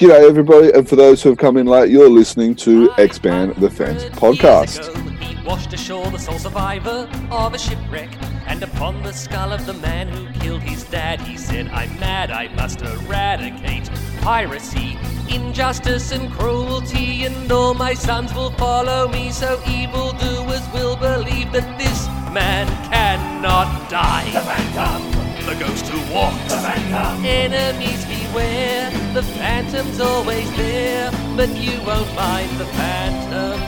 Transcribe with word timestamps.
G'day, 0.00 0.26
everybody, 0.26 0.72
and 0.72 0.88
for 0.88 0.96
those 0.96 1.22
who 1.22 1.28
have 1.28 1.36
come 1.36 1.58
in 1.58 1.66
late, 1.66 1.90
you're 1.90 2.08
listening 2.08 2.54
to 2.54 2.90
Expand 2.96 3.54
the 3.56 3.68
Fence 3.68 4.04
podcast. 4.04 4.88
He 5.20 5.36
washed 5.46 5.74
ashore 5.74 6.10
the 6.10 6.18
sole 6.18 6.38
survivor 6.38 7.06
of 7.30 7.52
a 7.52 7.58
shipwreck, 7.58 8.08
and 8.46 8.62
upon 8.62 9.02
the 9.02 9.12
skull 9.12 9.52
of 9.52 9.66
the 9.66 9.74
man 9.74 10.08
who 10.08 10.26
killed 10.40 10.62
his 10.62 10.84
dad, 10.84 11.20
he 11.20 11.36
said, 11.36 11.68
I'm 11.68 11.90
mad, 12.00 12.30
I 12.30 12.48
must 12.54 12.80
eradicate 12.80 13.90
piracy, 14.22 14.96
injustice, 15.28 16.12
and 16.12 16.32
cruelty, 16.32 17.26
and 17.26 17.52
all 17.52 17.74
my 17.74 17.92
sons 17.92 18.32
will 18.32 18.52
follow 18.52 19.06
me, 19.08 19.30
so 19.30 19.60
evildoers 19.68 20.66
will 20.72 20.96
believe 20.96 21.52
that 21.52 21.78
this 21.78 22.06
man 22.32 22.66
cannot 22.90 23.90
die. 23.90 24.30
The 24.32 24.40
Phantom! 24.40 25.20
The 25.44 25.62
ghost 25.62 25.86
who 25.88 26.14
walks. 26.14 26.42
The 26.44 26.58
Phantom! 26.58 27.22
Enemies 27.22 28.06
beware, 28.30 28.90
the 29.12 29.22
Phantom's 29.22 30.00
always 30.00 30.48
there, 30.56 31.10
but 31.36 31.48
you 31.56 31.72
won't 31.84 32.06
find 32.08 32.50
the 32.58 32.64
Phantom. 32.66 33.58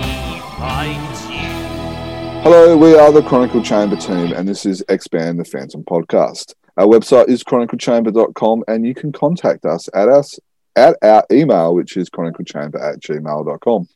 He 0.00 0.40
finds 0.58 1.28
you. 1.28 2.42
Hello, 2.42 2.76
we 2.76 2.94
are 2.94 3.12
the 3.12 3.22
Chronicle 3.22 3.62
Chamber 3.62 3.96
team, 3.96 4.32
and 4.32 4.48
this 4.48 4.66
is 4.66 4.84
Expand 4.88 5.38
the 5.38 5.44
Phantom 5.44 5.82
podcast. 5.84 6.54
Our 6.76 6.86
website 6.86 7.28
is 7.28 7.42
chroniclechamber.com, 7.42 8.64
and 8.68 8.86
you 8.86 8.94
can 8.94 9.12
contact 9.12 9.64
us 9.64 9.88
at 9.94 10.08
us 10.08 10.38
at 10.76 10.96
our 11.02 11.24
email, 11.30 11.74
which 11.74 11.96
is 11.96 12.08
chroniclechamber 12.08 12.80
at 12.80 13.00
gmail.com. 13.00 13.88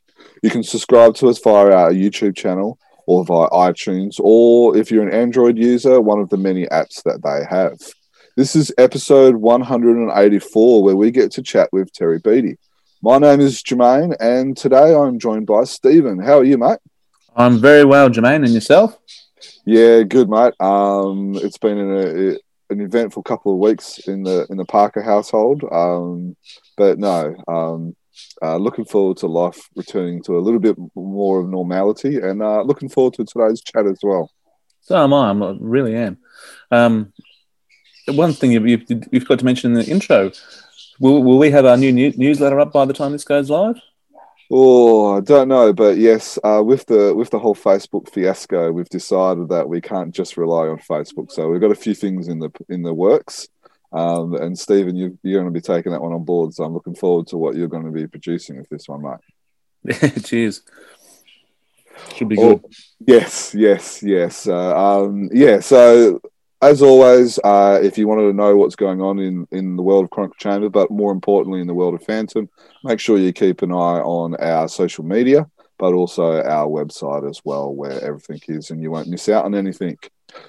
You 0.43 0.49
can 0.49 0.63
subscribe 0.63 1.15
to 1.15 1.29
us 1.29 1.39
via 1.39 1.71
our 1.71 1.91
YouTube 1.91 2.35
channel 2.35 2.77
or 3.05 3.23
via 3.23 3.47
iTunes, 3.49 4.19
or 4.19 4.75
if 4.75 4.91
you're 4.91 5.07
an 5.07 5.13
Android 5.13 5.57
user, 5.57 6.01
one 6.01 6.19
of 6.19 6.29
the 6.29 6.37
many 6.37 6.65
apps 6.65 7.01
that 7.03 7.21
they 7.23 7.45
have. 7.49 7.77
This 8.37 8.55
is 8.55 8.71
episode 8.77 9.37
184, 9.37 10.83
where 10.83 10.95
we 10.95 11.09
get 11.09 11.31
to 11.31 11.41
chat 11.41 11.73
with 11.73 11.91
Terry 11.91 12.19
Beatty. 12.19 12.59
My 13.01 13.17
name 13.17 13.39
is 13.39 13.63
Jermaine, 13.63 14.15
and 14.19 14.55
today 14.55 14.93
I'm 14.93 15.17
joined 15.17 15.47
by 15.47 15.63
Stephen. 15.63 16.19
How 16.19 16.37
are 16.37 16.43
you, 16.43 16.59
mate? 16.59 16.77
I'm 17.35 17.59
very 17.59 17.83
well, 17.83 18.11
Jermaine, 18.11 18.45
and 18.45 18.53
yourself? 18.53 18.95
Yeah, 19.65 20.03
good, 20.03 20.29
mate. 20.29 20.53
Um, 20.59 21.33
it's 21.37 21.57
been 21.57 21.79
an, 21.79 22.37
an 22.69 22.79
eventful 22.79 23.23
couple 23.23 23.53
of 23.53 23.57
weeks 23.57 24.07
in 24.07 24.21
the 24.21 24.45
in 24.51 24.57
the 24.57 24.65
Parker 24.65 25.01
household, 25.01 25.63
um, 25.71 26.35
but 26.77 26.99
no, 26.99 27.35
um, 27.47 27.95
uh, 28.43 28.57
looking 28.57 28.85
forward 28.85 29.17
to 29.17 29.25
life 29.25 29.67
returning 29.75 30.21
to 30.25 30.37
a 30.37 30.41
little 30.45 30.59
bit 30.59 30.77
more 30.93 31.39
of 31.39 31.49
normality, 31.49 32.17
and 32.17 32.43
uh, 32.43 32.61
looking 32.61 32.87
forward 32.87 33.15
to 33.15 33.25
today's 33.25 33.61
chat 33.61 33.87
as 33.87 33.97
well. 34.03 34.29
So 34.81 34.95
am 34.95 35.11
I. 35.11 35.31
I 35.31 35.55
really 35.59 35.95
am. 35.95 36.19
Um, 36.69 37.13
one 38.07 38.33
thing 38.33 38.51
you've, 38.51 38.67
you've, 39.11 39.27
got 39.27 39.39
to 39.39 39.45
mention 39.45 39.71
in 39.71 39.79
the 39.79 39.89
intro: 39.89 40.31
will, 40.99 41.23
will 41.23 41.37
we 41.37 41.51
have 41.51 41.65
our 41.65 41.77
new 41.77 41.91
newsletter 41.91 42.59
up 42.59 42.71
by 42.71 42.85
the 42.85 42.93
time 42.93 43.11
this 43.11 43.23
goes 43.23 43.49
live? 43.49 43.79
Oh, 44.49 45.17
I 45.17 45.19
don't 45.19 45.49
know, 45.49 45.73
but 45.73 45.97
yes, 45.97 46.39
uh, 46.43 46.63
with 46.63 46.85
the 46.85 47.13
with 47.13 47.29
the 47.29 47.39
whole 47.39 47.55
Facebook 47.55 48.09
fiasco, 48.09 48.71
we've 48.71 48.89
decided 48.89 49.49
that 49.49 49.67
we 49.67 49.81
can't 49.81 50.15
just 50.15 50.37
rely 50.37 50.67
on 50.67 50.77
Facebook. 50.77 51.31
So 51.31 51.49
we've 51.49 51.59
got 51.59 51.71
a 51.71 51.75
few 51.75 51.93
things 51.93 52.29
in 52.29 52.39
the 52.39 52.49
in 52.69 52.81
the 52.81 52.93
works. 52.93 53.49
Um, 53.91 54.35
and 54.35 54.57
Stephen, 54.57 54.95
you, 54.95 55.17
you're 55.23 55.41
going 55.41 55.53
to 55.53 55.57
be 55.57 55.63
taking 55.63 55.91
that 55.91 56.01
one 56.01 56.13
on 56.13 56.23
board, 56.23 56.53
so 56.53 56.63
I'm 56.63 56.73
looking 56.73 56.95
forward 56.95 57.27
to 57.27 57.37
what 57.37 57.55
you're 57.55 57.69
going 57.69 57.85
to 57.85 57.91
be 57.91 58.07
producing 58.07 58.57
with 58.57 58.69
this 58.69 58.87
one, 58.87 59.01
mate. 59.01 60.23
Cheers. 60.25 60.61
Should 62.15 62.29
be 62.29 62.35
good. 62.35 62.61
Oh, 62.63 62.69
yes, 62.99 63.55
yes, 63.55 64.03
yes. 64.03 64.47
Uh, 64.47 64.75
um, 64.75 65.29
yeah. 65.33 65.61
So 65.61 66.21
as 66.61 66.81
always, 66.81 67.39
uh, 67.43 67.79
if 67.83 67.97
you 67.97 68.07
wanted 68.07 68.23
to 68.23 68.33
know 68.33 68.55
what's 68.57 68.75
going 68.75 69.01
on 69.01 69.19
in, 69.19 69.47
in 69.51 69.75
the 69.75 69.83
world 69.83 70.05
of 70.05 70.09
Chronicle 70.09 70.37
Chamber, 70.39 70.69
but 70.69 70.89
more 70.89 71.11
importantly 71.11 71.61
in 71.61 71.67
the 71.67 71.73
world 71.73 71.93
of 71.93 72.03
Phantom, 72.03 72.49
make 72.83 72.99
sure 72.99 73.17
you 73.17 73.31
keep 73.31 73.61
an 73.61 73.71
eye 73.71 74.01
on 74.01 74.35
our 74.35 74.67
social 74.67 75.05
media, 75.05 75.49
but 75.77 75.93
also 75.93 76.41
our 76.41 76.67
website 76.67 77.29
as 77.29 77.41
well, 77.43 77.73
where 77.73 78.03
everything 78.03 78.41
is, 78.47 78.71
and 78.71 78.81
you 78.81 78.89
won't 78.89 79.07
miss 79.07 79.29
out 79.29 79.45
on 79.45 79.53
anything. 79.53 79.97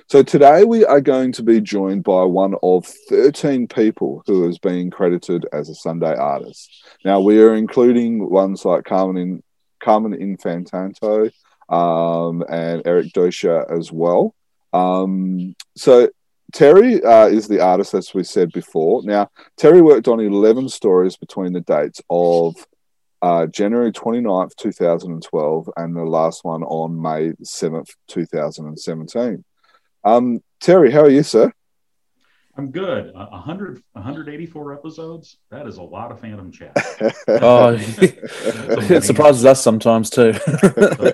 So 0.09 0.23
today 0.23 0.65
we 0.65 0.85
are 0.85 1.01
going 1.01 1.33
to 1.33 1.43
be 1.43 1.61
joined 1.61 2.05
by 2.05 2.25
one 2.25 2.55
of 2.63 2.87
13 2.87 3.69
people 3.69 4.23
who 4.27 4.47
has 4.47 4.59
been 4.59 4.91
credited 4.91 5.47
as 5.53 5.69
a 5.69 5.75
Sunday 5.75 6.15
artist. 6.15 6.85
Now 7.05 7.21
we 7.21 7.39
are 7.41 7.55
including 7.55 8.29
ones 8.29 8.65
like 8.65 8.85
Carmine 8.85 9.19
in 9.19 9.43
Carmine 9.81 10.19
Infantino 10.19 11.31
um, 11.69 12.43
and 12.49 12.83
Eric 12.87 13.13
Doescher 13.13 13.71
as 13.71 13.93
well. 13.93 14.35
Um, 14.73 15.55
so 15.77 16.09
Terry 16.53 17.03
uh, 17.03 17.27
is 17.27 17.49
the 17.49 17.61
artist, 17.61 17.95
as 17.95 18.15
we 18.15 18.25
said 18.25 18.53
before. 18.53 19.03
Now, 19.03 19.31
Terry 19.57 19.83
worked 19.83 20.09
on 20.09 20.21
11 20.21 20.69
stories 20.69 21.17
between 21.17 21.53
the 21.53 21.61
dates 21.61 22.01
of 22.09 22.55
uh, 23.21 23.47
January 23.47 23.93
29th, 23.93 24.55
2012, 24.57 25.71
and 25.77 25.97
the 25.97 26.05
last 26.05 26.45
one 26.45 26.63
on 26.63 27.01
May 27.01 27.33
7th, 27.43 27.91
2017. 28.09 29.45
Um, 30.05 30.41
Terry, 30.61 30.91
how 30.91 31.03
are 31.03 31.11
you, 31.11 31.23
sir? 31.23 31.53
I'm 32.59 32.73
good. 32.73 33.13
Uh, 33.15 33.27
100, 33.29 33.81
184 33.93 34.75
episodes. 34.75 35.39
That 35.53 35.69
is 35.69 35.77
a 35.77 35.83
lot 35.83 36.11
of 36.11 36.19
Phantom 36.19 36.51
chat. 36.51 36.73
oh, 37.29 37.79
it 37.81 39.05
surprises 39.05 39.45
us 39.45 39.63
sometimes 39.63 40.11
too. 40.11 40.35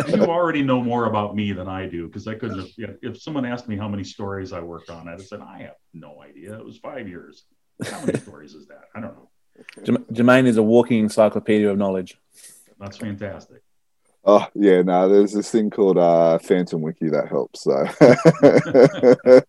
you 0.08 0.24
already 0.24 0.62
know 0.62 0.82
more 0.82 1.04
about 1.04 1.36
me 1.36 1.52
than 1.52 1.68
I 1.68 1.86
do 1.86 2.06
because 2.06 2.26
I 2.26 2.34
couldn't 2.34 2.60
have. 2.60 2.68
You 2.78 2.86
know, 2.86 2.94
if 3.02 3.20
someone 3.20 3.44
asked 3.44 3.68
me 3.68 3.76
how 3.76 3.88
many 3.88 4.04
stories 4.04 4.54
I 4.54 4.60
worked 4.60 4.88
on, 4.88 5.06
I'd 5.06 5.18
have 5.18 5.26
said 5.26 5.40
I 5.42 5.58
have 5.64 5.74
no 5.92 6.22
idea. 6.22 6.58
It 6.58 6.64
was 6.64 6.78
five 6.78 7.06
years. 7.06 7.44
How 7.84 8.00
many 8.00 8.18
stories 8.18 8.54
is 8.54 8.66
that? 8.68 8.84
I 8.94 9.00
don't 9.00 9.14
know. 9.14 9.98
Jermaine 10.12 10.46
is 10.46 10.56
a 10.56 10.62
walking 10.62 11.00
encyclopedia 11.00 11.70
of 11.70 11.76
knowledge. 11.76 12.16
That's 12.80 12.96
fantastic. 12.96 13.63
Oh 14.26 14.48
yeah, 14.54 14.80
no. 14.82 15.08
There's 15.08 15.32
this 15.32 15.50
thing 15.50 15.70
called 15.70 15.98
uh, 15.98 16.38
Phantom 16.38 16.80
Wiki 16.80 17.10
that 17.10 17.28
helps. 17.28 17.64
So, 17.64 17.86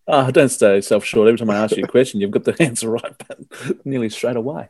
oh, 0.07 0.31
don't 0.31 0.49
stay 0.49 0.81
self-short. 0.81 1.29
Every 1.29 1.37
time 1.37 1.49
I 1.49 1.55
ask 1.55 1.77
you 1.77 1.85
a 1.85 1.87
question, 1.87 2.19
you've 2.19 2.31
got 2.31 2.43
the 2.43 2.61
answer 2.61 2.89
right 2.89 3.17
back 3.17 3.37
nearly 3.85 4.09
straight 4.09 4.35
away. 4.35 4.69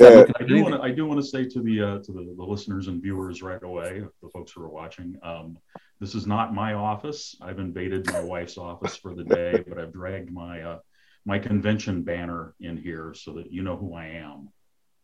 yeah. 0.00 0.24
I 0.40 0.44
do 0.44 0.62
want 0.62 0.74
to. 0.76 0.80
I 0.80 0.90
do 0.92 1.04
want 1.04 1.20
to 1.20 1.26
say 1.26 1.46
to 1.46 1.60
the 1.60 1.82
uh, 1.82 1.98
to 1.98 2.12
the, 2.12 2.34
the, 2.36 2.42
listeners 2.42 2.88
and 2.88 3.02
viewers 3.02 3.42
right 3.42 3.62
away, 3.62 4.02
the 4.22 4.28
folks 4.30 4.52
who 4.52 4.62
are 4.62 4.68
watching, 4.68 5.18
um, 5.22 5.58
this 6.00 6.14
is 6.14 6.26
not 6.26 6.54
my 6.54 6.72
office. 6.72 7.36
I've 7.42 7.58
invaded 7.58 8.10
my 8.10 8.20
wife's 8.20 8.56
office 8.56 8.96
for 8.96 9.14
the 9.14 9.24
day, 9.24 9.62
but 9.68 9.78
I've 9.78 9.92
dragged 9.92 10.32
my 10.32 10.62
uh, 10.62 10.78
my 11.26 11.38
convention 11.38 12.02
banner 12.02 12.54
in 12.60 12.78
here 12.78 13.12
so 13.14 13.32
that 13.34 13.52
you 13.52 13.62
know 13.62 13.76
who 13.76 13.94
I 13.94 14.06
am. 14.06 14.48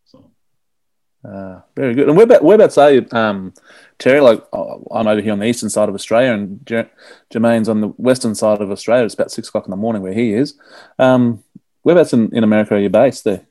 So. 0.06 0.30
Uh, 1.24 1.60
very 1.74 1.94
good. 1.94 2.08
And 2.08 2.16
where 2.16 2.24
about 2.24 2.44
whereabouts 2.44 2.76
are 2.76 2.92
you, 2.92 3.06
um, 3.12 3.54
Terry? 3.98 4.20
Like 4.20 4.44
I'm 4.52 5.06
over 5.06 5.20
here 5.20 5.32
on 5.32 5.38
the 5.38 5.46
eastern 5.46 5.70
side 5.70 5.88
of 5.88 5.94
Australia, 5.94 6.32
and 6.32 6.64
Jermaine's 7.30 7.68
on 7.68 7.80
the 7.80 7.88
western 7.88 8.34
side 8.34 8.60
of 8.60 8.70
Australia. 8.70 9.04
It's 9.04 9.14
about 9.14 9.30
six 9.30 9.48
o'clock 9.48 9.66
in 9.66 9.70
the 9.70 9.76
morning 9.76 10.02
where 10.02 10.12
he 10.12 10.34
is. 10.34 10.58
Um, 10.98 11.42
whereabouts 11.82 12.12
in, 12.12 12.34
in 12.36 12.44
America 12.44 12.74
are 12.74 12.80
you 12.80 12.90
based 12.90 13.24
there? 13.24 13.46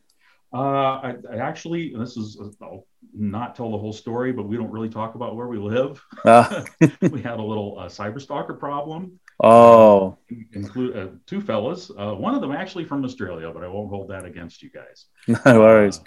Uh, 0.53 0.57
I, 0.57 1.15
I, 1.31 1.37
actually, 1.37 1.95
this 1.97 2.15
is 2.15 2.39
I'll 2.61 2.85
not 3.11 3.55
tell 3.55 3.71
the 3.71 3.77
whole 3.77 3.93
story, 3.93 4.31
but 4.31 4.43
we 4.43 4.55
don't 4.55 4.71
really 4.71 4.89
talk 4.89 5.15
about 5.15 5.35
where 5.35 5.47
we 5.47 5.57
live. 5.57 5.99
Ah. 6.25 6.63
we 7.01 7.21
had 7.21 7.39
a 7.39 7.43
little 7.43 7.79
uh, 7.79 7.85
cyber 7.85 8.21
stalker 8.21 8.53
problem. 8.53 9.19
Oh, 9.41 10.15
include 10.53 10.95
uh, 10.95 11.07
two 11.25 11.41
fellas. 11.41 11.89
Uh, 11.89 12.13
one 12.13 12.35
of 12.35 12.41
them 12.41 12.51
actually 12.51 12.85
from 12.85 13.03
Australia, 13.03 13.51
but 13.51 13.63
I 13.63 13.67
won't 13.67 13.89
hold 13.89 14.09
that 14.09 14.25
against 14.25 14.61
you 14.61 14.69
guys. 14.69 15.05
No 15.45 15.59
worries. 15.59 16.01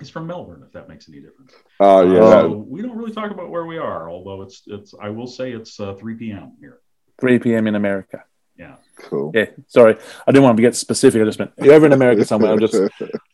Uh, 0.00 0.04
He's 0.04 0.10
from 0.10 0.26
Melbourne, 0.26 0.62
if 0.66 0.72
that 0.72 0.88
makes 0.88 1.08
any 1.08 1.20
difference. 1.20 1.52
Oh 1.78 2.12
yeah. 2.12 2.20
Uh, 2.20 2.48
we 2.48 2.82
don't 2.82 2.96
really 2.96 3.12
talk 3.12 3.30
about 3.30 3.50
where 3.50 3.66
we 3.66 3.78
are, 3.78 4.08
although 4.10 4.42
it's 4.42 4.62
it's. 4.66 4.94
I 5.00 5.10
will 5.10 5.26
say 5.26 5.52
it's 5.52 5.78
uh, 5.78 5.94
3 5.94 6.14
p.m. 6.14 6.56
here. 6.60 6.80
3 7.20 7.38
p.m. 7.38 7.66
in 7.66 7.74
America. 7.74 8.24
Yeah. 8.58 8.76
Cool. 8.96 9.32
Yeah. 9.34 9.46
Sorry, 9.68 9.96
I 10.26 10.32
didn't 10.32 10.44
want 10.44 10.56
to 10.56 10.62
get 10.62 10.74
specific. 10.74 11.20
I 11.22 11.24
just 11.24 11.38
meant 11.38 11.52
you're 11.58 11.74
over 11.74 11.86
in 11.86 11.92
America 11.92 12.24
somewhere. 12.24 12.52
I'm 12.52 12.60
just 12.60 12.74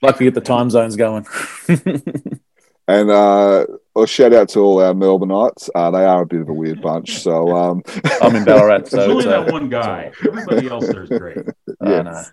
like 0.03 0.17
to 0.19 0.25
get 0.25 0.35
the 0.35 0.41
time 0.41 0.71
zones 0.71 0.97
going. 0.97 1.27
and 2.89 3.11
uh, 3.11 3.67
well, 3.95 4.07
shout 4.07 4.33
out 4.33 4.49
to 4.51 4.61
all 4.61 4.81
our 4.81 4.93
Melbourneites. 4.93 5.69
Uh, 5.75 5.91
they 5.91 6.05
are 6.05 6.23
a 6.23 6.27
bit 6.27 6.41
of 6.41 6.49
a 6.49 6.53
weird 6.53 6.83
bunch. 6.83 7.19
So 7.21 7.57
um... 7.57 7.83
I'm 8.23 8.37
in 8.37 8.45
Ballarat. 8.45 8.83
So 8.89 9.11
only 9.11 9.25
that 9.25 9.53
one 9.53 9.69
guy. 9.69 10.13
Everybody 10.27 10.69
else 10.69 10.87
there's 10.87 11.09
great. 11.09 11.39
Yes. 11.85 12.33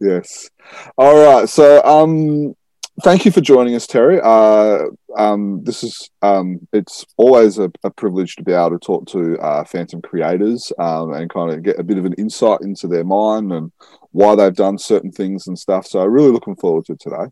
Yes. 0.00 0.50
All 0.98 1.16
right. 1.16 1.48
So 1.48 1.82
um, 1.84 2.54
thank 3.02 3.24
you 3.24 3.30
for 3.30 3.40
joining 3.40 3.74
us, 3.74 3.86
Terry. 3.86 4.20
Uh, 4.22 4.84
um, 5.16 5.62
this 5.64 5.82
is 5.82 6.10
um, 6.22 6.66
it's 6.72 7.04
always 7.16 7.58
a, 7.58 7.70
a, 7.84 7.90
privilege 7.90 8.36
to 8.36 8.42
be 8.42 8.52
able 8.52 8.70
to 8.70 8.78
talk 8.78 9.06
to 9.08 9.38
uh, 9.38 9.64
Phantom 9.64 10.02
creators 10.02 10.72
um, 10.78 11.12
and 11.12 11.30
kind 11.30 11.52
of 11.52 11.62
get 11.62 11.78
a 11.78 11.84
bit 11.84 11.98
of 11.98 12.04
an 12.04 12.12
insight 12.14 12.60
into 12.60 12.86
their 12.86 13.04
mind 13.04 13.52
and 13.52 13.72
why 14.12 14.34
they've 14.34 14.54
done 14.54 14.78
certain 14.78 15.10
things 15.10 15.46
and 15.46 15.58
stuff. 15.58 15.86
So, 15.86 16.04
really 16.04 16.30
looking 16.30 16.56
forward 16.56 16.84
to 16.86 16.96
today. 16.96 17.30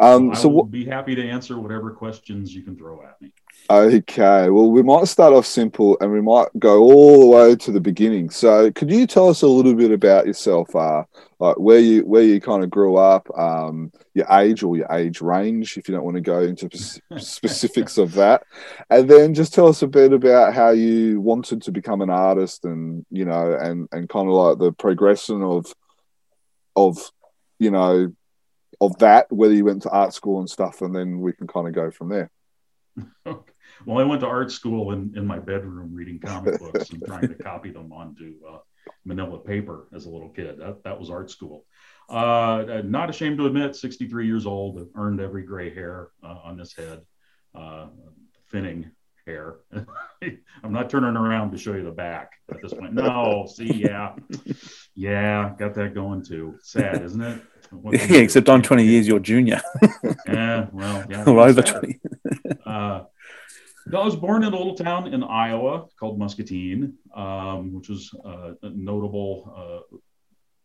Um, 0.00 0.34
so 0.34 0.48
will 0.48 0.62
what? 0.62 0.70
be 0.70 0.86
happy 0.86 1.14
to 1.14 1.28
answer 1.28 1.58
whatever 1.58 1.90
questions 1.90 2.54
you 2.54 2.62
can 2.62 2.76
throw 2.76 3.02
at 3.02 3.20
me. 3.20 3.32
Okay, 3.68 4.48
well, 4.48 4.70
we 4.70 4.82
might 4.82 5.06
start 5.06 5.32
off 5.32 5.46
simple 5.46 5.96
and 6.00 6.10
we 6.10 6.20
might 6.20 6.48
go 6.58 6.82
all 6.82 7.20
the 7.20 7.26
way 7.26 7.54
to 7.54 7.70
the 7.70 7.80
beginning. 7.80 8.30
So, 8.30 8.72
could 8.72 8.90
you 8.90 9.06
tell 9.06 9.28
us 9.28 9.42
a 9.42 9.46
little 9.46 9.74
bit 9.74 9.92
about 9.92 10.26
yourself, 10.26 10.74
uh, 10.74 11.04
like 11.38 11.56
where 11.56 11.78
you 11.78 12.04
where 12.06 12.22
you 12.22 12.40
kind 12.40 12.64
of 12.64 12.70
grew 12.70 12.96
up, 12.96 13.28
um, 13.38 13.92
your 14.14 14.26
age 14.32 14.62
or 14.62 14.76
your 14.76 14.90
age 14.90 15.20
range, 15.20 15.76
if 15.76 15.86
you 15.86 15.94
don't 15.94 16.04
want 16.04 16.16
to 16.16 16.22
go 16.22 16.40
into 16.40 16.68
specifics 17.18 17.98
of 17.98 18.14
that, 18.14 18.42
and 18.88 19.08
then 19.08 19.34
just 19.34 19.54
tell 19.54 19.68
us 19.68 19.82
a 19.82 19.86
bit 19.86 20.12
about 20.12 20.54
how 20.54 20.70
you 20.70 21.20
wanted 21.20 21.62
to 21.62 21.70
become 21.70 22.00
an 22.00 22.10
artist, 22.10 22.64
and 22.64 23.04
you 23.10 23.24
know, 23.24 23.52
and 23.52 23.88
and 23.92 24.08
kind 24.08 24.28
of 24.28 24.34
like 24.34 24.58
the 24.58 24.72
progression 24.72 25.42
of 25.42 25.72
of 26.74 26.98
you 27.60 27.70
know 27.70 28.12
of 28.80 28.98
that, 28.98 29.30
whether 29.30 29.54
you 29.54 29.64
went 29.64 29.82
to 29.82 29.90
art 29.90 30.14
school 30.14 30.40
and 30.40 30.48
stuff, 30.48 30.80
and 30.82 30.94
then 30.94 31.20
we 31.20 31.32
can 31.32 31.46
kind 31.46 31.68
of 31.68 31.74
go 31.74 31.90
from 31.90 32.08
there. 32.08 32.30
Well, 33.86 33.98
I 33.98 34.04
went 34.04 34.20
to 34.20 34.26
art 34.26 34.52
school 34.52 34.92
in, 34.92 35.12
in 35.16 35.26
my 35.26 35.38
bedroom 35.38 35.94
reading 35.94 36.18
comic 36.18 36.58
books 36.58 36.90
and 36.90 37.02
trying 37.04 37.28
to 37.28 37.34
copy 37.34 37.70
them 37.70 37.92
onto 37.92 38.34
uh, 38.46 38.58
manila 39.04 39.38
paper 39.38 39.88
as 39.94 40.06
a 40.06 40.10
little 40.10 40.28
kid. 40.28 40.58
That, 40.58 40.84
that 40.84 40.98
was 40.98 41.10
art 41.10 41.30
school. 41.30 41.64
Uh, 42.08 42.82
not 42.84 43.08
ashamed 43.08 43.38
to 43.38 43.46
admit, 43.46 43.76
63 43.76 44.26
years 44.26 44.46
old, 44.46 44.86
earned 44.96 45.20
every 45.20 45.44
gray 45.44 45.72
hair 45.72 46.08
uh, 46.22 46.38
on 46.44 46.56
this 46.56 46.74
head, 46.74 47.00
uh, 47.54 47.86
thinning 48.50 48.90
hair. 49.26 49.56
I'm 50.22 50.72
not 50.72 50.90
turning 50.90 51.16
around 51.16 51.52
to 51.52 51.58
show 51.58 51.74
you 51.74 51.84
the 51.84 51.90
back 51.90 52.32
at 52.50 52.60
this 52.60 52.74
point. 52.74 52.94
No, 52.94 53.46
see, 53.48 53.72
yeah, 53.72 54.16
yeah, 54.94 55.54
got 55.58 55.74
that 55.74 55.94
going 55.94 56.24
too. 56.24 56.56
Sad, 56.62 57.02
isn't 57.02 57.22
it? 57.22 57.42
Yeah, 57.92 57.98
except 58.18 58.48
I'm 58.48 58.62
20 58.62 58.84
years 58.84 59.06
your 59.06 59.20
junior. 59.20 59.60
yeah, 60.26 60.66
well, 60.72 61.04
yeah, 61.10 61.24
or 61.24 61.40
over 61.40 61.62
20. 61.62 62.00
uh, 62.66 63.04
I 63.92 64.04
was 64.04 64.16
born 64.16 64.44
in 64.44 64.52
a 64.52 64.56
little 64.56 64.74
town 64.74 65.12
in 65.12 65.22
Iowa 65.22 65.86
called 65.98 66.18
Muscatine, 66.18 66.94
um, 67.14 67.72
which 67.74 67.88
was 67.88 68.14
uh, 68.24 68.52
notable 68.62 69.84
uh, 69.90 69.96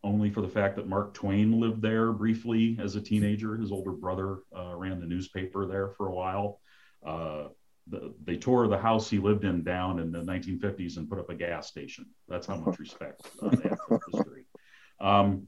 only 0.03 0.29
for 0.29 0.41
the 0.41 0.47
fact 0.47 0.75
that 0.75 0.87
Mark 0.87 1.13
Twain 1.13 1.59
lived 1.59 1.81
there 1.81 2.11
briefly 2.11 2.77
as 2.79 2.95
a 2.95 3.01
teenager. 3.01 3.57
His 3.57 3.71
older 3.71 3.91
brother 3.91 4.39
uh, 4.55 4.75
ran 4.75 4.99
the 4.99 5.07
newspaper 5.07 5.65
there 5.65 5.89
for 5.89 6.07
a 6.07 6.13
while. 6.13 6.59
Uh, 7.05 7.45
the, 7.87 8.13
they 8.23 8.37
tore 8.37 8.67
the 8.67 8.77
house 8.77 9.09
he 9.09 9.19
lived 9.19 9.43
in 9.43 9.63
down 9.63 9.99
in 9.99 10.11
the 10.11 10.19
1950s 10.21 10.97
and 10.97 11.09
put 11.09 11.19
up 11.19 11.29
a 11.29 11.35
gas 11.35 11.67
station. 11.67 12.05
That's 12.27 12.47
how 12.47 12.55
much 12.57 12.79
respect 12.79 13.27
they 13.41 13.69
have 13.69 13.79
for 13.87 14.01
history. 14.11 14.45
Um, 14.99 15.47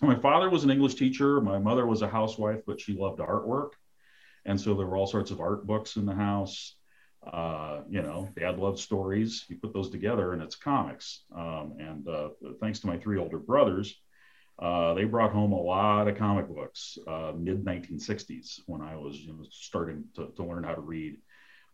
my 0.00 0.14
father 0.16 0.50
was 0.50 0.64
an 0.64 0.70
English 0.70 0.94
teacher. 0.94 1.40
My 1.40 1.58
mother 1.58 1.86
was 1.86 2.02
a 2.02 2.08
housewife, 2.08 2.60
but 2.66 2.80
she 2.80 2.94
loved 2.94 3.20
artwork. 3.20 3.70
And 4.44 4.60
so 4.60 4.74
there 4.74 4.86
were 4.86 4.96
all 4.96 5.06
sorts 5.06 5.30
of 5.30 5.40
art 5.40 5.66
books 5.66 5.96
in 5.96 6.06
the 6.06 6.14
house. 6.14 6.76
Uh, 7.26 7.80
you 7.88 8.02
know, 8.02 8.28
dad 8.38 8.58
loved 8.58 8.78
stories. 8.78 9.44
You 9.48 9.56
put 9.56 9.72
those 9.72 9.90
together 9.90 10.32
and 10.32 10.42
it's 10.42 10.54
comics. 10.54 11.24
Um, 11.34 11.74
and 11.78 12.06
uh, 12.08 12.28
thanks 12.60 12.78
to 12.80 12.86
my 12.86 12.96
three 12.98 13.18
older 13.18 13.38
brothers, 13.38 13.96
uh, 14.58 14.94
they 14.94 15.04
brought 15.04 15.32
home 15.32 15.52
a 15.52 15.60
lot 15.60 16.08
of 16.08 16.16
comic 16.16 16.48
books, 16.48 16.96
uh, 17.06 17.32
mid 17.36 17.64
1960s, 17.64 18.60
when 18.66 18.80
I 18.80 18.96
was 18.96 19.18
you 19.18 19.32
know, 19.32 19.44
starting 19.50 20.04
to, 20.14 20.32
to, 20.36 20.44
learn 20.44 20.64
how 20.64 20.74
to 20.74 20.80
read. 20.80 21.18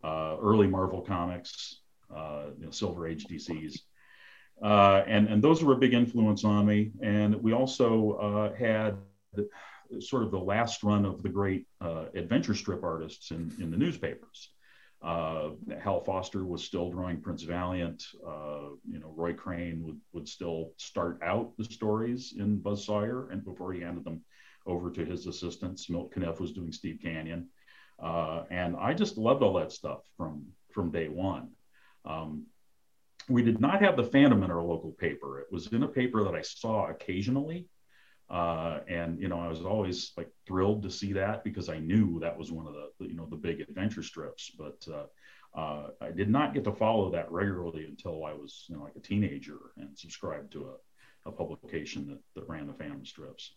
Uh, 0.03 0.37
early 0.43 0.67
Marvel 0.67 1.01
comics, 1.01 1.81
uh, 2.15 2.47
you 2.59 2.65
know, 2.65 2.73
Silver 2.73 3.07
Age 3.07 3.27
DCs. 3.27 3.79
And, 4.63 5.29
and 5.29 5.43
those 5.43 5.63
were 5.63 5.75
a 5.75 5.79
big 5.79 5.95
influence 5.95 6.45
on 6.45 6.67
me. 6.67 6.93
And 7.03 7.35
we 7.43 7.53
also 7.53 8.55
had 8.59 8.97
sort 10.01 10.23
of 10.23 10.31
the 10.31 10.39
last 10.39 10.83
run 10.83 11.05
of 11.05 11.23
the 11.23 11.29
great 11.29 11.67
uh, 11.81 12.07
adventure 12.15 12.55
strip 12.55 12.83
artists 12.83 13.31
in, 13.31 13.53
in 13.61 13.71
the 13.71 13.77
newspapers. 13.77 14.51
Uh, 15.03 15.51
Hal 15.83 16.01
Foster 16.05 16.45
was 16.45 16.63
still 16.63 16.91
drawing 16.91 17.21
Prince 17.21 17.43
Valiant. 17.43 18.05
Uh, 18.27 18.71
you 18.89 19.01
know, 19.01 19.13
Roy 19.17 19.33
Crane 19.33 19.83
would, 19.85 20.01
would 20.13 20.29
still 20.29 20.73
start 20.77 21.19
out 21.25 21.53
the 21.59 21.65
stories 21.65 22.35
in 22.39 22.59
Buzz 22.59 22.87
Sawyer, 22.87 23.29
and 23.31 23.45
before 23.45 23.73
he 23.73 23.81
handed 23.81 24.05
them 24.05 24.23
over 24.65 24.91
to 24.93 25.05
his 25.05 25.27
assistants, 25.27 25.91
Milt 25.91 26.15
Caniff 26.15 26.39
was 26.39 26.53
doing 26.53 26.71
Steve 26.71 27.01
Canyon, 27.03 27.49
uh, 28.01 28.45
and 28.51 28.77
I 28.77 28.95
just 28.95 29.19
loved 29.19 29.43
all 29.43 29.55
that 29.55 29.73
stuff 29.73 30.03
from 30.17 30.47
from 30.71 30.93
day 30.93 31.09
one. 31.09 31.51
Um, 32.05 32.47
we 33.29 33.43
did 33.43 33.61
not 33.61 33.83
have 33.83 33.97
the 33.97 34.05
Phantom 34.05 34.43
in 34.43 34.51
our 34.51 34.63
local 34.63 34.93
paper. 34.93 35.41
It 35.41 35.47
was 35.51 35.69
in 35.69 35.83
a 35.83 35.89
paper 35.89 36.25
that 36.25 36.35
I 36.35 36.43
saw 36.43 36.89
occasionally, 36.89 37.67
uh, 38.31 38.81
and 38.89 39.21
you 39.21 39.29
know, 39.29 39.39
I 39.39 39.49
was 39.49 39.63
always 39.63 40.13
like 40.17 40.31
thrilled 40.47 40.83
to 40.83 40.91
see 40.91 41.13
that 41.15 41.45
because 41.45 41.69
I 41.69 41.79
knew 41.79 42.19
that 42.21 42.37
was 42.39 42.51
one 42.51 42.67
of 42.67 42.75
the 42.75 43.07
you 43.07 43.15
know 43.15 43.27
the 43.27 43.37
big 43.37 43.61
adventure 43.61 44.03
strips. 44.03 44.51
But 44.59 44.87
uh, 44.93 45.59
uh, 45.59 45.89
I 46.01 46.11
did 46.11 46.31
not 46.31 46.55
get 46.55 46.65
to 46.65 46.73
follow 46.73 47.11
that 47.11 47.31
regularly 47.31 47.85
until 47.85 48.25
I 48.25 48.33
was 48.33 48.65
you 48.69 48.77
know, 48.77 48.85
like 48.85 48.97
a 48.97 49.01
teenager 49.01 49.59
and 49.77 49.97
subscribed 49.99 50.53
to 50.53 50.71
a, 50.71 51.29
a 51.29 51.33
publication 51.33 52.07
that, 52.09 52.21
that 52.35 52.49
ran 52.49 52.67
the 52.67 52.73
Phantom 52.73 53.05
strips. 53.05 53.55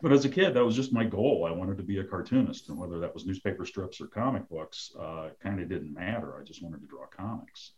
Uh, 0.00 0.02
but 0.02 0.12
as 0.12 0.24
a 0.24 0.28
kid, 0.28 0.54
that 0.54 0.64
was 0.64 0.76
just 0.76 0.92
my 0.92 1.04
goal. 1.04 1.46
I 1.46 1.52
wanted 1.52 1.76
to 1.78 1.82
be 1.82 1.98
a 1.98 2.04
cartoonist, 2.04 2.68
and 2.68 2.78
whether 2.78 2.98
that 3.00 3.14
was 3.14 3.26
newspaper 3.26 3.66
strips 3.66 4.00
or 4.00 4.06
comic 4.06 4.48
books, 4.48 4.92
uh, 4.98 5.30
kind 5.42 5.60
of 5.60 5.68
didn't 5.68 5.94
matter. 5.94 6.38
I 6.40 6.44
just 6.44 6.62
wanted 6.62 6.80
to 6.80 6.86
draw 6.86 7.06
comics. 7.06 7.72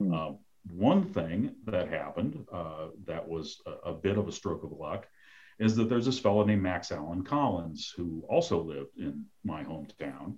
Mm 0.00 0.38
one 0.68 1.04
thing 1.04 1.54
that 1.64 1.88
happened 1.88 2.44
uh, 2.52 2.88
that 3.06 3.26
was 3.26 3.60
a, 3.66 3.90
a, 3.90 3.94
bit 3.94 4.18
of 4.18 4.28
a 4.28 4.32
stroke 4.32 4.64
of 4.64 4.72
luck 4.72 5.06
is 5.58 5.76
that 5.76 5.88
there's 5.88 6.06
this 6.06 6.18
fellow 6.18 6.44
named 6.44 6.62
Max 6.62 6.92
Allan 6.92 7.24
Collins 7.24 7.92
who 7.96 8.24
also 8.28 8.62
lived 8.62 8.98
in 8.98 9.24
my 9.44 9.64
hometown, 9.64 10.36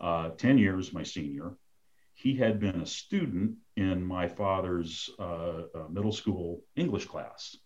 uh, 0.00 0.30
10 0.30 0.58
years 0.58 0.92
my 0.92 1.02
senior. 1.02 1.56
He 2.14 2.36
had 2.36 2.60
been 2.60 2.80
a 2.80 2.86
student 2.86 3.56
in 3.76 4.04
my 4.04 4.28
father's 4.28 5.08
uh, 5.18 5.62
uh 5.74 5.88
middle 5.90 6.12
school 6.12 6.62
English 6.76 7.06
class 7.06 7.56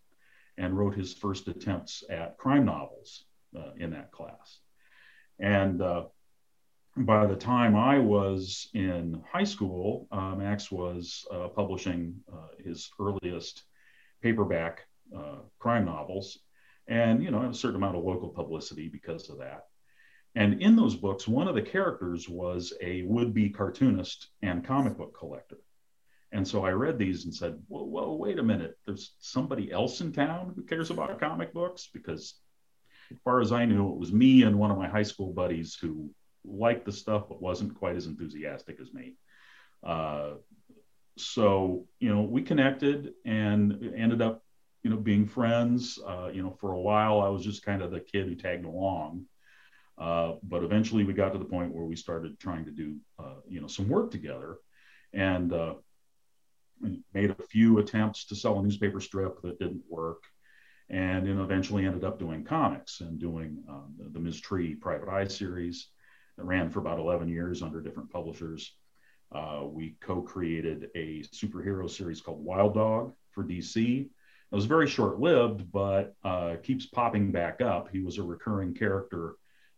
and 0.59 0.77
wrote 0.77 0.95
his 0.95 1.15
first 1.15 1.49
attempts 1.49 2.03
at 2.11 2.39
crime 2.39 2.65
novels 2.65 3.25
uh, 3.57 3.71
in 3.79 3.91
that 3.91 4.11
class. 4.13 4.59
And 5.39 5.83
uh, 5.83 6.05
by 6.97 7.27
the 7.27 7.37
time 7.37 7.77
I 7.77 7.99
was 7.99 8.69
in 8.75 9.23
high 9.31 9.45
school, 9.45 10.09
uh, 10.11 10.35
Max 10.35 10.71
was 10.71 11.27
uh, 11.33 11.49
publishing 11.49 12.17
uh, 12.33 12.49
his 12.65 12.91
earliest 12.99 13.65
paperback 14.23 14.87
crime 15.61 15.85
novels, 15.85 16.39
and 16.89 17.23
you 17.23 17.31
know, 17.31 17.49
a 17.49 17.55
certain 17.55 17.77
amount 17.77 17.97
of 17.97 18.03
local 18.03 18.29
publicity 18.31 18.89
because 18.89 19.29
of 19.31 19.39
that. 19.39 19.67
And 20.35 20.61
in 20.61 20.77
those 20.77 20.97
books, 20.97 21.29
one 21.29 21.49
of 21.49 21.55
the 21.55 21.63
characters 21.63 22.29
was 22.29 22.73
a 22.83 23.03
would-be 23.03 23.51
cartoonist 23.51 24.29
and 24.43 24.67
comic 24.67 24.97
book 24.97 25.17
collector. 25.17 25.59
And 26.37 26.47
so 26.47 26.67
I 26.67 26.71
read 26.73 26.99
these 26.99 27.25
and 27.25 27.35
said, 27.35 27.59
"Whoa, 27.67 28.15
wait 28.15 28.39
a 28.39 28.43
minute! 28.43 28.77
There's 28.85 29.15
somebody 29.21 29.73
else 29.73 30.03
in 30.03 30.13
town 30.13 30.53
who 30.55 30.63
cares 30.65 30.91
about 30.91 31.19
comic 31.19 31.55
books." 31.55 31.89
Because, 31.91 32.35
as 33.11 33.17
far 33.25 33.41
as 33.41 33.53
I 33.53 33.65
knew, 33.65 33.91
it 33.91 33.97
was 33.97 34.13
me 34.13 34.43
and 34.43 34.59
one 34.59 34.71
of 34.71 34.77
my 34.77 34.87
high 34.87 35.03
school 35.03 35.33
buddies 35.33 35.79
who 35.81 36.11
liked 36.45 36.85
the 36.85 36.93
stuff 36.93 37.25
but 37.31 37.41
wasn't 37.41 37.79
quite 37.79 37.97
as 37.97 38.05
enthusiastic 38.07 38.79
as 38.83 38.93
me. 38.93 39.15
Uh, 39.83 40.35
so 41.17 41.87
you 42.01 42.15
know 42.15 42.21
we 42.21 42.43
connected 42.43 43.15
and 43.25 43.95
ended 43.97 44.21
up 44.21 44.45
you 44.83 44.91
know 44.91 44.99
being 44.99 45.27
friends. 45.27 45.99
Uh, 46.07 46.29
you 46.31 46.43
know 46.43 46.51
for 46.61 46.73
a 46.73 46.81
while 46.81 47.23
I 47.23 47.31
was 47.31 47.45
just 47.45 47.65
kind 47.65 47.81
of 47.81 47.91
the 47.91 48.01
kid 48.01 48.27
who 48.27 48.35
tagged 48.35 48.67
along. 48.67 49.25
Uh, 49.97 50.35
but 50.43 50.63
eventually 50.63 51.05
we 51.05 51.15
got 51.15 51.33
to 51.33 51.39
the 51.39 51.47
point 51.47 51.73
where 51.73 51.87
we 51.87 51.97
started 51.97 52.39
trying 52.39 52.67
to 52.67 52.73
do 52.73 52.97
uh, 53.19 53.41
you 53.49 53.63
know 53.63 53.69
some 53.69 53.89
work 53.89 54.11
together 54.11 54.59
and 55.15 55.55
uh, 55.55 55.75
made 57.15 57.31
a 57.31 57.43
few 57.49 57.79
attempts 57.79 58.27
to 58.27 58.37
sell 58.37 58.59
a 58.59 58.63
newspaper 58.63 59.01
strip 59.01 59.41
that 59.43 59.59
didn't 59.59 59.83
work 59.89 60.23
and 60.89 61.25
know, 61.25 61.43
eventually 61.43 61.85
ended 61.85 62.05
up 62.05 62.19
doing 62.19 62.45
comics 62.45 63.01
and 63.01 63.19
doing 63.19 63.63
um, 63.69 63.95
the, 63.99 64.09
the 64.11 64.21
Ms. 64.21 64.41
Tree 64.41 64.75
Private 64.75 65.09
Eye 65.09 65.27
series 65.27 65.89
that 66.37 66.45
ran 66.45 66.71
for 66.71 66.79
about 66.79 66.99
11 66.99 67.29
years 67.29 67.63
under 67.63 67.81
different 67.81 68.11
publishers. 68.11 68.75
Uh, 69.33 69.65
we 69.65 69.97
co-created 70.01 70.91
a 70.95 71.23
superhero 71.35 71.91
series 71.91 72.21
called 72.21 72.45
Wild 72.45 72.75
Dog 72.75 73.13
for 73.33 73.43
DC. 73.43 74.03
It 74.03 74.55
was 74.55 74.67
very 74.67 74.87
short-lived, 74.87 75.73
but 75.73 76.15
uh, 76.23 76.57
keeps 76.63 76.87
popping 76.87 77.33
back 77.33 77.61
up. 77.61 77.89
He 77.91 78.01
was 78.01 78.19
a 78.19 78.23
recurring 78.23 78.75
character 78.75 79.35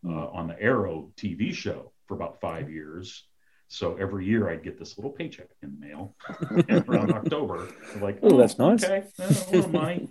uh, 0.07 0.29
on 0.29 0.47
the 0.47 0.61
Arrow 0.61 1.11
TV 1.17 1.55
show 1.55 1.93
for 2.07 2.15
about 2.15 2.41
five 2.41 2.71
years. 2.71 3.27
So 3.69 3.97
every 3.97 4.25
year 4.25 4.49
I'd 4.49 4.65
get 4.65 4.79
this 4.79 4.97
little 4.97 5.11
paycheck 5.11 5.49
in 5.63 5.79
the 5.79 5.87
mail 5.87 6.17
around 6.89 7.13
October. 7.13 7.69
like, 8.01 8.19
oh, 8.23 8.37
that's 8.39 8.59
nice. 8.59 8.83
Okay, 8.83 9.05
a 9.19 9.29
little 9.53 9.71
money. 9.71 10.09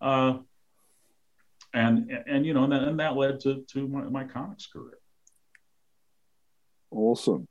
Uh, 0.00 0.38
and 1.72 2.10
and 2.26 2.44
you 2.44 2.52
know, 2.52 2.64
and, 2.64 2.72
then, 2.72 2.82
and 2.82 3.00
that 3.00 3.16
led 3.16 3.40
to 3.40 3.64
to 3.72 3.86
my, 3.86 4.02
my 4.02 4.24
comics 4.24 4.66
career. 4.66 4.98
Awesome. 6.90 7.46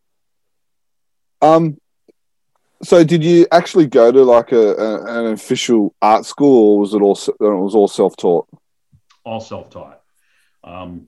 Um, 1.42 1.78
so 2.84 3.04
did 3.04 3.24
you 3.24 3.48
actually 3.52 3.88
go 3.88 4.12
to 4.12 4.24
like 4.24 4.52
a, 4.52 4.76
a 4.76 5.20
an 5.20 5.34
official 5.34 5.96
art 6.02 6.26
school, 6.26 6.74
or 6.74 6.80
was 6.80 6.94
it 6.94 7.02
all 7.02 7.14
it 7.16 7.40
was 7.40 7.76
all 7.76 7.88
self 7.88 8.18
taught? 8.18 8.48
All 9.24 9.40
self 9.40 9.70
taught. 9.70 10.02
Um, 10.64 11.08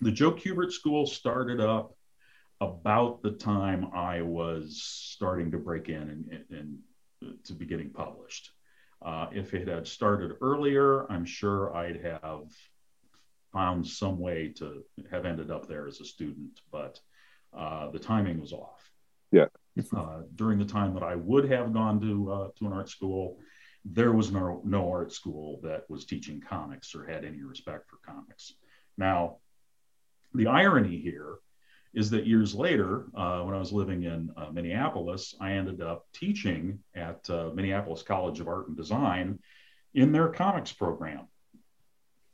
the 0.00 0.10
Joe 0.12 0.32
Kubert 0.32 0.72
School 0.72 1.06
started 1.06 1.60
up 1.60 1.95
about 2.60 3.22
the 3.22 3.32
time 3.32 3.90
I 3.94 4.22
was 4.22 4.82
starting 4.82 5.50
to 5.50 5.58
break 5.58 5.88
in 5.88 5.96
and, 5.96 6.44
and, 6.50 6.78
and 7.22 7.44
to 7.44 7.52
be 7.52 7.66
getting 7.66 7.90
published. 7.90 8.50
Uh, 9.04 9.26
if 9.32 9.52
it 9.52 9.68
had 9.68 9.86
started 9.86 10.36
earlier, 10.40 11.10
I'm 11.10 11.24
sure 11.24 11.74
I'd 11.76 12.02
have 12.02 12.50
found 13.52 13.86
some 13.86 14.18
way 14.18 14.52
to 14.56 14.84
have 15.10 15.26
ended 15.26 15.50
up 15.50 15.68
there 15.68 15.86
as 15.86 16.00
a 16.00 16.04
student, 16.04 16.60
but 16.72 16.98
uh, 17.56 17.90
the 17.90 17.98
timing 17.98 18.40
was 18.40 18.52
off. 18.52 18.90
Yeah. 19.32 19.46
Uh, 19.94 20.22
during 20.34 20.58
the 20.58 20.64
time 20.64 20.94
that 20.94 21.02
I 21.02 21.14
would 21.14 21.50
have 21.50 21.72
gone 21.72 22.00
to 22.00 22.32
uh, 22.32 22.48
to 22.58 22.66
an 22.66 22.72
art 22.72 22.88
school, 22.88 23.38
there 23.84 24.12
was 24.12 24.32
no 24.32 24.62
no 24.64 24.90
art 24.90 25.12
school 25.12 25.60
that 25.62 25.84
was 25.90 26.06
teaching 26.06 26.40
comics 26.40 26.94
or 26.94 27.04
had 27.04 27.24
any 27.24 27.42
respect 27.42 27.90
for 27.90 27.98
comics. 27.98 28.54
Now, 28.96 29.38
the 30.32 30.46
irony 30.46 30.98
here 30.98 31.36
is 31.94 32.10
that 32.10 32.26
years 32.26 32.54
later, 32.54 33.06
uh, 33.14 33.42
when 33.42 33.54
I 33.54 33.58
was 33.58 33.72
living 33.72 34.02
in 34.04 34.30
uh, 34.36 34.50
Minneapolis, 34.52 35.34
I 35.40 35.52
ended 35.52 35.80
up 35.80 36.06
teaching 36.12 36.78
at 36.94 37.28
uh, 37.30 37.50
Minneapolis 37.54 38.02
College 38.02 38.40
of 38.40 38.48
Art 38.48 38.68
and 38.68 38.76
Design 38.76 39.38
in 39.94 40.12
their 40.12 40.28
comics 40.28 40.72
program, 40.72 41.26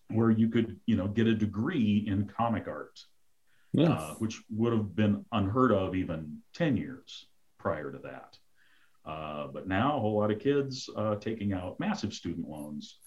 where 0.09 0.31
you 0.31 0.49
could, 0.49 0.81
you 0.87 0.97
know, 0.97 1.07
get 1.07 1.27
a 1.27 1.35
degree 1.35 2.05
in 2.07 2.27
comic 2.27 2.67
art. 2.67 2.99
Uh, 3.89 4.15
which 4.19 4.43
would 4.51 4.73
have 4.73 4.95
been 4.95 5.25
unheard 5.33 5.73
of 5.73 5.95
even 5.95 6.43
ten 6.53 6.77
years 6.77 7.27
prior 7.59 7.91
to 7.91 7.99
that. 7.99 8.37
Uh, 9.07 9.47
but 9.47 9.67
now 9.67 9.97
a 9.97 10.01
whole 10.01 10.19
lot 10.21 10.31
of 10.31 10.39
kids 10.39 10.91
uh, 10.95 11.17
taking 11.17 11.55
out 11.55 11.81
massive 11.81 12.13
student 12.13 12.47
loans 12.47 12.99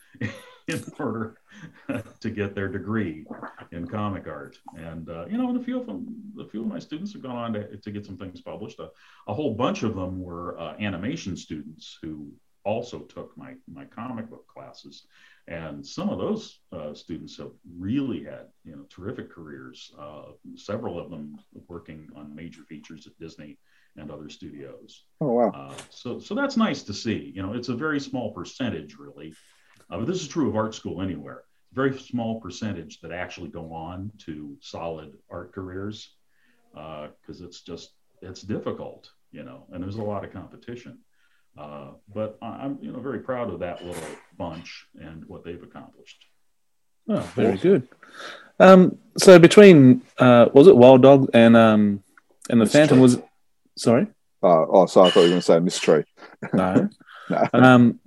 in 0.68 0.84
order 1.00 1.38
to 2.20 2.30
get 2.30 2.56
their 2.56 2.68
degree 2.68 3.26
in 3.72 3.88
comic 3.88 4.28
art. 4.28 4.58
And 4.78 5.10
uh, 5.10 5.26
you 5.28 5.38
know, 5.38 5.50
and 5.50 5.60
a 5.60 5.64
few 5.64 5.80
of 5.80 5.86
them, 5.86 6.34
a 6.40 6.46
few 6.46 6.62
of 6.62 6.68
my 6.68 6.80
students 6.80 7.14
have 7.14 7.22
gone 7.22 7.36
on 7.36 7.54
to, 7.54 7.78
to 7.78 7.92
get 7.92 8.06
some 8.06 8.18
things 8.18 8.42
published. 8.42 8.80
A, 8.80 8.90
a 9.28 9.34
whole 9.34 9.54
bunch 9.54 9.84
of 9.84 9.96
them 9.96 10.20
were 10.22 10.60
uh, 10.60 10.76
animation 10.80 11.38
students 11.38 11.98
who 12.02 12.32
also 12.64 13.00
took 13.00 13.38
my 13.38 13.54
my 13.72 13.86
comic 13.86 14.30
book 14.30 14.48
classes, 14.48 15.06
and 15.48 15.86
some 15.86 16.10
of 16.10 16.18
those 16.18 16.60
uh, 16.72 16.94
students 16.94 17.38
have 17.38 17.52
really 17.78 18.24
had 18.24 18.48
you 18.64 18.76
know 18.76 18.86
terrific 18.90 19.32
careers. 19.32 19.94
Uh, 20.00 20.32
several 20.56 21.00
of 21.00 21.12
them 21.12 21.38
working 21.68 22.10
on 22.16 22.36
major 22.36 22.64
features 22.64 23.06
at 23.06 23.18
Disney 23.20 23.60
and 23.98 24.12
other 24.12 24.30
studios. 24.30 25.06
Oh 25.22 25.32
wow! 25.32 25.52
Uh, 25.52 25.76
so 25.92 26.20
so 26.20 26.34
that's 26.34 26.58
nice 26.58 26.82
to 26.84 26.94
see. 26.94 27.32
You 27.36 27.44
know, 27.44 27.54
it's 27.54 27.70
a 27.70 27.76
very 27.76 28.00
small 28.00 28.34
percentage 28.34 28.96
really 28.98 29.34
uh, 29.90 29.98
but 29.98 30.08
this 30.08 30.22
is 30.22 30.28
true 30.28 30.50
of 30.50 30.56
art 30.56 30.74
school 30.76 31.02
anywhere. 31.02 31.44
Very 31.74 31.98
small 31.98 32.40
percentage 32.40 33.02
that 33.02 33.12
actually 33.12 33.50
go 33.50 33.74
on 33.74 34.12
to 34.26 34.56
solid 34.62 35.14
art 35.30 35.54
careers 35.54 36.10
because 36.74 37.42
uh, 37.42 37.46
it's 37.46 37.62
just 37.62 37.92
it's 38.22 38.42
difficult, 38.42 39.10
you 39.32 39.44
know, 39.44 39.66
and 39.72 39.84
there's 39.84 39.98
a 39.98 40.04
lot 40.04 40.24
of 40.24 40.32
competition. 40.32 41.00
Uh, 41.58 41.92
but 42.14 42.38
I'm 42.42 42.78
you 42.82 42.92
know 42.92 43.00
very 43.00 43.20
proud 43.20 43.54
of 43.54 43.60
that 43.60 43.84
little 43.84 44.04
bunch 44.38 44.88
and 45.00 45.24
what 45.26 45.44
they've 45.44 45.62
accomplished. 45.62 46.26
Oh, 47.08 47.20
very 47.36 47.58
good. 47.58 47.88
Um, 48.60 48.98
so 49.18 49.40
between 49.40 50.02
uh, 50.18 50.48
was 50.54 50.68
it 50.68 50.76
Wild 50.76 51.02
Dog 51.02 51.30
and 51.34 51.56
um, 51.56 52.04
and 52.50 52.60
the 52.60 52.66
Phantom 52.66 53.00
was 53.00 53.20
sorry. 53.78 54.08
Uh, 54.44 54.66
oh, 54.70 54.86
sorry, 54.86 55.08
I 55.08 55.12
thought 55.12 55.20
you 55.22 55.26
were 55.26 55.30
going 55.30 55.42
to 55.42 55.46
say 55.46 55.60
Ms. 55.60 55.80
Tree. 55.80 56.04
No. 56.54 56.90
no. 57.30 57.50
Um, 57.54 58.00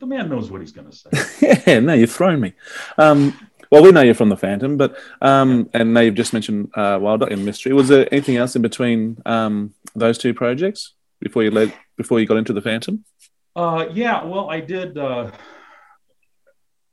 the 0.00 0.06
man 0.06 0.28
knows 0.28 0.50
what 0.50 0.60
he's 0.60 0.72
going 0.72 0.90
to 0.90 0.96
say. 0.96 1.62
yeah, 1.66 1.80
no, 1.80 1.94
you've 1.94 2.12
thrown 2.12 2.40
me. 2.40 2.52
Um, 2.98 3.38
well, 3.70 3.82
we 3.82 3.90
know 3.90 4.02
you're 4.02 4.14
from 4.14 4.28
the 4.28 4.36
Phantom, 4.36 4.76
but 4.76 4.96
um, 5.20 5.68
and 5.74 5.94
now 5.94 6.00
you've 6.00 6.14
just 6.14 6.32
mentioned 6.32 6.70
uh, 6.74 6.98
Wild 7.00 7.20
Dog 7.20 7.32
and 7.32 7.44
Ms. 7.44 7.58
Tree. 7.58 7.72
Was 7.72 7.88
there 7.88 8.06
anything 8.12 8.36
else 8.36 8.54
in 8.54 8.62
between 8.62 9.20
um, 9.26 9.74
those 9.94 10.18
two 10.18 10.34
projects 10.34 10.94
before 11.20 11.42
you 11.42 11.50
led 11.50 11.72
before 11.96 12.20
you 12.20 12.26
got 12.26 12.36
into 12.36 12.52
the 12.52 12.62
Phantom? 12.62 13.04
Uh, 13.56 13.86
yeah, 13.92 14.24
well, 14.24 14.50
I 14.50 14.60
did. 14.60 14.98
Uh, 14.98 15.30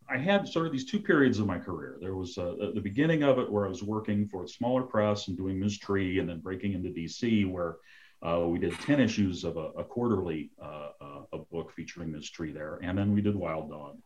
I 0.09 0.17
had 0.17 0.47
sort 0.47 0.65
of 0.65 0.71
these 0.71 0.85
two 0.85 0.99
periods 0.99 1.39
of 1.39 1.47
my 1.47 1.57
career. 1.57 1.97
There 2.01 2.15
was 2.15 2.37
uh, 2.37 2.55
the 2.73 2.81
beginning 2.81 3.23
of 3.23 3.39
it 3.39 3.49
where 3.49 3.65
I 3.65 3.69
was 3.69 3.81
working 3.81 4.27
for 4.27 4.43
a 4.43 4.47
smaller 4.47 4.83
press 4.83 5.27
and 5.27 5.37
doing 5.37 5.59
Ms. 5.59 5.77
Tree, 5.77 6.19
and 6.19 6.27
then 6.27 6.39
breaking 6.39 6.73
into 6.73 6.89
DC, 6.89 7.49
where 7.49 7.77
uh, 8.23 8.45
we 8.47 8.59
did 8.59 8.79
10 8.79 8.99
issues 8.99 9.43
of 9.43 9.57
a, 9.57 9.69
a 9.77 9.83
quarterly 9.83 10.51
uh, 10.61 10.89
uh, 11.01 11.21
a 11.33 11.37
book 11.39 11.71
featuring 11.75 12.11
this 12.11 12.29
tree 12.29 12.51
there. 12.51 12.79
And 12.83 12.97
then 12.97 13.13
we 13.13 13.21
did 13.21 13.35
Wild 13.35 13.69
Dog. 13.69 13.97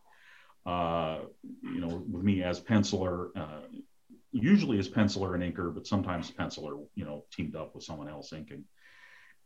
Uh, 0.64 1.26
you 1.62 1.80
know, 1.80 2.02
with 2.10 2.24
me 2.24 2.42
as 2.42 2.60
penciler, 2.60 3.28
uh, 3.36 3.66
usually 4.32 4.78
as 4.78 4.88
penciler 4.88 5.34
and 5.34 5.42
inker, 5.42 5.72
but 5.72 5.86
sometimes 5.86 6.30
penciler, 6.30 6.84
you 6.94 7.04
know, 7.04 7.24
teamed 7.30 7.54
up 7.54 7.74
with 7.74 7.84
someone 7.84 8.08
else 8.08 8.32
inking. 8.32 8.64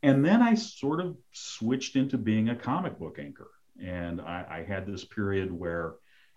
And 0.02 0.24
then 0.24 0.40
I 0.40 0.54
sort 0.54 1.00
of 1.00 1.16
switched 1.32 1.96
into 1.96 2.16
being 2.16 2.48
a 2.48 2.56
comic 2.56 2.98
book 2.98 3.18
inker. 3.18 3.48
And 3.82 4.20
I, 4.20 4.46
I 4.48 4.62
had 4.62 4.86
this 4.86 5.04
period 5.04 5.52
where 5.52 5.94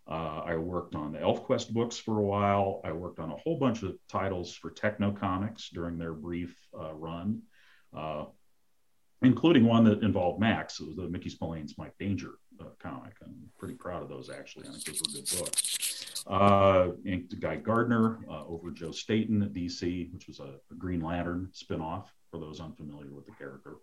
uh, 0.09 0.41
I 0.45 0.57
worked 0.57 0.95
on 0.95 1.13
the 1.13 1.19
ElfQuest 1.19 1.71
books 1.71 1.97
for 1.97 2.19
a 2.19 2.23
while. 2.23 2.81
I 2.83 2.91
worked 2.91 3.19
on 3.19 3.31
a 3.31 3.37
whole 3.37 3.57
bunch 3.57 3.83
of 3.83 3.95
titles 4.09 4.53
for 4.53 4.71
Tekno 4.71 5.17
Comix 5.17 5.69
during 5.69 5.97
their 5.97 6.13
brief 6.13 6.57
uh, 6.77 6.93
run 6.93 7.43
uh, 7.95 8.25
including 9.21 9.65
one 9.65 9.83
that 9.85 10.03
involved 10.03 10.39
Max. 10.39 10.79
It 10.79 10.88
was 10.88 10.95
the 10.95 11.07
Mickey 11.07 11.29
Spillane's 11.29 11.77
Mike 11.77 11.95
Danger 12.00 12.31
uh, 12.59 12.65
comic. 12.79 13.13
I'm 13.23 13.35
pretty 13.57 13.75
proud 13.75 14.03
of 14.03 14.09
those, 14.09 14.29
actually. 14.29 14.67
I 14.67 14.71
think 14.71 14.85
those 14.85 15.01
were 15.01 15.21
good 15.21 15.39
books. 15.39 16.23
Uh, 16.27 16.89
inked 17.05 17.38
Guy 17.39 17.57
Gardner 17.57 18.19
uh, 18.29 18.45
over 18.45 18.71
Joe 18.71 18.91
Staton 18.91 19.43
at 19.43 19.53
DC, 19.53 20.13
which 20.13 20.27
was 20.27 20.39
a, 20.39 20.55
a 20.71 20.75
Green 20.77 21.01
Lantern 21.01 21.50
spinoff 21.53 22.05
for 22.31 22.39
those 22.39 22.59
unfamiliar 22.62 23.12
with 23.12 23.25
the 23.25 23.33
character. 23.33 23.75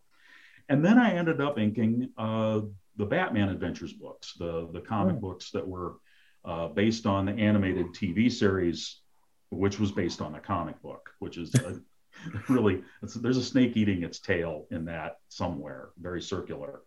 And 0.69 0.85
then 0.85 0.99
I 0.99 1.15
ended 1.15 1.41
up 1.41 1.59
inking 1.59 2.11
uh, 2.17 2.61
the 2.97 3.05
Batman 3.05 3.49
Adventures 3.49 3.93
books, 3.93 4.35
the, 4.39 4.69
the 4.73 4.81
comic 4.81 5.17
oh. 5.17 5.21
books 5.21 5.51
that 5.51 5.67
were 5.67 5.97
uh, 6.45 6.69
based 6.69 7.07
on 7.07 7.27
the 7.27 7.33
animated 7.33 7.89
TV 7.89 8.31
series, 8.31 9.01
which 9.51 9.79
was 9.79 9.93
based 9.93 10.23
on 10.23 10.33
the 10.33 10.39
comic 10.39 10.81
book, 10.81 11.11
which 11.19 11.37
is 11.37 11.55
a, 11.57 11.81
really, 12.49 12.83
there's 13.03 13.37
a 13.37 13.43
snake 13.43 13.77
eating 13.77 14.03
its 14.03 14.21
tail 14.21 14.67
in 14.71 14.85
that 14.87 15.19
somewhere, 15.29 15.91
very 15.99 16.23
circular. 16.23 16.83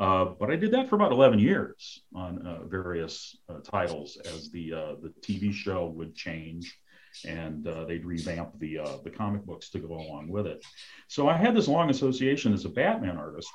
Uh, 0.00 0.24
but 0.24 0.50
I 0.50 0.56
did 0.56 0.72
that 0.72 0.88
for 0.88 0.96
about 0.96 1.12
11 1.12 1.38
years 1.38 2.02
on 2.14 2.44
uh, 2.44 2.64
various 2.64 3.36
uh, 3.48 3.60
titles 3.60 4.18
as 4.24 4.50
the 4.50 4.72
uh, 4.72 4.94
the 5.00 5.12
TV 5.20 5.52
show 5.52 5.86
would 5.86 6.14
change 6.14 6.78
and 7.24 7.64
uh, 7.68 7.84
they'd 7.84 8.04
revamp 8.04 8.58
the 8.58 8.80
uh, 8.80 8.96
the 9.04 9.10
comic 9.10 9.44
books 9.44 9.70
to 9.70 9.78
go 9.78 9.94
along 9.94 10.28
with 10.28 10.48
it. 10.48 10.64
So 11.06 11.28
I 11.28 11.36
had 11.36 11.54
this 11.54 11.68
long 11.68 11.90
association 11.90 12.52
as 12.52 12.64
a 12.64 12.68
Batman 12.68 13.16
artist, 13.16 13.48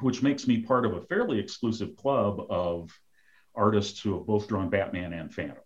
which 0.00 0.20
makes 0.20 0.48
me 0.48 0.62
part 0.62 0.84
of 0.84 0.94
a 0.94 1.02
fairly 1.02 1.38
exclusive 1.38 1.94
club 1.94 2.44
of 2.50 2.90
artists 3.54 4.00
who 4.00 4.14
have 4.14 4.26
both 4.26 4.48
drawn 4.48 4.68
Batman 4.68 5.12
and 5.12 5.32
Phantom. 5.32 5.62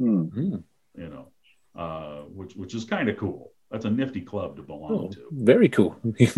Mm-hmm. 0.00 0.56
You 0.98 1.28
know, 1.74 2.28
which 2.30 2.56
which 2.56 2.74
is 2.74 2.84
kind 2.84 3.10
of 3.10 3.18
cool 3.18 3.52
that's 3.72 3.86
a 3.86 3.90
nifty 3.90 4.20
club 4.20 4.56
to 4.56 4.62
belong 4.62 4.92
oh, 4.92 5.08
to. 5.08 5.26
Very 5.32 5.68
cool. 5.70 5.96
yeah. 6.18 6.28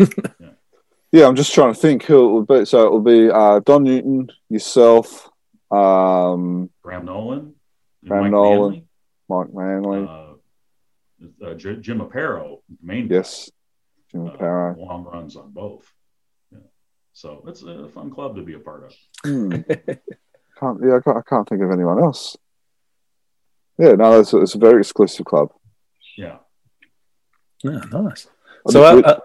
yeah. 1.11 1.27
I'm 1.27 1.35
just 1.35 1.53
trying 1.53 1.73
to 1.73 1.79
think 1.79 2.03
who 2.03 2.25
it 2.25 2.31
will 2.31 2.59
be. 2.59 2.65
So 2.65 2.87
it 2.87 2.91
will 2.91 3.01
be 3.01 3.29
uh, 3.29 3.59
Don 3.59 3.83
Newton, 3.83 4.31
yourself, 4.49 5.29
um, 5.69 6.69
Graham 6.81 7.05
Nolan, 7.05 7.53
Graham 8.07 8.23
Mike 8.23 8.31
Nolan, 8.31 8.71
Manley, 8.71 8.87
Mike 9.27 9.53
Manley, 9.53 10.07
uh, 10.07 11.45
uh, 11.45 11.53
J- 11.55 11.77
Jim 11.77 11.99
Aparo, 11.99 12.61
main 12.81 13.09
yes, 13.09 13.51
Jim 14.11 14.27
uh, 14.27 14.31
Aparo. 14.31 14.77
long 14.77 15.03
runs 15.03 15.35
on 15.35 15.51
both. 15.51 15.91
Yeah. 16.53 16.59
So 17.11 17.43
it's 17.47 17.63
a 17.63 17.89
fun 17.89 18.11
club 18.11 18.37
to 18.37 18.43
be 18.43 18.53
a 18.53 18.59
part 18.59 18.85
of. 18.85 18.93
Mm. 19.25 19.65
can't, 20.59 20.79
yeah, 20.81 20.95
I 20.95 20.99
can't, 21.01 21.17
I 21.17 21.21
can't, 21.27 21.49
think 21.49 21.61
of 21.61 21.71
anyone 21.71 22.01
else. 22.01 22.37
Yeah, 23.77 23.91
no, 23.93 24.21
it's, 24.21 24.33
it's 24.33 24.55
a 24.55 24.59
very 24.59 24.79
exclusive 24.79 25.25
club. 25.25 25.49
Yeah. 26.17 26.37
Yeah, 27.65 27.81
nice. 27.91 28.27
So, 28.69 28.83
uh, 28.83 29.01
uh, 29.01 29.19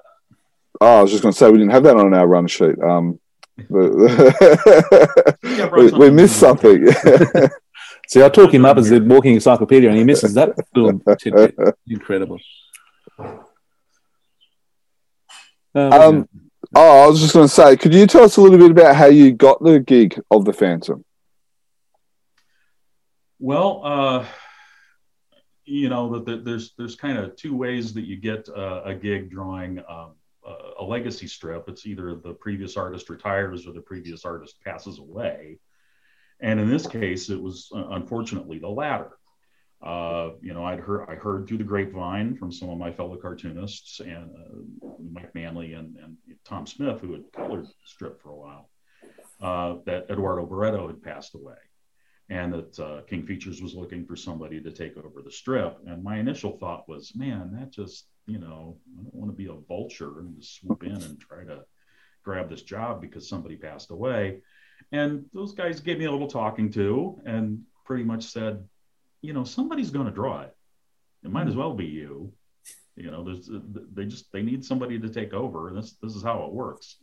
oh, 0.81 0.99
I 0.99 1.03
was 1.03 1.11
just 1.11 1.23
going 1.23 1.33
to 1.33 1.39
say 1.39 1.51
we 1.51 1.59
didn't 1.59 1.73
have 1.73 1.83
that 1.83 1.97
on 1.97 2.15
our 2.15 2.27
run 2.27 2.47
sheet. 2.47 2.81
Um, 2.83 3.21
we, 3.69 3.91
we, 5.93 6.11
missed 6.11 6.41
something. 6.41 6.87
See, 8.09 8.23
I 8.23 8.31
talk 8.31 8.55
him 8.55 8.65
up 8.65 8.79
as 8.79 8.89
the 8.89 9.01
walking 9.01 9.35
encyclopedia, 9.35 9.91
and 9.91 9.99
he 9.99 10.05
misses 10.05 10.33
that 10.35 10.55
little 10.75 10.99
tidbit. 11.17 11.55
Incredible. 11.87 12.39
Uh, 13.19 13.29
um, 15.75 16.29
oh, 16.75 17.05
I 17.05 17.07
was 17.07 17.21
just 17.21 17.35
going 17.35 17.47
to 17.47 17.53
say, 17.53 17.77
could 17.77 17.93
you 17.93 18.07
tell 18.07 18.25
us 18.25 18.39
a 18.39 18.41
little 18.41 18.57
bit 18.57 18.71
about 18.71 18.97
how 18.97 19.07
you 19.07 19.33
got 19.33 19.63
the 19.63 19.81
gig 19.81 20.19
of 20.31 20.47
the 20.47 20.55
Phantom? 20.55 21.05
Well, 23.39 23.83
uh, 23.85 24.27
you 25.71 25.89
know 25.89 26.19
that 26.19 26.45
there's 26.45 26.75
there's 26.77 26.97
kind 26.97 27.19
of 27.19 27.37
two 27.37 27.57
ways 27.57 27.95
that 27.95 28.05
you 28.05 28.17
get 28.17 28.49
uh, 28.49 28.83
a 28.85 28.95
gig 28.95 29.31
drawing 29.31 29.83
um, 29.89 30.13
a 30.79 30.85
legacy 30.85 31.27
strip. 31.27 31.69
It's 31.69 31.87
either 31.87 32.15
the 32.15 32.33
previous 32.33 32.77
artist 32.77 33.09
retires 33.11 33.67
or 33.67 33.73
the 33.73 33.81
previous 33.81 34.25
artist 34.25 34.57
passes 34.65 34.99
away, 34.99 35.59
and 36.41 36.59
in 36.59 36.69
this 36.69 36.87
case, 36.87 37.31
it 37.31 37.41
was 37.41 37.71
uh, 37.75 37.89
unfortunately 37.91 38.59
the 38.59 38.69
latter. 38.69 39.13
Uh, 39.83 40.31
you 40.43 40.53
know, 40.53 40.65
I'd 40.65 40.81
heard 40.81 41.09
I 41.09 41.15
heard 41.15 41.47
through 41.47 41.59
the 41.59 41.65
grapevine 41.65 42.37
from 42.37 42.53
some 42.53 42.69
of 42.69 42.79
my 42.79 42.91
fellow 42.91 43.17
cartoonists 43.17 44.01
and 44.01 44.31
uh, 44.37 44.89
Mike 45.11 45.35
Manley 45.35 45.75
and, 45.75 45.97
and 45.97 46.17
Tom 46.45 46.67
Smith, 46.67 47.01
who 47.01 47.13
had 47.13 47.33
colored 47.33 47.67
the 47.67 47.73
strip 47.85 48.21
for 48.21 48.31
a 48.31 48.37
while, 48.37 48.71
uh, 49.41 49.77
that 49.87 50.11
Eduardo 50.11 50.45
Barreto 50.45 50.87
had 50.87 51.03
passed 51.03 51.35
away, 51.35 51.55
and 52.31 52.53
that 52.53 52.81
uh, 52.81 53.03
King 53.03 53.27
Features 53.27 53.61
was 53.61 53.75
looking 53.75 54.07
for 54.07 54.17
somebody 54.17 54.61
to 54.61 54.71
take 54.71 54.97
over 54.97 55.21
the 55.23 55.31
strip. 55.33 55.79
And 55.87 56.03
my 56.03 56.19
initial 56.19 56.57
thought 56.59 56.89
was, 56.89 57.15
man, 57.15 57.51
that 57.59 57.71
just 57.71 58.07
you 58.31 58.39
know, 58.39 58.77
I 58.99 59.03
don't 59.03 59.15
want 59.15 59.31
to 59.31 59.37
be 59.37 59.47
a 59.47 59.55
vulture 59.69 60.21
and 60.21 60.37
just 60.37 60.61
swoop 60.61 60.85
in 60.85 60.93
and 60.93 61.21
try 61.21 61.45
to 61.45 61.65
grab 62.23 62.49
this 62.49 62.63
job 62.63 63.01
because 63.01 63.29
somebody 63.29 63.57
passed 63.57 63.91
away. 63.91 64.41
And 64.93 65.25
those 65.33 65.53
guys 65.53 65.81
gave 65.81 65.99
me 65.99 66.05
a 66.05 66.13
little 66.13 66.29
talking 66.29 66.71
to 66.73 67.21
and 67.27 67.63
pretty 67.85 68.05
much 68.05 68.25
said, 68.25 68.65
you 69.21 69.33
know, 69.33 69.45
somebody's 69.45 69.91
going 69.91 70.07
to 70.07 70.13
draw 70.13 70.43
it. 70.43 70.57
It 71.25 71.31
might 71.31 71.49
as 71.49 71.57
well 71.57 71.75
be 71.75 71.87
you. 71.87 72.33
You 72.97 73.11
know, 73.11 73.25
there's 73.25 73.49
they 73.95 74.05
just 74.05 74.31
they 74.33 74.43
need 74.43 74.65
somebody 74.65 74.99
to 74.99 75.09
take 75.09 75.33
over. 75.33 75.73
This 75.75 75.97
this 76.03 76.15
is 76.15 76.23
how 76.23 76.45
it 76.45 76.53
works. 76.53 76.97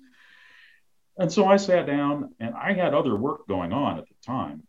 And 1.18 1.32
so 1.32 1.46
I 1.46 1.58
sat 1.58 1.88
down, 1.88 2.36
and 2.40 2.54
I 2.54 2.74
had 2.74 2.94
other 2.94 3.16
work 3.16 3.48
going 3.48 3.74
on 3.74 3.98
at 3.98 4.08
the 4.08 4.14
time. 4.24 4.64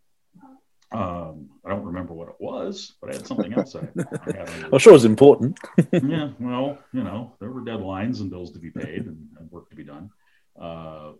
Um, 0.90 1.50
I 1.64 1.68
don't 1.68 1.84
remember 1.84 2.14
what 2.14 2.28
it 2.28 2.36
was, 2.38 2.94
but 3.00 3.10
I 3.10 3.14
had 3.14 3.26
something 3.26 3.52
else. 3.52 3.76
I, 3.76 3.80
I 3.80 4.38
had 4.38 4.64
I'm 4.72 4.78
sure 4.78 4.92
it 4.92 4.96
was 4.96 5.04
important. 5.04 5.58
yeah, 5.92 6.30
well, 6.40 6.78
you 6.92 7.04
know, 7.04 7.34
there 7.40 7.50
were 7.50 7.60
deadlines 7.60 8.20
and 8.20 8.30
bills 8.30 8.52
to 8.52 8.58
be 8.58 8.70
paid 8.70 9.06
and, 9.06 9.28
and 9.38 9.50
work 9.50 9.68
to 9.68 9.76
be 9.76 9.84
done. 9.84 10.10
Uh, 10.58 11.12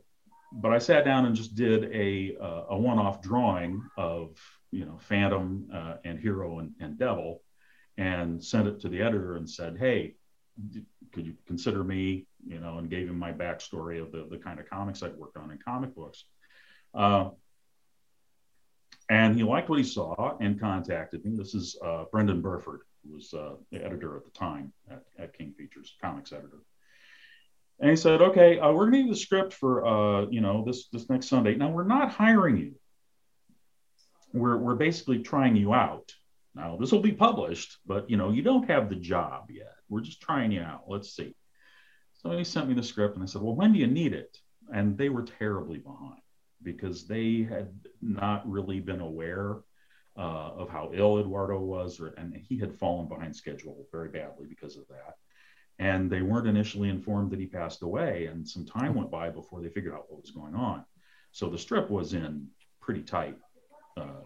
but 0.52 0.72
I 0.72 0.78
sat 0.78 1.04
down 1.04 1.26
and 1.26 1.34
just 1.34 1.54
did 1.54 1.84
a 1.94 2.36
uh, 2.40 2.64
a 2.70 2.78
one-off 2.78 3.20
drawing 3.20 3.82
of 3.98 4.38
you 4.70 4.86
know 4.86 4.98
Phantom 5.00 5.68
uh, 5.72 5.94
and 6.04 6.18
Hero 6.18 6.60
and, 6.60 6.72
and 6.80 6.98
Devil, 6.98 7.42
and 7.98 8.42
sent 8.42 8.68
it 8.68 8.80
to 8.80 8.88
the 8.88 9.02
editor 9.02 9.36
and 9.36 9.48
said, 9.48 9.76
"Hey, 9.78 10.14
could 11.12 11.26
you 11.26 11.34
consider 11.46 11.84
me?" 11.84 12.26
You 12.46 12.60
know, 12.60 12.78
and 12.78 12.88
gave 12.88 13.08
him 13.08 13.18
my 13.18 13.32
backstory 13.32 14.00
of 14.00 14.12
the 14.12 14.26
the 14.30 14.38
kind 14.38 14.58
of 14.58 14.70
comics 14.70 15.02
I'd 15.02 15.16
worked 15.16 15.36
on 15.36 15.50
in 15.50 15.58
comic 15.58 15.94
books. 15.94 16.24
Uh, 16.94 17.30
and 19.08 19.34
he 19.34 19.42
liked 19.42 19.68
what 19.68 19.78
he 19.78 19.84
saw 19.84 20.36
and 20.40 20.60
contacted 20.60 21.24
me. 21.24 21.36
This 21.36 21.54
is 21.54 21.76
uh, 21.84 22.04
Brendan 22.12 22.42
Burford, 22.42 22.82
who 23.04 23.14
was 23.14 23.32
uh, 23.32 23.54
the 23.70 23.84
editor 23.84 24.16
at 24.16 24.24
the 24.24 24.30
time 24.30 24.72
at, 24.90 25.02
at 25.18 25.36
King 25.36 25.54
Features, 25.56 25.96
comics 26.02 26.32
editor. 26.32 26.58
And 27.80 27.90
he 27.90 27.96
said, 27.96 28.20
"Okay, 28.20 28.58
uh, 28.58 28.72
we're 28.72 28.90
going 28.90 28.92
to 28.92 29.02
need 29.04 29.10
the 29.10 29.16
script 29.16 29.54
for 29.54 29.86
uh, 29.86 30.26
you 30.30 30.40
know 30.40 30.64
this 30.64 30.88
this 30.88 31.08
next 31.08 31.28
Sunday. 31.28 31.54
Now 31.54 31.70
we're 31.70 31.84
not 31.84 32.10
hiring 32.10 32.58
you. 32.58 32.74
We're 34.32 34.56
we're 34.56 34.74
basically 34.74 35.20
trying 35.20 35.56
you 35.56 35.72
out. 35.72 36.12
Now 36.54 36.76
this 36.76 36.92
will 36.92 37.00
be 37.00 37.12
published, 37.12 37.78
but 37.86 38.10
you 38.10 38.16
know 38.16 38.30
you 38.30 38.42
don't 38.42 38.68
have 38.68 38.88
the 38.88 38.96
job 38.96 39.50
yet. 39.50 39.74
We're 39.88 40.00
just 40.00 40.20
trying 40.20 40.52
you 40.52 40.60
out. 40.60 40.84
Let's 40.88 41.14
see." 41.14 41.34
So 42.14 42.36
he 42.36 42.42
sent 42.42 42.68
me 42.68 42.74
the 42.74 42.82
script, 42.82 43.14
and 43.14 43.22
I 43.22 43.26
said, 43.26 43.42
"Well, 43.42 43.54
when 43.54 43.72
do 43.72 43.78
you 43.78 43.86
need 43.86 44.12
it?" 44.12 44.36
And 44.74 44.98
they 44.98 45.08
were 45.08 45.22
terribly 45.22 45.78
behind 45.78 46.20
because 46.62 47.06
they 47.06 47.46
had 47.48 47.68
not 48.00 48.48
really 48.48 48.80
been 48.80 49.00
aware 49.00 49.58
uh, 50.16 50.50
of 50.56 50.68
how 50.68 50.90
ill 50.92 51.18
Eduardo 51.20 51.60
was, 51.60 52.00
or, 52.00 52.08
and 52.18 52.34
he 52.34 52.58
had 52.58 52.74
fallen 52.74 53.08
behind 53.08 53.34
schedule 53.34 53.86
very 53.92 54.08
badly 54.08 54.46
because 54.48 54.76
of 54.76 54.86
that. 54.88 55.16
And 55.78 56.10
they 56.10 56.22
weren't 56.22 56.48
initially 56.48 56.88
informed 56.88 57.30
that 57.30 57.38
he 57.38 57.46
passed 57.46 57.82
away 57.82 58.26
and 58.26 58.46
some 58.46 58.66
time 58.66 58.94
went 58.94 59.12
by 59.12 59.30
before 59.30 59.60
they 59.62 59.68
figured 59.68 59.94
out 59.94 60.06
what 60.10 60.20
was 60.20 60.32
going 60.32 60.56
on. 60.56 60.84
So 61.30 61.48
the 61.48 61.58
strip 61.58 61.88
was 61.88 62.14
in 62.14 62.48
pretty 62.80 63.02
tight 63.02 63.36
uh, 63.96 64.22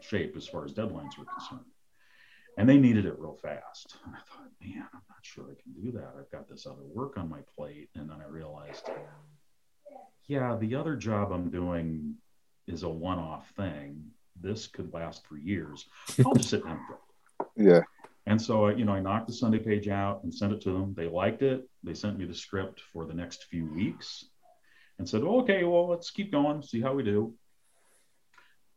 shape 0.00 0.34
as 0.34 0.46
far 0.46 0.64
as 0.64 0.72
deadlines 0.72 1.18
were 1.18 1.26
concerned. 1.26 1.66
And 2.56 2.66
they 2.66 2.78
needed 2.78 3.04
it 3.04 3.18
real 3.18 3.34
fast. 3.34 3.96
And 4.06 4.14
i 4.14 4.18
thought 4.18 4.48
man 4.62 4.86
i'm 4.94 5.02
not 5.08 5.22
sure 5.22 5.44
i 5.44 5.60
can 5.60 5.72
do 5.74 5.90
that. 5.92 6.14
I've 6.18 6.30
got 6.30 6.48
this 6.48 6.66
other 6.66 6.84
work 6.84 7.18
on 7.18 7.28
my 7.28 7.40
plate. 7.54 7.90
And 7.96 8.08
then 8.08 8.18
i 8.24 8.28
realized 8.28 8.88
yeah 10.26 10.56
the 10.56 10.74
other 10.74 10.96
job 10.96 11.32
i'm 11.32 11.50
doing 11.50 12.14
is 12.66 12.82
a 12.82 12.88
one-off 12.88 13.50
thing 13.56 14.02
this 14.40 14.66
could 14.66 14.92
last 14.92 15.26
for 15.26 15.36
years 15.36 15.86
i'll 16.24 16.34
just 16.34 16.50
sit 16.50 16.64
down 16.64 16.80
yeah 17.56 17.80
and 18.26 18.40
so, 18.40 18.66
uh, 18.66 18.70
you 18.70 18.84
know, 18.84 18.92
I 18.92 19.00
knocked 19.00 19.26
the 19.26 19.34
Sunday 19.34 19.58
page 19.58 19.88
out 19.88 20.22
and 20.24 20.34
sent 20.34 20.52
it 20.52 20.60
to 20.62 20.72
them. 20.72 20.94
They 20.96 21.08
liked 21.08 21.42
it. 21.42 21.68
They 21.82 21.94
sent 21.94 22.18
me 22.18 22.24
the 22.24 22.34
script 22.34 22.80
for 22.92 23.04
the 23.04 23.12
next 23.12 23.44
few 23.44 23.66
weeks 23.66 24.24
and 24.98 25.08
said, 25.08 25.22
well, 25.22 25.40
okay, 25.40 25.64
well, 25.64 25.88
let's 25.88 26.10
keep 26.10 26.32
going, 26.32 26.62
see 26.62 26.80
how 26.80 26.94
we 26.94 27.02
do. 27.02 27.34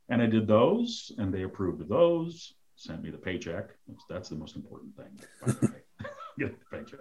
And 0.09 0.21
I 0.21 0.25
did 0.25 0.47
those, 0.47 1.11
and 1.17 1.33
they 1.33 1.43
approved 1.43 1.81
of 1.81 1.87
those, 1.87 2.53
sent 2.75 3.03
me 3.03 3.09
the 3.09 3.17
paycheck. 3.17 3.69
That's 4.09 4.29
the 4.29 4.35
most 4.35 4.55
important 4.55 4.95
thing, 4.95 5.19
by 5.41 5.51
the 5.51 5.67
way. 5.67 5.81
Get 6.39 6.59
the 6.59 6.77
paycheck. 6.77 6.99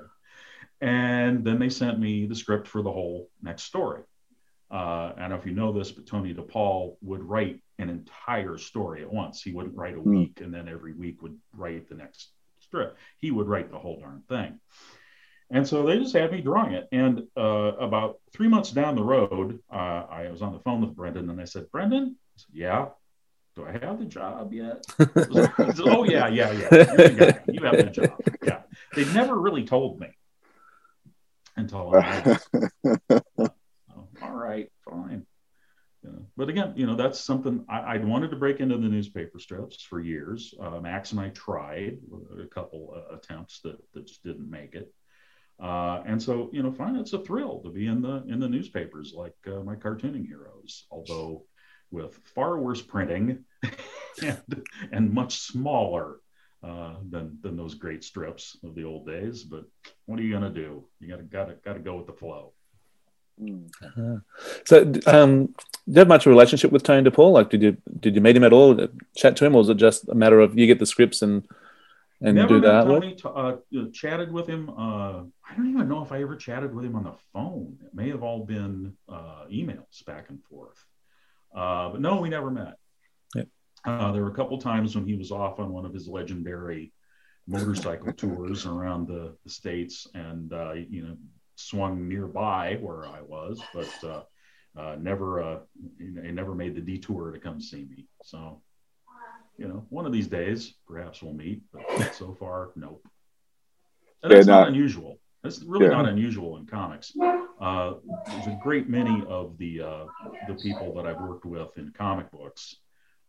And 0.81 1.45
then 1.45 1.59
they 1.59 1.69
sent 1.69 1.99
me 1.99 2.27
the 2.27 2.35
script 2.35 2.69
for 2.69 2.83
the 2.83 2.93
whole 2.93 3.31
next 3.43 3.65
story. 3.65 4.03
Uh, 4.71 5.13
I 5.17 5.21
don't 5.21 5.31
know 5.31 5.37
if 5.37 5.47
you 5.47 5.53
know 5.53 5.73
this, 5.73 5.93
but 5.93 6.07
Tony 6.07 6.35
DePaul 6.35 6.97
would 7.03 7.23
write 7.23 7.61
an 7.79 7.89
entire 7.89 8.59
story 8.59 9.03
at 9.03 9.13
once. 9.13 9.43
He 9.43 9.53
wouldn't 9.53 9.77
write 9.77 9.95
a 9.95 10.01
hmm. 10.01 10.11
week 10.11 10.41
and 10.41 10.53
then 10.53 10.69
every 10.69 10.93
week 10.93 11.23
would 11.23 11.39
write 11.53 11.89
the 11.89 11.95
next 11.95 12.31
strip. 12.61 12.97
He 13.19 13.31
would 13.31 13.47
write 13.47 13.71
the 13.71 13.79
whole 13.79 14.01
darn 14.01 14.23
thing. 14.29 14.59
And 15.51 15.67
so 15.67 15.87
they 15.87 15.99
just 15.99 16.15
had 16.15 16.33
me 16.33 16.41
drawing 16.41 16.73
it. 16.73 16.89
And 16.91 17.23
uh, 17.37 17.73
about 17.79 18.19
three 18.33 18.49
months 18.49 18.73
down 18.73 18.97
the 18.97 19.05
road, 19.05 19.61
uh, 19.73 20.05
I 20.11 20.29
was 20.31 20.43
on 20.43 20.53
the 20.53 20.59
phone 20.59 20.81
with 20.81 20.97
Brendan 20.97 21.31
and 21.31 21.41
I 21.41 21.45
said, 21.45 21.71
Brendan, 21.71 22.17
I 22.19 22.37
said, 22.37 22.51
yeah, 22.53 22.87
do 23.55 23.65
I 23.65 23.73
have 23.73 24.01
the 24.01 24.05
job 24.07 24.53
yet? 24.53 24.85
said, 24.99 25.81
oh, 25.87 26.05
yeah, 26.05 26.27
yeah, 26.27 26.51
yeah. 26.51 27.39
You 27.47 27.65
have 27.65 27.77
the 27.77 27.91
job. 27.93 28.21
Yeah. 28.43 28.63
They 28.95 29.05
never 29.15 29.37
really 29.37 29.65
told 29.65 30.01
me 30.01 30.09
until 31.57 31.79
I 31.79 31.83
all 31.83 31.93
right, 31.93 32.41
fine. 33.39 33.51
But 36.47 36.53
again, 36.53 36.75
you 36.77 36.87
know, 36.87 36.95
that's 36.95 37.19
something 37.19 37.65
I, 37.69 37.79
I, 37.79 37.97
wanted 37.97 38.31
to 38.31 38.37
break 38.37 38.61
into 38.61 38.79
the 38.79 38.87
newspaper 38.87 39.41
strips 39.41 39.83
for 39.83 39.99
years. 39.99 40.55
Uh, 40.61 40.79
Max 40.79 41.11
and 41.11 41.19
I 41.19 41.31
tried 41.31 41.99
a 42.41 42.47
couple 42.47 42.95
uh, 42.95 43.17
attempts 43.17 43.59
that, 43.63 43.77
that 43.93 44.07
just 44.07 44.23
didn't 44.23 44.49
make 44.49 44.77
it. 44.77 44.95
Uh, 45.61 46.05
and 46.07 46.23
so, 46.23 46.49
you 46.53 46.63
know, 46.63 46.71
fine, 46.71 46.95
it's 46.95 47.15
a 47.15 47.19
thrill 47.19 47.63
to 47.65 47.71
be 47.71 47.89
in 47.89 48.01
the 48.01 48.23
in 48.29 48.39
the 48.39 48.49
newspapers 48.49 49.13
like 49.13 49.35
uh, 49.49 49.59
my 49.65 49.75
cartooning 49.75 50.25
heroes, 50.25 50.87
although 50.89 51.47
with 51.91 52.17
far 52.33 52.61
worse 52.61 52.81
printing 52.81 53.45
and, 54.23 54.63
and 54.93 55.13
much 55.13 55.41
smaller 55.41 56.21
uh, 56.63 56.95
than 57.11 57.39
than 57.43 57.57
those 57.57 57.75
great 57.75 58.05
strips 58.05 58.57
of 58.63 58.77
the 58.77 58.85
old 58.85 59.05
days. 59.05 59.43
But 59.43 59.65
what 60.05 60.21
are 60.21 60.23
you 60.23 60.33
gonna 60.33 60.51
do? 60.51 60.87
You 61.01 61.09
gotta 61.09 61.25
gotta 61.25 61.57
gotta 61.65 61.81
go 61.81 61.97
with 61.97 62.07
the 62.07 62.13
flow. 62.13 62.53
Uh-huh. 63.41 64.19
So, 64.65 64.93
um, 65.07 65.47
do 65.47 65.93
you 65.93 65.99
have 65.99 66.09
much 66.09 66.27
of 66.27 66.31
a 66.31 66.31
relationship 66.31 66.73
with 66.73 66.83
Tony 66.83 67.09
DePaul? 67.09 67.33
Like, 67.33 67.51
did 67.51 67.63
you 67.63 67.77
did 68.01 68.15
you 68.15 68.21
meet 68.21 68.37
him 68.37 68.45
at 68.45 68.53
all? 68.53 68.89
Chat 69.17 69.37
to 69.37 69.47
him, 69.47 69.55
or 69.55 69.59
was 69.59 69.69
it 69.69 69.77
just 69.77 70.09
a 70.09 70.15
matter 70.15 70.41
of 70.41 70.59
you 70.59 70.67
get 70.67 70.79
the 70.79 70.87
scripts 70.87 71.23
and 71.23 71.47
and 72.21 72.37
Never 72.37 72.49
do 72.49 72.61
that? 72.63 72.85
Tony 72.85 73.15
t- 73.15 73.23
uh, 73.25 73.57
chatted 73.93 74.33
with 74.33 74.47
him. 74.47 74.71
Uh, 74.71 75.25
I 75.49 75.55
don't 75.57 75.71
even 75.71 75.89
know 75.89 76.03
if 76.03 76.13
I 76.13 76.23
ever 76.23 76.35
chatted 76.35 76.75
with 76.75 76.85
him 76.85 76.97
on 76.97 77.05
the 77.05 77.15
phone. 77.33 77.77
It 77.85 77.95
may 77.95 78.09
have 78.09 78.23
all 78.23 78.45
been 78.45 78.95
uh, 79.09 79.45
emails 79.53 80.05
back 80.07 80.31
and 80.31 80.43
forth. 80.45 80.83
Uh, 81.55 81.91
but 81.91 82.01
no, 82.01 82.21
we 82.21 82.29
never 82.29 82.51
met. 82.51 82.75
Yep. 83.35 83.49
Uh, 83.85 84.13
there 84.13 84.23
were 84.23 84.31
a 84.31 84.35
couple 84.35 84.59
times 84.59 84.97
when 84.97 85.07
he 85.07 85.15
was 85.15 85.31
off 85.31 85.61
on 85.61 85.73
one 85.73 85.85
of 85.85 85.93
his 85.93 86.09
legendary 86.09 86.93
motorcycle 87.47 88.13
tours 88.13 88.67
around 88.67 89.07
the, 89.07 89.37
the 89.45 89.51
states, 89.51 90.09
and 90.15 90.51
you 90.91 91.03
know 91.03 91.17
swung 91.57 92.09
nearby 92.09 92.79
where 92.81 93.07
I 93.07 93.21
was, 93.23 93.61
but 93.75 94.05
uh, 94.05 94.23
uh, 94.79 94.97
never 95.01 95.43
uh, 95.43 95.59
he 95.99 96.07
never 96.07 96.55
made 96.55 96.75
the 96.75 96.81
detour 96.81 97.33
to 97.33 97.39
come 97.39 97.61
see 97.61 97.85
me. 97.85 98.07
So, 98.23 98.63
you 99.57 99.67
know, 99.67 99.87
one 99.89 100.07
of 100.07 100.13
these 100.13 100.29
days 100.29 100.75
perhaps 100.87 101.23
we'll 101.23 101.35
meet, 101.35 101.63
but 101.73 102.15
so 102.15 102.37
far, 102.39 102.71
nope. 102.77 103.05
And 104.23 104.31
that's 104.31 104.47
yeah, 104.47 104.55
not, 104.55 104.61
not 104.61 104.69
unusual. 104.69 105.19
That's 105.43 105.63
really 105.63 105.87
yeah. 105.87 105.93
not 105.93 106.09
unusual 106.09 106.57
in 106.57 106.67
comics. 106.67 107.13
Uh, 107.61 107.95
there's 108.27 108.47
a 108.49 108.59
great 108.63 108.89
many 108.89 109.25
of 109.29 109.57
the 109.59 109.81
uh, 109.81 110.05
the 110.49 110.55
people 110.55 110.95
that 110.95 111.07
I've 111.07 111.21
worked 111.21 111.45
with 111.45 111.77
in 111.79 111.93
comic 111.97 112.31
books 112.31 112.77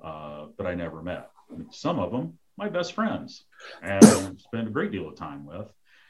uh, 0.03 0.47
that 0.57 0.67
I 0.67 0.75
never 0.75 1.01
met. 1.01 1.31
Some 1.71 1.99
of 1.99 2.11
them, 2.11 2.37
my 2.57 2.67
best 2.67 2.93
friends, 2.93 3.45
and 3.81 4.03
spent 4.41 4.67
a 4.67 4.71
great 4.71 4.91
deal 4.91 5.07
of 5.07 5.15
time 5.15 5.45
with 5.45 5.67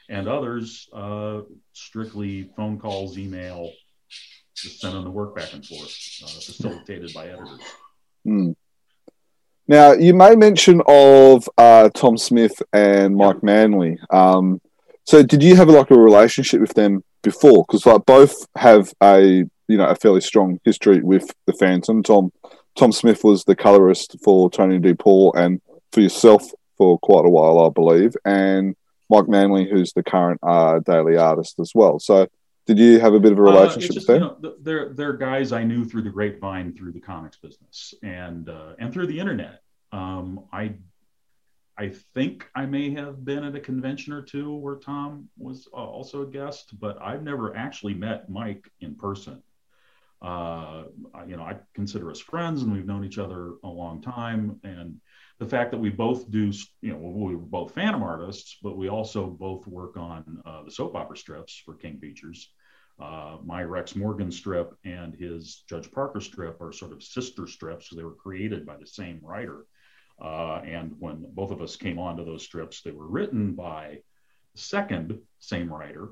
and 0.08 0.28
others 0.28 0.88
uh, 0.92 1.40
strictly 1.72 2.50
phone 2.56 2.78
calls, 2.78 3.18
email, 3.18 3.70
just 4.54 4.80
sending 4.80 5.04
the 5.04 5.10
work 5.10 5.36
back 5.36 5.52
and 5.52 5.64
forth, 5.64 5.96
uh, 6.22 6.26
facilitated 6.26 7.12
by 7.14 7.28
editors. 7.28 7.60
Hmm. 8.24 8.52
Now, 9.66 9.92
you 9.92 10.14
made 10.14 10.38
mention 10.38 10.80
of 10.88 11.48
uh, 11.58 11.90
Tom 11.90 12.16
Smith 12.16 12.62
and 12.72 13.14
Mike 13.14 13.42
Manley. 13.42 13.98
Um, 14.10 14.60
so, 15.04 15.22
did 15.22 15.42
you 15.42 15.56
have 15.56 15.68
like 15.68 15.90
a 15.90 15.98
relationship 15.98 16.60
with 16.60 16.72
them 16.74 17.04
before? 17.22 17.64
Because 17.66 17.84
like 17.84 18.06
both 18.06 18.34
have 18.56 18.92
a 19.02 19.44
you 19.68 19.76
know 19.76 19.86
a 19.86 19.94
fairly 19.94 20.22
strong 20.22 20.58
history 20.64 21.00
with 21.00 21.30
the 21.46 21.52
Phantom. 21.52 22.02
Tom 22.02 22.32
Tom 22.78 22.92
Smith 22.92 23.24
was 23.24 23.44
the 23.44 23.56
colorist 23.56 24.16
for 24.24 24.50
Tony 24.50 24.78
DePaul, 24.78 25.32
and 25.36 25.60
for 25.92 26.00
yourself, 26.00 26.42
for 26.78 26.98
quite 27.00 27.26
a 27.26 27.30
while, 27.30 27.60
I 27.60 27.68
believe, 27.68 28.16
and 28.24 28.74
Mike 29.08 29.28
Manley, 29.28 29.68
who's 29.68 29.92
the 29.92 30.02
current 30.02 30.40
uh, 30.42 30.80
daily 30.80 31.16
artist 31.16 31.58
as 31.60 31.72
well. 31.74 31.98
So, 31.98 32.28
did 32.66 32.78
you 32.78 33.00
have 33.00 33.14
a 33.14 33.20
bit 33.20 33.32
of 33.32 33.38
a 33.38 33.42
uh, 33.42 33.44
relationship 33.44 33.90
uh, 33.90 33.94
just, 33.94 34.08
with 34.08 34.20
them? 34.20 34.36
You 34.42 34.48
know, 34.48 34.54
they're 34.60 34.88
they're 34.94 35.12
guys 35.14 35.52
I 35.52 35.64
knew 35.64 35.84
through 35.84 36.02
the 36.02 36.10
grapevine, 36.10 36.74
through 36.74 36.92
the 36.92 37.00
comics 37.00 37.36
business, 37.36 37.94
and 38.02 38.48
uh, 38.48 38.74
and 38.78 38.92
through 38.92 39.06
the 39.06 39.18
internet. 39.18 39.62
Um, 39.92 40.44
I 40.52 40.74
I 41.78 41.90
think 42.14 42.50
I 42.56 42.66
may 42.66 42.90
have 42.90 43.24
been 43.24 43.44
at 43.44 43.54
a 43.54 43.60
convention 43.60 44.12
or 44.12 44.20
two 44.20 44.52
where 44.56 44.76
Tom 44.76 45.28
was 45.38 45.68
uh, 45.72 45.76
also 45.76 46.22
a 46.22 46.26
guest, 46.26 46.78
but 46.80 47.00
I've 47.00 47.22
never 47.22 47.56
actually 47.56 47.94
met 47.94 48.28
Mike 48.28 48.68
in 48.80 48.96
person. 48.96 49.42
Uh, 50.20 50.84
you 51.28 51.36
know, 51.36 51.44
I 51.44 51.56
consider 51.74 52.10
us 52.10 52.18
friends, 52.18 52.62
and 52.62 52.72
we've 52.72 52.84
known 52.84 53.04
each 53.04 53.18
other 53.18 53.52
a 53.62 53.68
long 53.68 54.02
time. 54.02 54.58
And 54.64 55.00
the 55.38 55.46
fact 55.46 55.70
that 55.70 55.78
we 55.78 55.90
both 55.90 56.30
do, 56.30 56.52
you 56.80 56.92
know, 56.92 56.98
we 56.98 57.36
were 57.36 57.42
both 57.42 57.74
Phantom 57.74 58.02
artists, 58.02 58.56
but 58.62 58.76
we 58.76 58.88
also 58.88 59.26
both 59.26 59.66
work 59.66 59.96
on 59.96 60.42
uh, 60.44 60.64
the 60.64 60.70
soap 60.70 60.96
opera 60.96 61.16
strips 61.16 61.62
for 61.64 61.74
King 61.74 61.98
Features. 61.98 62.50
Uh, 63.00 63.36
my 63.44 63.62
Rex 63.62 63.94
Morgan 63.94 64.32
strip 64.32 64.74
and 64.84 65.14
his 65.14 65.62
Judge 65.68 65.90
Parker 65.92 66.20
strip 66.20 66.60
are 66.60 66.72
sort 66.72 66.92
of 66.92 67.04
sister 67.04 67.46
strips 67.46 67.86
because 67.86 67.96
they 67.96 68.04
were 68.04 68.14
created 68.14 68.66
by 68.66 68.76
the 68.76 68.86
same 68.86 69.20
writer. 69.22 69.64
Uh, 70.20 70.60
and 70.64 70.92
when 70.98 71.24
both 71.32 71.52
of 71.52 71.62
us 71.62 71.76
came 71.76 72.00
onto 72.00 72.24
those 72.24 72.42
strips, 72.44 72.82
they 72.82 72.90
were 72.90 73.06
written 73.06 73.54
by 73.54 73.98
the 74.54 74.60
second 74.60 75.20
same 75.38 75.72
writer 75.72 76.08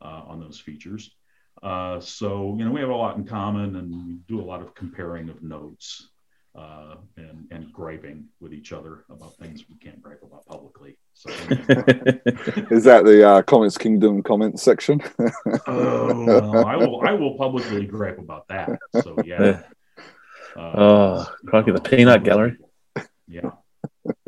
uh, 0.00 0.22
on 0.26 0.40
those 0.40 0.58
features. 0.58 1.14
Uh, 1.62 2.00
so, 2.00 2.56
you 2.58 2.64
know, 2.64 2.70
we 2.70 2.80
have 2.80 2.88
a 2.88 2.94
lot 2.94 3.18
in 3.18 3.26
common 3.26 3.76
and 3.76 3.90
we 4.06 4.14
do 4.26 4.40
a 4.40 4.42
lot 4.42 4.62
of 4.62 4.74
comparing 4.74 5.28
of 5.28 5.42
notes 5.42 6.08
uh, 6.54 6.96
and, 7.16 7.46
and 7.50 7.72
griping 7.72 8.26
with 8.40 8.52
each 8.52 8.72
other 8.72 9.04
about 9.08 9.34
things 9.36 9.64
we 9.68 9.76
can't 9.76 10.02
gripe 10.02 10.22
about 10.22 10.44
publicly. 10.46 10.98
So, 11.14 11.30
Is 12.70 12.84
that 12.84 13.04
the 13.04 13.26
uh, 13.26 13.42
Comics 13.42 13.78
Kingdom 13.78 14.22
comments 14.22 14.62
section? 14.62 15.02
oh, 15.66 16.24
well, 16.24 16.66
I 16.66 16.76
will 16.76 17.00
I 17.06 17.12
will 17.12 17.36
publicly 17.36 17.86
gripe 17.86 18.18
about 18.18 18.48
that. 18.48 18.78
So, 19.02 19.16
yeah. 19.24 19.62
Uh, 20.56 20.60
oh, 20.60 21.34
crikey, 21.46 21.72
the 21.72 21.80
peanut 21.80 22.24
gallery. 22.24 22.58
Yeah. 23.26 23.52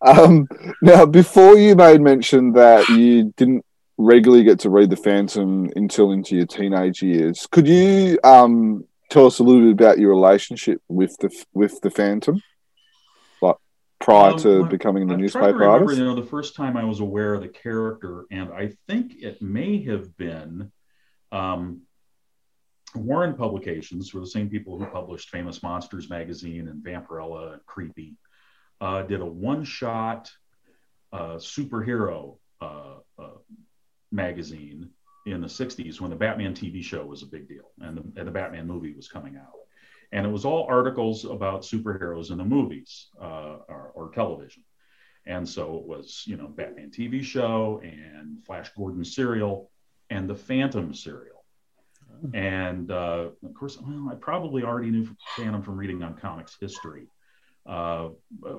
um, 0.00 0.48
now, 0.82 1.06
before 1.06 1.56
you 1.56 1.76
made 1.76 2.00
mention 2.00 2.52
that 2.54 2.88
you 2.88 3.32
didn't 3.36 3.64
regularly 3.96 4.42
get 4.42 4.58
to 4.60 4.70
read 4.70 4.90
the 4.90 4.96
Phantom 4.96 5.70
until 5.76 6.10
into 6.10 6.34
your 6.36 6.46
teenage 6.46 7.02
years, 7.02 7.46
could 7.50 7.68
you 7.68 8.18
um, 8.24 8.84
tell 9.14 9.26
us 9.26 9.38
a 9.38 9.42
little 9.44 9.62
bit 9.62 9.70
about 9.70 9.98
your 9.98 10.10
relationship 10.10 10.82
with 10.88 11.16
the 11.18 11.30
with 11.54 11.80
the 11.80 11.90
Phantom, 11.90 12.42
like 13.40 13.56
prior 14.00 14.32
um, 14.32 14.38
to 14.40 14.64
becoming 14.66 15.06
the 15.06 15.14
I 15.14 15.18
newspaper 15.18 15.46
remember, 15.46 15.70
artist? 15.70 15.98
You 15.98 16.04
know, 16.04 16.16
the 16.16 16.26
first 16.26 16.56
time 16.56 16.76
I 16.76 16.84
was 16.84 17.00
aware 17.00 17.34
of 17.34 17.42
the 17.42 17.48
character, 17.48 18.24
and 18.30 18.52
I 18.52 18.72
think 18.88 19.14
it 19.20 19.40
may 19.40 19.82
have 19.84 20.16
been. 20.16 20.72
Um, 21.32 21.82
Warren 22.96 23.34
Publications 23.34 24.14
were 24.14 24.20
the 24.20 24.26
same 24.26 24.48
people 24.48 24.78
who 24.78 24.86
published 24.86 25.30
Famous 25.30 25.64
Monsters 25.64 26.08
magazine 26.08 26.68
and 26.68 26.84
Vampirella 26.84 27.54
and 27.54 27.66
Creepy. 27.66 28.16
Uh, 28.80 29.02
did 29.02 29.20
a 29.20 29.26
one-shot 29.26 30.30
uh, 31.12 31.36
superhero 31.36 32.38
uh, 32.60 32.96
uh 33.18 33.30
magazine 34.12 34.90
in 35.26 35.40
the 35.40 35.46
60s 35.46 36.00
when 36.00 36.10
the 36.10 36.16
Batman 36.16 36.54
TV 36.54 36.82
show 36.82 37.04
was 37.04 37.22
a 37.22 37.26
big 37.26 37.48
deal 37.48 37.70
and 37.80 37.96
the, 37.96 38.20
and 38.20 38.28
the 38.28 38.32
Batman 38.32 38.66
movie 38.66 38.92
was 38.92 39.08
coming 39.08 39.36
out. 39.36 39.52
And 40.12 40.26
it 40.26 40.30
was 40.30 40.44
all 40.44 40.66
articles 40.68 41.24
about 41.24 41.62
superheroes 41.62 42.30
in 42.30 42.38
the 42.38 42.44
movies 42.44 43.08
uh, 43.20 43.58
or, 43.68 43.90
or 43.94 44.10
television. 44.12 44.62
And 45.26 45.48
so 45.48 45.78
it 45.78 45.84
was, 45.84 46.22
you 46.26 46.36
know, 46.36 46.46
Batman 46.46 46.90
TV 46.90 47.22
show 47.22 47.80
and 47.82 48.44
Flash 48.44 48.70
Gordon 48.76 49.04
serial 49.04 49.70
and 50.10 50.28
the 50.28 50.34
Phantom 50.34 50.92
serial 50.92 51.34
and 52.32 52.90
uh, 52.90 53.28
of 53.44 53.54
course, 53.54 53.78
well, 53.80 54.08
I 54.10 54.14
probably 54.14 54.62
already 54.62 54.90
knew 54.90 55.06
Phantom 55.36 55.62
from 55.62 55.76
reading 55.76 56.02
on 56.02 56.14
comics 56.14 56.56
history. 56.58 57.06
Uh, 57.66 58.10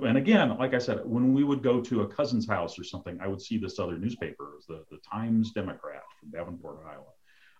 and 0.03 0.17
again, 0.17 0.57
like 0.57 0.73
I 0.73 0.79
said, 0.79 1.01
when 1.03 1.33
we 1.33 1.43
would 1.43 1.61
go 1.61 1.79
to 1.81 2.01
a 2.01 2.07
cousin's 2.07 2.47
house 2.47 2.79
or 2.79 2.83
something, 2.83 3.19
I 3.21 3.27
would 3.27 3.41
see 3.41 3.57
this 3.57 3.77
other 3.79 3.97
newspaper, 3.97 4.53
the, 4.67 4.83
the 4.89 4.97
Times 4.97 5.51
Democrat 5.51 6.01
from 6.19 6.31
Davenport, 6.31 6.79
Iowa, 6.87 7.03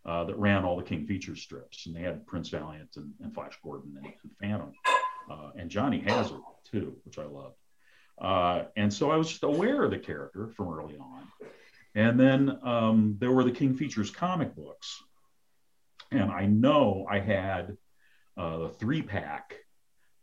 uh, 0.06 0.24
that 0.26 0.38
ran 0.38 0.64
all 0.66 0.76
the 0.76 0.84
King 0.84 1.06
feature 1.06 1.36
strips. 1.36 1.86
And 1.86 1.96
they 1.96 2.02
had 2.02 2.26
Prince 2.26 2.50
Valiant 2.50 2.96
and, 2.96 3.14
and 3.22 3.34
Flash 3.34 3.58
Gordon 3.64 3.96
and, 3.98 4.06
and 4.24 4.32
Phantom 4.42 4.74
uh, 5.30 5.52
and 5.56 5.70
Johnny 5.70 6.00
Hazard, 6.00 6.42
too, 6.72 6.96
which 7.06 7.20
I 7.20 7.26
loved. 7.26 7.56
Uh, 8.20 8.64
and 8.76 8.92
so 8.92 9.12
I 9.12 9.18
was 9.18 9.30
just 9.30 9.44
aware 9.44 9.84
of 9.84 9.92
the 9.92 10.00
character 10.00 10.48
from 10.56 10.70
early 10.70 10.98
on. 10.98 11.28
And 11.94 12.20
then 12.20 12.60
um, 12.64 13.18
there 13.20 13.32
were 13.32 13.44
the 13.44 13.52
King 13.52 13.76
Features 13.76 14.10
comic 14.10 14.56
books, 14.56 15.02
and 16.12 16.32
I 16.32 16.46
know 16.46 17.06
I 17.10 17.20
had 17.20 17.78
uh, 18.38 18.58
the 18.58 18.70
three 18.70 19.02
pack 19.02 19.56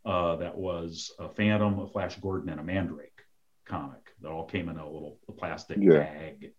uh, 0.04 0.36
that 0.36 0.56
was 0.56 1.12
a 1.18 1.28
Phantom, 1.28 1.78
a 1.78 1.86
Flash 1.86 2.16
Gordon, 2.16 2.50
and 2.50 2.60
a 2.60 2.64
Mandrake 2.64 3.22
comic 3.66 4.14
that 4.20 4.30
all 4.30 4.44
came 4.44 4.68
in 4.68 4.76
a 4.76 4.84
little 4.84 5.18
plastic 5.38 5.78
yeah. 5.80 5.98
bag 5.98 6.52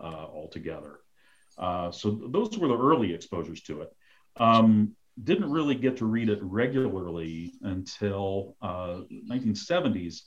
uh, 0.00 0.24
all 0.24 0.48
together. 0.48 1.00
Uh, 1.58 1.90
so 1.90 2.28
those 2.30 2.56
were 2.58 2.68
the 2.68 2.78
early 2.78 3.12
exposures 3.12 3.62
to 3.62 3.82
it. 3.82 3.92
Um, 4.36 4.96
didn't 5.22 5.50
really 5.50 5.76
get 5.76 5.98
to 5.98 6.06
read 6.06 6.28
it 6.28 6.40
regularly 6.42 7.52
until 7.62 8.56
1970s, 8.62 10.16
uh, 10.16 10.20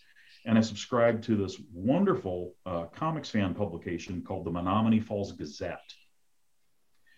and 0.46 0.58
I 0.58 0.62
subscribed 0.62 1.26
to 1.26 1.36
this 1.36 1.60
wonderful 1.74 2.54
uh, 2.66 2.86
comics 2.86 3.30
fan 3.30 3.54
publication 3.54 4.22
called 4.22 4.46
the 4.46 4.52
Menomonee 4.52 5.04
Falls 5.04 5.34
Gazette 5.34 5.94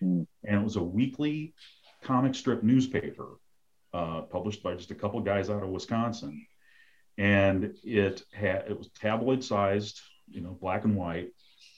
Mm. 0.04 0.26
And 0.46 0.62
it 0.62 0.64
was 0.64 0.76
a 0.76 0.84
weekly 0.84 1.54
comic 2.04 2.36
strip 2.36 2.64
newspaper 2.64 3.38
uh, 3.94 4.22
published 4.22 4.64
by 4.64 4.76
just 4.76 4.92
a 4.92 4.96
couple 4.96 5.20
guys 5.22 5.50
out 5.50 5.64
of 5.64 5.70
Wisconsin. 5.70 6.46
And 7.18 7.76
it 7.84 8.24
had 8.34 8.66
it 8.70 8.78
was 8.78 8.90
tabloid 8.90 9.44
sized, 9.44 10.02
you 10.28 10.42
know, 10.42 10.58
black 10.60 10.86
and 10.86 10.96
white. 10.96 11.30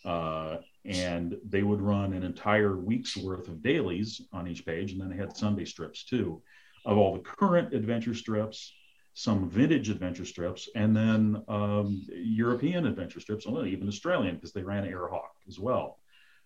Uh, 0.05 0.57
and 0.85 1.37
they 1.47 1.61
would 1.61 1.81
run 1.81 2.13
an 2.13 2.23
entire 2.23 2.75
week's 2.75 3.15
worth 3.15 3.47
of 3.47 3.61
dailies 3.61 4.21
on 4.33 4.47
each 4.47 4.65
page, 4.65 4.91
and 4.91 5.01
then 5.01 5.09
they 5.09 5.15
had 5.15 5.37
Sunday 5.37 5.65
strips 5.65 6.03
too, 6.05 6.41
of 6.85 6.97
all 6.97 7.13
the 7.13 7.19
current 7.19 7.73
adventure 7.73 8.15
strips, 8.15 8.73
some 9.13 9.49
vintage 9.49 9.89
adventure 9.89 10.25
strips, 10.25 10.69
and 10.75 10.95
then 10.95 11.43
um, 11.47 12.01
European 12.09 12.87
adventure 12.87 13.19
strips, 13.19 13.45
and 13.45 13.67
even 13.67 13.87
Australian 13.87 14.35
because 14.35 14.53
they 14.53 14.63
ran 14.63 14.89
Airhawk 14.89 15.29
as 15.47 15.59
well. 15.59 15.99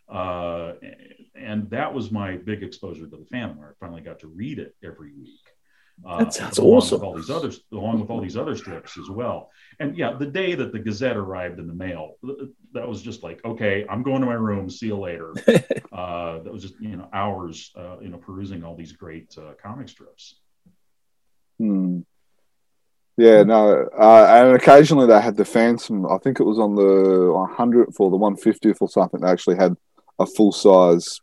Uh, 0.09 0.73
and 1.35 1.69
that 1.69 1.93
was 1.93 2.11
my 2.11 2.37
big 2.37 2.61
exposure 2.61 3.07
to 3.07 3.17
the 3.17 3.25
Phantom. 3.25 3.59
I 3.59 3.71
finally 3.79 4.01
got 4.01 4.19
to 4.19 4.27
read 4.27 4.59
it 4.59 4.75
every 4.83 5.13
week. 5.13 5.39
Uh, 6.03 6.23
that 6.23 6.33
sounds 6.33 6.59
awesome. 6.59 6.99
With 6.99 7.07
all 7.07 7.15
these 7.15 7.29
others, 7.29 7.61
along 7.71 8.01
with 8.01 8.09
all 8.09 8.21
these 8.21 8.35
other 8.35 8.55
strips 8.55 8.97
as 8.97 9.09
well. 9.09 9.49
And 9.79 9.97
yeah, 9.97 10.13
the 10.13 10.25
day 10.25 10.53
that 10.55 10.71
the 10.71 10.79
Gazette 10.79 11.15
arrived 11.15 11.59
in 11.59 11.67
the 11.67 11.73
mail, 11.73 12.15
that 12.73 12.87
was 12.87 13.01
just 13.01 13.23
like, 13.23 13.43
okay, 13.45 13.85
I'm 13.89 14.03
going 14.03 14.21
to 14.21 14.27
my 14.27 14.33
room. 14.33 14.69
See 14.69 14.87
you 14.87 14.97
later. 14.97 15.31
uh, 15.91 16.39
that 16.39 16.51
was 16.51 16.63
just 16.63 16.79
you 16.79 16.97
know 16.97 17.07
hours, 17.13 17.71
uh, 17.77 17.97
you 18.01 18.09
know, 18.09 18.17
perusing 18.17 18.63
all 18.63 18.75
these 18.75 18.91
great 18.91 19.35
uh, 19.37 19.53
comic 19.61 19.89
strips. 19.89 20.35
Hmm. 21.59 22.01
Yeah, 23.17 23.43
no, 23.43 23.87
uh, 23.97 24.25
and 24.29 24.55
occasionally 24.55 25.07
they 25.07 25.21
had 25.21 25.37
the 25.37 25.45
Phantom. 25.45 26.05
I 26.05 26.17
think 26.17 26.41
it 26.41 26.43
was 26.43 26.59
on 26.59 26.75
the 26.75 26.81
100th 26.81 27.95
or 27.97 28.11
the 28.11 28.17
150th 28.17 28.81
or 28.81 28.89
something. 28.89 29.21
They 29.21 29.29
actually 29.29 29.55
had 29.55 29.77
a 30.19 30.25
full 30.25 30.51
size 30.51 31.21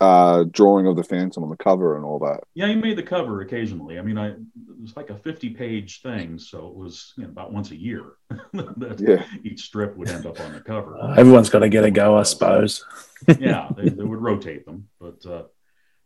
uh, 0.00 0.44
drawing 0.50 0.86
of 0.86 0.96
the 0.96 1.04
Phantom 1.04 1.42
on 1.42 1.50
the 1.50 1.56
cover 1.56 1.96
and 1.96 2.04
all 2.04 2.18
that. 2.20 2.40
Yeah, 2.54 2.68
he 2.68 2.74
made 2.74 2.96
the 2.96 3.02
cover 3.02 3.42
occasionally. 3.42 3.98
I 3.98 4.02
mean, 4.02 4.16
I 4.16 4.28
it 4.28 4.80
was 4.80 4.96
like 4.96 5.10
a 5.10 5.18
fifty-page 5.18 6.00
thing, 6.02 6.38
so 6.38 6.68
it 6.68 6.74
was 6.74 7.12
you 7.16 7.24
know, 7.24 7.30
about 7.30 7.52
once 7.52 7.70
a 7.70 7.76
year 7.76 8.12
that 8.52 8.96
yeah. 8.98 9.24
each 9.44 9.62
strip 9.62 9.96
would 9.96 10.08
end 10.08 10.26
up 10.26 10.40
on 10.40 10.52
the 10.52 10.60
cover. 10.60 10.98
Uh, 10.98 11.14
everyone's 11.18 11.50
got 11.50 11.58
to 11.60 11.68
get 11.68 11.84
a 11.84 11.90
go, 11.90 12.16
I 12.16 12.22
suppose. 12.22 12.84
yeah, 13.38 13.68
they, 13.76 13.90
they, 13.90 14.02
would 14.02 14.22
rotate 14.22 14.64
them, 14.64 14.88
but 14.98 15.24
uh, 15.26 15.42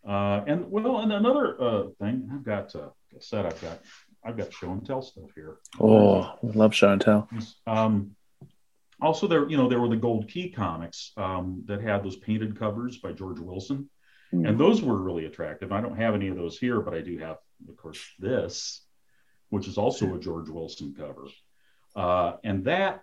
uh, 0.08 0.44
and 0.46 0.70
well, 0.70 0.98
and 0.98 1.12
another 1.12 1.62
uh, 1.62 1.84
thing 2.00 2.28
I've 2.32 2.44
got 2.44 2.74
uh, 2.74 2.88
i 3.14 3.20
said 3.20 3.46
I've 3.46 3.60
got 3.60 3.78
I've 4.24 4.36
got 4.36 4.52
show 4.52 4.72
and 4.72 4.84
tell 4.84 5.02
stuff 5.02 5.30
here. 5.36 5.58
Oh, 5.78 6.36
we 6.42 6.52
love 6.52 6.74
show 6.74 6.90
and 6.90 7.00
tell. 7.00 7.28
Um, 7.66 8.16
also 9.04 9.26
there 9.26 9.48
you 9.48 9.56
know 9.56 9.68
there 9.68 9.80
were 9.80 9.88
the 9.88 9.96
gold 9.96 10.28
key 10.28 10.48
comics 10.48 11.12
um, 11.16 11.62
that 11.66 11.80
had 11.80 12.02
those 12.02 12.16
painted 12.16 12.58
covers 12.58 12.98
by 12.98 13.12
george 13.12 13.38
wilson. 13.38 13.88
Mm. 14.32 14.48
and 14.48 14.58
those 14.58 14.82
were 14.82 15.00
really 15.00 15.26
attractive. 15.26 15.70
I 15.70 15.80
don't 15.80 15.96
have 15.96 16.14
any 16.14 16.28
of 16.28 16.36
those 16.36 16.58
here 16.58 16.80
but 16.80 16.94
i 16.94 17.00
do 17.00 17.18
have 17.18 17.36
of 17.68 17.76
course 17.76 18.00
this 18.18 18.82
which 19.50 19.68
is 19.68 19.78
also 19.78 20.14
a 20.14 20.18
george 20.18 20.48
wilson 20.48 20.94
cover. 20.96 21.26
Uh, 21.94 22.36
and 22.42 22.64
that 22.64 23.02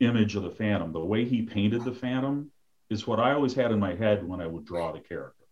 image 0.00 0.34
of 0.34 0.42
the 0.42 0.50
phantom 0.50 0.92
the 0.92 1.04
way 1.04 1.24
he 1.24 1.42
painted 1.42 1.84
the 1.84 1.92
phantom 1.92 2.50
is 2.90 3.06
what 3.06 3.20
i 3.20 3.32
always 3.32 3.54
had 3.54 3.72
in 3.72 3.78
my 3.78 3.94
head 3.94 4.26
when 4.26 4.40
i 4.40 4.46
would 4.46 4.64
draw 4.64 4.92
the 4.92 5.00
character. 5.00 5.44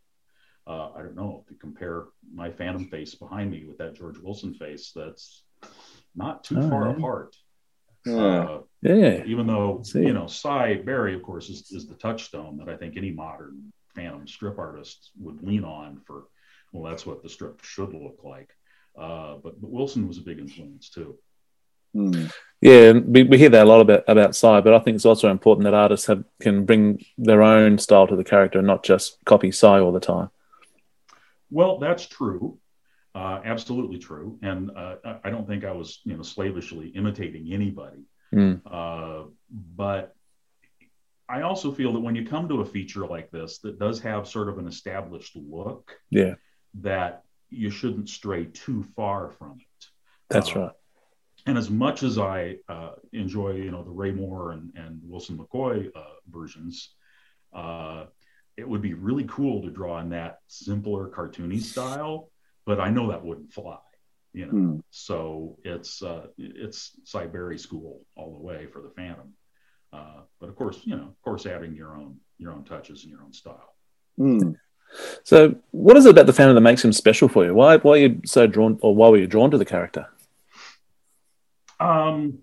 Uh, 0.67 0.91
i 0.97 0.99
don't 1.03 1.17
know 1.17 1.43
if 1.43 1.49
to 1.49 1.55
compare 1.59 2.05
my 2.33 2.51
phantom 2.51 2.87
face 2.89 3.15
behind 3.15 3.51
me 3.51 3.65
with 3.65 3.79
that 3.79 3.95
george 3.95 4.19
wilson 4.19 4.55
face 4.55 4.93
that's 4.95 5.43
not 6.15 6.45
too 6.45 6.69
far 6.69 6.91
apart. 6.91 7.35
Yeah. 7.35 7.42
Uh, 8.07 8.61
Yeah. 8.83 9.23
even 9.25 9.47
though 9.47 9.81
See. 9.85 10.01
you 10.03 10.13
know 10.13 10.27
Sy 10.27 10.75
Barry, 10.85 11.15
of 11.15 11.23
course, 11.23 11.49
is, 11.49 11.71
is 11.71 11.87
the 11.87 11.95
touchstone 11.95 12.57
that 12.59 12.69
I 12.69 12.77
think 12.77 12.97
any 12.97 13.13
modern 13.13 13.73
Phantom 13.95 14.27
strip 14.27 14.59
artist 14.59 15.11
would 15.21 15.43
lean 15.43 15.65
on 15.65 16.01
for. 16.07 16.25
Well, 16.73 16.91
that's 16.91 17.05
what 17.05 17.23
the 17.23 17.29
strip 17.29 17.63
should 17.63 17.93
look 17.93 18.21
like. 18.25 18.51
Uh, 18.99 19.37
but, 19.43 19.61
but 19.61 19.71
Wilson 19.71 20.09
was 20.09 20.19
a 20.19 20.23
big 20.23 20.39
influence 20.39 20.89
too. 20.89 21.19
Hmm. 21.95 22.27
Yeah, 22.63 22.93
we, 22.93 23.25
we 23.25 23.37
hear 23.37 23.51
that 23.51 23.67
a 23.67 23.69
lot 23.69 23.83
about 23.83 24.05
about 24.09 24.35
Sy, 24.35 24.61
but 24.63 24.73
I 24.73 24.79
think 24.79 24.95
it's 24.95 25.05
also 25.05 25.31
important 25.31 25.65
that 25.65 25.75
artists 25.75 26.07
have 26.07 26.25
can 26.41 26.65
bring 26.65 27.05
their 27.19 27.43
own 27.43 27.79
style 27.79 28.07
to 28.07 28.17
the 28.17 28.25
character 28.25 28.59
and 28.59 28.67
not 28.67 28.83
just 28.83 29.19
copy 29.27 29.53
Sy 29.53 29.79
all 29.81 29.93
the 29.93 30.01
time. 30.01 30.31
Well, 31.51 31.79
that's 31.79 32.07
true. 32.07 32.59
Uh, 33.15 33.41
absolutely 33.45 33.99
true. 33.99 34.39
And 34.43 34.71
uh, 34.71 34.97
I- 35.25 35.31
don't 35.31 35.47
think 35.47 35.65
I 35.65 35.73
was, 35.73 36.01
you 36.05 36.17
know, 36.17 36.23
slavishly 36.23 36.89
imitating 36.89 37.53
anybody. 37.53 38.05
Mm. 38.35 38.63
Uh, 38.65 39.29
but 39.51 40.15
I 41.29 41.43
also 41.43 41.73
feel 41.73 41.93
that 41.93 42.01
when 42.01 42.15
you 42.15 42.27
come 42.27 42.49
to 42.49 42.63
a 42.63 42.65
feature 42.65 43.07
like 43.07 43.31
this 43.31 43.59
that 43.59 43.79
does 43.79 44.01
have 44.01 44.27
sort 44.27 44.49
of 44.49 44.59
an 44.59 44.67
established 44.67 45.37
look, 45.37 45.95
Yeah, 46.11 46.35
that 46.81 47.23
you 47.51 47.71
shouldn't 47.71 48.09
stray 48.09 48.47
too 48.47 48.83
far 48.97 49.31
from 49.31 49.59
it. 49.61 49.87
that's 50.31 50.57
Uh, 50.57 50.61
right. 50.61 50.71
And 51.45 51.59
as 51.59 51.69
much 51.69 52.03
as 52.03 52.19
I 52.19 52.59
uh, 52.69 52.93
enjoy, 53.13 53.53
you 53.57 53.71
know, 53.71 53.83
the 53.83 53.91
Ray 53.91 54.13
Moore 54.13 54.53
and, 54.53 54.73
and 54.77 55.01
Wilson 55.03 55.37
McCoy 55.37 55.91
uh, 55.95 56.01
versions, 56.31 56.95
uh, 57.53 58.07
it 58.57 58.67
would 58.69 58.81
be 58.81 58.95
really 58.95 59.25
cool 59.25 59.61
to 59.63 59.71
draw 59.71 60.01
in 60.01 60.09
that 60.11 60.39
simpler 60.47 61.09
cartoony 61.09 61.61
style. 61.61 62.31
But 62.65 62.81
I 62.81 62.91
know 62.91 63.11
that 63.11 63.25
wouldn't 63.25 63.53
fly, 63.53 63.79
you 64.33 64.47
know. 64.47 64.53
Hmm. 64.53 64.77
So 64.91 65.59
it's 65.65 66.03
uh, 66.03 66.27
it's 66.39 66.93
Sy 67.05 67.27
Barry 67.27 67.59
school 67.59 68.03
all 68.17 68.33
the 68.33 68.43
way 68.43 68.67
for 68.67 68.81
the 68.83 68.91
Phantom. 68.91 69.33
Uh, 69.93 70.21
but 70.41 70.49
of 70.49 70.57
course, 70.57 70.81
you 70.85 70.97
know, 70.97 71.05
of 71.05 71.23
course, 71.23 71.47
adding 71.47 71.75
your 71.75 71.97
own 71.97 72.17
your 72.39 72.53
own 72.53 72.65
touches 72.65 73.03
and 73.03 73.11
your 73.11 73.23
own 73.23 73.33
style. 73.33 73.75
Hmm. 74.17 74.53
So, 75.25 75.57
what 75.71 75.97
is 75.97 76.07
it 76.07 76.11
about 76.11 76.27
the 76.27 76.33
Phantom 76.33 76.55
that 76.55 76.61
makes 76.61 76.85
him 76.85 76.93
special 76.93 77.29
for 77.29 77.45
you? 77.45 77.55
Why 77.55 77.79
why 77.79 77.93
are 77.93 77.97
you 77.99 78.21
so 78.25 78.47
drawn, 78.47 78.79
or 78.83 78.95
why 78.95 79.09
were 79.09 79.19
you 79.19 79.27
drawn 79.27 79.51
to 79.51 79.59
the 79.59 79.65
character? 79.65 80.07
Um, 81.81 82.39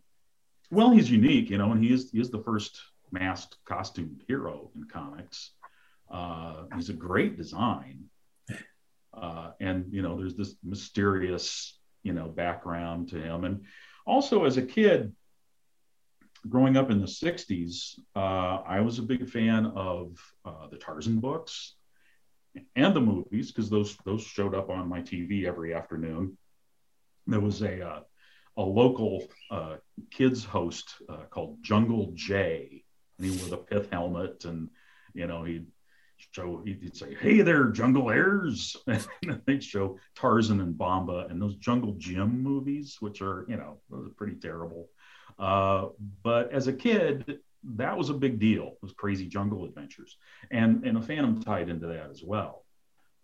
well, 0.72 0.92
he's 0.92 1.10
unique, 1.10 1.50
you 1.50 1.58
know, 1.58 1.72
and 1.72 1.84
he 1.84 1.94
is 1.94 2.12
he 2.12 2.20
is 2.20 2.30
the 2.30 2.44
first 2.44 2.80
masked 3.12 3.58
costumed 3.66 4.24
hero 4.28 4.72
in 4.76 4.86
comics. 4.86 5.52
Uh, 6.12 6.64
he's 6.76 6.90
a 6.90 6.94
great 6.94 7.38
design, 7.38 8.06
uh, 9.22 9.52
and 9.60 9.86
you 9.92 10.02
know, 10.02 10.18
there's 10.18 10.36
this 10.36 10.56
mysterious, 10.64 11.78
you 12.04 12.14
know, 12.14 12.28
background 12.28 13.10
to 13.10 13.22
him, 13.22 13.44
and 13.44 13.66
also 14.06 14.46
as 14.46 14.58
a 14.58 14.62
kid, 14.62 15.14
growing 16.48 16.78
up 16.78 16.92
in 16.92 17.00
the 17.00 17.08
'60s, 17.08 18.00
uh, 18.16 18.62
I 18.66 18.82
was 18.82 19.00
a 19.00 19.04
big 19.04 19.30
fan 19.30 19.66
of 19.68 20.18
uh, 20.46 20.68
the 20.68 20.78
Tarzan 20.78 21.20
books 21.20 21.76
and 22.76 22.96
the 22.96 23.02
movies 23.02 23.52
because 23.52 23.70
those 23.70 23.98
those 24.06 24.24
showed 24.24 24.56
up 24.56 24.70
on 24.70 24.90
my 24.90 25.02
TV 25.02 25.46
every 25.46 25.74
afternoon. 25.74 26.38
There 27.28 27.40
was 27.40 27.62
a 27.62 27.86
uh, 27.86 28.00
a 28.58 28.62
local 28.62 29.28
uh, 29.52 29.78
kids 30.12 30.44
host 30.44 30.96
uh, 31.08 31.26
called 31.30 31.58
Jungle 31.62 32.12
Jay, 32.16 32.84
and 33.18 33.28
he 33.28 33.38
wore 33.38 33.50
the 33.50 33.58
pith 33.58 33.90
helmet, 33.92 34.46
and 34.46 34.70
you 35.14 35.28
know 35.28 35.44
he'd 35.44 35.68
show 36.32 36.62
he'd 36.66 36.96
say, 36.96 37.16
"Hey 37.16 37.42
there, 37.42 37.66
Jungle 37.66 38.10
Airs," 38.10 38.76
and 38.88 39.42
they'd 39.46 39.64
show 39.64 39.98
Tarzan 40.16 40.62
and 40.62 40.78
Bomba 40.78 41.28
and 41.30 41.42
those 41.42 41.56
Jungle 41.56 41.94
Jim 41.98 42.42
movies, 42.42 42.98
which 43.00 43.22
are 43.22 43.46
you 43.48 43.58
know 43.58 43.80
pretty 44.18 44.36
terrible. 44.36 44.90
Uh, 45.38 45.88
but 46.24 46.52
as 46.52 46.68
a 46.68 46.74
kid, 46.74 47.40
that 47.64 47.98
was 47.98 48.10
a 48.10 48.14
big 48.14 48.40
deal. 48.40 48.76
Those 48.82 48.94
crazy 48.94 49.28
jungle 49.28 49.66
adventures, 49.66 50.18
and 50.52 50.86
and 50.86 50.98
a 50.98 51.02
Phantom 51.02 51.42
tied 51.42 51.70
into 51.70 51.88
that 51.88 52.10
as 52.10 52.24
well. 52.24 52.66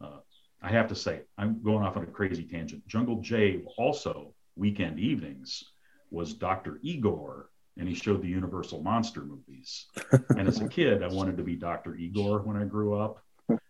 Uh, 0.01 0.19
I 0.62 0.69
have 0.69 0.88
to 0.88 0.95
say, 0.95 1.21
I'm 1.38 1.62
going 1.62 1.84
off 1.84 1.97
on 1.97 2.03
a 2.03 2.08
crazy 2.08 2.43
tangent. 2.43 2.88
Jungle 2.88 3.21
Jay 3.21 3.62
also 3.77 4.34
weekend 4.55 4.99
evenings 4.99 5.63
was 6.12 6.34
Dr. 6.34 6.79
Igor, 6.81 7.49
and 7.77 7.88
he 7.88 7.95
showed 7.95 8.21
the 8.21 8.27
Universal 8.27 8.81
Monster 8.81 9.21
movies. 9.21 9.88
and 10.29 10.47
as 10.47 10.61
a 10.61 10.67
kid, 10.67 11.03
I 11.03 11.07
wanted 11.07 11.38
to 11.38 11.43
be 11.43 11.55
Dr. 11.55 11.95
Igor 11.95 12.41
when 12.41 12.57
I 12.57 12.65
grew 12.65 12.97
up. 12.97 13.21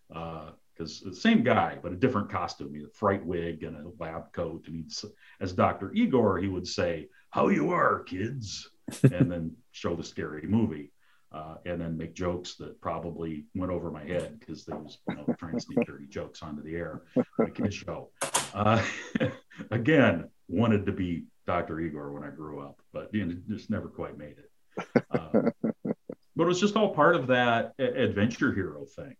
Because 0.08 1.00
the 1.00 1.16
same 1.16 1.42
guy, 1.42 1.78
but 1.82 1.94
a 1.94 1.96
different 1.96 2.30
costume, 2.30 2.74
he 2.74 2.82
had 2.82 2.90
a 2.90 2.94
fright 2.94 3.26
wig 3.26 3.64
and 3.64 3.78
a 3.78 4.04
lab 4.04 4.32
coat. 4.34 4.66
And 4.68 4.76
he'd, 4.76 4.92
as 5.40 5.54
Dr. 5.54 5.94
Igor, 5.94 6.40
he 6.40 6.48
would 6.48 6.68
say, 6.68 7.08
How 7.30 7.48
you 7.48 7.72
are, 7.72 8.04
kids? 8.04 8.70
and 9.04 9.32
then 9.32 9.56
show 9.72 9.96
the 9.96 10.04
scary 10.04 10.48
movie. 10.48 10.92
Uh, 11.32 11.56
and 11.66 11.82
then 11.82 11.98
make 11.98 12.14
jokes 12.14 12.56
that 12.56 12.80
probably 12.80 13.44
went 13.56 13.70
over 13.70 13.92
my 13.92 14.04
head 14.06 14.40
because 14.40 14.64
they 14.64 14.74
was 14.74 15.00
you 15.10 15.16
know, 15.16 15.36
trying 15.38 15.54
to 15.54 15.60
sneak 15.60 15.80
dirty 15.86 16.06
jokes 16.06 16.42
onto 16.42 16.64
the 16.64 16.74
air 16.74 17.02
on 17.18 17.66
a 17.66 17.72
show. 17.72 18.10
Uh, 18.54 18.82
again, 19.72 20.30
wanted 20.48 20.86
to 20.86 20.94
be 20.94 21.26
Dr. 21.48 21.80
Igor 21.80 22.12
when 22.12 22.24
I 22.24 22.30
grew 22.30 22.60
up, 22.60 22.80
but 22.94 23.14
you 23.14 23.26
know, 23.26 23.36
just 23.48 23.70
never 23.70 23.88
quite 23.88 24.18
made 24.18 24.36
it. 24.38 24.52
Uh, 25.12 25.50
but 26.36 26.44
it 26.44 26.48
was 26.48 26.60
just 26.60 26.76
all 26.76 26.94
part 26.94 27.16
of 27.16 27.28
that 27.28 27.74
adventure 27.80 28.52
hero 28.54 28.84
thing 28.86 29.16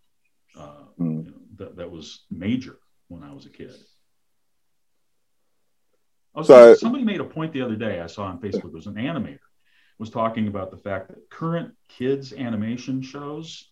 uh, 0.58 0.84
Mm. 1.00 1.26
you 1.26 1.32
know, 1.32 1.38
that, 1.56 1.78
that 1.78 1.90
was 1.92 2.26
major 2.30 2.78
when 3.08 3.24
I 3.24 3.32
was 3.34 3.46
a 3.46 3.50
kid. 3.50 3.72
Was- 6.34 6.48
So- 6.48 6.74
somebody 6.76 7.04
made 7.06 7.22
a 7.22 7.26
point 7.26 7.54
the 7.54 7.62
other 7.62 7.76
day 7.78 8.02
I 8.02 8.08
saw 8.08 8.24
on 8.26 8.40
Facebook. 8.42 8.66
It 8.66 8.74
was 8.74 8.88
an 8.88 8.96
animator 8.96 9.40
was 9.98 10.10
talking 10.10 10.48
about 10.50 10.72
the 10.72 10.78
fact 10.78 11.08
that 11.08 11.30
current 11.30 11.74
kids 11.88 12.34
animation 12.34 13.02
shows 13.02 13.72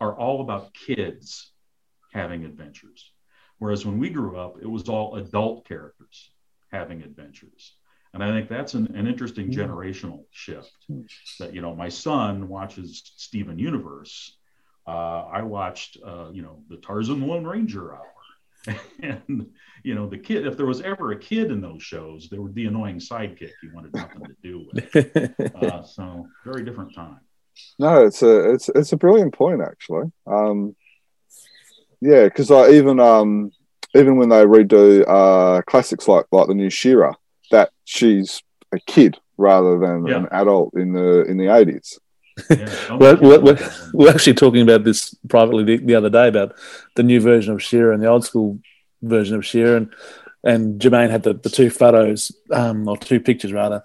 are 0.00 0.14
all 0.14 0.42
about 0.42 0.74
kids 0.74 1.50
having 2.12 2.44
adventures, 2.44 3.10
whereas 3.58 3.86
when 3.86 3.98
we 3.98 4.10
grew 4.10 4.36
up, 4.36 4.58
it 4.60 4.66
was 4.68 4.86
all 4.90 5.16
adult 5.16 5.66
characters 5.66 6.30
having 6.70 7.00
adventures. 7.00 7.74
And 8.14 8.22
I 8.22 8.30
think 8.30 8.48
that's 8.48 8.74
an, 8.74 8.94
an 8.94 9.06
interesting 9.06 9.50
generational 9.50 10.24
shift. 10.30 10.70
That 11.38 11.54
you 11.54 11.62
know, 11.62 11.74
my 11.74 11.88
son 11.88 12.48
watches 12.48 13.02
Steven 13.16 13.58
Universe. 13.58 14.36
Uh, 14.86 15.24
I 15.32 15.42
watched, 15.42 15.96
uh, 16.04 16.28
you 16.32 16.42
know, 16.42 16.62
the 16.68 16.76
Tarzan 16.76 17.26
Lone 17.26 17.44
Ranger 17.44 17.94
hour, 17.94 18.74
and 19.02 19.46
you 19.82 19.94
know, 19.94 20.08
the 20.08 20.18
kid. 20.18 20.46
If 20.46 20.56
there 20.56 20.66
was 20.66 20.82
ever 20.82 21.12
a 21.12 21.18
kid 21.18 21.50
in 21.50 21.60
those 21.60 21.82
shows, 21.82 22.28
there 22.28 22.42
would 22.42 22.54
be 22.54 22.66
annoying 22.66 22.98
sidekick 22.98 23.52
you 23.62 23.70
wanted 23.72 23.94
nothing 23.94 24.22
to 24.24 24.36
do 24.42 24.66
with. 24.72 25.34
Uh, 25.62 25.82
so 25.82 26.26
very 26.44 26.64
different 26.64 26.94
time. 26.94 27.20
No, 27.78 28.04
it's 28.04 28.22
a 28.22 28.52
it's 28.52 28.68
it's 28.70 28.92
a 28.92 28.96
brilliant 28.96 29.32
point 29.32 29.60
actually. 29.62 30.10
Um, 30.26 30.74
yeah, 32.00 32.24
because 32.24 32.50
I 32.50 32.70
even 32.70 32.98
um 33.00 33.52
even 33.94 34.16
when 34.16 34.28
they 34.28 34.44
redo 34.44 35.04
uh 35.06 35.62
classics 35.62 36.08
like 36.08 36.26
like 36.32 36.48
the 36.48 36.54
new 36.54 36.70
She-Ra, 36.70 37.14
that 37.52 37.70
she's 37.84 38.42
a 38.72 38.78
kid 38.80 39.18
rather 39.38 39.78
than 39.78 40.06
Yeah. 40.06 40.16
an 40.18 40.28
adult 40.32 40.74
in 40.74 40.92
the 40.92 41.22
in 41.24 41.36
the 41.38 41.48
eighties. 41.48 41.98
Yeah, 42.50 42.68
We're, 42.96 43.16
we're, 43.16 43.40
we're, 43.40 43.52
like 43.52 43.58
that 43.58 43.70
one. 43.72 43.90
we're 43.94 44.10
actually 44.10 44.34
talking 44.34 44.62
about 44.62 44.84
this 44.84 45.14
privately 45.28 45.64
the, 45.64 45.76
the 45.84 45.94
other 45.94 46.08
day 46.10 46.28
about 46.28 46.54
the 46.96 47.02
new 47.02 47.20
version 47.20 47.52
of 47.52 47.62
She-Ra 47.62 47.92
and 47.94 48.02
the 48.02 48.08
old 48.08 48.24
school 48.24 48.58
version 49.02 49.36
of 49.36 49.44
She-Ra. 49.44 49.76
And, 49.76 49.92
and 50.42 50.80
Jermaine 50.80 51.10
had 51.10 51.22
the, 51.24 51.34
the 51.34 51.50
two 51.50 51.68
photos, 51.68 52.32
um, 52.50 52.88
or 52.88 52.96
two 52.96 53.20
pictures 53.20 53.52
rather, 53.52 53.84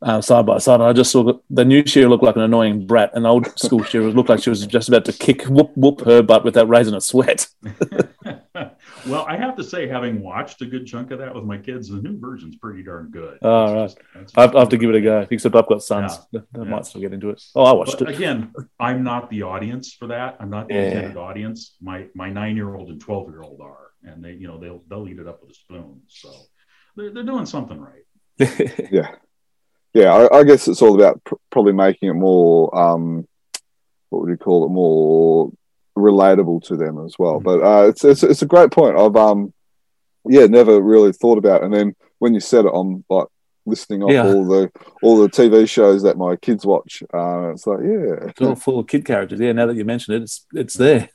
uh, 0.00 0.20
side 0.20 0.46
by 0.46 0.58
side. 0.58 0.74
And 0.80 0.84
I 0.84 0.92
just 0.92 1.10
saw 1.10 1.24
that 1.24 1.40
the 1.50 1.64
new 1.64 1.84
She-Ra 1.84 2.08
looked 2.08 2.22
like 2.22 2.36
an 2.36 2.42
annoying 2.42 2.86
brat, 2.86 3.10
and 3.14 3.24
the 3.24 3.30
old 3.30 3.58
school 3.58 3.82
She-Ra 3.82 4.06
looked 4.10 4.28
like 4.28 4.44
she 4.44 4.50
was 4.50 4.64
just 4.64 4.88
about 4.88 5.04
to 5.06 5.12
kick, 5.12 5.42
whoop, 5.46 5.72
whoop 5.76 6.02
her 6.02 6.22
butt 6.22 6.44
without 6.44 6.68
raising 6.68 6.94
a 6.94 7.00
sweat. 7.00 7.48
well, 9.06 9.24
I 9.28 9.36
have 9.36 9.56
to 9.56 9.64
say, 9.64 9.88
having 9.88 10.22
watched 10.22 10.60
a 10.62 10.66
good 10.66 10.86
chunk 10.86 11.10
of 11.10 11.18
that 11.18 11.34
with 11.34 11.44
my 11.44 11.58
kids, 11.58 11.88
the 11.88 12.00
new 12.00 12.18
version's 12.18 12.56
pretty 12.56 12.82
darn 12.82 13.10
good. 13.10 13.38
Oh, 13.42 13.84
It's 13.84 13.96
right. 14.14 14.22
just- 14.24 14.38
I 14.38 14.42
have, 14.42 14.56
I 14.56 14.60
have 14.60 14.68
to 14.70 14.76
give 14.76 14.90
it 14.90 14.96
a 14.96 15.00
go, 15.00 15.26
except 15.30 15.54
I've 15.54 15.66
got 15.66 15.82
sons 15.82 16.18
that, 16.32 16.44
that 16.52 16.64
Yeah. 16.64 16.70
might 16.70 16.86
still 16.86 17.00
get 17.00 17.12
into 17.12 17.30
it. 17.30 17.42
Oh, 17.54 17.64
I 17.64 17.72
watched 17.72 17.98
But 17.98 18.10
it. 18.10 18.16
again, 18.16 18.52
I'm 18.78 19.02
not 19.02 19.30
the 19.30 19.42
audience 19.42 19.92
for 19.94 20.08
that. 20.08 20.36
I'm 20.40 20.50
not 20.50 20.68
the 20.68 20.74
Yeah. 20.74 20.80
intended 20.82 21.16
audience. 21.16 21.76
My 21.80 22.06
my 22.14 22.30
nine 22.30 22.56
year 22.56 22.74
old 22.74 22.88
and 22.90 23.00
twelve 23.00 23.28
year 23.30 23.42
old 23.42 23.60
are, 23.60 23.88
and 24.04 24.24
they 24.24 24.32
you 24.32 24.46
know 24.48 24.58
they'll 24.58 24.82
they'll 24.88 25.08
eat 25.08 25.18
it 25.18 25.26
up 25.28 25.40
with 25.42 25.50
a 25.50 25.54
spoon. 25.54 26.02
So 26.08 26.30
they're, 26.96 27.10
they're 27.12 27.22
doing 27.24 27.46
something 27.46 27.80
right. 27.80 28.04
Yeah, 28.90 29.14
yeah. 29.94 30.12
I, 30.14 30.38
I 30.40 30.44
guess 30.44 30.68
it's 30.68 30.82
all 30.82 30.94
about 30.94 31.22
pr- 31.24 31.34
probably 31.50 31.72
making 31.72 32.08
it 32.08 32.14
more 32.14 32.76
um, 32.78 33.26
what 34.10 34.22
would 34.22 34.30
you 34.30 34.36
call 34.36 34.64
it, 34.64 34.70
more 34.70 35.50
relatable 35.98 36.62
to 36.64 36.76
them 36.76 37.04
as 37.04 37.14
well. 37.18 37.40
Mhm. 37.40 37.44
But 37.44 37.62
uh, 37.62 37.88
it's 37.88 38.04
it's 38.04 38.22
it's 38.22 38.42
a 38.42 38.46
great 38.46 38.70
point. 38.70 38.98
I've 38.98 39.16
um, 39.16 39.52
yeah, 40.26 40.46
never 40.46 40.80
really 40.80 41.12
thought 41.12 41.38
about. 41.38 41.62
It. 41.62 41.66
And 41.66 41.74
then 41.74 41.96
when 42.18 42.34
you 42.34 42.40
said 42.40 42.64
it, 42.64 42.72
I'm 42.74 43.04
like 43.08 43.26
listening 43.66 44.02
off 44.02 44.10
Yeah. 44.12 44.26
all 44.26 44.44
the 44.46 44.70
all 45.02 45.20
the 45.20 45.28
TV 45.28 45.68
shows 45.68 46.02
that 46.02 46.16
my 46.16 46.36
kids 46.36 46.64
watch. 46.64 47.02
Uh, 47.12 47.50
it's 47.52 47.66
like 47.66 47.80
yeah, 47.82 48.28
It's 48.28 48.40
all 48.40 48.54
full 48.54 48.78
of 48.80 48.86
kid 48.86 49.04
characters. 49.04 49.40
Yeah, 49.40 49.52
now 49.52 49.66
that 49.66 49.76
you 49.76 49.84
mention 49.84 50.14
it, 50.14 50.22
it's 50.22 50.46
it's 50.54 50.74
there. 50.74 51.08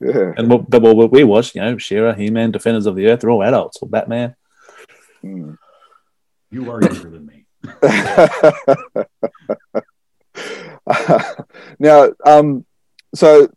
yeah. 0.00 0.32
And 0.36 0.50
what, 0.50 0.68
but 0.70 0.82
what 0.82 1.12
we 1.12 1.24
watched, 1.24 1.54
you 1.54 1.60
know, 1.60 1.76
She-Ra, 1.78 2.14
He 2.14 2.30
Man, 2.30 2.50
Defenders 2.50 2.86
of 2.86 2.96
the 2.96 3.06
Earth, 3.06 3.20
they're 3.20 3.30
all 3.30 3.42
adults, 3.42 3.78
or 3.82 3.88
Batman. 3.88 4.34
Mm. 5.24 5.56
You 6.50 6.70
are 6.70 6.82
younger 6.82 7.10
than 7.10 7.26
me. 7.26 7.44
now, 11.78 12.10
um, 12.24 12.64
so 13.14 13.48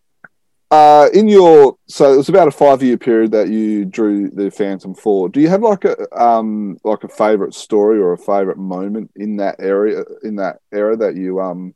uh, 0.73 1.09
in 1.13 1.27
your 1.27 1.77
so 1.87 2.13
it 2.13 2.17
was 2.17 2.29
about 2.29 2.47
a 2.47 2.51
five 2.51 2.81
year 2.81 2.97
period 2.97 3.31
that 3.31 3.49
you 3.49 3.85
drew 3.85 4.29
the 4.29 4.49
Phantom 4.49 4.95
Four. 4.95 5.29
Do 5.29 5.39
you 5.39 5.49
have 5.49 5.61
like 5.61 5.85
a 5.85 5.95
um 6.19 6.77
like 6.83 7.03
a 7.03 7.07
favorite 7.07 7.53
story 7.53 7.99
or 7.99 8.13
a 8.13 8.17
favorite 8.17 8.57
moment 8.57 9.11
in 9.15 9.37
that 9.37 9.57
area 9.59 10.03
in 10.23 10.37
that 10.37 10.57
era 10.71 10.97
that 10.97 11.15
you 11.15 11.39
um 11.39 11.75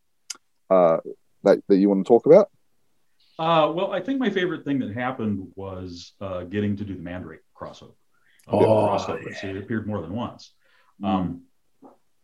uh 0.71 0.97
that, 1.43 1.61
that 1.67 1.77
you 1.77 1.89
want 1.89 2.05
to 2.05 2.07
talk 2.07 2.25
about? 2.25 2.49
Uh, 3.37 3.71
well, 3.71 3.91
I 3.93 4.01
think 4.01 4.19
my 4.19 4.31
favorite 4.31 4.65
thing 4.65 4.79
that 4.79 4.91
happened 4.93 5.51
was 5.55 6.13
uh, 6.19 6.41
getting 6.45 6.75
to 6.77 6.83
do 6.83 6.95
the 6.95 7.01
Mandrake 7.03 7.41
crossover. 7.55 7.93
Uh, 8.47 8.57
Oh, 8.57 8.89
crossover. 8.89 9.29
yeah. 9.29 9.39
So 9.39 9.47
it 9.47 9.57
appeared 9.57 9.85
more 9.85 10.01
than 10.01 10.13
once. 10.13 10.53
Um, 11.03 11.43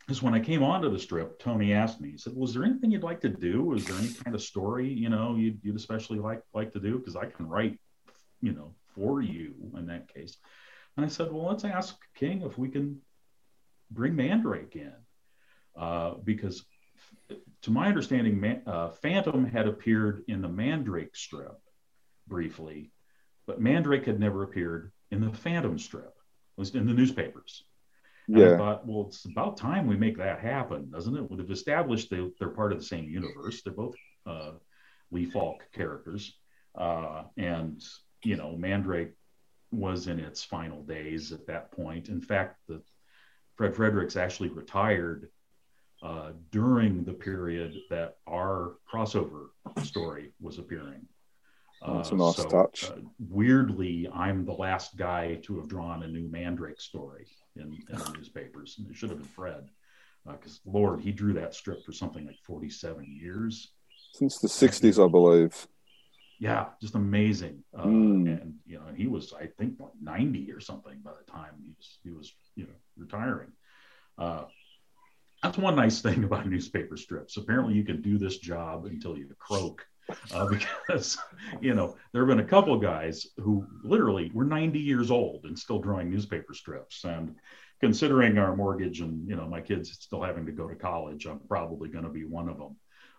because 0.06 0.22
when 0.22 0.34
I 0.34 0.40
came 0.40 0.64
onto 0.64 0.92
the 0.92 1.00
strip, 1.00 1.40
Tony 1.40 1.74
asked 1.74 2.02
me, 2.02 2.12
he 2.12 2.18
said, 2.18 2.36
Was 2.36 2.54
there 2.54 2.66
anything 2.66 2.92
you'd 2.92 3.04
like 3.04 3.22
to 3.22 3.30
do? 3.30 3.64
Was 3.64 3.86
there 3.86 3.98
any 3.98 4.14
kind 4.14 4.36
of 4.36 4.42
story, 4.42 4.92
you 4.92 5.10
know, 5.10 5.36
you'd, 5.36 5.60
you'd 5.64 5.78
especially 5.78 6.20
like 6.20 6.42
like 6.54 6.74
to 6.74 6.80
do? 6.80 6.98
Because 6.98 7.16
I 7.16 7.26
can 7.26 7.48
write, 7.48 7.80
you 8.42 8.52
know, 8.52 8.74
for 8.96 9.22
you 9.22 9.54
in 9.78 9.88
that 9.88 10.14
case. 10.14 10.38
And 10.98 11.06
I 11.06 11.10
said, 11.10 11.32
Well, 11.32 11.48
let's 11.48 11.64
ask 11.64 11.96
King 12.16 12.42
if 12.42 12.58
we 12.58 12.70
can 12.70 13.00
bring 13.92 14.16
Mandrake 14.16 14.76
in. 14.76 14.94
Uh, 15.76 16.16
because 16.24 16.66
to 17.62 17.72
my 17.72 17.88
understanding, 17.88 18.40
Man, 18.40 18.62
uh, 18.68 18.90
Phantom 18.90 19.46
had 19.46 19.68
appeared 19.68 20.24
in 20.28 20.42
the 20.42 20.50
Mandrake 20.50 21.16
strip 21.16 21.58
briefly, 22.28 22.92
but 23.48 23.62
Mandrake 23.62 24.06
had 24.06 24.20
never 24.20 24.44
appeared 24.44 24.92
in 25.12 25.22
the 25.22 25.32
Phantom 25.32 25.80
strip. 25.80 26.14
It 26.58 26.60
was 26.60 26.76
in 26.76 26.86
the 26.88 26.94
newspapers. 26.94 27.64
And 28.28 28.44
I 28.56 28.58
thought, 28.58 28.88
well, 28.88 29.08
it's 29.08 29.26
about 29.26 29.58
time 29.58 29.88
we 29.88 29.98
make 29.98 30.18
that 30.18 30.40
happen, 30.40 30.90
doesn't 30.90 31.16
it? 31.16 31.30
We've 31.30 31.50
established 31.52 32.10
they, 32.10 32.30
they're 32.40 32.50
part 32.50 32.72
of 32.72 32.80
the 32.80 32.86
same 32.86 33.10
universe. 33.10 33.62
They're 33.62 33.74
both 33.74 33.96
uh, 34.26 34.52
Lee 35.12 35.26
Falk 35.26 35.64
characters. 35.74 36.38
Uh, 36.76 37.24
and, 37.38 37.82
you 38.24 38.38
know, 38.38 38.56
Mandrake 38.56 39.12
was 39.72 40.08
in 40.08 40.20
its 40.20 40.44
final 40.44 40.84
days 40.84 41.32
at 41.32 41.46
that 41.48 41.72
point. 41.72 42.10
In 42.10 42.22
fact, 42.22 42.58
the 42.68 42.82
Fred 43.56 43.76
Fredericks 43.76 44.16
actually 44.16 44.50
retired 44.50 45.30
uh, 46.02 46.32
during 46.52 47.04
the 47.04 47.14
period 47.14 47.76
that 47.90 48.18
our 48.28 48.76
crossover 48.92 49.48
story 49.84 50.32
was 50.40 50.60
appearing. 50.60 51.06
Oh, 51.82 51.98
That's 51.98 52.12
a 52.12 52.16
nice 52.16 52.46
touch. 52.46 52.86
uh, 52.86 52.96
weirdly, 53.30 54.08
I'm 54.14 54.46
the 54.46 54.54
last 54.54 54.96
guy 54.96 55.36
to 55.44 55.58
have 55.58 55.68
drawn 55.68 56.04
a 56.04 56.08
new 56.08 56.30
Mandrake 56.30 56.80
story 56.80 57.28
in, 57.56 57.78
in 57.90 57.98
the 57.98 58.14
newspapers. 58.18 58.76
And 58.78 58.90
it 58.90 58.96
should 58.96 59.10
have 59.10 59.20
been 59.20 59.28
Fred, 59.28 59.70
because 60.26 60.60
Lord, 60.66 61.02
he 61.02 61.12
drew 61.12 61.34
that 61.34 61.54
strip 61.54 61.84
for 61.86 61.92
something 61.92 62.26
like 62.26 62.38
47 62.46 63.06
years. 63.22 63.72
since 64.14 64.40
the 64.40 64.48
'60s, 64.48 65.04
I 65.04 65.10
believe. 65.10 65.68
Yeah, 66.40 66.66
just 66.82 66.96
amazing. 66.96 67.64
Uh, 67.78 67.86
Mm. 67.86 68.42
And 68.42 68.56
you 68.66 68.78
know, 68.78 68.86
he 68.96 69.08
was, 69.08 69.34
I 69.34 69.46
think, 69.58 69.80
like 69.80 69.92
90 70.02 70.52
or 70.52 70.60
something 70.60 71.00
by 71.04 71.12
the 71.12 71.32
time 71.32 71.52
he 71.62 71.70
was, 71.78 72.00
he 72.04 72.12
was, 72.12 72.34
you 72.56 72.64
know, 72.66 72.74
retiring. 72.98 73.52
Uh, 74.18 74.44
that's 75.42 75.58
one 75.58 75.76
nice 75.76 76.02
thing 76.02 76.24
about 76.28 76.48
newspaper 76.48 76.98
strips. 76.98 77.38
Apparently, 77.38 77.74
you 77.74 77.84
can 77.84 78.02
do 78.02 78.18
this 78.18 78.38
job 78.40 78.86
until 78.86 79.18
you 79.18 79.28
croak, 79.40 79.86
uh, 80.34 80.48
because 80.88 81.18
you 81.62 81.74
know 81.74 81.96
there 82.12 82.26
have 82.26 82.36
been 82.36 82.46
a 82.46 82.50
couple 82.50 82.74
of 82.74 82.82
guys 82.82 83.28
who 83.38 83.66
literally 83.84 84.32
were 84.34 84.46
90 84.46 84.80
years 84.80 85.12
old 85.12 85.46
and 85.46 85.58
still 85.58 85.80
drawing 85.80 86.10
newspaper 86.10 86.54
strips. 86.54 87.04
And 87.04 87.36
considering 87.80 88.38
our 88.38 88.56
mortgage 88.56 89.02
and 89.02 89.28
you 89.28 89.36
know 89.36 89.48
my 89.48 89.62
kids 89.62 89.92
still 89.92 90.22
having 90.22 90.46
to 90.46 90.52
go 90.52 90.68
to 90.68 90.76
college, 90.76 91.26
I'm 91.26 91.40
probably 91.40 91.90
going 91.90 92.06
to 92.06 92.10
be 92.10 92.26
one 92.26 92.50
of 92.50 92.58
them 92.58 92.76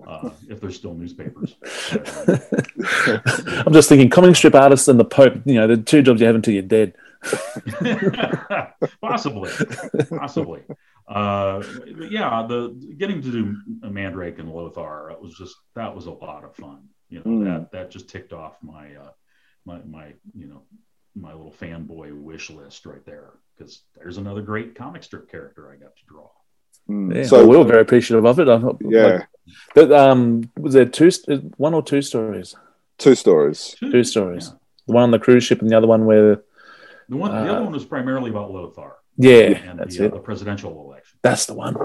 uh, 0.06 0.30
if 0.48 0.60
there's 0.60 0.76
still 0.76 0.94
newspapers. 0.94 1.54
I'm 3.66 3.72
just 3.72 3.88
thinking, 3.88 4.10
comic 4.10 4.36
strip 4.36 4.54
artist 4.54 4.88
and 4.88 4.98
the 4.98 5.04
Pope. 5.04 5.40
You 5.44 5.54
know, 5.54 5.66
the 5.66 5.76
two 5.76 6.02
jobs 6.02 6.20
you 6.20 6.26
have 6.26 6.36
until 6.36 6.54
you're 6.54 6.62
dead. 6.62 6.94
possibly, 9.00 9.50
possibly. 10.08 10.62
Uh, 11.08 11.62
but 11.98 12.10
yeah, 12.10 12.46
the 12.48 12.94
getting 12.98 13.20
to 13.22 13.30
do 13.30 13.56
Mandrake 13.90 14.38
and 14.38 14.50
Lothar 14.52 15.10
it 15.10 15.20
was 15.20 15.34
just 15.34 15.56
that 15.74 15.94
was 15.94 16.06
a 16.06 16.10
lot 16.12 16.44
of 16.44 16.54
fun. 16.56 16.88
You 17.08 17.18
know 17.18 17.24
Mm. 17.26 17.44
that 17.44 17.72
that 17.72 17.90
just 17.90 18.08
ticked 18.08 18.32
off 18.32 18.56
my 18.62 18.94
uh, 18.94 19.10
my 19.66 19.80
my 19.84 20.14
you 20.34 20.46
know 20.46 20.62
my 21.14 21.32
little 21.32 21.52
fanboy 21.52 22.12
wish 22.12 22.50
list 22.50 22.86
right 22.86 23.04
there 23.06 23.30
because 23.56 23.82
there's 23.94 24.16
another 24.16 24.42
great 24.42 24.74
comic 24.74 25.02
strip 25.04 25.30
character 25.30 25.70
I 25.70 25.76
got 25.76 25.94
to 25.96 26.02
draw. 26.08 26.28
Mm. 26.90 27.14
Yeah, 27.14 27.24
So 27.24 27.46
we 27.46 27.56
were 27.56 27.64
very 27.64 27.82
appreciative 27.82 28.24
of 28.24 28.40
it. 28.40 28.48
I 28.48 28.58
thought, 28.58 28.78
yeah, 28.80 29.06
like, 29.06 29.26
but, 29.74 29.92
um, 29.92 30.50
was 30.58 30.74
there 30.74 30.84
two, 30.86 31.10
one 31.56 31.72
or 31.72 31.82
two 31.82 32.02
stories? 32.02 32.56
two 32.98 33.14
stories. 33.14 33.76
Two 33.78 34.02
stories. 34.04 34.48
Yeah. 34.50 34.58
The 34.88 34.92
one 34.92 35.02
on 35.04 35.10
the 35.12 35.18
cruise 35.20 35.44
ship 35.44 35.60
and 35.62 35.70
the 35.70 35.76
other 35.76 35.86
one 35.86 36.04
where, 36.04 36.42
The 37.08 37.16
one, 37.16 37.30
the 37.32 37.50
Uh, 37.50 37.52
other 37.54 37.64
one 37.64 37.72
was 37.72 37.84
primarily 37.84 38.30
about 38.30 38.50
Lothar 38.52 38.92
yeah, 39.16 39.58
and 39.68 39.78
that's 39.78 39.96
the, 39.96 40.04
uh, 40.04 40.06
it. 40.08 40.12
the 40.14 40.20
presidential 40.20 40.72
election. 40.86 41.18
That's 41.22 41.46
the 41.46 41.54
one. 41.54 41.76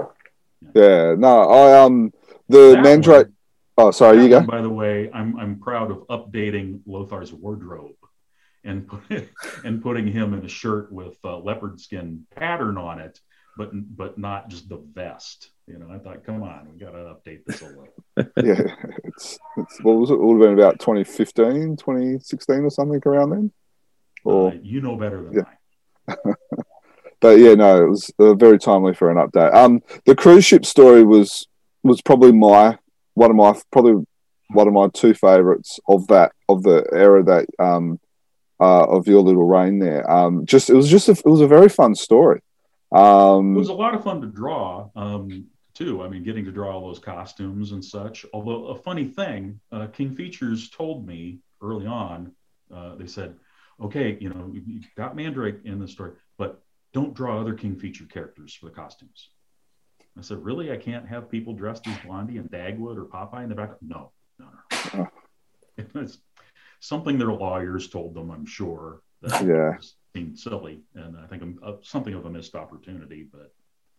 Yeah, 0.74 1.14
no, 1.16 1.42
I 1.48 1.82
um 1.82 2.12
the 2.48 2.72
That 2.74 2.82
Mandrake. 2.82 3.26
one- 3.28 3.34
Oh, 3.78 3.90
sorry, 3.92 4.22
you 4.22 4.28
go. 4.28 4.38
one, 4.38 4.46
By 4.46 4.60
the 4.60 4.68
way, 4.68 5.10
I'm 5.12 5.38
I'm 5.38 5.58
proud 5.58 5.90
of 5.90 5.98
updating 6.08 6.80
Lothar's 6.86 7.32
wardrobe 7.32 7.92
and 8.62 8.86
put, 8.86 9.00
and 9.64 9.82
putting 9.82 10.06
him 10.06 10.34
in 10.34 10.44
a 10.44 10.48
shirt 10.48 10.92
with 10.92 11.16
uh, 11.24 11.38
leopard 11.38 11.80
skin 11.80 12.26
pattern 12.36 12.76
on 12.76 12.98
it, 13.00 13.18
but 13.56 13.70
but 13.96 14.18
not 14.18 14.50
just 14.50 14.68
the 14.68 14.76
vest. 14.92 15.50
You 15.66 15.78
know, 15.78 15.86
I 15.90 15.98
thought, 15.98 16.24
come 16.26 16.42
on, 16.42 16.68
we 16.72 16.78
got 16.78 16.90
to 16.90 17.14
update 17.14 17.44
this 17.46 17.62
a 17.62 17.66
little. 17.66 17.88
yeah, 18.18 18.74
it's, 19.04 19.38
it's 19.56 19.82
what 19.82 19.92
was 19.92 20.10
it? 20.10 20.14
It 20.14 20.20
would 20.20 20.40
have 20.42 20.50
been 20.50 20.58
about 20.58 20.78
2015, 20.80 21.76
2016 21.76 22.56
or 22.64 22.70
something 22.70 23.00
around 23.06 23.30
then. 23.30 23.52
Or 24.24 24.50
Uh, 24.50 24.54
you 24.62 24.80
know 24.80 24.96
better 24.96 25.22
than 25.22 25.32
Yeah. 25.34 25.44
I. 26.08 26.14
but 27.20 27.38
yeah, 27.38 27.54
no, 27.54 27.84
it 27.84 27.88
was 27.88 28.10
uh, 28.18 28.34
very 28.34 28.58
timely 28.58 28.94
for 28.94 29.10
an 29.10 29.16
update. 29.16 29.54
Um, 29.54 29.82
the 30.06 30.14
cruise 30.14 30.44
ship 30.44 30.64
story 30.64 31.04
was 31.04 31.46
was 31.82 32.02
probably 32.02 32.32
my 32.32 32.78
one 33.14 33.30
of 33.30 33.36
my 33.36 33.58
probably 33.72 34.04
one 34.50 34.68
of 34.68 34.74
my 34.74 34.88
two 34.92 35.14
favorites 35.14 35.78
of 35.88 36.06
that 36.08 36.32
of 36.48 36.62
the 36.62 36.86
era 36.92 37.22
that 37.22 37.46
um 37.58 37.98
uh, 38.60 38.84
of 38.84 39.06
your 39.08 39.22
little 39.22 39.46
reign 39.46 39.78
there. 39.78 40.08
Um, 40.10 40.44
just 40.44 40.68
it 40.68 40.74
was 40.74 40.90
just 40.90 41.08
a, 41.08 41.12
it 41.12 41.24
was 41.24 41.40
a 41.40 41.48
very 41.48 41.68
fun 41.70 41.94
story. 41.94 42.42
Um, 42.92 43.54
It 43.54 43.58
was 43.58 43.68
a 43.68 43.72
lot 43.72 43.94
of 43.94 44.02
fun 44.04 44.20
to 44.20 44.26
draw, 44.26 44.90
um, 44.96 45.46
too. 45.74 46.02
I 46.02 46.08
mean, 46.08 46.24
getting 46.24 46.44
to 46.44 46.50
draw 46.52 46.72
all 46.74 46.86
those 46.86 46.98
costumes 46.98 47.72
and 47.72 47.82
such. 47.82 48.26
Although 48.34 48.66
a 48.66 48.74
funny 48.74 49.06
thing, 49.06 49.60
uh, 49.72 49.86
King 49.86 50.12
Features 50.12 50.68
told 50.70 51.06
me 51.06 51.38
early 51.62 51.86
on, 51.86 52.32
uh, 52.74 52.96
they 52.96 53.06
said, 53.06 53.36
"Okay, 53.80 54.18
you 54.20 54.28
know, 54.28 54.50
you 54.52 54.62
you 54.66 54.80
got 54.96 55.16
Mandrake 55.16 55.64
in 55.64 55.78
the 55.78 55.88
story, 55.88 56.12
but 56.38 56.62
don't 56.92 57.14
draw 57.14 57.40
other 57.40 57.54
King 57.54 57.76
Feature 57.76 58.06
characters 58.06 58.54
for 58.54 58.66
the 58.66 58.72
costumes." 58.72 59.30
I 60.18 60.22
said, 60.22 60.44
"Really? 60.44 60.70
I 60.72 60.76
can't 60.76 61.06
have 61.08 61.30
people 61.30 61.54
dressed 61.54 61.86
as 61.86 61.96
Blondie 62.04 62.38
and 62.38 62.50
Dagwood 62.50 62.96
or 62.96 63.04
Popeye 63.06 63.42
in 63.44 63.48
the 63.48 63.54
back?" 63.54 63.70
No, 63.82 64.12
no, 64.38 64.46
no. 64.94 65.08
It 65.78 65.94
was 65.94 66.18
something 66.80 67.16
their 67.16 67.32
lawyers 67.32 67.88
told 67.88 68.14
them. 68.14 68.30
I'm 68.30 68.44
sure. 68.44 69.00
That 69.22 69.46
Yeah. 69.46 69.76
just 69.76 69.96
seemed 70.14 70.38
silly, 70.38 70.80
and 70.94 71.16
I 71.16 71.26
think 71.26 71.58
uh, 71.62 71.74
something 71.82 72.12
of 72.12 72.26
a 72.26 72.30
missed 72.30 72.54
opportunity, 72.54 73.26
but. 73.30 73.52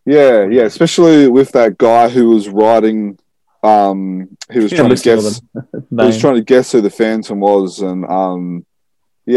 yeah, 0.05 0.45
yeah, 0.45 0.63
especially 0.63 1.27
with 1.27 1.51
that 1.53 1.77
guy 1.77 2.09
who 2.09 2.29
was 2.29 2.49
writing. 2.49 3.17
Um, 3.63 4.37
he 4.51 4.59
was 4.59 4.71
Yeah, 4.71 4.79
trying 4.79 4.95
to 4.95 5.03
guess. 5.03 5.41
He 5.53 5.77
was 5.91 6.17
trying 6.19 6.35
to 6.35 6.41
guess 6.43 6.71
who 6.71 6.81
the 6.81 6.89
Phantom 6.89 7.39
was, 7.39 7.79
and 7.79 8.05
um, 8.05 8.65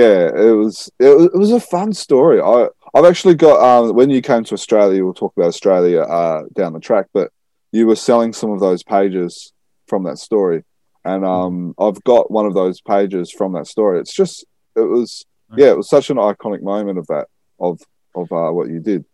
yeah, 0.00 0.28
it 0.48 0.54
was 0.62 0.90
it, 0.98 1.16
was- 1.16 1.30
it 1.34 1.38
was 1.44 1.52
a 1.52 1.60
fun 1.60 1.92
story. 1.92 2.40
I 2.40 2.68
I've 2.94 3.04
actually 3.12 3.34
got 3.46 3.58
um, 3.68 3.94
when 3.98 4.10
you 4.10 4.22
came 4.22 4.44
to 4.44 4.54
Australia, 4.54 5.04
we'll 5.04 5.14
talk 5.22 5.32
about 5.36 5.48
Australia 5.48 6.00
uh, 6.02 6.42
down 6.54 6.72
the 6.74 6.80
track, 6.80 7.06
but 7.12 7.28
you 7.72 7.86
were 7.88 7.96
selling 7.96 8.32
some 8.32 8.50
of 8.52 8.60
those 8.60 8.82
pages 8.84 9.52
from 9.90 10.04
that 10.04 10.18
story, 10.18 10.62
and 11.04 11.24
um, 11.24 11.74
I've 11.78 12.02
got 12.04 12.30
one 12.30 12.46
of 12.46 12.54
those 12.54 12.80
pages 12.80 13.26
from 13.38 13.52
that 13.54 13.66
story. 13.66 14.00
It's 14.00 14.14
just 14.22 14.44
it 14.76 14.88
was 14.96 15.24
yeah, 15.56 15.70
it 15.72 15.76
was 15.76 15.88
such 15.88 16.10
an 16.10 16.16
iconic 16.18 16.62
moment 16.62 16.98
of 16.98 17.06
that 17.08 17.26
of 17.58 17.80
of 18.14 18.26
uh, 18.32 18.50
what 18.56 18.68
you 18.68 18.80
did. 18.80 19.04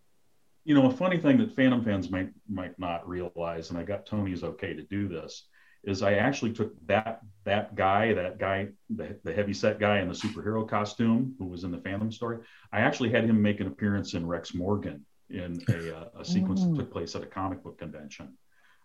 you 0.64 0.74
know, 0.74 0.86
a 0.86 0.96
funny 1.02 1.18
thing 1.18 1.38
that 1.38 1.56
Phantom 1.56 1.82
fans 1.84 2.10
might 2.10 2.30
might 2.48 2.78
not 2.78 3.08
realize, 3.08 3.70
and 3.70 3.78
I 3.78 3.82
got 3.82 4.06
Tony's 4.06 4.44
okay 4.44 4.72
to 4.74 4.82
do 4.82 5.08
this, 5.08 5.32
is 5.84 6.02
I 6.02 6.14
actually 6.14 6.52
took 6.52 6.74
that 6.86 7.20
that 7.44 7.74
guy, 7.74 8.12
that 8.12 8.38
guy, 8.38 8.68
the, 8.90 9.18
the 9.24 9.32
heavy 9.32 9.54
set 9.54 9.78
guy 9.78 10.00
in 10.00 10.08
the 10.08 10.14
superhero 10.14 10.68
costume 10.68 11.34
who 11.38 11.46
was 11.46 11.64
in 11.64 11.70
the 11.70 11.78
Phantom 11.78 12.12
story. 12.12 12.38
I 12.72 12.80
actually 12.80 13.10
had 13.10 13.24
him 13.24 13.40
make 13.40 13.60
an 13.60 13.66
appearance 13.66 14.12
in 14.14 14.26
Rex 14.26 14.54
Morgan 14.54 15.04
in 15.30 15.62
a, 15.70 15.96
uh, 15.96 16.04
a 16.20 16.24
sequence 16.24 16.64
that 16.64 16.74
took 16.74 16.92
place 16.92 17.14
at 17.14 17.22
a 17.22 17.26
comic 17.26 17.62
book 17.62 17.78
convention. 17.78 18.36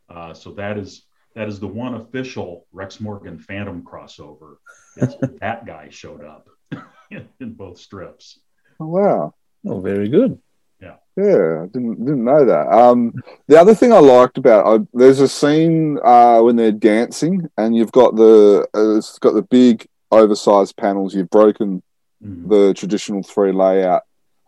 Uh, 0.10 0.34
so 0.34 0.52
that 0.54 0.78
is 0.78 1.06
that 1.36 1.50
is 1.50 1.60
the 1.60 1.68
one 1.68 1.96
official 1.96 2.66
Rex 2.72 3.02
Morgan 3.02 3.39
Phantom 3.39 3.84
crossover. 3.84 4.56
Is 4.96 5.16
that 5.41 5.66
guy 5.66 5.89
showed 5.89 6.24
up 6.24 6.48
in 7.12 7.54
both 7.54 7.78
strips. 7.78 8.39
Oh, 8.80 8.88
wow. 8.88 9.34
Oh, 9.68 9.80
very 9.82 10.08
good. 10.08 10.39
Yeah. 10.86 10.95
Yeah, 11.17 11.63
I 11.63 11.67
didn't 11.67 12.03
didn't 12.03 12.25
know 12.25 12.43
that. 12.43 12.67
Um, 12.67 13.13
the 13.47 13.57
other 13.57 13.73
thing 13.73 13.93
I 13.93 13.99
liked 13.99 14.38
about 14.38 14.65
uh, 14.65 14.83
there's 14.93 15.21
a 15.21 15.29
scene 15.29 15.97
uh, 16.03 16.41
when 16.41 16.57
they're 16.57 16.73
dancing, 16.73 17.49
and 17.57 17.75
you've 17.75 17.93
got 17.93 18.17
the 18.17 18.67
uh, 18.75 18.97
it's 18.97 19.17
got 19.19 19.33
the 19.33 19.41
big 19.41 19.88
oversized 20.11 20.75
panels. 20.75 21.15
You've 21.15 21.29
broken 21.29 21.81
mm-hmm. 22.21 22.49
the 22.49 22.73
traditional 22.73 23.23
three 23.23 23.53
layout, 23.53 24.03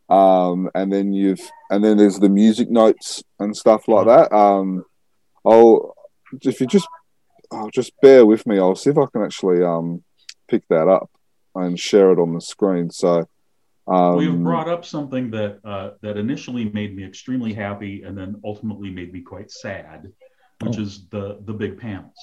um, 0.10 0.70
and 0.76 0.92
then 0.92 1.14
you've 1.14 1.40
and 1.70 1.82
then 1.82 1.96
there's 1.96 2.20
the 2.20 2.28
music 2.28 2.70
notes 2.70 3.24
and 3.40 3.56
stuff 3.56 3.88
like 3.88 4.08
that. 4.08 4.36
Um, 4.36 4.84
I'll 5.46 5.96
if 6.42 6.60
you 6.60 6.68
just 6.68 6.88
I'll 7.50 7.70
just 7.70 7.94
bear 8.02 8.26
with 8.26 8.46
me. 8.46 8.60
I'll 8.60 8.76
see 8.76 8.90
if 8.90 8.98
I 8.98 9.06
can 9.06 9.24
actually 9.24 9.64
um, 9.64 10.04
pick 10.50 10.68
that 10.68 10.90
up 10.90 11.10
and 11.56 11.80
share 11.80 12.12
it 12.12 12.20
on 12.20 12.34
the 12.34 12.42
screen. 12.42 12.92
So 12.92 13.28
um, 13.88 14.18
We've 14.18 14.44
brought 14.44 14.68
up 14.68 14.84
something 14.84 15.32
that 15.32 15.60
uh, 15.64 15.92
that 16.02 16.18
initially 16.18 16.66
made 16.66 16.96
me 16.96 17.06
extremely 17.06 17.54
happy, 17.54 18.04
and 18.04 18.18
then 18.18 18.42
ultimately 18.44 18.90
made 18.90 19.14
me 19.14 19.22
quite 19.22 19.50
sad, 19.50 20.12
which 20.62 20.78
oh. 20.78 20.82
is 20.82 21.08
the 21.08 21.40
the 21.46 21.54
big 21.54 21.80
panels. 21.80 22.18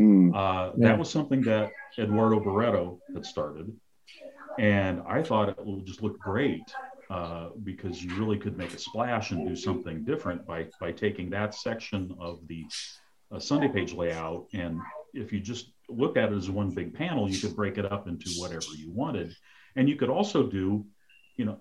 Mm, 0.00 0.34
uh, 0.34 0.72
yeah. 0.76 0.88
That 0.88 0.98
was 0.98 1.08
something 1.08 1.42
that 1.42 1.70
Eduardo 1.98 2.40
Barreto 2.40 2.98
had 3.14 3.24
started, 3.24 3.72
and 4.58 5.02
I 5.06 5.22
thought 5.22 5.50
it 5.50 5.64
would 5.64 5.86
just 5.86 6.02
look 6.02 6.18
great 6.18 6.64
uh, 7.10 7.50
because 7.62 8.02
you 8.02 8.16
really 8.16 8.38
could 8.38 8.58
make 8.58 8.74
a 8.74 8.78
splash 8.78 9.30
and 9.30 9.46
do 9.46 9.54
something 9.54 10.04
different 10.04 10.44
by 10.46 10.66
by 10.80 10.90
taking 10.90 11.30
that 11.30 11.54
section 11.54 12.12
of 12.18 12.40
the 12.48 12.66
uh, 13.30 13.38
Sunday 13.38 13.68
page 13.68 13.92
layout, 13.92 14.46
and 14.52 14.80
if 15.14 15.32
you 15.32 15.38
just 15.38 15.70
look 15.88 16.16
at 16.16 16.32
it 16.32 16.36
as 16.36 16.50
one 16.50 16.70
big 16.70 16.92
panel, 16.92 17.30
you 17.30 17.38
could 17.38 17.54
break 17.54 17.78
it 17.78 17.90
up 17.90 18.08
into 18.08 18.30
whatever 18.40 18.66
you 18.76 18.90
wanted 18.90 19.32
and 19.78 19.88
you 19.88 19.94
could 19.94 20.10
also 20.10 20.42
do, 20.42 20.84
you 21.36 21.44
know, 21.44 21.58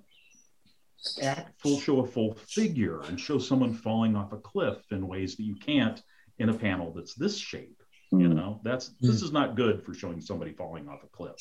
act 1.22 1.62
full 1.62 1.80
show 1.80 2.00
a 2.00 2.08
full 2.08 2.34
figure 2.34 3.02
and 3.02 3.20
show 3.20 3.38
someone 3.38 3.74
falling 3.74 4.16
off 4.16 4.34
a 4.34 4.38
cliff 4.38 4.80
in 4.92 5.08
ways 5.08 5.36
that 5.36 5.44
you 5.44 5.56
can't 5.56 6.02
in 6.40 6.50
a 6.50 6.54
panel 6.54 6.92
that's 6.92 7.14
this 7.14 7.38
shape. 7.38 7.82
Mm. 8.12 8.22
You 8.22 8.28
hmm. 8.30 8.36
know, 8.36 8.60
that's 8.64 8.90
mm. 8.90 8.96
this 9.02 9.22
is 9.22 9.32
not 9.32 9.56
good 9.56 9.86
for 9.86 9.94
showing 9.94 10.20
somebody 10.20 10.52
falling 10.52 10.90
off 10.90 11.04
a 11.04 11.08
cliff. 11.08 11.36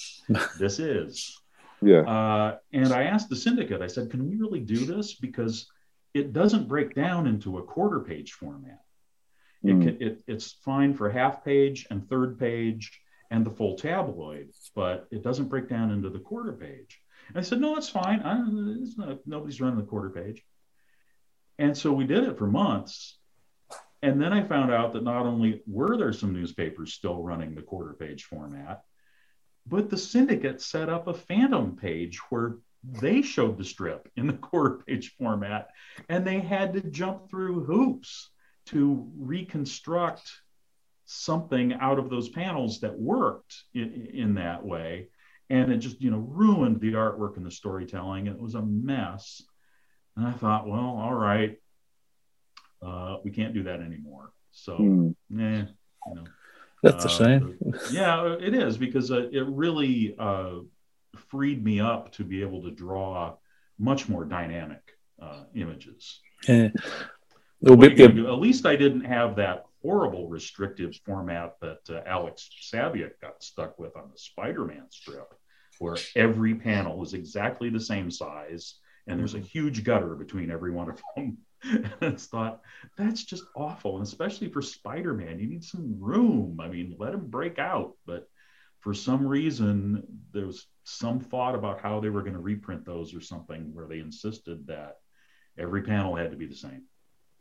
this 0.58 0.78
is. 0.78 1.40
Yeah. 1.80 2.00
Uh, 2.00 2.58
and 2.72 2.92
I 2.92 3.04
asked 3.04 3.30
the 3.30 3.36
syndicate, 3.36 3.80
I 3.80 3.86
said, 3.86 4.10
can 4.10 4.28
we 4.28 4.36
really 4.36 4.60
do 4.60 4.84
this? 4.84 5.14
Because 5.14 5.66
it 6.12 6.34
doesn't 6.34 6.68
break 6.68 6.94
down 6.94 7.26
into 7.26 7.58
a 7.58 7.62
quarter 7.62 8.00
page 8.00 8.32
format. 8.32 8.80
It 9.64 9.72
hmm. 9.72 9.82
can, 9.82 10.02
it, 10.02 10.22
it's 10.26 10.52
fine 10.62 10.92
for 10.92 11.08
half 11.08 11.42
page 11.42 11.86
and 11.90 12.06
third 12.06 12.38
page 12.38 13.00
and 13.30 13.44
the 13.44 13.50
full 13.50 13.76
tabloid, 13.76 14.50
but 14.74 15.06
it 15.10 15.22
doesn't 15.22 15.48
break 15.48 15.68
down 15.68 15.90
into 15.90 16.10
the 16.10 16.18
quarter 16.18 16.52
page. 16.52 17.00
And 17.28 17.38
I 17.38 17.40
said, 17.40 17.60
no, 17.60 17.74
that's 17.74 17.88
fine. 17.88 18.22
Not, 18.96 19.18
nobody's 19.26 19.60
running 19.60 19.78
the 19.78 19.84
quarter 19.84 20.10
page. 20.10 20.44
And 21.58 21.76
so 21.76 21.92
we 21.92 22.04
did 22.04 22.24
it 22.24 22.38
for 22.38 22.46
months. 22.46 23.18
And 24.02 24.20
then 24.20 24.32
I 24.32 24.44
found 24.44 24.70
out 24.70 24.92
that 24.92 25.02
not 25.02 25.26
only 25.26 25.62
were 25.66 25.96
there 25.96 26.12
some 26.12 26.32
newspapers 26.32 26.92
still 26.92 27.22
running 27.22 27.54
the 27.54 27.62
quarter 27.62 27.94
page 27.94 28.24
format, 28.24 28.82
but 29.66 29.90
the 29.90 29.98
syndicate 29.98 30.60
set 30.60 30.88
up 30.88 31.08
a 31.08 31.14
phantom 31.14 31.76
page 31.76 32.18
where 32.30 32.58
they 32.84 33.22
showed 33.22 33.58
the 33.58 33.64
strip 33.64 34.08
in 34.16 34.26
the 34.26 34.32
quarter 34.34 34.82
page 34.86 35.14
format 35.18 35.70
and 36.08 36.24
they 36.24 36.38
had 36.38 36.72
to 36.74 36.80
jump 36.80 37.28
through 37.28 37.64
hoops 37.64 38.30
to 38.66 39.10
reconstruct 39.16 40.30
something 41.06 41.72
out 41.74 41.98
of 41.98 42.10
those 42.10 42.28
panels 42.28 42.80
that 42.80 42.98
worked 42.98 43.64
in, 43.74 44.08
in 44.12 44.34
that 44.34 44.64
way. 44.64 45.08
And 45.48 45.72
it 45.72 45.78
just 45.78 46.00
you 46.02 46.10
know 46.10 46.18
ruined 46.18 46.80
the 46.80 46.92
artwork 46.94 47.36
and 47.36 47.46
the 47.46 47.50
storytelling. 47.50 48.26
It 48.26 48.38
was 48.38 48.54
a 48.54 48.62
mess. 48.62 49.42
And 50.16 50.26
i 50.26 50.32
thought 50.32 50.66
well 50.66 50.98
all 50.98 51.14
right 51.14 51.58
uh, 52.82 53.16
we 53.24 53.30
can't 53.30 53.54
do 53.54 53.62
that 53.64 53.80
anymore. 53.80 54.32
So 54.50 54.76
mm. 54.78 55.14
eh, 55.38 55.66
you 56.08 56.14
know 56.14 56.24
that's 56.82 57.04
uh, 57.04 57.08
a 57.08 57.10
shame. 57.10 57.58
yeah 57.90 58.36
it 58.38 58.54
is 58.54 58.76
because 58.76 59.10
uh, 59.10 59.28
it 59.30 59.46
really 59.46 60.14
uh, 60.18 60.56
freed 61.28 61.64
me 61.64 61.80
up 61.80 62.12
to 62.12 62.24
be 62.24 62.42
able 62.42 62.62
to 62.62 62.70
draw 62.70 63.34
much 63.78 64.08
more 64.08 64.24
dynamic 64.24 64.82
uh, 65.20 65.44
images. 65.54 66.20
Yeah. 66.48 66.68
Bit, 67.62 68.00
at 68.00 68.38
least 68.38 68.66
I 68.66 68.76
didn't 68.76 69.04
have 69.04 69.36
that 69.36 69.65
horrible 69.86 70.28
restrictive 70.28 70.96
format 71.04 71.54
that 71.60 71.78
uh, 71.88 72.00
Alex 72.06 72.50
Saviuk 72.72 73.20
got 73.22 73.42
stuck 73.42 73.78
with 73.78 73.96
on 73.96 74.10
the 74.12 74.18
Spider-Man 74.18 74.86
strip, 74.90 75.32
where 75.78 75.96
every 76.16 76.54
panel 76.56 76.98
was 76.98 77.14
exactly 77.14 77.70
the 77.70 77.80
same 77.80 78.10
size 78.10 78.74
and 79.06 79.18
there's 79.18 79.34
a 79.34 79.40
huge 79.40 79.84
gutter 79.84 80.14
between 80.14 80.50
every 80.50 80.72
one 80.72 80.90
of 80.90 81.00
them. 81.14 81.38
and 81.62 81.92
it's 82.02 82.26
thought 82.26 82.60
that's 82.98 83.24
just 83.24 83.44
awful, 83.56 83.96
and 83.96 84.06
especially 84.06 84.48
for 84.48 84.60
Spider-Man, 84.62 85.38
you 85.38 85.46
need 85.46 85.64
some 85.64 85.96
room. 85.98 86.60
I 86.60 86.68
mean, 86.68 86.96
let 86.98 87.14
him 87.14 87.26
break 87.28 87.58
out, 87.58 87.94
but 88.04 88.28
for 88.80 88.92
some 88.94 89.26
reason 89.26 90.02
there 90.32 90.46
was 90.46 90.66
some 90.84 91.18
thought 91.18 91.54
about 91.54 91.80
how 91.80 91.98
they 91.98 92.10
were 92.10 92.22
going 92.22 92.34
to 92.34 92.40
reprint 92.40 92.84
those 92.84 93.14
or 93.14 93.20
something 93.20 93.74
where 93.74 93.86
they 93.86 93.98
insisted 93.98 94.66
that 94.66 94.96
every 95.58 95.82
panel 95.82 96.14
had 96.14 96.30
to 96.30 96.36
be 96.36 96.46
the 96.46 96.54
same. 96.54 96.82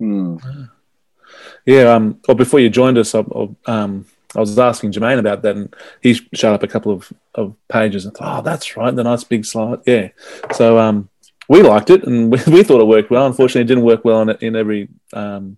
Mm. 0.02 0.70
Yeah, 1.66 1.94
um, 1.94 2.20
or 2.28 2.36
before 2.36 2.60
you 2.60 2.70
joined 2.70 2.98
us, 2.98 3.16
I, 3.16 3.24
um, 3.66 4.06
I 4.36 4.40
was 4.40 4.58
asking 4.60 4.92
Jermaine 4.92 5.20
about 5.20 5.42
that, 5.44 5.56
and 5.56 5.76
he 6.02 6.14
showed 6.34 6.54
up 6.54 6.64
a 6.64 6.68
couple 6.68 6.92
of, 6.92 7.12
of 7.34 7.56
pages 7.70 8.06
and 8.06 8.16
thought, 8.16 8.40
oh, 8.40 8.42
that's 8.42 8.76
right, 8.76 8.96
the 8.96 9.04
nice 9.04 9.24
big 9.24 9.46
slide. 9.46 9.80
Yeah. 9.86 10.10
So 10.54 10.78
um, 10.78 11.10
we 11.48 11.62
liked 11.62 11.90
it, 11.90 12.04
and 12.04 12.32
we, 12.32 12.40
we, 12.52 12.64
thought 12.64 12.82
it 12.82 12.88
worked 12.88 13.12
well. 13.12 13.26
Unfortunately, 13.26 13.62
it 13.62 13.68
didn't 13.68 13.86
work 13.86 14.04
well 14.04 14.22
in, 14.22 14.30
in 14.42 14.56
every 14.56 14.90
um, 15.14 15.58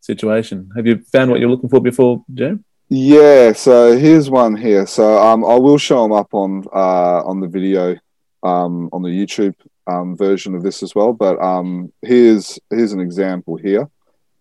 situation. 0.00 0.70
Have 0.76 0.86
you 0.86 0.98
found 1.12 1.30
what 1.30 1.40
you're 1.40 1.50
looking 1.50 1.70
for 1.70 1.80
before, 1.80 2.24
Jim? 2.34 2.64
Yeah, 2.88 3.52
so 3.52 3.96
here's 3.96 4.28
one 4.28 4.56
here. 4.56 4.84
So 4.86 5.16
um, 5.18 5.44
I 5.44 5.54
will 5.54 5.78
show 5.78 6.02
them 6.02 6.12
up 6.12 6.34
on 6.34 6.64
uh, 6.72 7.22
on 7.24 7.38
the 7.38 7.46
video 7.46 7.96
um, 8.42 8.88
on 8.92 9.02
the 9.02 9.10
YouTube 9.10 9.54
um, 9.86 10.16
version 10.16 10.56
of 10.56 10.64
this 10.64 10.82
as 10.82 10.94
well. 10.96 11.12
But 11.12 11.40
um, 11.40 11.92
here's 12.02 12.58
here's 12.68 12.92
an 12.92 12.98
example 13.00 13.56
here 13.56 13.88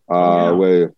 uh, 0.10 0.49
yeah. 0.49 0.51
where 0.51 0.93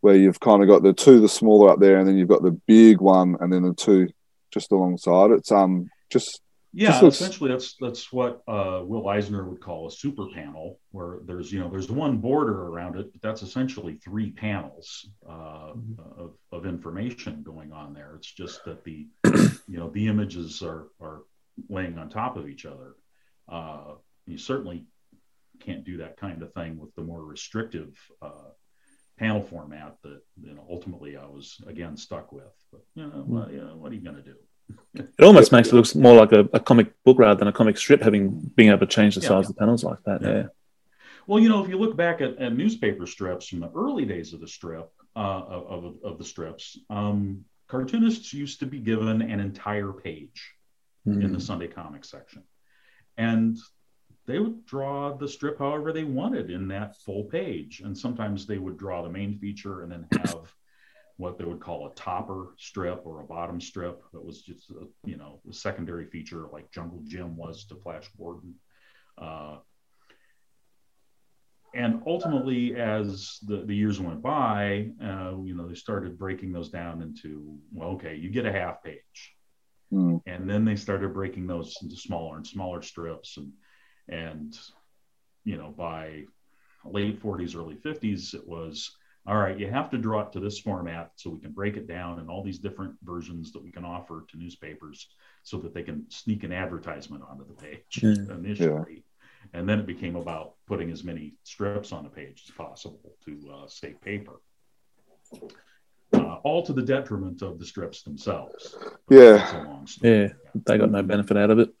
where 0.00 0.16
you've 0.16 0.40
kind 0.40 0.62
of 0.62 0.68
got 0.68 0.82
the 0.82 0.92
two, 0.92 1.20
the 1.20 1.28
smaller 1.28 1.70
up 1.70 1.78
there, 1.78 1.98
and 1.98 2.06
then 2.06 2.16
you've 2.16 2.28
got 2.28 2.42
the 2.42 2.60
big 2.66 3.00
one, 3.00 3.36
and 3.40 3.52
then 3.52 3.62
the 3.62 3.74
two 3.74 4.08
just 4.52 4.72
alongside. 4.72 5.30
It's 5.30 5.50
um 5.50 5.88
just 6.10 6.42
yeah, 6.74 6.88
just 6.88 7.02
looks... 7.02 7.20
essentially 7.20 7.50
that's 7.50 7.76
that's 7.80 8.12
what 8.12 8.42
uh, 8.48 8.80
Will 8.84 9.08
Eisner 9.08 9.48
would 9.48 9.60
call 9.60 9.88
a 9.88 9.90
super 9.90 10.26
panel, 10.34 10.80
where 10.90 11.18
there's 11.24 11.52
you 11.52 11.60
know 11.60 11.68
there's 11.68 11.90
one 11.90 12.18
border 12.18 12.66
around 12.66 12.96
it, 12.96 13.12
but 13.12 13.22
that's 13.22 13.42
essentially 13.42 13.94
three 13.94 14.30
panels 14.30 15.08
uh, 15.28 15.72
mm-hmm. 15.74 16.20
of, 16.20 16.32
of 16.50 16.66
information 16.66 17.42
going 17.42 17.72
on 17.72 17.92
there. 17.92 18.14
It's 18.16 18.32
just 18.32 18.64
that 18.64 18.84
the 18.84 19.06
you 19.24 19.78
know 19.78 19.90
the 19.90 20.08
images 20.08 20.62
are 20.62 20.88
are 21.00 21.22
laying 21.68 21.98
on 21.98 22.08
top 22.08 22.36
of 22.36 22.48
each 22.48 22.64
other. 22.64 22.94
Uh, 23.48 23.94
you 24.26 24.38
certainly 24.38 24.86
can't 25.64 25.84
do 25.84 25.98
that 25.98 26.16
kind 26.16 26.42
of 26.42 26.52
thing 26.52 26.78
with 26.78 26.94
the 26.94 27.02
more 27.02 27.24
restrictive 27.24 27.96
uh, 28.20 28.50
panel 29.18 29.42
format 29.42 29.96
that 30.02 30.20
you 30.40 30.54
know 30.54 30.66
ultimately 30.68 31.16
I 31.16 31.26
was 31.26 31.60
again 31.66 31.96
stuck 31.96 32.32
with. 32.32 32.52
But 32.70 32.82
you 32.94 33.06
know, 33.06 33.24
well, 33.26 33.50
you 33.50 33.58
know 33.58 33.76
what 33.76 33.92
are 33.92 33.94
you 33.94 34.02
going 34.02 34.16
to 34.16 34.22
do? 34.22 34.34
it 34.94 35.24
almost 35.24 35.52
makes 35.52 35.68
it 35.68 35.74
look 35.74 35.94
more 35.94 36.14
like 36.14 36.32
a, 36.32 36.48
a, 36.52 36.60
comic 36.60 36.92
book 37.04 37.18
rather 37.18 37.38
than 37.38 37.48
a 37.48 37.52
comic 37.52 37.76
strip, 37.76 38.02
having 38.02 38.50
being 38.56 38.70
able 38.70 38.78
to 38.78 38.86
change 38.86 39.14
the 39.14 39.20
yeah, 39.20 39.28
size 39.28 39.34
yeah. 39.34 39.40
of 39.40 39.46
the 39.48 39.54
panels 39.54 39.84
like 39.84 40.02
that. 40.04 40.22
Yeah. 40.22 40.28
yeah. 40.28 40.46
Well, 41.26 41.40
you 41.40 41.48
know, 41.48 41.62
if 41.62 41.68
you 41.68 41.78
look 41.78 41.96
back 41.96 42.20
at, 42.20 42.38
at, 42.38 42.56
newspaper 42.56 43.06
strips 43.06 43.48
from 43.48 43.60
the 43.60 43.70
early 43.74 44.04
days 44.04 44.32
of 44.32 44.40
the 44.40 44.48
strip 44.48 44.90
uh, 45.14 45.18
of, 45.18 45.94
of 46.02 46.18
the 46.18 46.24
strips, 46.24 46.78
um, 46.90 47.44
cartoonists 47.68 48.32
used 48.32 48.60
to 48.60 48.66
be 48.66 48.80
given 48.80 49.22
an 49.22 49.40
entire 49.40 49.92
page 49.92 50.52
mm. 51.06 51.22
in 51.22 51.32
the 51.32 51.38
hmm. 51.38 51.38
Sunday 51.38 51.68
comic 51.68 52.04
section, 52.04 52.42
and 53.16 53.56
they 54.26 54.38
would 54.38 54.64
draw 54.66 55.16
the 55.16 55.28
strip 55.28 55.58
however 55.58 55.92
they 55.92 56.04
wanted 56.04 56.50
in 56.50 56.68
that 56.68 56.96
full 56.98 57.24
page. 57.24 57.82
And 57.84 57.96
sometimes 57.96 58.46
they 58.46 58.58
would 58.58 58.78
draw 58.78 59.02
the 59.02 59.10
main 59.10 59.38
feature 59.38 59.82
and 59.82 59.90
then 59.90 60.06
have 60.12 60.54
what 61.16 61.38
they 61.38 61.44
would 61.44 61.60
call 61.60 61.86
a 61.86 61.94
topper 61.94 62.54
strip 62.56 63.02
or 63.04 63.20
a 63.20 63.24
bottom 63.24 63.60
strip 63.60 64.02
that 64.12 64.24
was 64.24 64.42
just, 64.42 64.70
a, 64.70 64.86
you 65.04 65.16
know, 65.16 65.40
a 65.48 65.52
secondary 65.52 66.06
feature 66.06 66.46
like 66.52 66.70
Jungle 66.70 67.00
Jim 67.04 67.36
was 67.36 67.64
to 67.66 67.76
Flash 67.76 68.08
Gordon. 68.16 68.54
Uh, 69.18 69.56
and 71.74 72.02
ultimately, 72.06 72.76
as 72.76 73.38
the, 73.46 73.64
the 73.64 73.74
years 73.74 73.98
went 73.98 74.20
by, 74.20 74.90
uh, 75.02 75.34
you 75.42 75.54
know, 75.54 75.66
they 75.66 75.74
started 75.74 76.18
breaking 76.18 76.52
those 76.52 76.68
down 76.68 77.00
into, 77.00 77.58
well, 77.72 77.90
okay, 77.90 78.14
you 78.14 78.28
get 78.28 78.46
a 78.46 78.52
half 78.52 78.82
page. 78.82 79.34
Mm. 79.92 80.20
And 80.26 80.48
then 80.48 80.64
they 80.64 80.76
started 80.76 81.14
breaking 81.14 81.46
those 81.46 81.76
into 81.82 81.96
smaller 81.96 82.36
and 82.36 82.46
smaller 82.46 82.82
strips. 82.82 83.36
And 83.36 83.52
and, 84.08 84.58
you 85.44 85.56
know, 85.56 85.70
by 85.70 86.24
late 86.84 87.22
40s, 87.22 87.56
early 87.56 87.76
50s, 87.76 88.34
it 88.34 88.46
was 88.46 88.96
all 89.26 89.36
right, 89.36 89.56
you 89.56 89.70
have 89.70 89.88
to 89.90 89.98
draw 89.98 90.22
it 90.22 90.32
to 90.32 90.40
this 90.40 90.58
format 90.58 91.12
so 91.14 91.30
we 91.30 91.38
can 91.38 91.52
break 91.52 91.76
it 91.76 91.86
down 91.86 92.18
in 92.18 92.28
all 92.28 92.42
these 92.42 92.58
different 92.58 92.94
versions 93.04 93.52
that 93.52 93.62
we 93.62 93.70
can 93.70 93.84
offer 93.84 94.24
to 94.28 94.36
newspapers 94.36 95.08
so 95.44 95.58
that 95.58 95.72
they 95.72 95.82
can 95.82 96.04
sneak 96.10 96.42
an 96.42 96.52
advertisement 96.52 97.22
onto 97.30 97.46
the 97.46 97.54
page 97.54 98.02
initially. 98.02 99.04
and 99.52 99.68
then 99.68 99.78
it 99.78 99.86
became 99.86 100.16
about 100.16 100.54
putting 100.66 100.90
as 100.90 101.04
many 101.04 101.34
strips 101.44 101.92
on 101.92 102.02
the 102.02 102.10
page 102.10 102.42
as 102.48 102.54
possible 102.54 103.14
to 103.24 103.38
uh, 103.54 103.66
save 103.68 104.00
paper. 104.00 104.40
Uh, 106.12 106.34
all 106.42 106.62
to 106.62 106.72
the 106.72 106.82
detriment 106.82 107.42
of 107.42 107.60
the 107.60 107.64
strips 107.64 108.02
themselves. 108.02 108.76
Yeah. 109.08 109.38
Yeah, 110.02 110.28
they 110.66 110.78
got 110.78 110.90
no 110.90 111.02
benefit 111.02 111.36
out 111.36 111.50
of 111.50 111.60
it. 111.60 111.72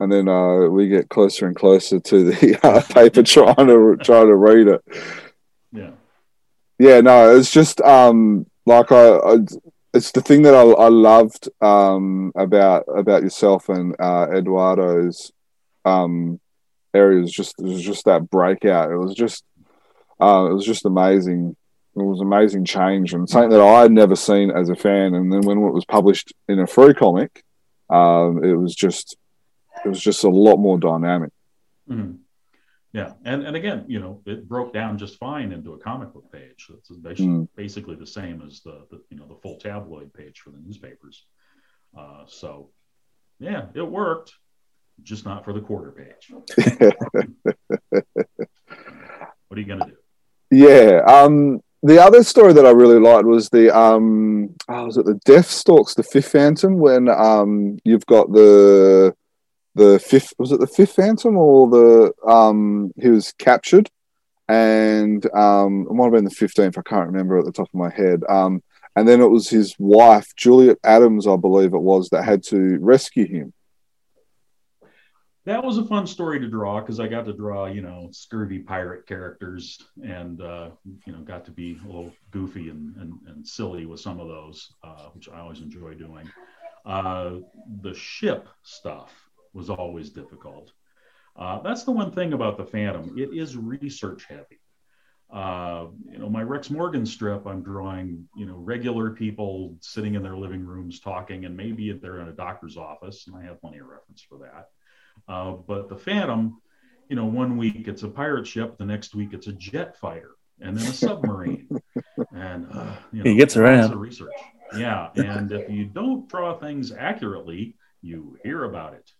And 0.00 0.12
then 0.12 0.28
uh, 0.28 0.68
we 0.68 0.88
get 0.88 1.08
closer 1.08 1.46
and 1.46 1.56
closer 1.56 1.98
to 1.98 2.24
the 2.24 2.58
uh, 2.62 2.82
paper 2.82 3.22
trying 3.22 3.66
to 3.66 3.96
try 4.00 4.20
to 4.20 4.34
read 4.34 4.68
it. 4.68 4.84
Yeah. 5.72 5.90
Yeah, 6.78 7.00
no, 7.00 7.36
it's 7.36 7.50
just 7.50 7.80
um, 7.80 8.46
like 8.64 8.92
I, 8.92 9.16
I 9.16 9.38
it's 9.94 10.12
the 10.12 10.20
thing 10.20 10.42
that 10.42 10.54
I, 10.54 10.62
I 10.62 10.88
loved 10.88 11.48
um, 11.60 12.32
about 12.36 12.84
about 12.88 13.22
yourself 13.22 13.68
and 13.68 13.96
uh, 13.98 14.28
Eduardo's 14.32 15.32
um, 15.84 16.40
area 16.94 17.20
was 17.20 17.32
just 17.32 17.58
it 17.58 17.64
was 17.64 17.82
just 17.82 18.04
that 18.04 18.30
breakout. 18.30 18.90
It 18.90 18.96
was 18.96 19.14
just 19.14 19.44
uh, 20.20 20.48
it 20.50 20.54
was 20.54 20.64
just 20.64 20.84
amazing. 20.84 21.56
It 21.96 22.02
was 22.02 22.20
amazing 22.20 22.64
change 22.64 23.12
and 23.12 23.28
something 23.28 23.50
that 23.50 23.60
I 23.60 23.82
had 23.82 23.90
never 23.90 24.14
seen 24.14 24.52
as 24.52 24.68
a 24.68 24.76
fan. 24.76 25.14
And 25.14 25.32
then 25.32 25.40
when 25.40 25.58
it 25.58 25.72
was 25.72 25.84
published 25.84 26.32
in 26.48 26.60
a 26.60 26.66
free 26.66 26.94
comic, 26.94 27.42
um, 27.90 28.44
it 28.44 28.54
was 28.54 28.72
just 28.74 29.16
it 29.84 29.88
was 29.88 30.00
just 30.00 30.24
a 30.24 30.28
lot 30.28 30.56
more 30.56 30.78
dynamic. 30.78 31.30
Mm-hmm. 31.90 32.16
Yeah, 32.92 33.12
and 33.24 33.44
and 33.44 33.54
again, 33.54 33.84
you 33.86 34.00
know, 34.00 34.22
it 34.24 34.48
broke 34.48 34.72
down 34.72 34.96
just 34.96 35.18
fine 35.18 35.52
into 35.52 35.74
a 35.74 35.78
comic 35.78 36.14
book 36.14 36.32
page. 36.32 36.70
It's 36.72 36.88
basically, 36.88 37.26
mm. 37.26 37.48
basically 37.54 37.96
the 37.96 38.06
same 38.06 38.42
as 38.46 38.60
the, 38.62 38.86
the, 38.90 39.02
you 39.10 39.18
know 39.18 39.26
the 39.26 39.36
full 39.42 39.58
tabloid 39.58 40.12
page 40.14 40.40
for 40.40 40.50
the 40.50 40.58
newspapers. 40.58 41.26
Uh, 41.96 42.24
so, 42.26 42.70
yeah, 43.40 43.66
it 43.74 43.82
worked, 43.82 44.32
just 45.02 45.26
not 45.26 45.44
for 45.44 45.52
the 45.52 45.60
quarter 45.60 45.92
page. 45.92 46.32
what 49.48 49.56
are 49.56 49.60
you 49.60 49.66
gonna 49.66 49.86
do? 49.86 49.96
Yeah. 50.50 51.02
Um, 51.06 51.60
the 51.82 52.02
other 52.02 52.24
story 52.24 52.52
that 52.54 52.66
I 52.66 52.70
really 52.70 52.98
liked 52.98 53.26
was 53.26 53.50
the 53.50 53.76
um, 53.76 54.54
oh, 54.68 54.86
was 54.86 54.96
it 54.96 55.04
the 55.04 55.20
Death 55.24 55.50
Stalks, 55.50 55.94
the 55.94 56.02
Fifth 56.02 56.32
Phantom, 56.32 56.78
when 56.78 57.08
um, 57.08 57.78
you've 57.84 58.06
got 58.06 58.32
the 58.32 59.14
the 59.78 59.98
fifth 59.98 60.34
was 60.38 60.52
it 60.52 60.60
the 60.60 60.66
fifth 60.66 60.96
phantom 60.96 61.36
or 61.36 61.68
the 61.70 62.12
um 62.30 62.92
he 63.00 63.08
was 63.08 63.32
captured? 63.38 63.88
And 64.48 65.24
um 65.34 65.86
it 65.88 65.94
might 65.94 66.04
have 66.04 66.12
been 66.12 66.24
the 66.24 66.30
15th 66.30 66.78
i 66.78 66.82
can't 66.82 67.06
remember 67.06 67.38
at 67.38 67.44
the 67.44 67.52
top 67.52 67.68
of 67.68 67.74
my 67.74 67.90
head. 67.90 68.22
Um 68.28 68.62
and 68.96 69.06
then 69.06 69.20
it 69.20 69.28
was 69.28 69.48
his 69.48 69.76
wife 69.78 70.34
juliet 70.36 70.78
adams 70.82 71.28
i 71.28 71.36
believe 71.36 71.72
it 71.72 71.78
was 71.78 72.08
that 72.08 72.24
had 72.24 72.42
to 72.44 72.78
rescue 72.80 73.26
him. 73.26 73.52
That 75.44 75.64
was 75.64 75.78
a 75.78 75.84
fun 75.84 76.06
story 76.06 76.40
to 76.40 76.48
draw 76.48 76.80
because 76.80 76.98
i 76.98 77.06
got 77.06 77.24
to 77.26 77.32
draw 77.32 77.66
you 77.66 77.80
know 77.80 78.08
scurvy 78.10 78.58
pirate 78.58 79.06
characters 79.06 79.78
and 80.02 80.42
uh, 80.42 80.70
you 81.06 81.12
know 81.12 81.20
got 81.20 81.44
to 81.44 81.52
be 81.52 81.78
a 81.84 81.86
little 81.86 82.12
goofy 82.32 82.68
and, 82.70 82.96
and, 82.96 83.12
and 83.28 83.46
silly 83.46 83.86
with 83.86 84.00
some 84.00 84.18
of 84.18 84.28
those 84.28 84.72
uh, 84.82 85.06
which 85.14 85.28
i 85.28 85.38
always 85.38 85.60
enjoy 85.60 85.94
doing. 85.94 86.28
Uh, 86.84 87.32
the 87.82 87.92
ship 87.92 88.48
stuff 88.62 89.27
was 89.58 89.68
always 89.68 90.08
difficult. 90.10 90.72
Uh, 91.36 91.60
that's 91.62 91.84
the 91.84 91.92
one 91.92 92.12
thing 92.12 92.32
about 92.32 92.56
the 92.56 92.64
Phantom. 92.64 93.14
It 93.18 93.30
is 93.36 93.56
research 93.56 94.24
heavy. 94.28 94.60
Uh, 95.30 95.88
you 96.10 96.18
know, 96.18 96.30
my 96.30 96.42
Rex 96.42 96.70
Morgan 96.70 97.04
strip, 97.04 97.46
I'm 97.46 97.62
drawing, 97.62 98.26
you 98.34 98.46
know, 98.46 98.56
regular 98.56 99.10
people 99.10 99.76
sitting 99.80 100.14
in 100.14 100.22
their 100.22 100.36
living 100.36 100.64
rooms 100.64 101.00
talking, 101.00 101.44
and 101.44 101.54
maybe 101.54 101.92
they're 101.92 102.20
in 102.20 102.28
a 102.28 102.32
doctor's 102.32 102.78
office, 102.78 103.26
and 103.26 103.36
I 103.36 103.42
have 103.42 103.60
plenty 103.60 103.78
of 103.78 103.86
reference 103.86 104.22
for 104.22 104.38
that. 104.38 104.68
Uh, 105.30 105.52
but 105.52 105.88
the 105.88 105.96
Phantom, 105.96 106.62
you 107.08 107.16
know, 107.16 107.26
one 107.26 107.58
week 107.58 107.88
it's 107.88 108.04
a 108.04 108.08
pirate 108.08 108.46
ship, 108.46 108.78
the 108.78 108.86
next 108.86 109.14
week 109.14 109.30
it's 109.32 109.48
a 109.48 109.52
jet 109.52 109.98
fighter, 109.98 110.30
and 110.60 110.76
then 110.76 110.86
a 110.86 110.94
submarine, 110.94 111.68
and 112.32 112.66
uh, 112.72 112.96
you 113.12 113.22
know, 113.22 113.30
he 113.30 113.36
gets 113.36 113.56
around. 113.56 113.94
Research, 113.96 114.32
yeah, 114.76 115.10
and 115.14 115.52
if 115.52 115.68
you 115.68 115.84
don't 115.84 116.26
draw 116.28 116.58
things 116.58 116.90
accurately, 116.90 117.76
you 118.00 118.38
hear 118.42 118.64
about 118.64 118.94
it. 118.94 119.10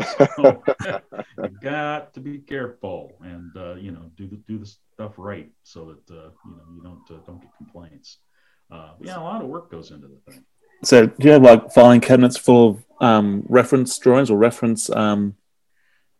So 0.00 0.62
you 1.38 1.48
got 1.60 2.14
to 2.14 2.20
be 2.20 2.38
careful 2.38 3.12
and 3.20 3.50
uh, 3.56 3.74
you 3.74 3.92
know 3.92 4.10
do 4.16 4.26
the 4.26 4.36
do 4.48 4.58
the 4.58 4.66
stuff 4.66 5.12
right 5.16 5.50
so 5.62 5.86
that 5.86 6.14
uh, 6.14 6.30
you 6.44 6.56
know 6.56 6.64
you 6.76 6.82
don't 6.82 7.10
uh, 7.10 7.22
don't 7.26 7.40
get 7.40 7.50
complaints. 7.56 8.18
Uh, 8.70 8.92
yeah, 9.00 9.18
a 9.18 9.20
lot 9.20 9.42
of 9.42 9.48
work 9.48 9.70
goes 9.70 9.90
into 9.90 10.08
the 10.08 10.32
thing. 10.32 10.44
So, 10.82 11.06
do 11.06 11.26
you 11.26 11.32
have 11.32 11.42
like 11.42 11.72
filing 11.72 12.00
cabinets 12.00 12.36
full 12.36 12.70
of 12.70 12.84
um, 13.00 13.44
reference 13.48 13.96
drawings 13.98 14.30
or 14.30 14.36
reference? 14.36 14.90
Um, 14.90 15.36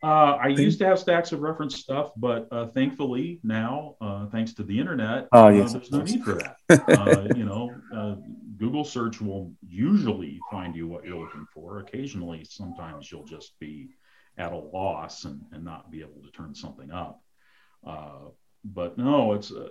uh, 0.03 0.37
I 0.39 0.49
used 0.49 0.79
to 0.81 0.87
have 0.87 0.99
stacks 0.99 1.33
of 1.33 1.41
reference 1.41 1.77
stuff, 1.77 2.13
but 2.17 2.47
uh, 2.53 2.67
thankfully 2.69 3.41
now, 3.43 3.97
uh, 4.03 4.27
thanks 4.27 4.53
to 4.55 4.63
the 4.63 4.79
internet, 4.79 5.29
oh, 5.33 5.49
yes, 5.49 5.73
there's 5.73 5.91
no 5.91 6.03
need 6.03 6.23
for 6.23 6.35
that. 6.35 7.33
you 7.37 7.47
know, 7.47 7.75
Google 8.57 8.85
search 8.85 9.21
will 9.21 9.53
usually 9.67 10.41
find 10.51 10.77
you 10.77 10.87
what 10.87 11.05
you're 11.05 11.19
looking 11.19 11.47
for. 11.53 11.79
Occasionally, 11.79 12.45
sometimes 12.45 13.11
you'll 13.11 13.25
just 13.25 13.59
be 13.59 13.91
at 14.39 14.53
a 14.53 14.57
loss 14.57 15.25
and, 15.25 15.41
and 15.53 15.65
not 15.65 15.91
be 15.91 16.01
able 16.01 16.23
to 16.23 16.31
turn 16.31 16.55
something 16.55 16.91
up. 16.91 17.23
Uh, 17.87 18.29
but 18.65 18.97
no, 18.97 19.33
it's 19.33 19.53
uh, 19.53 19.69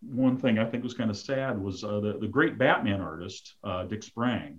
one 0.00 0.36
thing 0.36 0.58
I 0.58 0.64
think 0.64 0.84
was 0.84 0.94
kind 0.94 1.10
of 1.10 1.16
sad 1.16 1.60
was 1.60 1.82
uh, 1.84 2.00
the, 2.00 2.18
the 2.20 2.28
great 2.28 2.58
Batman 2.58 3.00
artist, 3.00 3.54
uh, 3.64 3.84
Dick 3.84 4.02
Sprang, 4.02 4.58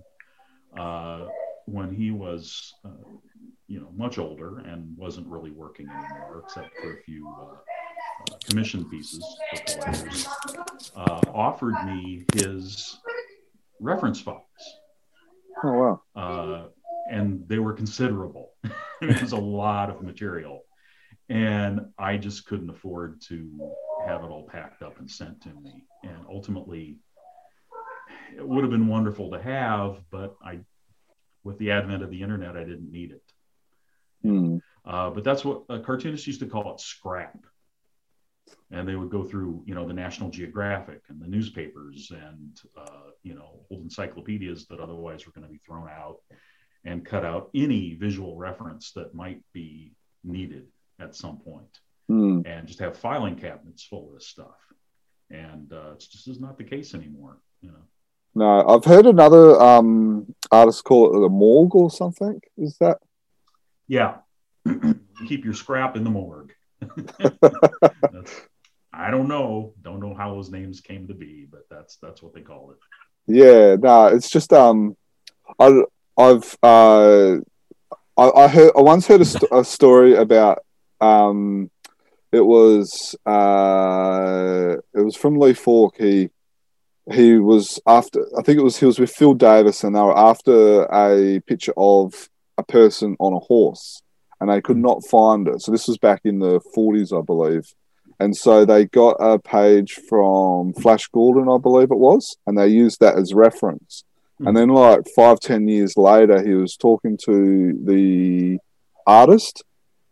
uh, 0.78 1.26
when 1.66 1.94
he 1.94 2.12
was, 2.12 2.74
uh, 2.84 2.90
you 3.68 3.80
know, 3.80 3.92
much 3.96 4.18
older 4.18 4.60
and 4.60 4.96
wasn't 4.98 5.28
really 5.28 5.52
working 5.52 5.88
anymore 5.90 6.44
except 6.46 6.76
for 6.78 6.94
a 6.94 7.02
few 7.04 7.34
commission 8.48 8.88
pieces 8.90 9.24
for 10.94 11.10
offered 11.34 11.76
me 11.86 12.24
his 12.34 13.00
reference 13.80 14.20
files. 14.22 14.42
Oh 15.64 15.72
wow! 15.74 16.02
Uh, 16.16 16.68
and 17.10 17.48
they 17.48 17.60
were 17.60 17.74
considerable. 17.74 18.52
it 19.02 19.22
was 19.22 19.32
a 19.32 19.38
lot 19.38 19.90
of 19.90 20.02
material, 20.02 20.62
and 21.30 21.82
I 21.98 22.18
just 22.18 22.46
couldn't 22.46 22.70
afford 22.70 23.22
to 23.30 23.74
have 24.06 24.24
it 24.24 24.28
all 24.28 24.48
packed 24.48 24.82
up 24.82 25.00
and 25.00 25.10
sent 25.10 25.42
to 25.42 25.50
me. 25.50 25.86
And 26.04 26.26
ultimately, 26.30 27.00
it 28.36 28.48
would 28.48 28.64
have 28.64 28.72
been 28.72 28.88
wonderful 28.88 29.32
to 29.32 29.42
have, 29.42 29.98
but 30.12 30.36
I, 30.44 30.60
with 31.44 31.58
the 31.58 31.72
advent 31.72 32.04
of 32.04 32.10
the 32.10 32.22
internet, 32.22 32.58
I 32.58 32.64
didn't 32.64 32.92
need 32.92 33.12
it. 33.12 33.24
Mm. 34.26 34.60
Uh, 34.84 35.10
but 35.10 35.24
that's 35.24 35.44
what 35.44 35.64
uh, 35.70 35.80
cartoonists 35.80 36.28
used 36.28 36.42
to 36.42 36.48
call 36.48 36.74
it 36.74 36.80
scrap 36.80 37.38
and 38.72 38.88
they 38.88 38.96
would 38.96 39.10
go 39.10 39.24
through 39.24 39.64
you 39.66 39.76
know 39.76 39.88
the 39.88 39.94
national 39.94 40.30
geographic 40.30 41.02
and 41.10 41.22
the 41.22 41.28
newspapers 41.28 42.12
and 42.12 42.60
uh, 42.78 43.12
you 43.24 43.34
know 43.34 43.66
old 43.70 43.82
encyclopedias 43.82 44.66
that 44.68 44.80
otherwise 44.80 45.26
were 45.26 45.32
going 45.32 45.48
to 45.48 45.52
be 45.52 45.60
thrown 45.66 45.88
out 45.90 46.18
and 46.84 47.06
cut 47.06 47.26
out 47.26 47.50
any 47.56 47.96
visual 47.96 48.36
reference 48.36 48.92
that 48.92 49.14
might 49.16 49.42
be 49.54 49.94
needed 50.24 50.68
at 51.00 51.16
some 51.16 51.38
point. 51.38 51.80
Mm. 52.08 52.46
and 52.46 52.68
just 52.68 52.78
have 52.78 52.96
filing 52.96 53.36
cabinets 53.36 53.84
full 53.84 54.10
of 54.10 54.14
this 54.14 54.28
stuff. 54.28 54.60
And 55.32 55.74
uh, 55.74 55.94
it's 55.94 56.06
just 56.06 56.28
is 56.28 56.40
not 56.40 56.56
the 56.56 56.64
case 56.64 56.94
anymore 56.94 57.38
you 57.62 57.72
know. 57.72 57.84
No 58.36 58.68
i've 58.68 58.86
heard 58.86 59.06
another 59.06 59.60
um, 59.60 60.34
artist 60.52 60.84
call 60.84 61.18
it 61.18 61.20
the 61.22 61.30
morgue 61.30 61.76
or 61.76 61.90
something. 61.90 62.40
Is 62.58 62.78
that? 62.80 63.00
Yeah. 63.88 64.18
Keep 65.28 65.46
your 65.46 65.54
scrap 65.54 65.96
in 65.96 66.04
the 66.04 66.10
morgue 66.10 66.54
I 68.98 69.12
don't 69.12 69.28
know. 69.28 69.74
Don't 69.82 70.00
know 70.00 70.16
how 70.16 70.34
those 70.34 70.50
names 70.50 70.82
came 70.82 71.08
to 71.08 71.14
be, 71.14 71.48
but 71.50 71.68
that's 71.70 71.98
that's 71.98 72.22
what 72.22 72.34
they 72.34 72.42
call 72.42 72.72
it. 72.72 72.78
Yeah, 73.28 73.76
no, 73.76 74.08
it's 74.08 74.30
just 74.30 74.54
um, 74.54 74.96
I 75.60 75.82
I've 76.18 76.58
uh, 76.64 77.38
I, 78.18 78.30
I 78.30 78.48
heard 78.48 78.72
I 78.78 78.82
once 78.82 79.08
heard 79.08 79.22
a, 79.22 79.26
st- 79.26 79.52
a 79.52 79.64
story 79.64 80.16
about 80.16 80.64
um, 81.02 81.70
it 82.32 82.46
was 82.46 83.16
uh, 83.26 84.78
it 84.94 85.02
was 85.02 85.16
from 85.16 85.40
Lee 85.40 85.54
Falk. 85.54 85.96
He 85.98 86.30
he 87.12 87.38
was 87.38 87.80
after 87.86 88.26
I 88.38 88.42
think 88.44 88.60
it 88.60 88.64
was 88.64 88.78
he 88.78 88.86
was 88.86 89.00
with 89.00 89.12
Phil 89.12 89.34
Davis, 89.34 89.84
and 89.84 89.96
they 89.96 90.02
were 90.02 90.18
after 90.18 90.84
a 90.84 91.42
picture 91.42 91.74
of 91.76 92.30
a 92.58 92.64
person 92.64 93.18
on 93.20 93.34
a 93.34 93.40
horse, 93.40 94.02
and 94.40 94.50
they 94.50 94.62
could 94.62 94.78
not 94.78 95.06
find 95.06 95.48
it. 95.48 95.62
So 95.62 95.72
this 95.72 95.88
was 95.88 95.98
back 95.98 96.22
in 96.24 96.40
the 96.40 96.62
40s, 96.76 97.18
I 97.18 97.22
believe. 97.22 97.74
And 98.20 98.36
so 98.36 98.66
they 98.66 98.86
got 98.86 99.18
a 99.20 99.40
page 99.40 99.94
from 100.08 100.74
Flash 100.74 101.08
Gordon, 101.08 101.50
I 101.50 101.58
believe 101.58 101.92
it 101.92 101.98
was, 101.98 102.38
and 102.48 102.58
they 102.58 102.68
used 102.68 103.00
that 103.02 103.18
as 103.18 103.34
reference. 103.34 104.04
Mm-hmm. 104.36 104.48
And 104.48 104.58
then, 104.58 104.70
like 104.70 105.02
five, 105.16 105.40
ten 105.40 105.68
years 105.68 105.98
later, 105.98 106.44
he 106.44 106.54
was 106.54 106.76
talking 106.76 107.18
to 107.26 107.80
the 107.84 108.60
artist 109.06 109.64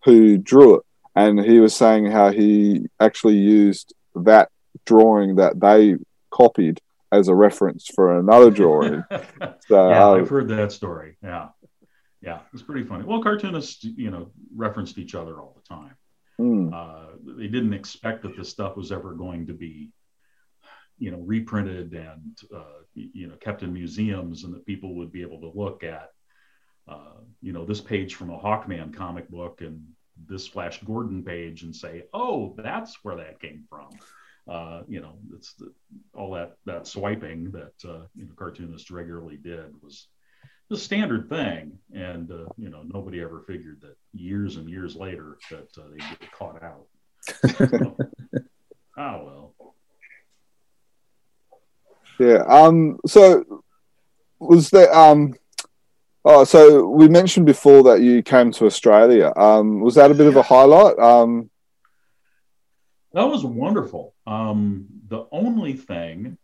who 0.04 0.38
drew 0.38 0.76
it, 0.76 0.82
and 1.16 1.40
he 1.40 1.60
was 1.60 1.76
saying 1.76 2.12
how 2.12 2.32
he 2.32 2.86
actually 3.00 3.38
used 3.38 3.94
that 4.16 4.50
drawing 4.86 5.36
that 5.36 5.60
they 5.60 5.96
copied 6.30 6.82
as 7.12 7.28
a 7.28 7.36
reference 7.36 7.88
for 7.94 8.20
another 8.20 8.50
drawing. 8.50 9.04
so, 9.68 9.90
yeah, 9.90 10.08
uh, 10.08 10.14
I've 10.16 10.30
heard 10.30 10.50
that 10.50 10.72
story. 10.72 11.16
Yeah 11.24 11.50
yeah, 12.24 12.38
it 12.38 12.54
was 12.54 12.64
pretty 12.64 12.86
funny. 12.86 13.04
Well, 13.04 13.22
cartoonists, 13.22 13.84
you 13.84 14.10
know, 14.10 14.32
referenced 14.56 14.98
each 14.98 15.14
other 15.14 15.40
all 15.42 15.56
the 15.56 15.76
time. 15.76 15.96
Mm. 16.40 16.74
Uh, 16.74 17.16
they 17.38 17.48
didn't 17.48 17.74
expect 17.74 18.24
that 18.24 18.36
this 18.36 18.50
stuff 18.50 18.76
was 18.76 18.92
ever 18.92 19.14
going 19.14 19.48
to 19.48 19.54
be, 19.54 19.92
you 20.98 21.12
know, 21.12 21.20
reprinted 21.20 21.94
and 21.94 22.38
uh, 22.56 22.82
you 22.96 23.28
know 23.28 23.36
kept 23.36 23.64
in 23.64 23.74
museums, 23.74 24.44
and 24.44 24.54
that 24.54 24.66
people 24.66 24.96
would 24.96 25.12
be 25.12 25.22
able 25.22 25.40
to 25.42 25.60
look 25.60 25.84
at, 25.84 26.10
uh, 26.88 27.20
you 27.42 27.54
know, 27.54 27.66
this 27.66 27.82
page 27.82 28.16
from 28.16 28.32
a 28.32 28.38
Hawkman 28.38 28.94
comic 28.94 29.30
book 29.30 29.62
and 29.62 29.84
this 30.28 30.48
Flash 30.48 30.82
Gordon 30.84 31.24
page, 31.24 31.64
and 31.64 31.76
say, 31.76 32.04
"Oh, 32.14 32.56
that's 32.58 32.98
where 33.04 33.18
that 33.18 33.40
came 33.40 33.66
from." 33.70 33.90
Uh, 34.48 34.82
you 34.88 35.00
know, 35.00 35.14
it's 35.36 35.54
the, 35.54 35.74
all 36.14 36.32
that 36.32 36.54
that 36.66 36.88
swiping 36.88 37.52
that 37.52 37.74
uh, 37.90 38.06
you 38.16 38.26
know 38.26 38.34
cartoonists 38.36 38.92
regularly 38.92 39.38
did 39.38 39.72
was 39.82 40.08
the 40.74 40.80
standard 40.80 41.30
thing, 41.30 41.78
and 41.94 42.32
uh, 42.32 42.46
you 42.58 42.70
know 42.70 42.82
nobody 42.84 43.22
ever 43.22 43.44
figured 43.46 43.80
that 43.82 43.96
years 44.12 44.58
and 44.58 44.68
years 44.68 44.96
later 44.96 45.38
that 45.52 45.70
uh, 45.78 45.84
they 45.92 45.98
get 45.98 46.32
caught 46.32 46.64
out. 46.64 46.88
so, 47.58 47.98
oh 48.98 49.24
well. 49.24 49.56
Yeah. 52.20 52.44
Um. 52.48 52.98
So 53.06 53.64
was 54.40 54.72
there 54.72 54.94
um. 54.94 55.36
Oh, 56.26 56.44
so 56.44 56.88
we 56.88 57.08
mentioned 57.08 57.46
before 57.46 57.84
that 57.84 58.02
you 58.02 58.24
came 58.24 58.52
to 58.54 58.66
Australia. 58.66 59.32
Um, 59.36 59.82
was 59.82 59.96
that 59.96 60.10
a 60.10 60.16
bit 60.16 60.28
of 60.28 60.38
a 60.38 60.42
highlight? 60.42 60.98
Um, 60.98 61.52
that 63.12 63.28
was 63.28 63.46
wonderful. 63.46 64.16
Um, 64.26 64.88
the 65.08 65.28
only 65.32 65.74
thing, 65.74 66.38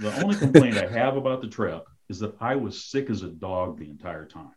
the 0.00 0.12
only 0.22 0.36
complaint 0.36 0.76
I 0.76 0.86
have 0.86 1.16
about 1.16 1.40
the 1.40 1.48
trip 1.48 1.86
is 2.10 2.18
that 2.18 2.34
I 2.40 2.56
was 2.56 2.84
sick 2.84 3.08
as 3.08 3.22
a 3.22 3.28
dog 3.28 3.78
the 3.78 3.88
entire 3.88 4.26
time. 4.26 4.54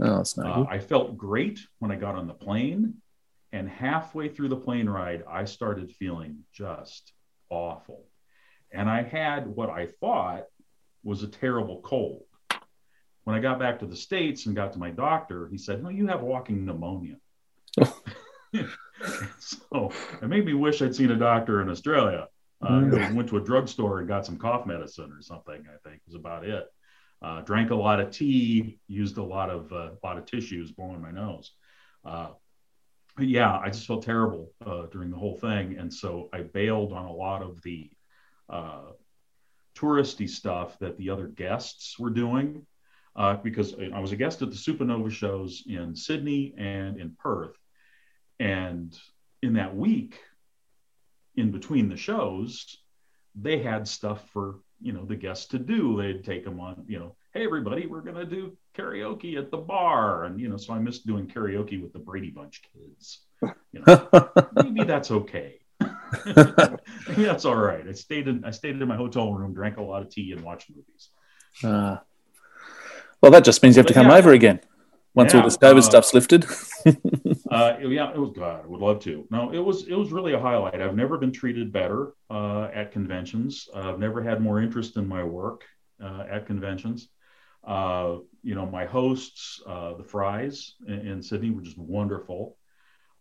Oh, 0.00 0.16
that's 0.16 0.36
not 0.36 0.46
uh, 0.46 0.64
I 0.68 0.78
felt 0.78 1.16
great 1.16 1.60
when 1.78 1.90
I 1.90 1.96
got 1.96 2.14
on 2.14 2.26
the 2.26 2.34
plane, 2.34 2.94
and 3.52 3.68
halfway 3.68 4.28
through 4.28 4.48
the 4.48 4.56
plane 4.56 4.88
ride, 4.88 5.22
I 5.30 5.44
started 5.44 5.92
feeling 5.92 6.38
just 6.52 7.12
awful. 7.50 8.06
And 8.72 8.88
I 8.88 9.02
had 9.02 9.46
what 9.46 9.68
I 9.70 9.88
thought 10.00 10.44
was 11.04 11.22
a 11.22 11.28
terrible 11.28 11.80
cold. 11.82 12.24
When 13.24 13.36
I 13.36 13.40
got 13.40 13.58
back 13.58 13.80
to 13.80 13.86
the 13.86 13.96
States 13.96 14.46
and 14.46 14.56
got 14.56 14.72
to 14.72 14.78
my 14.78 14.90
doctor, 14.90 15.48
he 15.48 15.58
said, 15.58 15.82
No, 15.82 15.90
you 15.90 16.06
have 16.06 16.22
walking 16.22 16.64
pneumonia. 16.64 17.16
so 19.38 19.92
it 20.22 20.28
made 20.28 20.46
me 20.46 20.54
wish 20.54 20.80
I'd 20.80 20.94
seen 20.94 21.10
a 21.10 21.16
doctor 21.16 21.60
in 21.60 21.68
Australia. 21.68 22.28
Uh, 22.62 22.80
know, 22.80 23.12
went 23.12 23.28
to 23.28 23.36
a 23.36 23.40
drugstore 23.40 23.98
and 23.98 24.08
got 24.08 24.24
some 24.24 24.38
cough 24.38 24.64
medicine 24.64 25.12
or 25.12 25.20
something. 25.20 25.62
I 25.68 25.88
think 25.88 26.00
was 26.06 26.14
about 26.14 26.44
it. 26.46 26.72
Uh, 27.22 27.40
drank 27.40 27.70
a 27.70 27.74
lot 27.74 28.00
of 28.00 28.10
tea, 28.10 28.78
used 28.88 29.16
a 29.16 29.22
lot 29.22 29.48
of 29.50 29.72
uh, 29.72 29.90
a 29.90 30.06
lot 30.06 30.18
of 30.18 30.26
tissues, 30.26 30.70
blowing 30.70 31.00
my 31.00 31.10
nose. 31.10 31.52
Uh, 32.04 32.28
yeah, 33.18 33.58
I 33.58 33.70
just 33.70 33.86
felt 33.86 34.02
terrible 34.02 34.52
uh, 34.64 34.86
during 34.86 35.10
the 35.10 35.16
whole 35.16 35.36
thing, 35.36 35.78
and 35.78 35.92
so 35.92 36.28
I 36.32 36.42
bailed 36.42 36.92
on 36.92 37.06
a 37.06 37.12
lot 37.12 37.42
of 37.42 37.62
the 37.62 37.90
uh, 38.50 38.90
touristy 39.74 40.28
stuff 40.28 40.78
that 40.80 40.98
the 40.98 41.10
other 41.10 41.26
guests 41.26 41.98
were 41.98 42.10
doing 42.10 42.66
uh, 43.16 43.36
because 43.36 43.74
I 43.74 43.98
was 43.98 44.12
a 44.12 44.16
guest 44.16 44.42
at 44.42 44.50
the 44.50 44.56
Supernova 44.56 45.10
shows 45.10 45.64
in 45.66 45.96
Sydney 45.96 46.54
and 46.58 47.00
in 47.00 47.16
Perth, 47.18 47.56
and 48.38 48.96
in 49.42 49.54
that 49.54 49.74
week, 49.74 50.20
in 51.34 51.50
between 51.50 51.88
the 51.88 51.96
shows, 51.96 52.76
they 53.34 53.58
had 53.58 53.88
stuff 53.88 54.28
for 54.30 54.56
you 54.80 54.92
know 54.92 55.04
the 55.04 55.16
guests 55.16 55.46
to 55.46 55.58
do. 55.58 55.96
They'd 55.96 56.24
take 56.24 56.44
them 56.44 56.60
on 56.60 56.84
you 56.86 56.98
know 56.98 57.16
hey 57.32 57.44
everybody 57.44 57.86
we're 57.86 58.00
going 58.00 58.16
to 58.16 58.24
do 58.26 58.56
karaoke 58.76 59.38
at 59.38 59.50
the 59.50 59.56
bar. 59.56 60.24
And 60.24 60.40
you 60.40 60.48
know 60.48 60.56
so 60.56 60.74
i 60.74 60.78
missed 60.78 61.06
doing 61.06 61.26
karaoke 61.26 61.82
with 61.82 61.92
the 61.92 61.98
brady 61.98 62.30
bunch 62.30 62.62
kids. 62.72 63.20
You 63.72 63.82
know 63.86 64.30
maybe 64.54 64.84
that's 64.84 65.10
okay. 65.10 65.60
Maybe 65.80 66.04
that's 67.24 67.44
all 67.44 67.56
right. 67.56 67.86
I 67.86 67.92
stayed 67.92 68.28
in 68.28 68.44
i 68.44 68.50
stayed 68.50 68.80
in 68.80 68.88
my 68.88 68.96
hotel 68.96 69.32
room 69.32 69.54
drank 69.54 69.76
a 69.76 69.82
lot 69.82 70.02
of 70.02 70.10
tea 70.10 70.32
and 70.32 70.42
watched 70.42 70.70
movies. 70.70 71.10
Uh, 71.64 71.98
well 73.20 73.32
that 73.32 73.44
just 73.44 73.62
means 73.62 73.76
you 73.76 73.80
have 73.80 73.86
to 73.86 73.94
come 73.94 74.08
yeah. 74.08 74.16
over 74.16 74.32
again 74.32 74.60
once 75.14 75.32
yeah, 75.32 75.40
all 75.40 75.46
this 75.46 75.56
COVID 75.56 75.78
uh, 75.78 75.82
stuff's 75.82 76.14
lifted. 76.14 76.46
uh, 77.50 77.76
yeah, 77.80 78.10
it 78.10 78.18
was 78.18 78.30
God. 78.30 78.64
I 78.64 78.66
would 78.66 78.80
love 78.80 79.00
to. 79.00 79.26
No, 79.30 79.52
it 79.52 79.58
was 79.58 79.86
it 79.86 79.94
was 79.94 80.10
really 80.12 80.32
a 80.32 80.40
highlight. 80.40 80.80
I've 80.80 80.96
never 80.96 81.18
been 81.18 81.32
treated 81.32 81.72
better 81.72 82.12
uh, 82.30 82.68
at 82.74 82.92
conventions. 82.92 83.68
I've 83.74 83.98
never 83.98 84.22
had 84.22 84.40
more 84.40 84.60
interest 84.60 84.96
in 84.96 85.06
my 85.06 85.22
work 85.22 85.64
uh, 86.02 86.24
at 86.30 86.46
conventions. 86.46 87.08
Uh, 87.64 88.18
you 88.42 88.54
know, 88.54 88.66
my 88.66 88.84
hosts, 88.84 89.60
uh, 89.66 89.94
the 89.94 90.04
Fries 90.04 90.74
in, 90.86 91.06
in, 91.06 91.22
Sydney, 91.22 91.50
were 91.50 91.62
just 91.62 91.78
wonderful, 91.78 92.56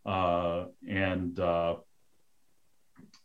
and 0.05 1.39
oh, 1.39 1.84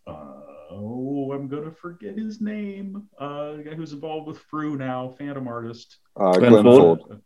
I'm 0.06 1.48
gonna 1.48 1.72
forget 1.72 2.16
his 2.16 2.40
name. 2.40 3.08
the 3.18 3.62
guy 3.64 3.74
who's 3.74 3.92
involved 3.92 4.28
with 4.28 4.38
Frew 4.38 4.76
now, 4.76 5.14
Phantom 5.18 5.46
artist. 5.48 5.98
Glenn 6.14 6.62
Ford. 6.62 7.22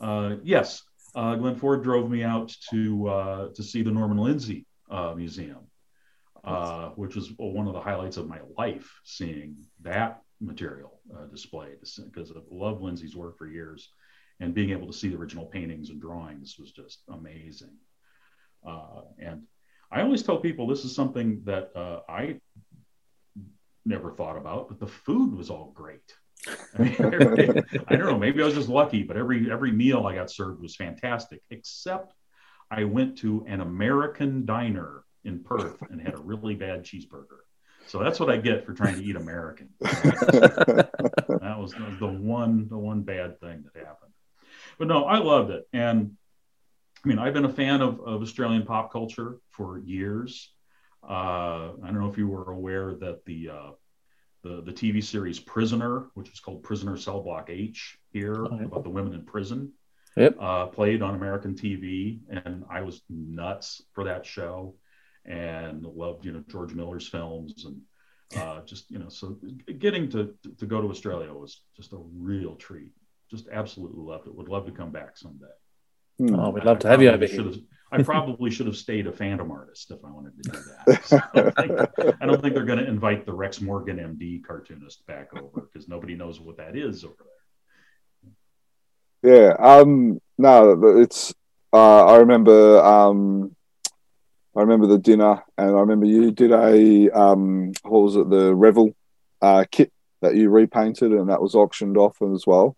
Uh, 0.00 0.36
yes, 0.42 0.82
uh, 1.16 1.34
Glenn 1.34 1.56
Ford 1.56 1.82
drove 1.82 2.10
me 2.10 2.22
out 2.22 2.54
to 2.70 3.08
uh, 3.08 3.48
to 3.54 3.62
see 3.62 3.82
the 3.82 3.90
Norman 3.90 4.18
Lindsay 4.18 4.66
uh, 4.90 5.14
Museum, 5.16 5.66
uh, 6.44 6.90
which 6.90 7.16
was 7.16 7.32
one 7.38 7.66
of 7.66 7.72
the 7.72 7.80
highlights 7.80 8.18
of 8.18 8.28
my 8.28 8.40
life. 8.56 9.00
Seeing 9.02 9.56
that 9.80 10.20
material 10.40 11.00
uh, 11.16 11.24
displayed 11.24 11.78
because 11.80 12.30
I've 12.30 12.42
loved 12.50 12.82
Lindsay's 12.82 13.16
work 13.16 13.38
for 13.38 13.48
years, 13.48 13.88
and 14.40 14.54
being 14.54 14.70
able 14.70 14.86
to 14.86 14.92
see 14.92 15.08
the 15.08 15.16
original 15.16 15.46
paintings 15.46 15.88
and 15.88 16.00
drawings 16.00 16.56
was 16.58 16.70
just 16.72 17.02
amazing. 17.08 17.74
and 19.18 19.42
I 19.90 20.02
always 20.02 20.22
tell 20.22 20.38
people 20.38 20.66
this 20.66 20.84
is 20.84 20.94
something 20.94 21.40
that 21.44 21.70
I 22.08 22.40
never 23.86 24.12
thought 24.12 24.36
about, 24.36 24.68
but 24.68 24.80
the 24.80 24.86
food 24.86 25.34
was 25.34 25.48
all 25.48 25.72
great. 25.74 26.12
I, 26.78 26.82
mean, 26.82 26.96
every, 26.98 27.62
I 27.88 27.96
don't 27.96 28.06
know. 28.06 28.18
Maybe 28.18 28.42
I 28.42 28.46
was 28.46 28.54
just 28.54 28.68
lucky, 28.68 29.02
but 29.02 29.16
every 29.16 29.50
every 29.50 29.72
meal 29.72 30.06
I 30.06 30.14
got 30.14 30.30
served 30.30 30.62
was 30.62 30.76
fantastic. 30.76 31.42
Except 31.50 32.12
I 32.70 32.84
went 32.84 33.18
to 33.18 33.44
an 33.48 33.60
American 33.60 34.44
diner 34.44 35.04
in 35.24 35.42
Perth 35.42 35.82
and 35.90 36.00
had 36.00 36.14
a 36.14 36.20
really 36.20 36.54
bad 36.54 36.84
cheeseburger. 36.84 37.40
So 37.86 38.00
that's 38.00 38.18
what 38.18 38.30
I 38.30 38.36
get 38.36 38.66
for 38.66 38.74
trying 38.74 38.96
to 38.96 39.04
eat 39.04 39.16
American. 39.16 39.70
that 39.80 40.90
was 41.58 41.72
the 41.72 42.06
one 42.06 42.68
the 42.68 42.78
one 42.78 43.02
bad 43.02 43.40
thing 43.40 43.64
that 43.64 43.84
happened. 43.84 44.12
But 44.78 44.88
no, 44.88 45.04
I 45.04 45.18
loved 45.18 45.50
it, 45.50 45.68
and 45.72 46.16
I 47.04 47.08
mean 47.08 47.18
I've 47.18 47.34
been 47.34 47.44
a 47.44 47.52
fan 47.52 47.82
of, 47.82 48.00
of 48.00 48.22
Australian 48.22 48.64
pop 48.64 48.92
culture 48.92 49.38
for 49.50 49.78
years. 49.78 50.52
Uh, 51.08 51.72
I 51.82 51.86
don't 51.86 52.00
know 52.00 52.08
if 52.08 52.18
you 52.18 52.26
were 52.26 52.50
aware 52.50 52.94
that 52.94 53.24
the 53.24 53.50
uh, 53.50 53.70
the, 54.46 54.62
the 54.62 54.72
TV 54.72 55.02
series 55.02 55.38
Prisoner, 55.38 56.06
which 56.14 56.30
is 56.30 56.40
called 56.40 56.62
Prisoner 56.62 56.96
Cell 56.96 57.22
Block 57.22 57.48
H 57.50 57.98
here, 58.12 58.46
oh, 58.46 58.64
about 58.64 58.84
the 58.84 58.90
women 58.90 59.14
in 59.14 59.24
prison. 59.24 59.72
Yep. 60.16 60.36
Uh, 60.40 60.66
played 60.66 61.02
on 61.02 61.14
American 61.14 61.54
TV, 61.54 62.20
and 62.30 62.64
I 62.70 62.80
was 62.82 63.02
nuts 63.10 63.82
for 63.92 64.04
that 64.04 64.24
show, 64.24 64.74
and 65.26 65.82
loved 65.82 66.24
you 66.24 66.32
know 66.32 66.42
George 66.48 66.72
Miller's 66.72 67.06
films, 67.06 67.66
and 67.66 68.40
uh, 68.40 68.62
just 68.64 68.90
you 68.90 68.98
know 68.98 69.10
so 69.10 69.36
getting 69.78 70.08
to 70.10 70.34
to 70.58 70.66
go 70.66 70.80
to 70.80 70.88
Australia 70.88 71.32
was 71.32 71.60
just 71.76 71.92
a 71.92 71.98
real 71.98 72.54
treat. 72.54 72.92
Just 73.30 73.48
absolutely 73.52 74.02
loved 74.02 74.26
it. 74.26 74.34
Would 74.34 74.48
love 74.48 74.64
to 74.66 74.72
come 74.72 74.90
back 74.90 75.18
someday. 75.18 75.46
Oh, 76.32 76.48
we'd 76.48 76.64
love 76.64 76.78
I 76.78 76.80
to 76.80 76.88
have 76.88 77.02
you 77.02 77.10
over 77.10 77.26
here. 77.26 77.52
I 77.92 78.02
probably 78.02 78.50
should 78.50 78.66
have 78.66 78.76
stayed 78.76 79.06
a 79.06 79.12
Phantom 79.12 79.50
artist 79.50 79.90
if 79.90 80.04
I 80.04 80.10
wanted 80.10 80.42
to 80.42 80.50
do 80.50 80.58
that. 80.58 81.04
So 81.04 81.20
I, 81.34 81.40
don't 81.40 81.54
think, 81.54 82.16
I, 82.20 82.26
don't 82.26 82.42
think, 82.42 82.54
they're 82.54 82.64
going 82.64 82.80
to 82.80 82.88
invite 82.88 83.26
the 83.26 83.32
Rex 83.32 83.60
Morgan 83.60 83.98
MD 83.98 84.44
cartoonist 84.44 85.06
back 85.06 85.28
over 85.36 85.68
because 85.72 85.88
nobody 85.88 86.16
knows 86.16 86.40
what 86.40 86.56
that 86.56 86.76
is 86.76 87.04
over 87.04 87.14
there. 89.22 89.48
Yeah. 89.48 89.54
Um. 89.58 90.20
No, 90.36 90.98
it's. 90.98 91.34
Uh, 91.72 92.06
I 92.06 92.16
remember. 92.16 92.82
Um. 92.84 93.54
I 94.56 94.60
remember 94.60 94.86
the 94.86 94.98
dinner, 94.98 95.42
and 95.58 95.70
I 95.70 95.80
remember 95.80 96.06
you 96.06 96.32
did 96.32 96.52
a 96.52 97.10
um. 97.10 97.72
What 97.82 98.02
was 98.02 98.16
it? 98.16 98.28
The 98.30 98.54
Revell, 98.54 98.94
uh, 99.40 99.64
kit 99.70 99.92
that 100.22 100.34
you 100.34 100.50
repainted, 100.50 101.12
and 101.12 101.28
that 101.28 101.42
was 101.42 101.54
auctioned 101.54 101.96
off 101.96 102.20
as 102.22 102.46
well. 102.46 102.76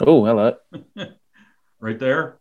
Oh, 0.00 0.24
hello. 0.24 0.56
right 1.80 1.98
there. 1.98 2.38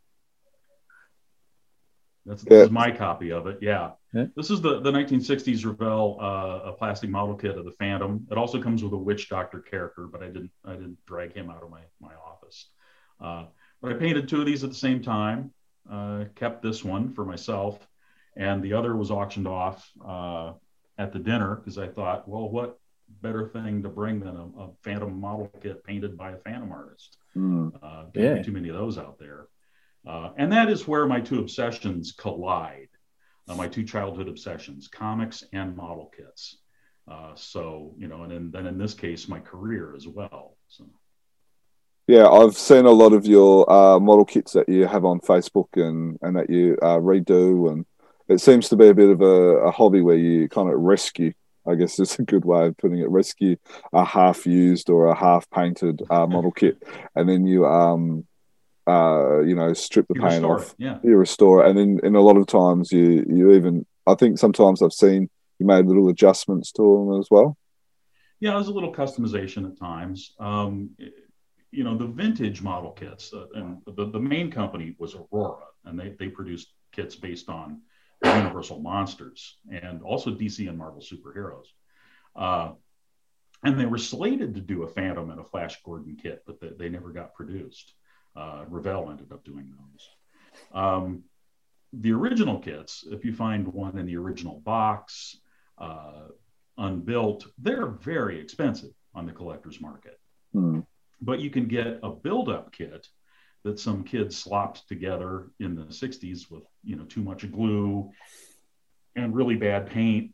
That's, 2.25 2.45
yeah. 2.49 2.65
my 2.65 2.91
copy 2.91 3.31
of 3.31 3.47
it. 3.47 3.57
Yeah. 3.61 3.91
yeah. 4.13 4.25
This 4.35 4.51
is 4.51 4.61
the, 4.61 4.79
the 4.79 4.91
1960s 4.91 5.65
Revell 5.65 6.17
uh, 6.21 6.69
a 6.69 6.73
plastic 6.73 7.09
model 7.09 7.35
kit 7.35 7.57
of 7.57 7.65
the 7.65 7.71
Phantom. 7.71 8.27
It 8.29 8.37
also 8.37 8.61
comes 8.61 8.83
with 8.83 8.93
a 8.93 8.97
witch 8.97 9.29
doctor 9.29 9.59
character, 9.59 10.07
but 10.07 10.21
I 10.21 10.27
didn't 10.27 10.51
I 10.65 10.73
didn't 10.73 10.97
drag 11.05 11.33
him 11.33 11.49
out 11.49 11.63
of 11.63 11.69
my 11.69 11.81
my 11.99 12.13
office. 12.15 12.69
Uh, 13.19 13.45
but 13.81 13.91
I 13.91 13.95
painted 13.95 14.27
two 14.27 14.41
of 14.41 14.45
these 14.45 14.63
at 14.63 14.69
the 14.69 14.75
same 14.75 15.01
time. 15.01 15.51
Uh, 15.89 16.25
kept 16.35 16.61
this 16.61 16.83
one 16.83 17.11
for 17.11 17.25
myself, 17.25 17.87
and 18.37 18.63
the 18.63 18.73
other 18.73 18.95
was 18.95 19.09
auctioned 19.09 19.47
off 19.47 19.89
uh, 20.05 20.53
at 20.99 21.11
the 21.11 21.19
dinner 21.19 21.55
because 21.55 21.79
I 21.79 21.87
thought, 21.87 22.27
well, 22.27 22.49
what 22.49 22.77
better 23.21 23.47
thing 23.47 23.83
to 23.83 23.89
bring 23.89 24.19
than 24.19 24.35
a, 24.35 24.45
a 24.61 24.69
Phantom 24.83 25.19
model 25.19 25.51
kit 25.61 25.83
painted 25.83 26.17
by 26.17 26.31
a 26.31 26.37
Phantom 26.37 26.71
artist. 26.71 27.17
Mm. 27.35 27.71
Uh, 27.81 28.05
yeah. 28.13 28.41
too 28.41 28.51
many 28.51 28.69
of 28.69 28.75
those 28.75 28.97
out 28.97 29.19
there. 29.19 29.47
Uh, 30.07 30.31
and 30.37 30.51
that 30.51 30.69
is 30.69 30.87
where 30.87 31.05
my 31.05 31.21
two 31.21 31.39
obsessions 31.39 32.11
collide. 32.11 32.87
Uh, 33.47 33.55
my 33.55 33.67
two 33.67 33.83
childhood 33.83 34.27
obsessions, 34.27 34.87
comics 34.87 35.43
and 35.51 35.75
model 35.75 36.11
kits. 36.15 36.57
Uh, 37.07 37.33
so, 37.35 37.93
you 37.97 38.07
know, 38.07 38.23
and 38.23 38.31
in, 38.31 38.51
then 38.51 38.67
in 38.67 38.77
this 38.77 38.93
case, 38.93 39.27
my 39.27 39.39
career 39.39 39.93
as 39.95 40.07
well. 40.07 40.57
So. 40.67 40.85
Yeah, 42.07 42.27
I've 42.27 42.55
seen 42.55 42.85
a 42.85 42.91
lot 42.91 43.13
of 43.13 43.25
your 43.25 43.71
uh, 43.71 43.99
model 43.99 44.25
kits 44.25 44.53
that 44.53 44.69
you 44.69 44.85
have 44.85 45.05
on 45.05 45.19
Facebook 45.19 45.67
and, 45.73 46.17
and 46.21 46.35
that 46.35 46.49
you 46.49 46.77
uh, 46.81 46.97
redo. 46.97 47.71
And 47.71 47.85
it 48.27 48.39
seems 48.39 48.69
to 48.69 48.75
be 48.75 48.87
a 48.87 48.93
bit 48.93 49.09
of 49.09 49.21
a, 49.21 49.25
a 49.25 49.71
hobby 49.71 50.01
where 50.01 50.17
you 50.17 50.47
kind 50.47 50.71
of 50.71 50.79
rescue 50.79 51.33
I 51.67 51.75
guess 51.75 51.99
is 51.99 52.17
a 52.17 52.23
good 52.23 52.45
way 52.45 52.67
of 52.67 52.77
putting 52.77 52.99
it. 52.99 53.09
Rescue 53.09 53.55
a 53.93 54.03
half 54.03 54.45
used 54.45 54.89
or 54.89 55.07
a 55.07 55.15
half 55.15 55.49
painted 55.51 56.01
uh, 56.09 56.25
model 56.25 56.51
kit, 56.51 56.81
and 57.15 57.29
then 57.29 57.45
you 57.45 57.65
um 57.65 58.25
uh 58.87 59.41
you 59.41 59.55
know 59.55 59.73
strip 59.73 60.07
the 60.07 60.15
you 60.15 60.21
paint 60.21 60.45
off. 60.45 60.69
It, 60.71 60.75
yeah, 60.79 60.99
you 61.03 61.15
restore 61.15 61.63
it, 61.63 61.69
and 61.69 61.77
then 61.77 61.99
in 62.03 62.15
a 62.15 62.21
lot 62.21 62.37
of 62.37 62.47
times 62.47 62.91
you 62.91 63.25
you 63.29 63.51
even 63.53 63.85
I 64.07 64.15
think 64.15 64.37
sometimes 64.37 64.81
I've 64.81 64.93
seen 64.93 65.29
you 65.59 65.65
made 65.65 65.85
little 65.85 66.09
adjustments 66.09 66.71
to 66.73 66.81
them 66.81 67.19
as 67.19 67.27
well. 67.29 67.57
Yeah, 68.39 68.53
there's 68.53 68.67
a 68.67 68.73
little 68.73 68.93
customization 68.93 69.69
at 69.69 69.79
times. 69.79 70.33
Um, 70.39 70.89
you 71.71 71.83
know, 71.83 71.95
the 71.95 72.07
vintage 72.07 72.61
model 72.61 72.91
kits, 72.91 73.31
uh, 73.33 73.45
and 73.53 73.77
the, 73.85 74.07
the 74.07 74.19
main 74.19 74.51
company 74.51 74.95
was 74.97 75.15
Aurora, 75.15 75.65
and 75.85 75.97
they, 75.97 76.09
they 76.19 76.27
produced 76.27 76.73
kits 76.91 77.15
based 77.15 77.49
on 77.49 77.81
Universal 78.23 78.79
monsters 78.79 79.57
and 79.71 80.01
also 80.03 80.31
DC 80.31 80.67
and 80.67 80.77
Marvel 80.77 81.01
superheroes. 81.01 81.65
Uh, 82.35 82.73
and 83.63 83.79
they 83.79 83.85
were 83.85 83.97
slated 83.97 84.55
to 84.55 84.61
do 84.61 84.83
a 84.83 84.87
Phantom 84.87 85.29
and 85.29 85.39
a 85.39 85.43
Flash 85.43 85.81
Gordon 85.83 86.17
kit, 86.21 86.43
but 86.45 86.59
they, 86.59 86.69
they 86.77 86.89
never 86.89 87.11
got 87.11 87.33
produced. 87.33 87.93
Uh, 88.35 88.65
Revell 88.67 89.09
ended 89.09 89.31
up 89.31 89.43
doing 89.43 89.71
those. 89.71 90.09
Um, 90.73 91.23
the 91.93 92.13
original 92.13 92.59
kits, 92.59 93.03
if 93.11 93.25
you 93.25 93.33
find 93.33 93.67
one 93.67 93.97
in 93.97 94.05
the 94.05 94.15
original 94.17 94.59
box, 94.61 95.37
uh, 95.77 96.27
unbuilt, 96.77 97.45
they're 97.57 97.87
very 97.87 98.39
expensive 98.39 98.91
on 99.13 99.25
the 99.25 99.33
collector's 99.33 99.81
market. 99.81 100.19
Mm. 100.55 100.85
But 101.21 101.39
you 101.39 101.49
can 101.49 101.67
get 101.67 101.99
a 102.01 102.09
build-up 102.09 102.71
kit 102.71 103.07
that 103.63 103.79
some 103.79 104.03
kids 104.03 104.37
slopped 104.37 104.87
together 104.87 105.51
in 105.59 105.75
the 105.75 105.83
60s 105.83 106.49
with 106.49 106.63
you 106.83 106.95
know 106.95 107.05
too 107.05 107.21
much 107.21 107.49
glue 107.51 108.11
and 109.15 109.35
really 109.35 109.55
bad 109.55 109.87
paint 109.87 110.33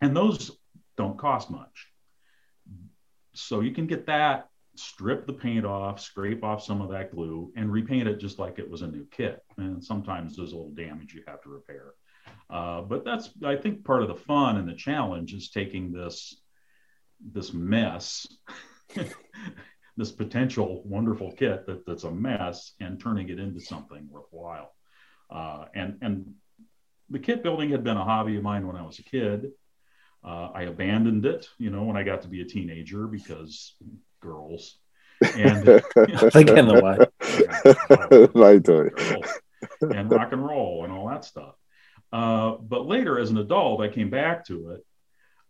and 0.00 0.16
those 0.16 0.52
don't 0.96 1.18
cost 1.18 1.50
much 1.50 1.88
so 3.34 3.60
you 3.60 3.72
can 3.72 3.86
get 3.86 4.06
that 4.06 4.48
strip 4.76 5.26
the 5.26 5.32
paint 5.32 5.64
off 5.64 6.00
scrape 6.00 6.42
off 6.42 6.62
some 6.62 6.80
of 6.80 6.90
that 6.90 7.12
glue 7.14 7.52
and 7.56 7.70
repaint 7.70 8.08
it 8.08 8.18
just 8.18 8.38
like 8.38 8.58
it 8.58 8.68
was 8.68 8.82
a 8.82 8.86
new 8.86 9.06
kit 9.10 9.42
and 9.56 9.82
sometimes 9.82 10.36
there's 10.36 10.52
a 10.52 10.56
little 10.56 10.72
damage 10.72 11.14
you 11.14 11.22
have 11.26 11.42
to 11.42 11.48
repair 11.48 11.92
uh, 12.50 12.80
but 12.80 13.04
that's 13.04 13.30
i 13.44 13.54
think 13.54 13.84
part 13.84 14.02
of 14.02 14.08
the 14.08 14.14
fun 14.14 14.56
and 14.56 14.68
the 14.68 14.74
challenge 14.74 15.32
is 15.32 15.50
taking 15.50 15.92
this 15.92 16.40
this 17.32 17.52
mess 17.52 18.26
this 19.96 20.12
potential 20.12 20.82
wonderful 20.84 21.32
kit 21.32 21.66
that, 21.66 21.86
that's 21.86 22.04
a 22.04 22.10
mess 22.10 22.72
and 22.80 23.00
turning 23.00 23.28
it 23.28 23.38
into 23.38 23.60
something 23.60 24.08
worthwhile. 24.10 24.72
Uh, 25.30 25.66
and 25.74 25.98
and 26.02 26.34
the 27.10 27.18
kit 27.18 27.42
building 27.42 27.70
had 27.70 27.84
been 27.84 27.96
a 27.96 28.04
hobby 28.04 28.36
of 28.36 28.42
mine 28.42 28.66
when 28.66 28.76
I 28.76 28.82
was 28.82 28.98
a 28.98 29.04
kid. 29.04 29.50
Uh, 30.24 30.48
I 30.54 30.62
abandoned 30.62 31.26
it, 31.26 31.48
you 31.58 31.68
know, 31.70 31.84
when 31.84 31.98
I 31.98 32.02
got 32.02 32.22
to 32.22 32.28
be 32.28 32.40
a 32.40 32.46
teenager 32.46 33.06
because 33.06 33.74
girls. 34.24 34.78
And 35.36 35.68
again, 36.34 36.66
the 36.68 36.80
way 36.82 37.08
they 38.34 38.58
do 38.58 38.90
and 39.80 40.10
rock 40.10 40.32
and 40.32 40.44
roll 40.44 40.84
and 40.84 40.92
all 40.92 41.08
that 41.08 41.24
stuff. 41.24 41.54
Uh, 42.12 42.56
but 42.60 42.86
later, 42.86 43.18
as 43.18 43.30
an 43.30 43.38
adult, 43.38 43.80
I 43.80 43.88
came 43.88 44.10
back 44.10 44.46
to 44.46 44.70
it 44.70 44.86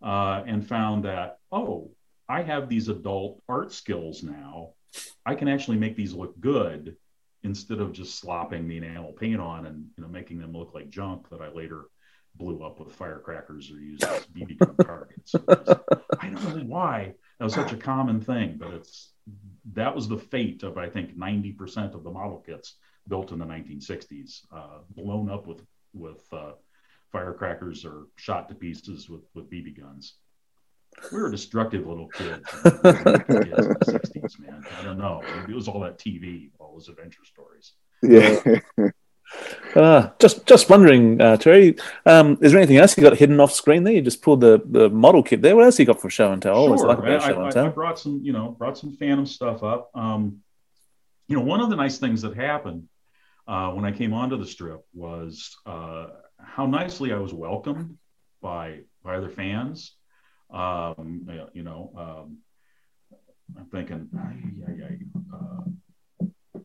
uh, 0.03 0.43
and 0.47 0.66
found 0.66 1.05
that 1.05 1.39
oh, 1.53 1.91
I 2.29 2.43
have 2.43 2.68
these 2.68 2.89
adult 2.89 3.43
art 3.49 3.72
skills 3.72 4.22
now. 4.22 4.70
I 5.27 5.35
can 5.35 5.49
actually 5.49 5.79
make 5.79 5.97
these 5.97 6.12
look 6.12 6.39
good 6.39 6.97
instead 7.43 7.81
of 7.81 7.93
just 7.93 8.18
slopping 8.18 8.68
the 8.68 8.79
enamel 8.79 9.12
paint 9.12 9.41
on 9.41 9.66
and 9.66 9.87
you 9.97 10.03
know 10.03 10.09
making 10.09 10.39
them 10.39 10.53
look 10.53 10.72
like 10.75 10.89
junk 10.89 11.29
that 11.31 11.41
I 11.41 11.51
later 11.51 11.85
blew 12.37 12.64
up 12.64 12.81
with 12.81 12.95
firecrackers 12.95 13.70
or 13.70 13.79
used 13.79 14.05
as 14.05 14.27
BB 14.27 14.59
gun 14.59 14.77
targets. 14.77 15.35
I 16.20 16.31
don't 16.31 16.57
know 16.57 16.64
why 16.64 17.14
that 17.45 17.59
was 17.59 17.68
such 17.68 17.78
a 17.78 17.82
common 17.82 18.20
thing, 18.20 18.57
but 18.59 18.72
it's 18.72 19.12
that 19.72 19.95
was 19.95 20.09
the 20.09 20.18
fate 20.18 20.62
of 20.62 20.78
I 20.78 20.88
think 20.88 21.16
90% 21.16 21.95
of 21.95 22.03
the 22.03 22.11
model 22.11 22.38
kits 22.38 22.76
built 23.09 23.32
in 23.32 23.38
the 23.38 23.45
1960s, 23.45 24.42
uh, 24.51 24.78
blown 24.90 25.30
up 25.30 25.47
with 25.47 25.62
with 25.92 26.26
uh, 26.32 26.53
firecrackers 27.12 27.84
or 27.84 28.07
shot 28.16 28.49
to 28.49 28.55
pieces 28.55 29.11
with 29.11 29.22
with 29.34 29.51
BB 29.51 29.78
guns 29.78 30.14
we 31.12 31.20
were 31.20 31.30
destructive 31.30 31.86
little 31.86 32.07
kids 32.07 32.30
in 32.30 32.61
the 32.62 33.76
60s, 33.84 34.38
man. 34.38 34.64
I 34.78 34.84
don't 34.84 34.97
know. 34.97 35.22
It 35.49 35.53
was 35.53 35.66
all 35.66 35.80
that 35.80 35.99
TV, 35.99 36.51
all 36.61 36.72
those 36.74 36.88
adventure 36.88 37.24
stories. 37.24 37.72
Yeah. 38.01 38.40
Uh, 39.75 40.11
just 40.20 40.47
just 40.47 40.70
wondering, 40.70 41.20
uh, 41.20 41.37
Terry, 41.37 41.77
um, 42.07 42.39
is 42.41 42.53
there 42.53 42.61
anything 42.61 42.77
else 42.77 42.97
you 42.97 43.03
got 43.03 43.16
hidden 43.16 43.41
off 43.41 43.53
screen 43.53 43.83
there? 43.83 43.93
You 43.93 44.03
just 44.03 44.22
pulled 44.22 44.41
the, 44.41 44.62
the 44.64 44.89
model 44.89 45.22
kit 45.22 45.43
there. 45.43 45.57
What 45.57 45.64
else 45.64 45.79
you 45.79 45.85
got 45.85 46.01
for 46.01 46.11
show 46.11 46.33
and 46.33 46.41
tell? 46.41 46.66
Sure. 46.77 46.87
Like 46.87 46.99
I, 47.01 47.18
show 47.29 47.43
and 47.43 47.53
tell? 47.53 47.66
I, 47.66 47.68
brought 47.70 47.99
some, 47.99 48.20
you 48.22 48.33
know, 48.33 48.51
brought 48.51 48.79
some 48.79 48.97
Phantom 48.97 49.27
stuff 49.27 49.62
up. 49.64 49.91
Um, 49.95 50.39
you 51.27 51.37
know, 51.37 51.43
one 51.43 51.61
of 51.61 51.70
the 51.70 51.77
nice 51.77 51.99
things 51.99 52.22
that 52.22 52.37
happened 52.37 52.89
uh, 53.49 53.72
when 53.72 53.85
I 53.85 53.91
came 53.91 54.12
onto 54.12 54.37
the 54.37 54.47
strip 54.47 54.83
was 54.95 55.57
uh, 55.66 56.07
how 56.39 56.66
nicely 56.66 57.12
I 57.12 57.18
was 57.18 57.33
welcomed 57.35 57.99
by 58.41 58.81
by 59.03 59.16
other 59.16 59.31
fans. 59.31 59.93
Um, 60.51 61.29
you 61.53 61.64
know, 61.64 61.93
um, 61.97 62.39
I'm 63.59 63.66
thinking, 63.66 64.09
uh, 65.35 66.61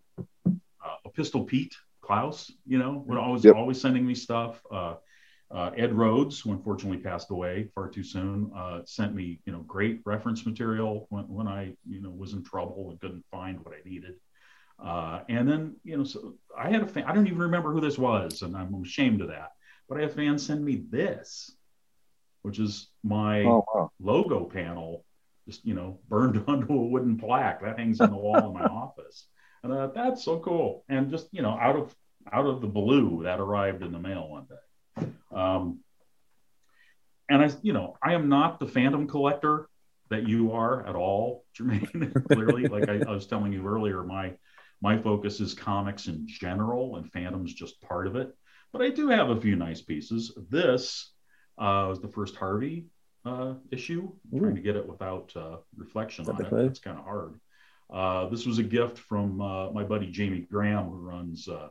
uh, 0.86 1.10
Pistol 1.16 1.44
Pete 1.46 1.76
Klaus, 2.10 2.52
you 2.66 2.78
know, 2.78 3.04
would 3.08 3.18
always 3.18 3.46
yep. 3.46 3.56
always 3.56 3.80
sending 3.80 4.06
me 4.06 4.16
stuff. 4.16 4.62
Uh, 4.72 4.96
uh, 5.52 5.72
Ed 5.78 5.94
Rhodes, 5.94 6.40
who 6.40 6.52
unfortunately 6.52 7.00
passed 7.00 7.32
away 7.32 7.70
far 7.74 7.88
too 7.88 8.04
soon, 8.04 8.52
uh, 8.56 8.82
sent 8.86 9.16
me, 9.16 9.40
you 9.46 9.54
know, 9.54 9.60
great 9.60 10.02
reference 10.06 10.46
material 10.46 11.08
when, 11.10 11.24
when 11.28 11.48
I, 11.48 11.74
you 11.88 12.02
know, 12.02 12.10
was 12.10 12.34
in 12.34 12.44
trouble 12.44 12.90
and 12.92 13.00
couldn't 13.00 13.26
find 13.32 13.60
what 13.64 13.74
I 13.74 13.88
needed. 13.88 14.16
Uh, 14.84 15.22
and 15.28 15.48
then, 15.48 15.76
you 15.84 15.98
know, 15.98 16.04
so 16.04 16.36
I 16.56 16.70
had 16.70 16.84
a 16.84 16.88
fan, 16.88 17.06
I 17.06 17.14
don't 17.14 17.26
even 17.26 17.40
remember 17.40 17.72
who 17.72 17.82
this 17.82 17.98
was, 17.98 18.44
and 18.44 18.56
I'm 18.56 18.74
ashamed 18.84 19.22
of 19.22 19.30
that. 19.30 19.52
But 19.88 19.98
I 19.98 20.02
had 20.02 20.14
fans 20.14 20.46
send 20.46 20.64
me 20.64 20.84
this 20.90 21.52
which 22.42 22.60
is 22.60 22.88
my 23.04 23.44
oh, 23.44 23.66
wow. 23.74 23.92
logo 24.00 24.46
panel, 24.46 25.06
just 25.48 25.66
you 25.66 25.74
know, 25.74 26.00
burned 26.08 26.44
onto 26.48 26.74
a 26.74 26.88
wooden 26.88 27.18
plaque 27.18 27.62
that 27.62 27.78
hangs 27.78 28.02
on 28.02 28.12
the 28.12 28.18
wall 28.18 28.48
in 28.48 28.54
my 28.54 28.66
office. 28.66 29.28
And 29.64 29.74
uh, 29.74 29.88
that's 29.88 30.24
so 30.24 30.40
cool. 30.40 30.84
And 30.90 31.10
just 31.10 31.28
you 31.32 31.42
know, 31.42 31.52
out 31.52 31.76
of 31.76 31.96
out 32.32 32.46
of 32.46 32.62
the 32.62 32.68
blue, 32.68 33.24
that 33.24 33.40
arrived 33.40 33.84
in 33.84 33.92
the 33.92 34.00
mail 34.00 34.30
one 34.30 34.46
day. 34.46 35.08
Um, 35.34 35.80
and 37.30 37.44
I, 37.44 37.52
you 37.62 37.74
know, 37.74 37.96
I 38.02 38.14
am 38.14 38.30
not 38.30 38.60
the 38.60 38.68
phantom 38.68 39.08
collector 39.08 39.70
that 40.10 40.28
you 40.28 40.52
are 40.54 40.86
at 40.88 40.96
all, 40.96 41.46
Jermaine. 41.58 42.14
clearly, 42.32 42.68
like 42.68 42.90
I, 42.90 43.02
I 43.08 43.12
was 43.12 43.28
telling 43.28 43.54
you 43.54 43.66
earlier, 43.68 44.04
my 44.04 44.34
my 44.82 44.98
focus 45.02 45.40
is 45.40 45.54
comics 45.54 46.08
in 46.08 46.26
general, 46.28 46.96
and 46.96 47.12
Phantom's 47.12 47.54
just 47.54 47.82
part 47.82 48.08
of 48.08 48.16
it. 48.16 48.36
But 48.72 48.82
I 48.82 48.90
do 48.90 49.10
have 49.10 49.30
a 49.30 49.42
few 49.42 49.56
nice 49.56 49.82
pieces. 49.82 50.32
This 50.50 51.12
uh, 51.58 51.88
was 51.90 52.02
the 52.02 52.08
first 52.08 52.36
Harvey 52.36 52.86
uh, 53.26 53.56
issue. 53.72 54.10
I'm 54.32 54.40
trying 54.40 54.56
to 54.56 54.62
get 54.62 54.76
it 54.76 54.88
without 54.88 55.34
uh, 55.36 55.58
reflection 55.76 56.30
on 56.30 56.46
it. 56.46 56.54
It's 56.66 56.80
kind 56.80 56.98
of 56.98 57.04
hard. 57.04 57.40
Uh, 57.90 58.30
this 58.30 58.46
was 58.46 58.60
a 58.60 58.64
gift 58.64 59.00
from 59.00 59.42
uh, 59.42 59.72
my 59.72 59.84
buddy 59.84 60.08
Jamie 60.08 60.46
Graham, 60.50 60.86
who 60.90 60.98
runs 60.98 61.48
uh, 61.48 61.70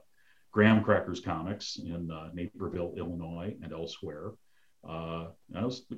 Graham 0.50 0.82
Crackers 0.82 1.20
Comics 1.20 1.76
in 1.76 2.10
uh, 2.10 2.30
Naperville, 2.34 2.94
Illinois, 2.96 3.54
and 3.62 3.72
elsewhere. 3.72 4.32
I 4.84 5.30
was 5.52 5.86
a 5.92 5.96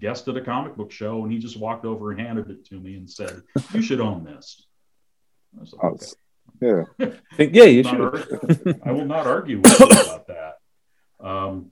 guest 0.00 0.28
at 0.28 0.36
a 0.36 0.40
comic 0.40 0.76
book 0.76 0.90
show, 0.90 1.22
and 1.22 1.32
he 1.32 1.38
just 1.38 1.58
walked 1.58 1.84
over 1.84 2.10
and 2.10 2.20
handed 2.20 2.50
it 2.50 2.64
to 2.66 2.80
me 2.80 2.96
and 2.96 3.08
said, 3.08 3.42
"You 3.72 3.82
should 3.82 4.00
own 4.00 4.24
this." 4.24 4.66
I 5.56 5.60
was 5.60 5.72
like, 5.72 5.84
okay. 5.84 6.06
Yeah, 6.60 6.84
yeah, 7.38 7.64
you 7.64 7.84
should. 7.84 8.80
I 8.84 8.92
will 8.92 9.04
not 9.04 9.26
argue 9.26 9.60
with 9.60 9.78
you 9.78 9.86
about 9.86 10.26
that. 10.28 10.54
Um, 11.20 11.70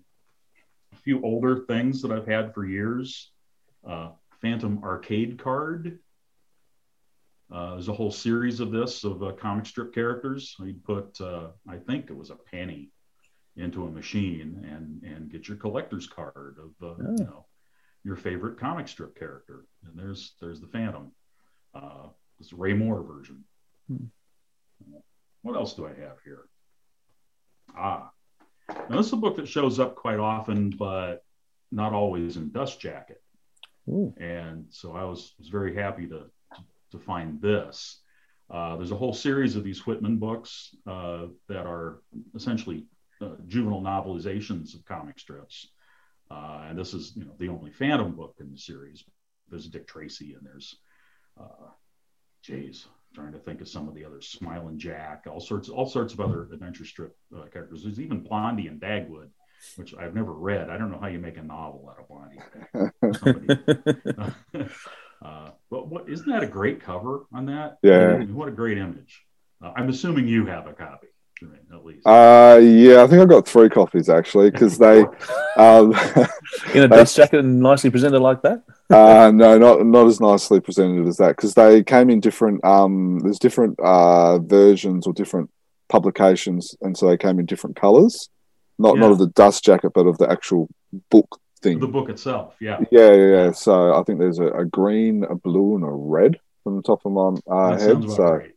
a 0.92 0.96
few 0.96 1.22
older 1.22 1.64
things 1.66 2.02
that 2.02 2.12
I've 2.12 2.26
had 2.26 2.54
for 2.54 2.64
years. 2.64 3.30
Uh, 3.86 4.10
Phantom 4.40 4.80
Arcade 4.82 5.38
Card. 5.38 5.98
Uh, 7.52 7.72
there's 7.72 7.88
a 7.88 7.92
whole 7.92 8.10
series 8.10 8.60
of 8.60 8.70
this 8.70 9.04
of 9.04 9.22
uh, 9.22 9.32
comic 9.32 9.66
strip 9.66 9.94
characters. 9.94 10.56
You'd 10.58 10.82
put, 10.84 11.20
uh, 11.20 11.48
I 11.68 11.76
think 11.76 12.08
it 12.08 12.16
was 12.16 12.30
a 12.30 12.36
penny 12.36 12.90
into 13.56 13.84
a 13.84 13.90
machine 13.90 14.64
and 14.70 15.02
and 15.02 15.30
get 15.30 15.46
your 15.46 15.58
collector's 15.58 16.06
card 16.06 16.56
of 16.58 16.70
uh, 16.82 16.94
oh. 17.06 17.16
you 17.18 17.24
know 17.24 17.46
your 18.04 18.16
favorite 18.16 18.58
comic 18.58 18.88
strip 18.88 19.18
character. 19.18 19.66
And 19.84 19.98
there's 19.98 20.34
there's 20.40 20.60
the 20.60 20.66
Phantom, 20.66 21.12
uh, 21.74 22.08
this 22.38 22.52
Ray 22.52 22.72
Moore 22.72 23.02
version. 23.02 23.44
Hmm. 23.88 24.06
What 25.42 25.56
else 25.56 25.74
do 25.74 25.86
I 25.86 25.90
have 25.90 26.18
here? 26.24 26.44
Ah, 27.76 28.10
now 28.68 28.96
this 28.96 29.06
is 29.06 29.12
a 29.12 29.16
book 29.16 29.36
that 29.36 29.48
shows 29.48 29.78
up 29.78 29.94
quite 29.96 30.18
often, 30.20 30.70
but 30.70 31.24
not 31.70 31.92
always 31.92 32.36
in 32.36 32.50
Dust 32.50 32.80
Jacket. 32.80 33.22
Ooh. 33.88 34.14
And 34.18 34.66
so 34.70 34.94
I 34.94 35.04
was 35.04 35.34
was 35.38 35.48
very 35.48 35.74
happy 35.74 36.06
to 36.08 36.30
to 36.92 36.98
find 36.98 37.40
this. 37.40 37.98
Uh, 38.50 38.76
there's 38.76 38.90
a 38.90 38.96
whole 38.96 39.14
series 39.14 39.56
of 39.56 39.64
these 39.64 39.86
Whitman 39.86 40.18
books 40.18 40.76
uh, 40.86 41.26
that 41.48 41.66
are 41.66 42.02
essentially 42.34 42.86
uh, 43.20 43.30
juvenile 43.46 43.80
novelizations 43.80 44.74
of 44.74 44.84
comic 44.84 45.18
strips. 45.18 45.68
Uh, 46.30 46.66
and 46.68 46.78
this 46.78 46.94
is, 46.94 47.12
you 47.16 47.24
know, 47.24 47.34
the 47.38 47.48
only 47.48 47.70
Phantom 47.70 48.14
book 48.14 48.36
in 48.40 48.50
the 48.50 48.58
series. 48.58 49.04
There's 49.48 49.68
Dick 49.68 49.86
Tracy 49.86 50.34
and 50.34 50.44
there's, 50.44 50.76
uh, 51.40 51.68
geez, 52.42 52.86
trying 53.14 53.32
to 53.32 53.38
think 53.38 53.60
of 53.60 53.68
some 53.68 53.88
of 53.88 53.94
the 53.94 54.04
others, 54.04 54.28
Smiling 54.28 54.78
Jack, 54.78 55.24
all 55.30 55.40
sorts, 55.40 55.68
all 55.68 55.86
sorts 55.86 56.12
of 56.14 56.20
other 56.20 56.48
adventure 56.52 56.84
strip 56.84 57.16
uh, 57.36 57.46
characters. 57.46 57.84
There's 57.84 58.00
even 58.00 58.22
Blondie 58.22 58.68
and 58.68 58.80
Dagwood, 58.80 59.28
which 59.76 59.94
I've 59.94 60.14
never 60.14 60.32
read. 60.32 60.70
I 60.70 60.78
don't 60.78 60.90
know 60.90 60.98
how 61.00 61.08
you 61.08 61.18
make 61.18 61.36
a 61.38 61.42
novel 61.42 61.90
out 61.90 62.00
of 62.00 62.08
Blondie. 62.08 62.40
uh, 65.24 65.50
but 65.70 65.88
what 65.88 66.08
isn't 66.08 66.28
that 66.28 66.42
a 66.42 66.46
great 66.46 66.80
cover 66.80 67.26
on 67.32 67.46
that? 67.46 67.78
Yeah. 67.82 68.14
I 68.14 68.18
mean, 68.18 68.34
what 68.34 68.48
a 68.48 68.52
great 68.52 68.78
image. 68.78 69.22
Uh, 69.62 69.72
I'm 69.76 69.88
assuming 69.88 70.26
you 70.28 70.46
have 70.46 70.66
a 70.66 70.72
copy 70.72 71.08
at 71.72 71.84
least. 71.84 72.06
Uh, 72.06 72.60
yeah, 72.62 73.02
I 73.02 73.06
think 73.06 73.22
I've 73.22 73.28
got 73.28 73.46
three 73.46 73.68
copies 73.68 74.08
actually 74.08 74.50
because 74.50 74.78
they 74.78 75.00
um, 75.56 75.94
in 76.74 76.82
a 76.82 76.88
dust 76.88 77.16
jacket 77.16 77.40
and 77.40 77.60
nicely 77.60 77.90
presented 77.90 78.20
like 78.20 78.42
that. 78.42 78.62
uh, 78.90 79.30
no, 79.34 79.58
not 79.58 79.84
not 79.84 80.06
as 80.06 80.20
nicely 80.20 80.60
presented 80.60 81.06
as 81.06 81.16
that 81.16 81.36
because 81.36 81.54
they 81.54 81.82
came 81.82 82.10
in 82.10 82.20
different. 82.20 82.64
Um, 82.64 83.20
there's 83.20 83.38
different 83.38 83.78
uh, 83.80 84.38
versions 84.38 85.06
or 85.06 85.12
different 85.12 85.50
publications, 85.88 86.76
and 86.80 86.96
so 86.96 87.08
they 87.08 87.16
came 87.16 87.38
in 87.38 87.46
different 87.46 87.76
colors. 87.76 88.28
Not 88.78 88.96
yeah. 88.96 89.02
not 89.02 89.12
of 89.12 89.18
the 89.18 89.28
dust 89.28 89.64
jacket, 89.64 89.92
but 89.94 90.06
of 90.06 90.18
the 90.18 90.30
actual 90.30 90.68
book 91.10 91.40
thing. 91.62 91.78
The 91.80 91.86
book 91.86 92.08
itself, 92.08 92.56
yeah. 92.60 92.80
Yeah, 92.90 93.12
yeah. 93.12 93.26
yeah. 93.26 93.52
So 93.52 93.94
I 93.94 94.02
think 94.02 94.18
there's 94.18 94.38
a, 94.38 94.48
a, 94.48 94.64
green, 94.64 95.24
a 95.24 95.34
blue, 95.34 95.76
and 95.76 95.84
a 95.84 95.90
red 95.90 96.38
from 96.64 96.76
the 96.76 96.82
top 96.82 97.04
of 97.04 97.12
my 97.12 97.34
uh, 97.50 97.78
head. 97.78 98.10
So. 98.10 98.36
Great. 98.36 98.52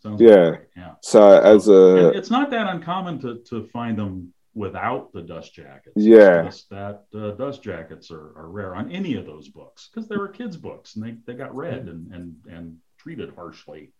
Sounds 0.00 0.20
yeah. 0.20 0.56
yeah. 0.76 0.92
So 1.02 1.40
as 1.40 1.68
a, 1.68 2.10
it's 2.10 2.30
not 2.30 2.50
that 2.50 2.68
uncommon 2.68 3.18
to 3.20 3.42
to 3.48 3.66
find 3.72 3.98
them 3.98 4.32
without 4.58 5.12
the 5.12 5.22
dust 5.22 5.54
jackets. 5.54 5.94
Yeah. 5.96 6.42
Just 6.42 6.68
that 6.70 7.04
uh, 7.14 7.30
dust 7.32 7.62
jackets 7.62 8.10
are, 8.10 8.36
are 8.36 8.48
rare 8.48 8.74
on 8.74 8.90
any 8.90 9.14
of 9.14 9.24
those 9.24 9.48
books 9.48 9.88
because 9.88 10.08
they 10.08 10.16
were 10.16 10.28
kids' 10.28 10.56
books 10.56 10.96
and 10.96 11.04
they, 11.04 11.16
they 11.26 11.38
got 11.38 11.54
read 11.54 11.86
and, 11.86 12.12
and, 12.12 12.36
and 12.50 12.76
treated 12.98 13.32
harshly. 13.34 13.92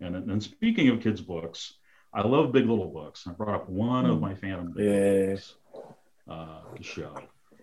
And, 0.00 0.14
and 0.14 0.42
speaking 0.42 0.88
of 0.88 1.00
kids' 1.00 1.20
books, 1.20 1.74
I 2.14 2.22
love 2.22 2.52
Big 2.52 2.66
Little 2.66 2.86
books. 2.90 3.26
I 3.26 3.32
brought 3.32 3.56
up 3.56 3.68
one 3.68 4.06
of 4.06 4.20
my 4.20 4.34
Phantom 4.34 4.72
Big 4.72 4.86
yeah. 4.86 5.26
books 5.32 5.54
uh, 6.30 6.60
to 6.76 6.82
show, 6.82 7.14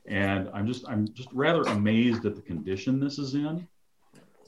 and 0.08 0.50
I'm 0.54 0.68
just 0.68 0.88
I'm 0.88 1.08
just 1.14 1.30
rather 1.34 1.64
amazed 1.64 2.26
at 2.26 2.36
the 2.36 2.42
condition 2.42 3.00
this 3.00 3.20
is 3.20 3.36
in. 3.36 3.68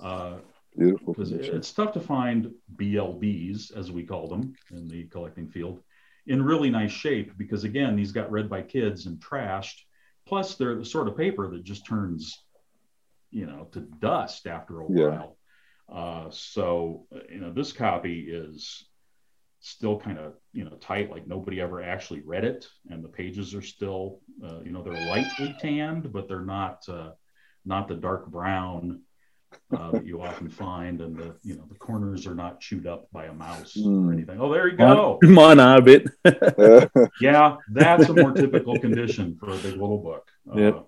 Uh, 0.01 0.37
Beautiful. 0.77 1.13
Because 1.13 1.31
it's 1.31 1.71
tough 1.71 1.93
to 1.93 1.99
find 1.99 2.53
BLBs, 2.75 3.75
as 3.75 3.91
we 3.91 4.03
call 4.03 4.27
them 4.27 4.53
in 4.69 4.87
the 4.87 5.05
collecting 5.05 5.47
field, 5.47 5.81
in 6.27 6.43
really 6.43 6.69
nice 6.69 6.91
shape 6.91 7.35
because, 7.37 7.63
again, 7.63 7.95
these 7.95 8.11
got 8.11 8.29
read 8.29 8.47
by 8.47 8.61
kids 8.61 9.07
and 9.07 9.19
trashed. 9.19 9.81
Plus, 10.27 10.55
they're 10.55 10.75
the 10.75 10.85
sort 10.85 11.07
of 11.07 11.17
paper 11.17 11.49
that 11.49 11.63
just 11.63 11.85
turns, 11.87 12.43
you 13.31 13.47
know, 13.47 13.67
to 13.71 13.79
dust 13.79 14.45
after 14.45 14.81
a 14.81 14.85
while. 14.85 15.37
Yeah. 15.89 15.95
Uh, 15.95 16.29
so, 16.29 17.07
you 17.29 17.39
know, 17.39 17.51
this 17.51 17.71
copy 17.71 18.27
is 18.29 18.86
still 19.59 19.99
kind 19.99 20.17
of, 20.17 20.33
you 20.53 20.63
know, 20.63 20.75
tight, 20.79 21.11
like 21.11 21.27
nobody 21.27 21.59
ever 21.59 21.81
actually 21.81 22.21
read 22.21 22.45
it. 22.45 22.67
And 22.89 23.03
the 23.03 23.09
pages 23.09 23.53
are 23.55 23.61
still, 23.61 24.19
uh, 24.43 24.59
you 24.63 24.71
know, 24.71 24.83
they're 24.83 25.07
lightly 25.07 25.55
tanned, 25.59 26.11
but 26.11 26.27
they're 26.27 26.41
not, 26.41 26.87
uh, 26.87 27.11
not 27.65 27.87
the 27.87 27.95
dark 27.95 28.27
brown 28.27 29.01
uh, 29.75 29.91
that 29.91 30.05
you 30.05 30.21
often 30.21 30.49
find, 30.49 31.01
and 31.01 31.17
the 31.17 31.35
you 31.43 31.55
know 31.55 31.63
the 31.69 31.75
corners 31.75 32.25
are 32.25 32.35
not 32.35 32.59
chewed 32.59 32.87
up 32.87 33.07
by 33.11 33.25
a 33.25 33.33
mouse 33.33 33.75
mm. 33.77 33.85
or 33.85 34.07
hmm. 34.07 34.13
anything. 34.13 34.39
Oh, 34.39 34.51
there 34.51 34.67
you 34.67 34.77
go. 34.77 35.19
Mine 35.23 35.59
are 35.59 35.81
bit. 35.81 36.07
yeah, 37.21 37.57
that's 37.69 38.09
a 38.09 38.13
more 38.13 38.31
typical 38.31 38.79
condition 38.79 39.37
for 39.39 39.49
a 39.49 39.57
big 39.57 39.73
little 39.73 39.99
book. 39.99 40.27
Yeah, 40.55 40.69
uh, 40.69 40.83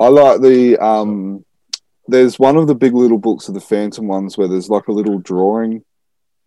I 0.00 0.08
like 0.08 0.40
the 0.40 0.78
um. 0.78 1.44
There's 2.10 2.38
one 2.38 2.56
of 2.56 2.66
the 2.66 2.74
big 2.74 2.94
little 2.94 3.18
books 3.18 3.48
of 3.48 3.54
the 3.54 3.60
Phantom 3.60 4.08
ones 4.08 4.38
where 4.38 4.48
there's 4.48 4.70
like 4.70 4.88
a 4.88 4.92
little 4.92 5.18
drawing 5.18 5.84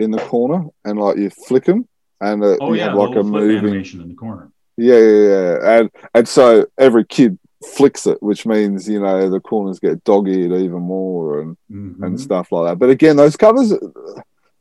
in 0.02 0.12
the 0.12 0.20
corner, 0.20 0.66
and 0.86 1.00
like 1.00 1.18
you 1.18 1.30
flick 1.30 1.66
them, 1.66 1.88
and 2.20 2.44
uh, 2.44 2.58
oh, 2.60 2.74
you 2.74 2.80
yeah, 2.80 2.90
have 2.90 2.96
like 2.96 3.16
a 3.16 3.24
moving 3.24 3.58
animation 3.58 4.02
in 4.02 4.10
the 4.10 4.16
corner. 4.16 4.52
Yeah, 4.78 4.98
yeah, 4.98 5.28
yeah, 5.28 5.80
and 5.80 5.92
and 6.14 6.28
so 6.28 6.66
every 6.78 7.06
kid 7.06 7.38
flicks 7.66 8.08
it, 8.08 8.22
which 8.24 8.46
means 8.46 8.88
you 8.88 9.00
know 9.00 9.30
the 9.30 9.40
corners 9.40 9.80
get 9.80 10.04
dog-eared 10.04 10.52
even 10.52 10.82
more 10.82 11.42
and 11.42 11.58
mm-hmm. 11.72 12.04
and 12.04 12.20
stuff 12.20 12.52
like 12.52 12.72
that. 12.72 12.80
But 12.80 12.90
again, 12.90 13.16
those 13.16 13.38
covers 13.38 13.74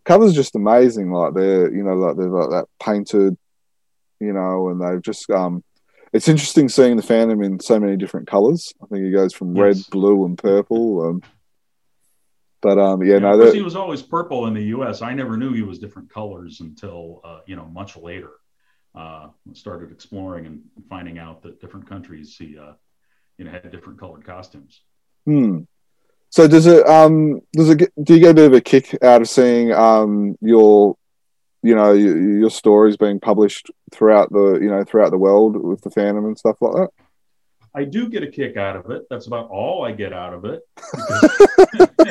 covers 0.05 0.35
just 0.35 0.57
amazing. 0.57 1.13
Like 1.13 1.35
they're 1.35 1.73
you 1.73 1.83
know 1.83 1.95
like 1.95 2.17
they're 2.17 2.29
like 2.29 2.51
that 2.51 2.67
painted, 2.83 3.37
you 4.21 4.33
know, 4.33 4.69
and 4.69 4.81
they've 4.81 5.03
just 5.03 5.31
um. 5.31 5.63
It's 6.13 6.27
interesting 6.27 6.69
seeing 6.69 6.97
the 6.97 7.05
Phantom 7.05 7.41
in 7.41 7.61
so 7.61 7.79
many 7.79 7.97
different 7.97 8.27
colors. 8.27 8.75
I 8.83 8.87
think 8.87 9.05
he 9.05 9.13
goes 9.13 9.33
from 9.33 9.55
yes. 9.55 9.63
red, 9.63 9.77
blue, 9.93 10.25
and 10.25 10.37
purple. 10.37 11.07
Um, 11.07 11.23
but 12.61 12.79
um, 12.79 13.03
yeah, 13.03 13.15
yeah 13.15 13.19
no, 13.21 13.39
that, 13.39 13.55
he 13.55 13.63
was 13.63 13.77
always 13.77 14.03
purple 14.03 14.47
in 14.47 14.55
the 14.55 14.65
U.S. 14.65 15.03
I 15.03 15.15
never 15.15 15.37
knew 15.37 15.53
he 15.53 15.63
was 15.63 15.79
different 15.79 16.11
colors 16.11 16.61
until 16.61 17.21
uh, 17.25 17.41
you 17.47 17.57
know 17.57 17.67
much 17.67 17.97
later. 17.97 18.31
Uh, 18.95 19.29
started 19.53 19.93
exploring 19.93 20.47
and 20.47 20.63
finding 20.89 21.19
out 21.19 21.43
that 21.43 21.61
different 21.61 21.89
countries 21.89 22.37
he 22.37 22.59
uh, 22.59 22.73
you 23.39 23.45
know 23.45 23.51
had 23.51 23.71
different 23.71 23.99
colored 23.99 24.25
costumes. 24.25 24.83
Hmm. 25.27 25.61
So 26.31 26.47
does 26.47 26.67
it 26.67 26.87
um 26.87 27.41
does 27.53 27.71
it 27.71 27.79
get, 27.79 27.93
do 28.03 28.15
you 28.15 28.21
get 28.21 28.31
a 28.31 28.35
bit 28.35 28.47
of 28.47 28.53
a 28.53 28.61
kick 28.61 28.97
out 29.03 29.21
of 29.21 29.29
seeing 29.29 29.73
um 29.73 30.37
your 30.41 30.97
you 31.63 31.75
know 31.75 31.93
your, 31.93 32.39
your 32.39 32.51
stories 32.51 32.97
being 32.97 33.21
published 33.21 33.71
throughout 33.93 34.33
the 34.33 34.59
you 34.61 34.71
know 34.71 34.85
throughout 34.85 35.11
the 35.11 35.19
world 35.19 35.57
with 35.57 35.83
the 35.83 35.91
Phantom 35.91 36.25
and 36.27 36.39
stuff 36.39 36.57
like 36.61 36.75
that? 36.75 36.89
I 37.75 37.85
do 37.85 38.09
get 38.09 38.23
a 38.23 38.29
kick 38.29 38.57
out 38.57 38.77
of 38.77 38.91
it. 38.91 39.03
That's 39.11 39.27
about 39.27 39.49
all 39.49 39.85
I 39.85 39.93
get 39.93 40.13
out 40.13 40.35
of 40.35 40.45
it. 40.45 40.61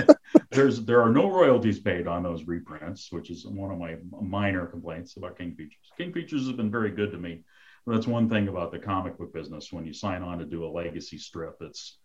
there's 0.51 0.83
there 0.83 1.01
are 1.01 1.11
no 1.11 1.29
royalties 1.29 1.79
paid 1.79 2.07
on 2.07 2.23
those 2.23 2.45
reprints, 2.45 3.11
which 3.11 3.29
is 3.29 3.45
one 3.45 3.71
of 3.71 3.77
my 3.77 3.97
minor 4.21 4.65
complaints 4.65 5.17
about 5.17 5.37
King 5.37 5.55
Features. 5.55 5.91
King 5.97 6.11
Features 6.11 6.47
has 6.47 6.55
been 6.55 6.71
very 6.71 6.91
good 6.91 7.11
to 7.11 7.17
me 7.17 7.43
that's 7.89 8.07
one 8.07 8.29
thing 8.29 8.47
about 8.47 8.71
the 8.71 8.79
comic 8.79 9.17
book 9.17 9.33
business. 9.33 9.71
When 9.71 9.85
you 9.85 9.93
sign 9.93 10.21
on 10.21 10.39
to 10.39 10.45
do 10.45 10.65
a 10.65 10.69
legacy 10.69 11.17
strip, 11.17 11.57
it's 11.61 11.97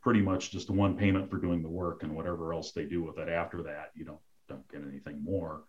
pretty 0.00 0.20
much 0.20 0.50
just 0.50 0.70
one 0.70 0.96
payment 0.96 1.30
for 1.30 1.38
doing 1.38 1.62
the 1.62 1.68
work, 1.68 2.02
and 2.02 2.14
whatever 2.14 2.52
else 2.52 2.72
they 2.72 2.84
do 2.84 3.02
with 3.02 3.18
it 3.18 3.28
after 3.28 3.62
that, 3.64 3.90
you 3.94 4.04
don't 4.04 4.20
don't 4.48 4.70
get 4.70 4.82
anything 4.86 5.22
more. 5.24 5.64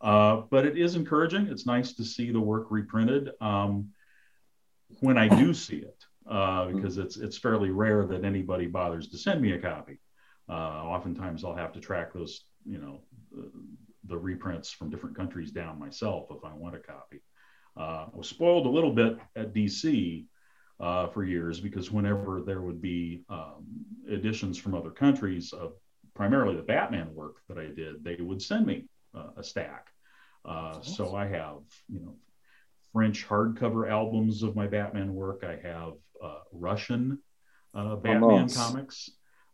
Uh, 0.00 0.42
but 0.50 0.66
it 0.66 0.76
is 0.76 0.96
encouraging. 0.96 1.46
It's 1.46 1.66
nice 1.66 1.94
to 1.94 2.04
see 2.04 2.30
the 2.30 2.40
work 2.40 2.66
reprinted 2.70 3.30
um, 3.40 3.90
when 5.00 5.16
I 5.16 5.28
do 5.28 5.54
see 5.54 5.78
it, 5.78 6.04
uh, 6.28 6.66
because 6.66 6.98
it's 6.98 7.16
it's 7.16 7.38
fairly 7.38 7.70
rare 7.70 8.04
that 8.06 8.24
anybody 8.24 8.66
bothers 8.66 9.08
to 9.08 9.18
send 9.18 9.40
me 9.40 9.52
a 9.52 9.58
copy. 9.58 9.98
Uh, 10.48 10.52
oftentimes, 10.52 11.44
I'll 11.44 11.56
have 11.56 11.72
to 11.72 11.80
track 11.80 12.12
those, 12.12 12.44
you 12.64 12.78
know, 12.78 13.00
the, 13.32 13.50
the 14.08 14.16
reprints 14.16 14.70
from 14.70 14.90
different 14.90 15.16
countries 15.16 15.50
down 15.50 15.78
myself 15.78 16.28
if 16.30 16.44
I 16.44 16.54
want 16.54 16.76
a 16.76 16.78
copy. 16.78 17.22
Uh, 17.76 18.06
I 18.12 18.16
was 18.16 18.28
spoiled 18.28 18.66
a 18.66 18.70
little 18.70 18.92
bit 18.92 19.18
at 19.34 19.52
DC 19.52 20.24
uh, 20.80 21.08
for 21.08 21.24
years 21.24 21.60
because 21.60 21.90
whenever 21.90 22.42
there 22.42 22.62
would 22.62 22.80
be 22.80 23.24
um, 23.28 23.66
editions 24.08 24.58
from 24.58 24.74
other 24.74 24.90
countries 24.90 25.52
of 25.52 25.72
primarily 26.14 26.56
the 26.56 26.62
Batman 26.62 27.14
work 27.14 27.36
that 27.48 27.58
I 27.58 27.66
did, 27.66 28.02
they 28.02 28.16
would 28.16 28.40
send 28.40 28.66
me 28.66 28.84
uh, 29.14 29.30
a 29.36 29.42
stack. 29.42 29.88
Uh, 30.44 30.80
so 30.80 31.14
I 31.14 31.26
have, 31.26 31.58
you 31.88 32.00
know, 32.00 32.14
French 32.92 33.28
hardcover 33.28 33.90
albums 33.90 34.42
of 34.42 34.54
my 34.56 34.66
Batman 34.66 35.12
work. 35.12 35.44
I 35.44 35.56
have 35.66 35.94
uh, 36.22 36.38
Russian 36.52 37.18
uh, 37.74 37.96
Batman 37.96 38.22
oh, 38.24 38.38
nice. 38.38 38.56
comics. 38.56 39.10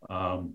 Um, 0.09 0.55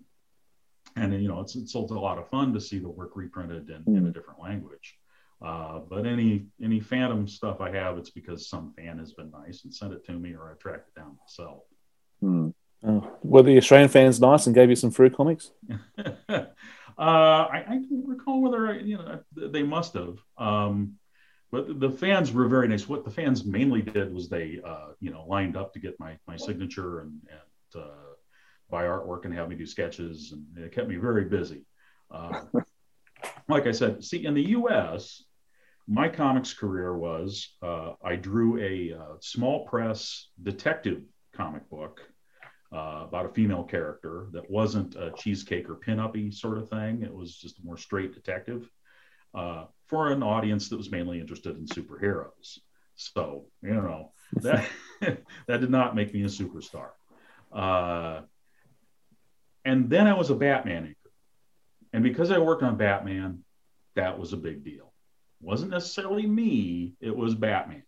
and 0.97 1.21
you 1.21 1.27
know, 1.27 1.41
it's, 1.41 1.55
it's 1.55 1.73
a 1.75 1.79
lot 1.79 2.17
of 2.17 2.29
fun 2.29 2.53
to 2.53 2.61
see 2.61 2.79
the 2.79 2.89
work 2.89 3.11
reprinted 3.15 3.69
in, 3.69 3.83
mm. 3.83 3.97
in 3.97 4.07
a 4.07 4.11
different 4.11 4.39
language. 4.39 4.97
Uh, 5.41 5.79
but 5.79 6.05
any 6.05 6.47
any 6.63 6.79
Phantom 6.79 7.27
stuff 7.27 7.61
I 7.61 7.69
have, 7.71 7.97
it's 7.97 8.09
because 8.09 8.49
some 8.49 8.73
fan 8.75 8.97
has 8.97 9.13
been 9.13 9.29
nice 9.29 9.63
and 9.63 9.73
sent 9.73 9.93
it 9.93 10.03
to 10.05 10.13
me, 10.13 10.33
or 10.33 10.51
I 10.51 10.55
tracked 10.55 10.89
it 10.89 10.99
down 10.99 11.17
myself. 11.21 11.63
Hmm. 12.21 12.49
Oh. 12.83 13.11
Were 13.23 13.43
the 13.43 13.57
Australian 13.57 13.89
fans 13.89 14.19
nice 14.19 14.47
and 14.47 14.55
gave 14.55 14.69
you 14.69 14.75
some 14.75 14.91
free 14.91 15.09
comics? 15.09 15.51
uh, 15.99 16.43
I, 16.97 17.63
I 17.67 17.81
don't 17.87 18.07
recall 18.07 18.41
whether 18.41 18.67
I, 18.67 18.79
you 18.79 18.97
know 18.97 19.19
they 19.35 19.63
must 19.63 19.93
have. 19.93 20.17
Um, 20.37 20.95
but 21.51 21.79
the 21.79 21.91
fans 21.91 22.31
were 22.31 22.47
very 22.47 22.67
nice. 22.67 22.87
What 22.87 23.05
the 23.05 23.11
fans 23.11 23.45
mainly 23.45 23.81
did 23.81 24.13
was 24.13 24.29
they, 24.29 24.59
uh, 24.65 24.89
you 24.99 25.11
know, 25.11 25.25
lined 25.27 25.55
up 25.55 25.73
to 25.73 25.79
get 25.79 25.99
my 25.99 26.17
my 26.27 26.35
signature 26.35 27.01
and, 27.01 27.21
and 27.29 27.83
uh, 27.83 28.06
buy 28.69 28.83
artwork 28.83 29.25
and 29.25 29.33
have 29.33 29.49
me 29.49 29.55
do 29.55 29.65
sketches, 29.65 30.33
and 30.33 30.45
it 30.63 30.71
kept 30.71 30.87
me 30.87 30.95
very 30.95 31.25
busy. 31.25 31.65
Uh, 32.11 32.41
like 33.49 33.67
I 33.67 33.71
said, 33.71 34.03
see, 34.03 34.25
in 34.25 34.33
the 34.33 34.49
U.S., 34.49 35.23
my 35.87 36.09
comics 36.09 36.53
career 36.53 36.97
was 36.97 37.55
uh, 37.61 37.93
I 38.03 38.15
drew 38.15 38.59
a 38.61 38.97
uh, 38.97 39.15
small 39.21 39.65
press 39.65 40.27
detective 40.43 41.03
comic 41.33 41.69
book 41.69 42.01
uh, 42.73 43.03
about 43.07 43.25
a 43.25 43.29
female 43.29 43.63
character 43.63 44.27
that 44.33 44.49
wasn't 44.49 44.95
a 44.95 45.11
cheesecake 45.17 45.69
or 45.69 45.75
pinup 45.75 46.33
sort 46.33 46.57
of 46.57 46.69
thing. 46.69 47.03
It 47.03 47.13
was 47.13 47.37
just 47.37 47.59
a 47.59 47.65
more 47.65 47.77
straight 47.77 48.13
detective 48.13 48.69
uh, 49.33 49.65
for 49.85 50.11
an 50.11 50.23
audience 50.23 50.67
that 50.69 50.77
was 50.77 50.91
mainly 50.91 51.21
interested 51.21 51.55
in 51.55 51.65
superheroes. 51.65 52.59
So, 52.95 53.45
you 53.61 53.73
know, 53.73 54.11
that, 54.41 54.67
that 55.01 55.61
did 55.61 55.69
not 55.69 55.95
make 55.95 56.13
me 56.13 56.23
a 56.23 56.25
superstar. 56.25 56.89
And 59.67 59.89
then 59.89 60.07
I 60.07 60.13
was 60.13 60.29
a 60.29 60.35
Batman 60.35 60.85
anchor. 60.85 61.11
And 61.91 62.01
because 62.01 62.31
I 62.31 62.37
worked 62.37 62.63
on 62.63 62.77
Batman, 62.77 63.43
that 63.95 64.17
was 64.17 64.31
a 64.31 64.37
big 64.37 64.63
deal. 64.63 64.93
It 65.41 65.45
wasn't 65.45 65.71
necessarily 65.71 66.25
me, 66.25 66.93
it 67.01 67.13
was 67.15 67.35
Batman. 67.35 67.83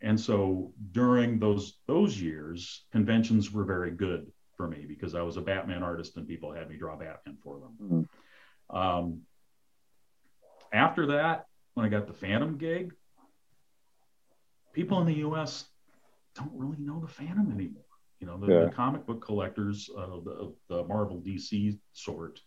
And 0.00 0.18
so 0.18 0.72
during 0.90 1.38
those 1.38 1.78
those 1.86 2.20
years, 2.20 2.84
conventions 2.90 3.52
were 3.52 3.64
very 3.64 3.92
good 3.92 4.26
for 4.56 4.66
me 4.66 4.86
because 4.88 5.14
I 5.14 5.22
was 5.22 5.36
a 5.36 5.40
Batman 5.40 5.84
artist 5.84 6.16
and 6.16 6.26
people 6.26 6.52
had 6.52 6.68
me 6.68 6.76
draw 6.76 6.96
Batman 6.96 7.38
for 7.44 7.60
them. 7.60 7.72
Mm-hmm. 7.80 8.76
Um, 8.76 9.20
after 10.72 11.06
that, 11.06 11.46
when 11.74 11.86
I 11.86 11.90
got 11.90 12.08
the 12.08 12.12
Phantom 12.12 12.58
gig, 12.58 12.92
people 14.72 15.00
in 15.00 15.06
the 15.06 15.20
U.S. 15.28 15.64
don't 16.34 16.52
really 16.52 16.80
know 16.80 16.98
the 16.98 17.06
Phantom 17.06 17.52
anymore. 17.52 17.83
You 18.24 18.30
know, 18.30 18.38
the, 18.38 18.52
yeah. 18.52 18.64
the 18.64 18.70
comic 18.70 19.04
book 19.04 19.22
collectors 19.22 19.90
of 19.94 20.24
the, 20.24 20.54
the 20.70 20.84
Marvel 20.84 21.20
DC 21.20 21.78
sort 21.92 22.40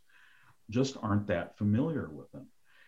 just 0.71 0.97
aren't 1.03 1.27
that 1.27 1.55
familiar 1.55 2.09
with 2.09 2.31
them. 2.31 2.47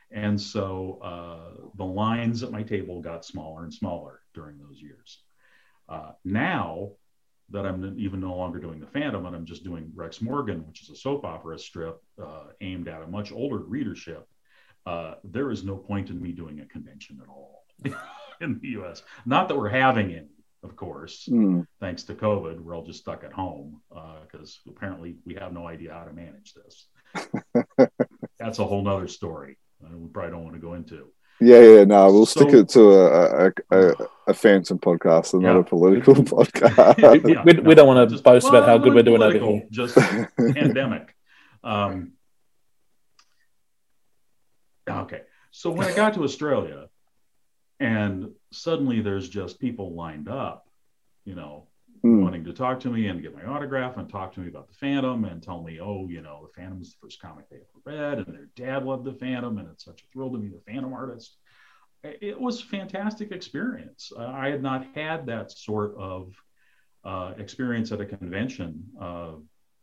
And 0.10 0.42
so 0.42 1.00
uh, 1.04 1.68
the 1.76 1.86
lines 1.86 2.42
at 2.42 2.52
my 2.52 2.64
table 2.64 3.00
got 3.00 3.24
smaller 3.24 3.64
and 3.64 3.72
smaller 3.72 4.22
during 4.34 4.58
those 4.58 4.82
years. 4.82 5.22
Uh, 5.88 6.14
now 6.26 6.94
that 7.52 7.64
I'm 7.64 7.96
even 8.00 8.22
no 8.22 8.36
longer 8.36 8.58
doing 8.58 8.80
the 8.80 8.88
Phantom 8.88 9.24
and 9.28 9.36
I'm 9.36 9.46
just 9.46 9.64
doing 9.64 9.92
Rex 9.94 10.20
Morgan, 10.20 10.66
which 10.66 10.82
is 10.82 10.90
a 10.90 10.96
soap 10.96 11.26
opera 11.26 11.60
strip 11.60 12.02
uh, 12.20 12.46
aimed 12.62 12.88
at 12.88 13.04
a 13.04 13.08
much 13.08 13.32
older 13.32 13.60
readership, 13.60 14.28
uh, 14.88 15.14
there 15.24 15.52
is 15.52 15.64
no 15.64 15.78
point 15.78 16.10
in 16.10 16.20
me 16.20 16.32
doing 16.32 16.60
a 16.60 16.66
convention 16.66 17.20
at 17.22 17.30
all 17.30 17.66
in 18.42 18.60
the 18.60 18.70
US. 18.80 19.04
Not 19.28 19.48
that 19.48 19.58
we're 19.58 19.70
having 19.70 20.12
any, 20.12 20.28
of 20.64 20.76
course, 20.76 21.28
mm. 21.32 21.66
thanks 21.80 22.03
to 22.03 22.14
COVID. 22.14 22.60
We're 22.60 22.76
all 22.76 22.86
just 22.86 22.99
stuck 22.99 23.24
at 23.24 23.32
home 23.32 23.82
because 23.89 24.60
uh, 24.68 24.72
apparently 24.72 25.16
we 25.26 25.36
have 25.36 25.53
no 25.53 25.68
idea 25.68 25.93
how 25.93 26.03
to 26.03 26.14
manage 26.14 26.53
this. 26.53 26.88
That's 28.39 28.60
a 28.60 28.66
whole 28.66 28.84
nother 28.84 29.07
story. 29.07 29.57
we 29.82 30.07
probably 30.10 30.32
don't 30.32 30.43
want 30.43 30.55
to 30.55 30.62
go 30.62 30.74
into. 30.74 31.07
Yeah, 31.41 31.62
yeah, 31.62 31.84
no, 31.86 32.12
we'll 32.12 32.26
so, 32.26 32.41
stick 32.41 32.53
it 32.53 32.70
to 32.70 32.91
a 32.91 33.47
a, 33.47 33.51
a, 33.72 33.93
a 34.28 34.34
phantom 34.34 34.78
podcast 34.78 35.34
and 35.34 35.41
yeah. 35.41 35.53
not 35.53 35.60
a 35.60 35.64
political 35.64 36.16
podcast. 36.16 36.97
yeah, 36.97 37.43
we, 37.43 37.53
no, 37.53 37.62
we 37.62 37.76
don't 37.76 37.88
want 37.88 38.10
to 38.10 38.22
boast 38.22 38.43
well, 38.43 38.55
about 38.55 38.68
how 38.68 38.78
good 38.78 38.93
we're 38.93 39.03
doing 39.03 39.22
over 39.22 39.39
here. 39.39 39.64
Just 39.72 39.95
pandemic. 40.38 41.16
Um, 41.64 42.14
okay, 44.89 45.22
so 45.51 45.72
when 45.72 45.88
I 45.88 45.95
got 45.95 46.16
to 46.16 46.24
Australia, 46.24 46.89
and 47.80 48.30
suddenly 48.52 49.02
there's 49.02 49.30
just 49.30 49.60
people 49.60 49.96
lined 49.96 50.28
up, 50.28 50.68
you 51.26 51.36
know, 51.36 51.68
mm. 52.06 52.22
wanting 52.22 52.44
to 52.44 52.54
talk 52.54 52.80
to 52.82 52.90
me 52.90 53.08
and 53.08 53.22
get 53.22 53.36
my 53.36 53.46
autograph 53.46 53.98
and 53.98 54.10
talk 54.10 54.34
to 54.34 54.40
me 54.40 54.50
about 54.50 54.68
the 54.68 54.74
Phantom 54.74 55.26
and 55.26 55.42
tell 55.42 55.64
me, 55.64 55.80
oh, 55.80 56.08
you 56.10 56.22
know, 56.22 56.46
the 56.46 56.62
Phantom 56.62 56.82
is 56.82 56.92
the 56.92 56.98
first 57.02 57.22
comic 57.22 57.50
they 57.50 57.58
ever 57.58 57.98
read, 57.98 58.18
and 58.20 58.36
their 58.36 58.50
dad 58.56 58.86
loved 58.86 59.06
the 59.06 59.14
Phantom, 59.14 59.58
and 59.58 59.70
it's 59.70 59.86
such 59.86 60.02
a 60.02 60.06
thrill 60.12 60.32
to 60.32 60.38
be 60.38 60.50
the 60.50 60.62
Phantom 60.68 60.94
artist. 60.94 61.38
It 62.04 62.40
was 62.40 62.62
a 62.62 62.66
fantastic 62.66 63.32
experience. 63.32 64.12
Uh, 64.16 64.26
I 64.26 64.50
had 64.50 64.64
not 64.64 64.86
had 64.96 65.26
that 65.26 65.52
sort 65.52 65.96
of 65.98 66.34
uh, 67.04 67.34
experience 67.38 67.92
at 67.92 68.00
a 68.00 68.06
convention 68.06 68.84
uh, 69.02 69.32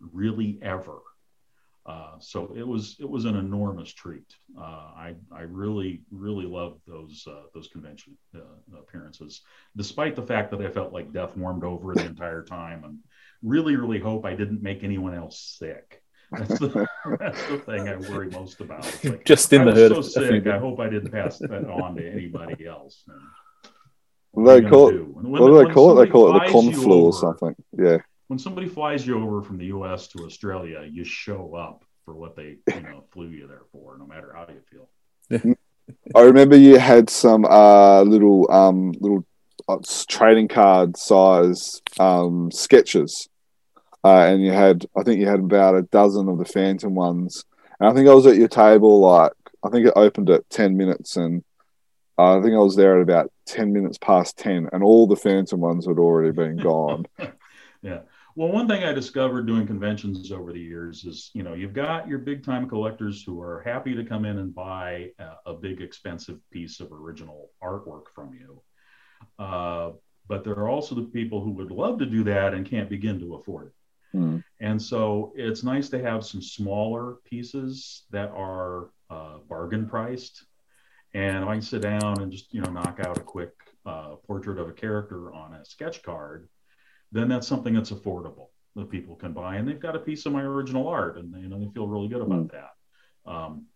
really 0.00 0.58
ever. 0.62 0.98
Uh, 1.86 2.18
so 2.18 2.52
it 2.56 2.66
was 2.66 2.96
it 2.98 3.08
was 3.08 3.26
an 3.26 3.36
enormous 3.36 3.92
treat. 3.92 4.34
Uh, 4.58 4.90
I 4.96 5.14
I 5.32 5.42
really 5.42 6.02
really 6.10 6.44
loved 6.44 6.80
those 6.86 7.24
uh, 7.30 7.44
those 7.54 7.68
convention 7.68 8.16
uh, 8.34 8.76
appearances, 8.76 9.42
despite 9.76 10.16
the 10.16 10.22
fact 10.22 10.50
that 10.50 10.60
I 10.60 10.68
felt 10.68 10.92
like 10.92 11.12
death 11.12 11.36
warmed 11.36 11.62
over 11.62 11.94
the 11.94 12.04
entire 12.04 12.42
time, 12.42 12.82
and 12.82 12.98
really 13.40 13.76
really 13.76 14.00
hope 14.00 14.24
I 14.24 14.34
didn't 14.34 14.62
make 14.62 14.82
anyone 14.82 15.14
else 15.14 15.56
sick. 15.58 16.02
That's 16.32 16.58
the, 16.58 16.88
that's 17.20 17.46
the 17.46 17.58
thing 17.58 17.88
I 17.88 17.94
worry 17.94 18.28
most 18.30 18.60
about. 18.60 18.82
Like, 19.04 19.24
Just 19.24 19.52
in 19.52 19.60
I 19.60 19.64
the 19.66 19.72
hood. 19.72 19.92
So 19.92 20.02
sick. 20.02 20.48
I 20.48 20.58
hope 20.58 20.80
I 20.80 20.88
didn't 20.88 21.12
pass 21.12 21.38
that 21.38 21.70
on 21.70 21.94
to 21.94 22.10
anybody 22.10 22.66
else. 22.66 23.04
And 23.06 23.70
what 24.32 24.60
they 24.60 24.68
call 24.68 24.88
it? 24.88 25.06
What 25.06 25.46
do 25.46 25.64
they 25.64 25.72
call 25.72 25.96
it? 25.96 26.04
They 26.04 26.10
call 26.10 26.34
it 26.34 26.46
the 26.46 26.52
con 26.52 26.72
flu 26.72 27.04
or 27.04 27.12
something. 27.12 27.54
Yeah 27.78 27.98
when 28.28 28.38
somebody 28.38 28.68
flies 28.68 29.06
you 29.06 29.22
over 29.22 29.42
from 29.42 29.58
the 29.58 29.66
U.S. 29.66 30.08
to 30.08 30.24
Australia, 30.24 30.88
you 30.90 31.04
show 31.04 31.54
up 31.54 31.84
for 32.04 32.14
what 32.14 32.36
they 32.36 32.56
you 32.72 32.80
know 32.80 33.04
flew 33.12 33.28
you 33.28 33.46
there 33.46 33.62
for, 33.72 33.96
no 33.98 34.06
matter 34.06 34.34
how 34.34 34.46
you 34.48 34.62
feel. 34.70 35.54
I 36.14 36.22
remember 36.22 36.56
you 36.56 36.78
had 36.78 37.10
some 37.10 37.44
uh, 37.44 38.02
little 38.02 38.50
um, 38.50 38.92
little 39.00 39.24
uh, 39.68 39.78
trading 40.08 40.48
card 40.48 40.96
size 40.96 41.80
um, 41.98 42.50
sketches, 42.50 43.28
uh, 44.04 44.26
and 44.26 44.44
you 44.44 44.52
had 44.52 44.86
I 44.96 45.02
think 45.02 45.20
you 45.20 45.26
had 45.26 45.40
about 45.40 45.76
a 45.76 45.82
dozen 45.82 46.28
of 46.28 46.38
the 46.38 46.44
Phantom 46.44 46.94
ones. 46.94 47.44
And 47.78 47.88
I 47.88 47.92
think 47.92 48.08
I 48.08 48.14
was 48.14 48.26
at 48.26 48.36
your 48.36 48.48
table 48.48 49.00
like 49.00 49.32
I 49.62 49.68
think 49.68 49.86
it 49.86 49.92
opened 49.96 50.30
at 50.30 50.48
ten 50.50 50.76
minutes, 50.76 51.16
and 51.16 51.44
uh, 52.18 52.38
I 52.38 52.42
think 52.42 52.54
I 52.54 52.58
was 52.58 52.76
there 52.76 52.96
at 52.96 53.02
about 53.02 53.30
ten 53.44 53.72
minutes 53.72 53.98
past 53.98 54.36
ten, 54.36 54.68
and 54.72 54.82
all 54.82 55.06
the 55.06 55.16
Phantom 55.16 55.60
ones 55.60 55.86
had 55.86 55.98
already 55.98 56.32
been 56.32 56.56
gone. 56.56 57.06
yeah. 57.82 58.00
Well, 58.36 58.52
one 58.52 58.68
thing 58.68 58.84
I 58.84 58.92
discovered 58.92 59.46
doing 59.46 59.66
conventions 59.66 60.30
over 60.30 60.52
the 60.52 60.60
years 60.60 61.06
is, 61.06 61.30
you 61.32 61.42
know, 61.42 61.54
you've 61.54 61.72
got 61.72 62.06
your 62.06 62.18
big 62.18 62.44
time 62.44 62.68
collectors 62.68 63.24
who 63.24 63.40
are 63.40 63.62
happy 63.62 63.94
to 63.94 64.04
come 64.04 64.26
in 64.26 64.36
and 64.36 64.54
buy 64.54 65.10
a, 65.18 65.52
a 65.52 65.54
big 65.54 65.80
expensive 65.80 66.38
piece 66.50 66.78
of 66.80 66.92
original 66.92 67.50
artwork 67.64 68.08
from 68.14 68.34
you. 68.34 68.60
Uh, 69.38 69.92
but 70.28 70.44
there 70.44 70.52
are 70.52 70.68
also 70.68 70.94
the 70.94 71.04
people 71.04 71.42
who 71.42 71.50
would 71.52 71.70
love 71.70 71.98
to 71.98 72.04
do 72.04 72.24
that 72.24 72.52
and 72.52 72.68
can't 72.68 72.90
begin 72.90 73.18
to 73.20 73.36
afford 73.36 73.68
it. 73.68 74.18
Mm. 74.18 74.44
And 74.60 74.82
so 74.82 75.32
it's 75.34 75.64
nice 75.64 75.88
to 75.88 76.02
have 76.02 76.22
some 76.22 76.42
smaller 76.42 77.16
pieces 77.24 78.04
that 78.10 78.28
are 78.32 78.90
uh, 79.08 79.38
bargain 79.48 79.88
priced. 79.88 80.44
And 81.14 81.42
I 81.42 81.52
can 81.52 81.62
sit 81.62 81.80
down 81.80 82.20
and 82.20 82.30
just, 82.30 82.52
you 82.52 82.60
know, 82.60 82.70
knock 82.70 83.00
out 83.00 83.16
a 83.16 83.22
quick 83.22 83.54
uh, 83.86 84.16
portrait 84.26 84.58
of 84.58 84.68
a 84.68 84.72
character 84.72 85.32
on 85.32 85.54
a 85.54 85.64
sketch 85.64 86.02
card 86.02 86.50
then 87.12 87.28
that's 87.28 87.46
something 87.46 87.74
that's 87.74 87.90
affordable 87.90 88.48
that 88.74 88.90
people 88.90 89.16
can 89.16 89.32
buy, 89.32 89.56
and 89.56 89.66
they've 89.66 89.80
got 89.80 89.96
a 89.96 90.00
piece 90.00 90.26
of 90.26 90.32
my 90.32 90.42
original 90.42 90.88
art, 90.88 91.18
and 91.18 91.34
you 91.40 91.48
know 91.48 91.58
they 91.58 91.70
feel 91.72 91.86
really 91.86 92.08
good 92.08 92.20
about 92.20 92.48
mm. 92.48 92.52
that. 92.52 93.30
Um, 93.30 93.66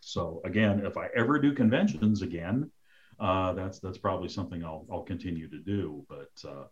so 0.00 0.40
again, 0.44 0.84
if 0.84 0.96
I 0.96 1.08
ever 1.14 1.38
do 1.38 1.52
conventions 1.52 2.22
again, 2.22 2.70
uh, 3.18 3.52
that's 3.52 3.78
that's 3.80 3.98
probably 3.98 4.28
something 4.28 4.64
I'll 4.64 4.86
I'll 4.90 5.02
continue 5.02 5.48
to 5.48 5.58
do. 5.58 6.06
But 6.08 6.30
uh, 6.48 6.64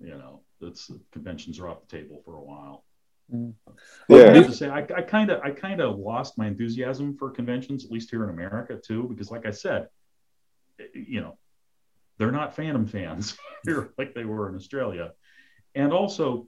you 0.00 0.10
know, 0.10 0.42
that's 0.60 0.90
conventions 1.12 1.58
are 1.58 1.68
off 1.68 1.86
the 1.86 1.98
table 1.98 2.22
for 2.24 2.36
a 2.36 2.42
while. 2.42 2.84
Mm. 3.32 3.54
Yeah. 4.08 4.30
I 4.30 4.34
have 4.34 4.46
to 4.46 4.52
say, 4.52 4.68
I 4.68 4.82
kind 4.82 5.30
of 5.30 5.40
I 5.42 5.50
kind 5.50 5.80
of 5.80 5.98
lost 5.98 6.36
my 6.36 6.46
enthusiasm 6.46 7.16
for 7.16 7.30
conventions, 7.30 7.84
at 7.84 7.90
least 7.90 8.10
here 8.10 8.24
in 8.24 8.30
America 8.30 8.76
too, 8.76 9.06
because 9.08 9.30
like 9.30 9.46
I 9.46 9.50
said, 9.50 9.88
you 10.94 11.20
know, 11.20 11.38
they're 12.22 12.30
not 12.30 12.54
Phantom 12.54 12.86
fans 12.86 13.36
here 13.64 13.92
like 13.98 14.14
they 14.14 14.24
were 14.24 14.48
in 14.48 14.54
Australia. 14.54 15.10
And 15.74 15.92
also, 15.92 16.46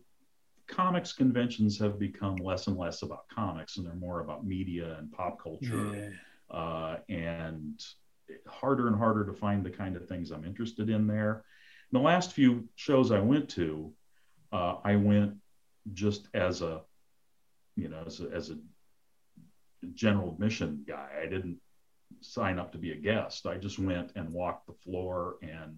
comics 0.68 1.12
conventions 1.12 1.80
have 1.80 1.98
become 1.98 2.36
less 2.36 2.68
and 2.68 2.76
less 2.76 3.02
about 3.02 3.28
comics 3.28 3.76
and 3.76 3.84
they're 3.84 3.96
more 3.96 4.20
about 4.20 4.46
media 4.46 4.96
and 4.98 5.10
pop 5.10 5.42
culture. 5.42 6.12
Yeah. 6.48 6.56
Uh, 6.56 6.98
and 7.08 7.84
harder 8.46 8.86
and 8.86 8.96
harder 8.96 9.26
to 9.26 9.32
find 9.32 9.66
the 9.66 9.70
kind 9.70 9.96
of 9.96 10.06
things 10.06 10.30
I'm 10.30 10.44
interested 10.44 10.90
in 10.90 11.08
there. 11.08 11.44
In 11.92 11.98
the 11.98 12.04
last 12.04 12.32
few 12.34 12.68
shows 12.76 13.10
I 13.10 13.18
went 13.18 13.48
to, 13.50 13.92
uh, 14.52 14.76
I 14.84 14.94
went 14.94 15.34
just 15.92 16.28
as 16.34 16.62
a, 16.62 16.82
you 17.74 17.88
know, 17.88 18.04
as 18.06 18.20
a, 18.20 18.30
as 18.30 18.50
a 18.50 18.58
general 19.92 20.34
admission 20.34 20.84
guy. 20.86 21.08
I 21.20 21.26
didn't 21.26 21.58
sign 22.24 22.58
up 22.58 22.72
to 22.72 22.78
be 22.78 22.92
a 22.92 22.96
guest. 22.96 23.46
I 23.46 23.56
just 23.56 23.78
went 23.78 24.12
and 24.16 24.32
walked 24.32 24.66
the 24.66 24.74
floor 24.84 25.36
and 25.42 25.76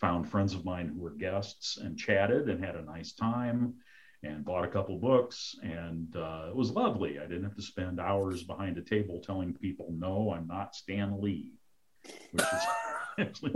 found 0.00 0.28
friends 0.28 0.54
of 0.54 0.64
mine 0.64 0.88
who 0.88 1.00
were 1.00 1.10
guests 1.10 1.78
and 1.78 1.98
chatted 1.98 2.48
and 2.48 2.64
had 2.64 2.76
a 2.76 2.82
nice 2.82 3.12
time 3.12 3.74
and 4.22 4.44
bought 4.44 4.64
a 4.64 4.68
couple 4.68 4.98
books 4.98 5.56
and 5.62 6.14
uh, 6.16 6.46
it 6.48 6.56
was 6.56 6.70
lovely. 6.70 7.18
I 7.18 7.22
didn't 7.22 7.44
have 7.44 7.56
to 7.56 7.62
spend 7.62 8.00
hours 8.00 8.42
behind 8.42 8.78
a 8.78 8.82
table 8.82 9.20
telling 9.20 9.54
people, 9.54 9.92
"No, 9.96 10.32
I'm 10.32 10.46
not 10.46 10.74
Stan 10.74 11.20
Lee," 11.20 11.52
which 12.32 12.44
is 12.44 12.62
actually 13.18 13.54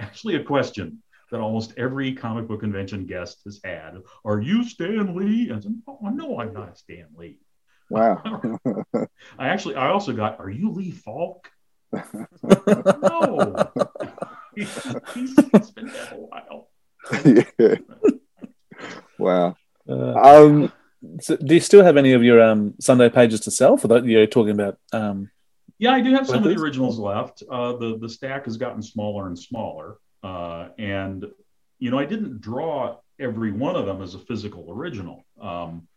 actually 0.00 0.36
a 0.36 0.44
question 0.44 1.02
that 1.30 1.40
almost 1.40 1.74
every 1.76 2.12
comic 2.12 2.46
book 2.46 2.60
convention 2.60 3.06
guest 3.06 3.40
has 3.44 3.60
had. 3.64 4.02
Are 4.24 4.40
you 4.40 4.64
Stan 4.64 5.14
Lee? 5.14 5.48
And 5.48 5.58
I 5.58 5.60
said, 5.60 5.82
oh, 5.88 5.98
no, 6.08 6.40
I'm 6.40 6.52
not 6.52 6.78
Stan 6.78 7.06
Lee. 7.16 7.40
Wow. 7.90 8.58
I 9.38 9.48
actually, 9.48 9.76
I 9.76 9.88
also 9.88 10.12
got, 10.12 10.40
are 10.40 10.50
you 10.50 10.70
Lee 10.70 10.90
Falk? 10.90 11.50
no. 11.92 13.70
he's, 14.54 14.74
he's, 15.14 15.34
he's 15.52 15.70
been 15.70 15.86
dead 15.86 16.12
a 16.12 16.16
while. 16.16 16.68
yeah. 17.58 17.74
Wow. 19.18 19.56
Uh, 19.88 20.12
Um, 20.12 20.72
so 21.20 21.36
do 21.36 21.54
you 21.54 21.60
still 21.60 21.84
have 21.84 21.96
any 21.96 22.12
of 22.12 22.22
your 22.22 22.42
um, 22.42 22.74
Sunday 22.80 23.08
pages 23.08 23.40
to 23.40 23.50
sell 23.50 23.76
for 23.76 23.88
that? 23.88 24.04
You're 24.04 24.26
talking 24.26 24.52
about. 24.52 24.78
Um, 24.92 25.30
Yeah, 25.78 25.92
I 25.92 26.00
do 26.00 26.12
have 26.14 26.26
some 26.26 26.44
of 26.44 26.54
the 26.54 26.60
originals 26.60 26.98
left. 26.98 27.42
Uh, 27.50 27.76
the 27.76 27.98
the 27.98 28.08
stack 28.08 28.44
has 28.44 28.56
gotten 28.56 28.82
smaller 28.82 29.26
and 29.28 29.38
smaller, 29.38 29.96
uh, 30.22 30.68
and 30.78 31.24
you 31.78 31.90
know 31.90 31.98
I 31.98 32.04
didn't 32.04 32.40
draw 32.40 32.98
every 33.18 33.52
one 33.52 33.76
of 33.76 33.86
them 33.86 34.02
as 34.02 34.14
a 34.14 34.18
physical 34.18 34.66
original. 34.70 35.24
Um, 35.40 35.88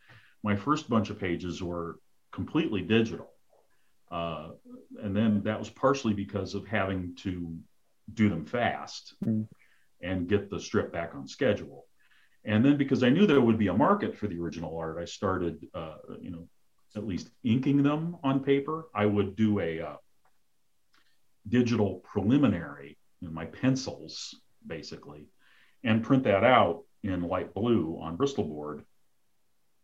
my 0.44 0.56
first 0.56 0.90
bunch 0.90 1.10
of 1.10 1.20
pages 1.20 1.62
were 1.62 2.00
completely 2.40 2.82
digital, 2.82 3.32
uh, 4.20 4.48
and 5.04 5.14
then 5.18 5.32
that 5.44 5.60
was 5.60 5.70
partially 5.70 6.14
because 6.14 6.52
of 6.58 6.64
having 6.80 7.02
to 7.26 7.32
do 8.22 8.26
them 8.34 8.46
fast 8.46 9.04
Mm. 9.24 9.48
and 10.02 10.30
get 10.34 10.50
the 10.50 10.60
strip 10.68 10.88
back 10.98 11.10
on 11.18 11.28
schedule. 11.28 11.80
And 12.52 12.60
then 12.64 12.78
because 12.78 13.02
I 13.08 13.10
knew 13.14 13.26
there 13.28 13.46
would 13.48 13.60
be 13.66 13.72
a 13.72 13.82
market 13.88 14.12
for 14.16 14.28
the 14.28 14.40
original 14.44 14.74
art, 14.84 14.98
I 14.98 15.06
started, 15.06 15.56
uh, 15.74 15.98
you 16.26 16.32
know, 16.32 16.48
at 16.96 17.06
least 17.12 17.30
inking 17.44 17.84
them 17.90 18.04
on 18.24 18.36
paper. 18.52 18.78
I 19.04 19.06
would 19.06 19.36
do 19.36 19.60
a 19.60 19.72
uh, 19.90 19.98
digital 21.58 21.92
preliminary 22.12 22.98
in 23.22 23.32
my 23.40 23.46
pencils, 23.62 24.14
basically, 24.66 25.22
and 25.84 26.04
print 26.08 26.24
that 26.24 26.44
out 26.58 26.78
in 27.04 27.20
light 27.34 27.54
blue 27.54 28.00
on 28.02 28.16
Bristol 28.16 28.46
board. 28.46 28.78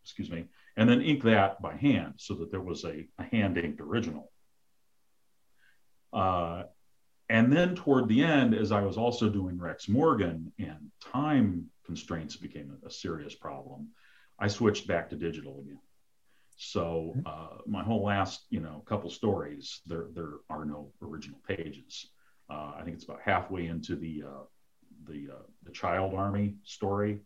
Excuse 0.05 0.29
me, 0.35 0.45
and 0.77 0.89
then 0.89 1.01
ink 1.01 1.23
that 1.23 1.61
by 1.61 1.75
hand 1.75 2.13
so 2.17 2.33
that 2.35 2.51
there 2.51 2.61
was 2.61 2.83
a, 2.83 3.07
a 3.17 3.23
hand 3.23 3.57
inked 3.57 3.81
original. 3.81 4.31
Uh, 6.13 6.63
and 7.29 7.51
then 7.51 7.75
toward 7.75 8.07
the 8.07 8.23
end, 8.23 8.53
as 8.53 8.71
I 8.71 8.81
was 8.81 8.97
also 8.97 9.29
doing 9.29 9.57
Rex 9.57 9.89
Morgan 9.89 10.51
and 10.59 10.91
time 11.01 11.69
constraints 11.85 12.35
became 12.35 12.77
a, 12.83 12.87
a 12.87 12.91
serious 12.91 13.35
problem, 13.35 13.89
I 14.39 14.47
switched 14.47 14.87
back 14.87 15.09
to 15.09 15.15
digital 15.15 15.59
again. 15.59 15.79
So 16.57 17.13
uh, 17.25 17.57
my 17.65 17.83
whole 17.83 18.03
last, 18.03 18.45
you 18.49 18.61
know, 18.61 18.83
couple 18.85 19.09
stories, 19.09 19.81
there 19.85 20.07
there 20.13 20.35
are 20.49 20.65
no 20.65 20.91
original 21.01 21.39
pages. 21.47 22.07
Uh, 22.49 22.73
I 22.77 22.81
think 22.83 22.95
it's 22.95 23.03
about 23.03 23.21
halfway 23.21 23.67
into 23.67 23.95
the 23.95 24.23
uh, 24.25 24.43
the 25.05 25.29
uh, 25.33 25.43
the 25.63 25.71
Child 25.71 26.13
Army 26.13 26.55
story. 26.63 27.19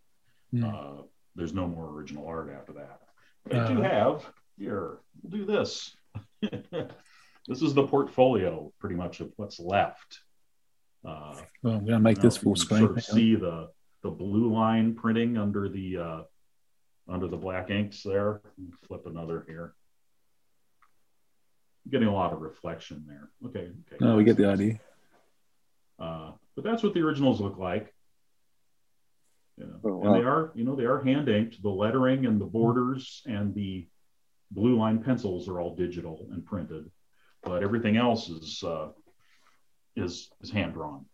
Uh, 0.65 1.03
there's 1.35 1.53
no 1.53 1.67
more 1.67 1.89
original 1.89 2.25
art 2.25 2.49
after 2.51 2.73
that. 2.73 3.01
I 3.47 3.67
do 3.67 3.79
Uh. 3.79 3.81
have 3.81 4.25
here. 4.57 4.97
We'll 5.21 5.31
do 5.31 5.45
this. 5.45 5.95
this 6.41 7.61
is 7.61 7.73
the 7.73 7.87
portfolio, 7.87 8.71
pretty 8.79 8.95
much 8.95 9.19
of 9.21 9.31
what's 9.37 9.59
left. 9.59 10.19
Uh, 11.05 11.35
well, 11.63 11.75
I'm 11.75 11.85
going 11.85 11.93
to 11.93 11.99
make 11.99 12.19
this 12.19 12.37
full 12.37 12.55
screen. 12.55 12.81
Sort 12.81 12.97
of 12.97 13.03
see 13.03 13.35
the 13.35 13.69
the 14.01 14.09
blue 14.09 14.53
line 14.53 14.95
printing 14.95 15.37
under 15.37 15.69
the 15.69 15.97
uh, 15.97 16.21
under 17.07 17.27
the 17.27 17.37
black 17.37 17.69
inks 17.69 18.03
there. 18.03 18.41
Flip 18.87 19.05
another 19.05 19.45
here. 19.47 19.73
Getting 21.89 22.07
a 22.07 22.13
lot 22.13 22.33
of 22.33 22.41
reflection 22.41 23.05
there. 23.07 23.29
Okay. 23.45 23.71
Okay. 23.87 23.97
No, 23.99 24.15
we 24.17 24.23
get 24.23 24.37
the 24.37 24.47
idea. 24.49 24.79
Uh, 25.97 26.31
but 26.55 26.63
that's 26.63 26.83
what 26.83 26.93
the 26.93 27.01
originals 27.01 27.41
look 27.41 27.57
like. 27.57 27.93
You 29.59 29.65
know, 29.65 29.79
Oh, 29.83 30.03
and 30.03 30.15
they 30.15 30.25
are, 30.25 30.51
you 30.55 30.63
know, 30.63 30.75
they 30.75 30.85
are 30.85 31.01
hand 31.01 31.27
inked. 31.27 31.61
The 31.61 31.69
lettering 31.69 32.25
and 32.25 32.39
the 32.39 32.45
borders 32.45 33.21
and 33.25 33.53
the 33.53 33.87
blue 34.51 34.77
line 34.77 35.03
pencils 35.03 35.47
are 35.49 35.59
all 35.59 35.75
digital 35.75 36.27
and 36.31 36.45
printed, 36.45 36.89
but 37.43 37.61
everything 37.61 37.97
else 37.97 38.29
is 38.29 38.63
uh, 38.63 38.87
is 39.95 40.29
is 40.41 40.49
hand 40.49 40.73
drawn. 40.73 41.05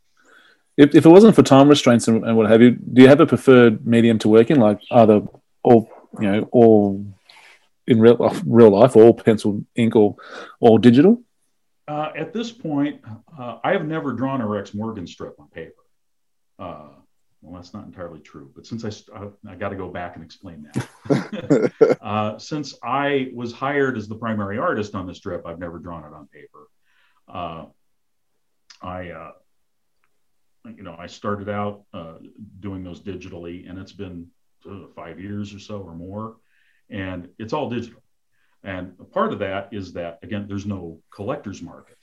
If, 0.78 0.94
if 0.94 1.06
it 1.06 1.10
wasn't 1.10 1.36
for 1.36 1.44
time 1.44 1.70
restraints 1.70 2.08
and, 2.08 2.24
and 2.26 2.38
what 2.38 2.50
have 2.50 2.62
you, 2.62 2.72
do 2.72 3.02
you 3.02 3.08
have 3.08 3.22
a 3.22 3.26
preferred 3.26 3.86
medium 3.88 4.20
to 4.20 4.30
work 4.30 4.52
in? 4.52 4.60
Like 4.60 4.82
either 4.92 5.22
all, 5.64 5.90
you 6.20 6.32
know, 6.32 6.50
all 6.52 7.06
in 7.88 8.00
real 8.00 8.18
real 8.46 8.70
life, 8.70 8.96
all 8.96 9.14
pencil 9.14 9.66
ink 9.76 9.96
or 9.96 10.16
all 10.60 10.78
digital? 10.78 11.22
Uh, 11.88 12.12
at 12.16 12.34
this 12.34 12.52
point, 12.52 13.02
uh, 13.40 13.60
I 13.64 13.72
have 13.72 13.86
never 13.86 14.14
drawn 14.14 14.42
a 14.42 14.48
Rex 14.48 14.74
Morgan 14.74 15.08
strip 15.08 15.40
on 15.40 15.48
paper. 15.50 15.74
Uh, 16.58 16.90
well, 17.46 17.62
that's 17.62 17.74
not 17.74 17.86
entirely 17.86 18.20
true, 18.20 18.52
but 18.56 18.66
since 18.66 18.84
I, 18.84 18.90
I, 19.16 19.28
I 19.52 19.56
got 19.56 19.70
to 19.70 19.76
go 19.76 19.90
back 19.90 20.16
and 20.16 20.26
explain 20.26 20.68
that. 20.74 21.98
uh, 22.02 22.38
since 22.40 22.76
I 22.84 23.30
was 23.34 23.54
hired 23.54 23.98
as 23.98 24.08
the 24.08 24.16
primary 24.16 24.58
artist 24.58 24.96
on 24.96 25.06
this 25.06 25.18
strip, 25.18 25.46
I've 25.46 25.60
never 25.60 25.78
drawn 25.78 26.04
it 26.04 26.14
on 26.14 26.28
paper. 26.28 26.68
Uh, 27.28 27.66
I, 28.82 29.10
uh, 29.12 29.32
you 30.76 30.84
know, 30.84 30.96
I 30.98 31.06
started 31.06 31.48
out 31.48 31.84
uh, 31.94 32.16
doing 32.60 32.84
those 32.84 33.02
digitally, 33.02 33.70
and 33.70 33.78
it's 33.78 33.94
been 33.94 34.28
uh, 34.70 34.88
five 34.96 35.20
years 35.20 35.54
or 35.54 35.60
so 35.60 35.80
or 35.82 35.94
more, 35.94 36.38
and 36.90 37.30
it's 37.38 37.54
all 37.54 37.70
digital. 37.70 38.02
And 38.64 38.94
a 39.00 39.04
part 39.04 39.32
of 39.32 39.40
that 39.40 39.70
is 39.72 39.94
that, 39.94 40.18
again, 40.24 40.48
there's 40.48 40.66
no 40.66 41.00
collector's 41.14 41.62
market 41.62 41.98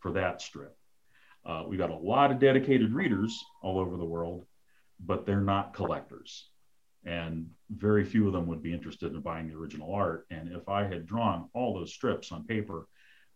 for 0.00 0.12
that 0.12 0.42
strip. 0.42 0.76
Uh, 1.44 1.64
we've 1.66 1.78
got 1.78 1.90
a 1.90 1.96
lot 1.96 2.30
of 2.30 2.38
dedicated 2.38 2.92
readers 2.92 3.42
all 3.62 3.78
over 3.78 3.96
the 3.96 4.04
world, 4.04 4.44
but 5.00 5.26
they're 5.26 5.40
not 5.40 5.74
collectors. 5.74 6.48
And 7.04 7.50
very 7.68 8.04
few 8.04 8.26
of 8.26 8.32
them 8.32 8.46
would 8.46 8.62
be 8.62 8.72
interested 8.72 9.12
in 9.12 9.20
buying 9.20 9.48
the 9.48 9.56
original 9.56 9.92
art. 9.92 10.26
And 10.30 10.52
if 10.52 10.68
I 10.68 10.84
had 10.84 11.06
drawn 11.06 11.48
all 11.52 11.74
those 11.74 11.92
strips 11.92 12.30
on 12.30 12.44
paper, 12.44 12.86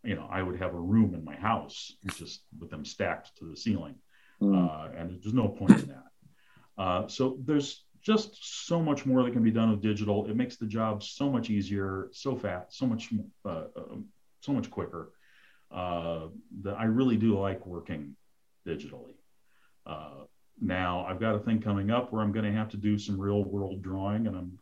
you 0.05 0.15
know, 0.15 0.29
I 0.31 0.43
would 0.43 0.57
have 0.61 0.75
a 0.75 0.81
room 0.81 1.15
in 1.15 1.25
my 1.25 1.35
house 1.35 1.93
just 2.17 2.43
with 2.59 2.71
them 2.71 2.85
stacked 2.85 3.37
to 3.39 3.51
the 3.51 3.57
ceiling. 3.57 3.97
Mm. 4.41 4.55
Uh, 4.55 4.97
and 4.97 5.21
there's 5.23 5.35
no 5.35 5.49
point 5.49 5.73
in 5.83 5.89
that. 5.89 6.05
Uh, 6.79 7.09
so 7.09 7.39
there's 7.45 7.85
just 8.03 8.67
so 8.67 8.81
much 8.81 9.05
more 9.05 9.25
that 9.25 9.33
can 9.33 9.43
be 9.43 9.51
done 9.51 9.71
with 9.71 9.81
digital. 9.81 10.27
It 10.27 10.37
makes 10.37 10.57
the 10.57 10.67
job 10.67 11.03
so 11.03 11.29
much 11.29 11.51
easier, 11.51 12.09
so 12.13 12.37
fast, 12.37 12.79
so 12.79 12.87
much, 12.87 13.09
uh, 13.45 13.65
um, 13.77 14.05
so 14.41 14.53
much 14.53 14.71
quicker. 14.71 15.11
Uh, 15.73 16.29
that 16.63 16.79
I 16.79 16.85
really 16.85 17.17
do 17.17 17.37
like 17.37 17.67
working 17.67 18.15
digitally. 18.65 19.15
Now 20.61 21.05
I've 21.09 21.21
got 21.21 21.35
a 21.35 21.39
thing 21.39 21.61
coming 21.61 21.91
up 21.91 22.13
where 22.13 22.23
I'm 22.23 22.33
going 22.33 22.45
to 22.45 22.59
have 22.59 22.71
to 22.71 22.77
do 22.77 22.99
some 22.99 23.21
real 23.21 23.45
world 23.45 23.83
drawing, 23.83 24.27
and 24.27 24.37
I'm 24.37 24.59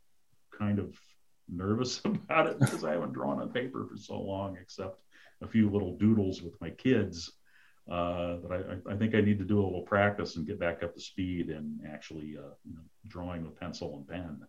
kind 0.57 0.79
of 0.79 0.97
nervous 1.49 2.01
about 2.05 2.47
it 2.47 2.59
because 2.59 2.85
I 2.85 2.93
haven't 2.93 3.13
drawn 3.13 3.41
on 3.41 3.51
paper 3.51 3.87
for 3.87 3.97
so 3.97 4.21
long, 4.21 4.57
except 4.61 5.01
a 5.43 5.49
few 5.49 5.71
little 5.71 5.97
doodles 5.97 6.43
with 6.43 6.61
my 6.61 6.71
kids. 6.71 7.33
Uh, 7.91 8.39
I, 8.51 8.93
I 8.93 8.97
think 8.97 9.15
I 9.15 9.21
need 9.21 9.39
to 9.39 9.45
do 9.45 9.61
a 9.61 9.65
little 9.65 9.83
practice 9.83 10.37
and 10.37 10.47
get 10.47 10.59
back 10.59 10.83
up 10.83 10.95
to 10.95 11.01
speed 11.01 11.51
and 11.51 11.81
actually 11.87 12.37
uh, 12.39 12.55
you 12.65 12.75
know, 12.75 12.81
drawing 13.07 13.45
with 13.45 13.61
pencil 13.61 13.97
and 13.97 14.09
pen. 14.09 14.47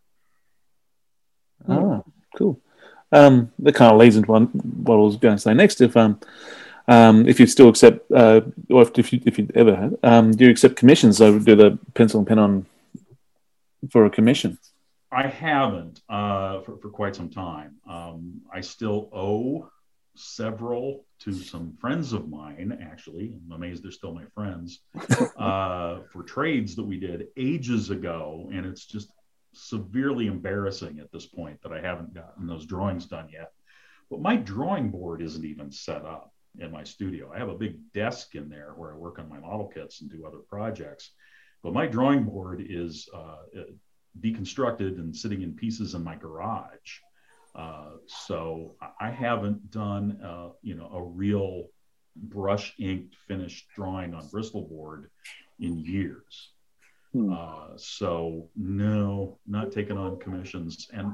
Oh, 1.68 2.04
cool. 2.38 2.62
Um, 3.12 3.52
that 3.60 3.76
kind 3.76 3.92
of 3.92 4.00
leads 4.00 4.16
into 4.16 4.32
one, 4.32 4.46
what 4.48 4.96
I 4.96 5.00
was 5.00 5.18
going 5.18 5.36
to 5.36 5.42
say 5.42 5.54
next. 5.54 5.82
If 5.82 5.98
um, 5.98 6.20
um, 6.88 7.28
if 7.28 7.40
you 7.40 7.48
still 7.48 7.70
accept, 7.70 8.12
uh, 8.12 8.42
or 8.70 8.84
if, 8.84 8.98
if 8.98 9.14
you 9.14 9.22
if 9.26 9.40
you 9.40 9.48
ever 9.56 9.76
had, 9.76 9.98
um, 10.04 10.32
do 10.32 10.46
you 10.46 10.52
accept 10.52 10.76
commissions? 10.76 11.18
So 11.18 11.40
do 11.40 11.56
the 11.56 11.80
pencil 11.94 12.20
and 12.20 12.28
pen 12.28 12.40
on 12.40 12.66
for 13.90 14.06
a 14.06 14.10
commission? 14.10 14.58
I 15.12 15.28
haven't 15.28 16.02
uh, 16.10 16.62
for, 16.62 16.78
for 16.78 16.90
quite 16.90 17.16
some 17.16 17.30
time. 17.30 17.76
Um, 17.90 18.42
I 18.54 18.62
still 18.62 19.10
owe 19.14 19.70
several 20.16 21.06
to 21.20 21.34
some 21.34 21.76
friends 21.80 22.14
of 22.14 22.30
mine, 22.30 22.78
actually. 22.82 23.34
I'm 23.46 23.52
amazed 23.54 23.84
they're 23.84 23.92
still 23.92 24.14
my 24.14 24.26
friends 24.34 24.82
uh, 25.38 26.00
for 26.12 26.24
trades 26.24 26.76
that 26.76 26.84
we 26.84 27.00
did 27.00 27.28
ages 27.38 27.90
ago. 27.90 28.50
And 28.54 28.66
it's 28.66 28.86
just 28.86 29.10
severely 29.54 30.28
embarrassing 30.28 31.00
at 31.00 31.12
this 31.12 31.26
point 31.26 31.62
that 31.64 31.72
I 31.72 31.82
haven't 31.82 32.14
gotten 32.14 32.48
those 32.48 32.66
drawings 32.66 33.06
done 33.06 33.30
yet. 33.32 33.52
But 34.10 34.22
my 34.22 34.36
drawing 34.36 34.90
board 34.90 35.22
isn't 35.22 35.46
even 35.46 35.72
set 35.72 36.06
up 36.06 36.32
in 36.60 36.72
my 36.72 36.84
studio. 36.84 37.32
I 37.34 37.40
have 37.40 37.50
a 37.50 37.56
big 37.56 37.78
desk 37.94 38.36
in 38.36 38.50
there 38.50 38.74
where 38.76 38.94
I 38.94 38.98
work 38.98 39.20
on 39.20 39.30
my 39.30 39.40
model 39.40 39.68
kits 39.68 40.02
and 40.02 40.10
do 40.10 40.26
other 40.26 40.40
projects. 40.40 41.12
But 41.64 41.74
my 41.74 41.88
drawing 41.88 42.24
board 42.24 42.66
is 42.68 43.10
uh, 43.14 43.38
deconstructed 44.20 45.00
and 45.00 45.16
sitting 45.16 45.42
in 45.42 45.54
pieces 45.54 45.96
in 45.96 46.04
my 46.04 46.16
garage. 46.16 47.00
Uh, 47.56 47.92
so 48.06 48.76
I 49.00 49.10
haven't 49.10 49.72
done, 49.72 50.20
uh, 50.24 50.50
you 50.62 50.76
know, 50.76 50.90
a 50.94 51.02
real 51.02 51.68
brush 52.16 52.74
inked 52.80 53.16
finished 53.28 53.68
drawing 53.76 54.14
on 54.14 54.28
Bristol 54.28 54.68
board 54.68 55.10
in 55.60 55.78
years. 55.80 56.52
Hmm. 57.14 57.32
Uh, 57.32 57.68
so 57.78 58.50
no, 58.56 59.40
not 59.48 59.72
taking 59.72 59.98
on 59.98 60.20
commissions, 60.20 60.88
and 60.92 61.14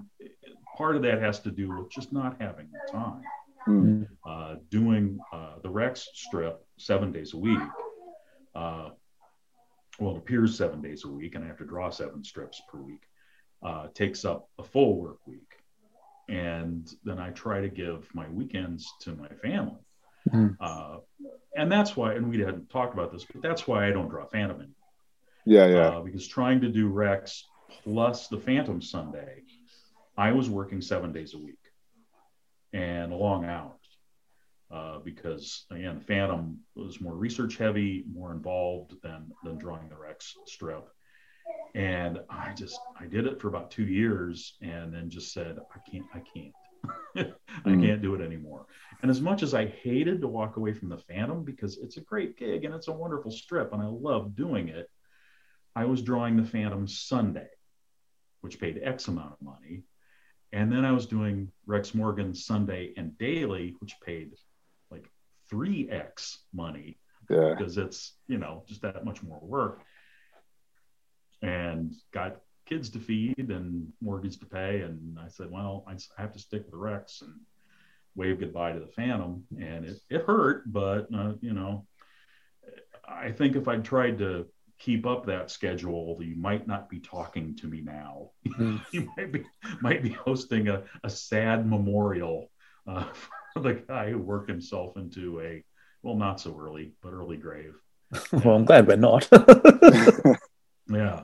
part 0.75 0.95
of 0.95 1.03
that 1.03 1.21
has 1.21 1.39
to 1.41 1.51
do 1.51 1.69
with 1.69 1.91
just 1.91 2.11
not 2.11 2.41
having 2.41 2.69
the 2.71 2.91
time. 2.91 3.21
Mm. 3.67 4.07
Uh, 4.25 4.55
doing 4.69 5.19
uh, 5.31 5.55
the 5.61 5.69
Rex 5.69 6.07
strip 6.13 6.65
seven 6.77 7.11
days 7.11 7.33
a 7.33 7.37
week. 7.37 7.59
Uh, 8.55 8.89
well, 9.99 10.15
it 10.15 10.17
appears 10.17 10.57
seven 10.57 10.81
days 10.81 11.05
a 11.05 11.07
week, 11.07 11.35
and 11.35 11.43
I 11.43 11.47
have 11.47 11.57
to 11.59 11.65
draw 11.65 11.89
seven 11.89 12.23
strips 12.23 12.61
per 12.71 12.79
week. 12.79 13.03
Uh, 13.63 13.87
takes 13.93 14.25
up 14.25 14.49
a 14.57 14.63
full 14.63 14.99
work 14.99 15.19
week, 15.27 15.59
and 16.27 16.91
then 17.03 17.19
I 17.19 17.29
try 17.29 17.61
to 17.61 17.69
give 17.69 18.09
my 18.13 18.27
weekends 18.29 18.91
to 19.01 19.11
my 19.11 19.27
family. 19.43 19.81
Mm-hmm. 20.29 20.53
Uh, 20.59 20.97
and 21.55 21.71
that's 21.71 21.95
why, 21.95 22.13
and 22.13 22.29
we 22.29 22.39
hadn't 22.39 22.69
talked 22.69 22.93
about 22.93 23.11
this, 23.11 23.25
but 23.31 23.41
that's 23.41 23.67
why 23.67 23.87
I 23.87 23.91
don't 23.91 24.09
draw 24.09 24.25
Phantom 24.25 24.57
anymore. 24.57 24.75
Yeah, 25.45 25.67
yeah. 25.67 25.87
Uh, 25.87 26.01
because 26.01 26.27
trying 26.27 26.61
to 26.61 26.69
do 26.69 26.87
Rex 26.87 27.47
plus 27.83 28.27
the 28.27 28.37
Phantom 28.37 28.81
Sunday, 28.81 29.43
I 30.17 30.31
was 30.31 30.49
working 30.49 30.81
seven 30.81 31.11
days 31.11 31.33
a 31.33 31.37
week 31.37 31.60
and 32.73 33.13
long 33.13 33.45
hours. 33.45 33.77
Uh, 34.71 34.99
because 34.99 35.65
again, 35.69 35.99
Phantom 35.99 36.57
was 36.75 37.01
more 37.01 37.15
research 37.15 37.57
heavy, 37.57 38.05
more 38.11 38.31
involved 38.31 38.93
than 39.03 39.31
than 39.43 39.57
drawing 39.57 39.89
the 39.89 39.97
Rex 39.97 40.35
strip. 40.45 40.87
And 41.75 42.19
I 42.29 42.53
just 42.53 42.79
I 42.97 43.05
did 43.05 43.27
it 43.27 43.41
for 43.41 43.49
about 43.49 43.71
two 43.71 43.85
years, 43.85 44.55
and 44.61 44.93
then 44.93 45.09
just 45.09 45.33
said 45.33 45.57
I 45.75 45.89
can't 45.89 46.05
I 46.13 46.19
can't 46.19 46.53
I 47.65 47.69
mm. 47.69 47.85
can't 47.85 48.01
do 48.01 48.15
it 48.15 48.21
anymore. 48.21 48.65
And 49.01 49.11
as 49.11 49.21
much 49.21 49.43
as 49.43 49.53
I 49.53 49.67
hated 49.67 50.21
to 50.21 50.27
walk 50.27 50.57
away 50.57 50.73
from 50.73 50.89
the 50.89 50.97
Phantom 50.97 51.43
because 51.43 51.77
it's 51.77 51.97
a 51.97 52.01
great 52.01 52.37
gig 52.37 52.63
and 52.63 52.73
it's 52.73 52.87
a 52.87 52.93
wonderful 52.93 53.31
strip 53.31 53.73
and 53.73 53.81
I 53.81 53.87
love 53.87 54.35
doing 54.35 54.69
it, 54.69 54.89
I 55.75 55.85
was 55.85 56.01
drawing 56.01 56.37
the 56.37 56.45
Phantom 56.45 56.87
Sunday, 56.87 57.47
which 58.41 58.59
paid 58.59 58.79
X 58.81 59.07
amount 59.07 59.33
of 59.33 59.41
money. 59.41 59.83
And 60.53 60.71
then 60.71 60.83
I 60.83 60.91
was 60.91 61.05
doing 61.05 61.51
Rex 61.65 61.95
Morgan 61.95 62.33
Sunday 62.33 62.93
and 62.97 63.17
Daily, 63.17 63.75
which 63.79 63.95
paid 64.05 64.33
like 64.89 65.09
3X 65.51 66.37
money 66.53 66.97
yeah. 67.29 67.55
because 67.57 67.77
it's, 67.77 68.13
you 68.27 68.37
know, 68.37 68.63
just 68.67 68.81
that 68.81 69.05
much 69.05 69.23
more 69.23 69.39
work. 69.41 69.81
And 71.41 71.95
got 72.11 72.41
kids 72.65 72.89
to 72.91 72.99
feed 72.99 73.49
and 73.49 73.91
mortgage 74.01 74.39
to 74.39 74.45
pay. 74.45 74.81
And 74.81 75.17
I 75.17 75.29
said, 75.29 75.49
well, 75.49 75.85
I 75.87 75.95
have 76.21 76.33
to 76.33 76.39
stick 76.39 76.65
with 76.65 76.75
Rex 76.75 77.21
and 77.21 77.33
wave 78.15 78.39
goodbye 78.39 78.73
to 78.73 78.79
the 78.79 78.87
Phantom. 78.87 79.45
And 79.57 79.85
it, 79.85 79.97
it 80.09 80.23
hurt, 80.23 80.71
but, 80.71 81.07
uh, 81.15 81.33
you 81.41 81.53
know, 81.53 81.87
I 83.07 83.31
think 83.31 83.55
if 83.55 83.67
I'd 83.67 83.85
tried 83.85 84.19
to 84.19 84.47
keep 84.81 85.05
up 85.05 85.25
that 85.27 85.51
schedule, 85.51 86.17
you 86.21 86.35
might 86.35 86.67
not 86.67 86.89
be 86.89 86.99
talking 86.99 87.55
to 87.57 87.67
me 87.67 87.81
now. 87.81 88.31
Mm-hmm. 88.47 88.77
you 88.91 89.11
might 89.15 89.31
be 89.31 89.43
might 89.81 90.03
be 90.03 90.09
hosting 90.09 90.67
a, 90.67 90.83
a 91.03 91.09
sad 91.09 91.69
memorial 91.69 92.49
uh, 92.87 93.05
for 93.53 93.61
the 93.61 93.73
guy 93.73 94.09
who 94.09 94.17
worked 94.17 94.49
himself 94.49 94.97
into 94.97 95.39
a 95.41 95.63
well, 96.03 96.15
not 96.15 96.39
so 96.39 96.57
early, 96.59 96.93
but 97.01 97.13
early 97.13 97.37
grave. 97.37 97.75
well, 98.31 98.55
I'm 98.55 98.65
glad 98.65 98.87
we're 98.87 98.95
not. 98.95 99.27
yeah. 100.89 101.23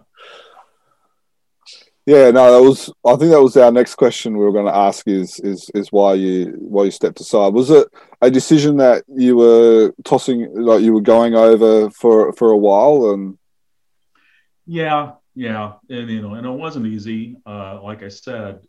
Yeah, 2.05 2.31
no, 2.31 2.53
that 2.53 2.65
was. 2.65 2.89
I 3.05 3.17
think 3.17 3.31
that 3.31 3.41
was 3.41 3.57
our 3.57 3.69
next 3.69 3.95
question 3.95 4.37
we 4.37 4.45
were 4.45 4.53
going 4.53 4.67
to 4.67 4.73
ask. 4.73 5.05
Is 5.09 5.41
is 5.41 5.69
is 5.75 5.91
why 5.91 6.13
you 6.13 6.53
why 6.57 6.85
you 6.85 6.91
stepped 6.91 7.19
aside? 7.19 7.53
Was 7.53 7.69
it 7.69 7.85
a 8.21 8.31
decision 8.31 8.77
that 8.77 9.03
you 9.09 9.35
were 9.35 9.91
tossing, 10.05 10.49
like 10.55 10.83
you 10.83 10.93
were 10.93 11.01
going 11.01 11.35
over 11.35 11.89
for 11.89 12.31
for 12.31 12.51
a 12.51 12.57
while, 12.57 13.11
and 13.11 13.37
yeah, 14.67 15.13
yeah, 15.33 15.73
and 15.89 16.09
you 16.09 16.21
know, 16.21 16.33
and 16.33 16.45
it 16.45 16.49
wasn't 16.49 16.87
easy. 16.87 17.37
Uh, 17.45 17.81
like 17.81 18.03
I 18.03 18.09
said, 18.09 18.67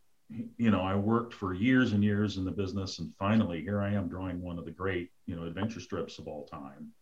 you 0.57 0.71
know, 0.71 0.81
I 0.81 0.95
worked 0.95 1.35
for 1.35 1.53
years 1.53 1.93
and 1.93 2.05
years 2.05 2.37
in 2.37 2.45
the 2.45 2.53
business, 2.53 3.01
and 3.01 3.13
finally, 3.19 3.63
here 3.63 3.83
I 3.83 3.93
am 3.93 4.09
drawing 4.09 4.41
one 4.41 4.59
of 4.59 4.65
the 4.65 4.71
great, 4.71 5.11
you 5.27 5.35
know, 5.35 5.43
adventure 5.43 5.81
strips 5.81 6.19
of 6.19 6.29
all 6.29 6.47
time. 6.47 6.93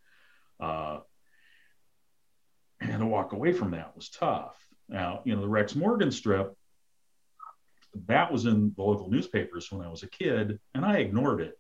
Uh, 0.59 1.01
and 2.81 3.01
to 3.01 3.07
walk 3.07 3.33
away 3.33 3.53
from 3.53 3.73
that 3.73 3.95
was 3.95 4.09
tough. 4.09 4.57
Now, 4.89 5.21
you 5.25 5.35
know, 5.35 5.43
the 5.43 5.49
Rex 5.49 5.75
Morgan 5.75 6.11
strip, 6.11 6.55
that 8.07 8.33
was 8.33 8.47
in 8.47 8.73
the 8.77 8.83
local 8.83 9.11
newspapers 9.11 9.71
when 9.71 9.85
I 9.85 9.91
was 9.91 10.03
a 10.03 10.09
kid, 10.09 10.59
and 10.75 10.85
I 10.85 10.99
ignored 10.99 11.41
it 11.41 11.59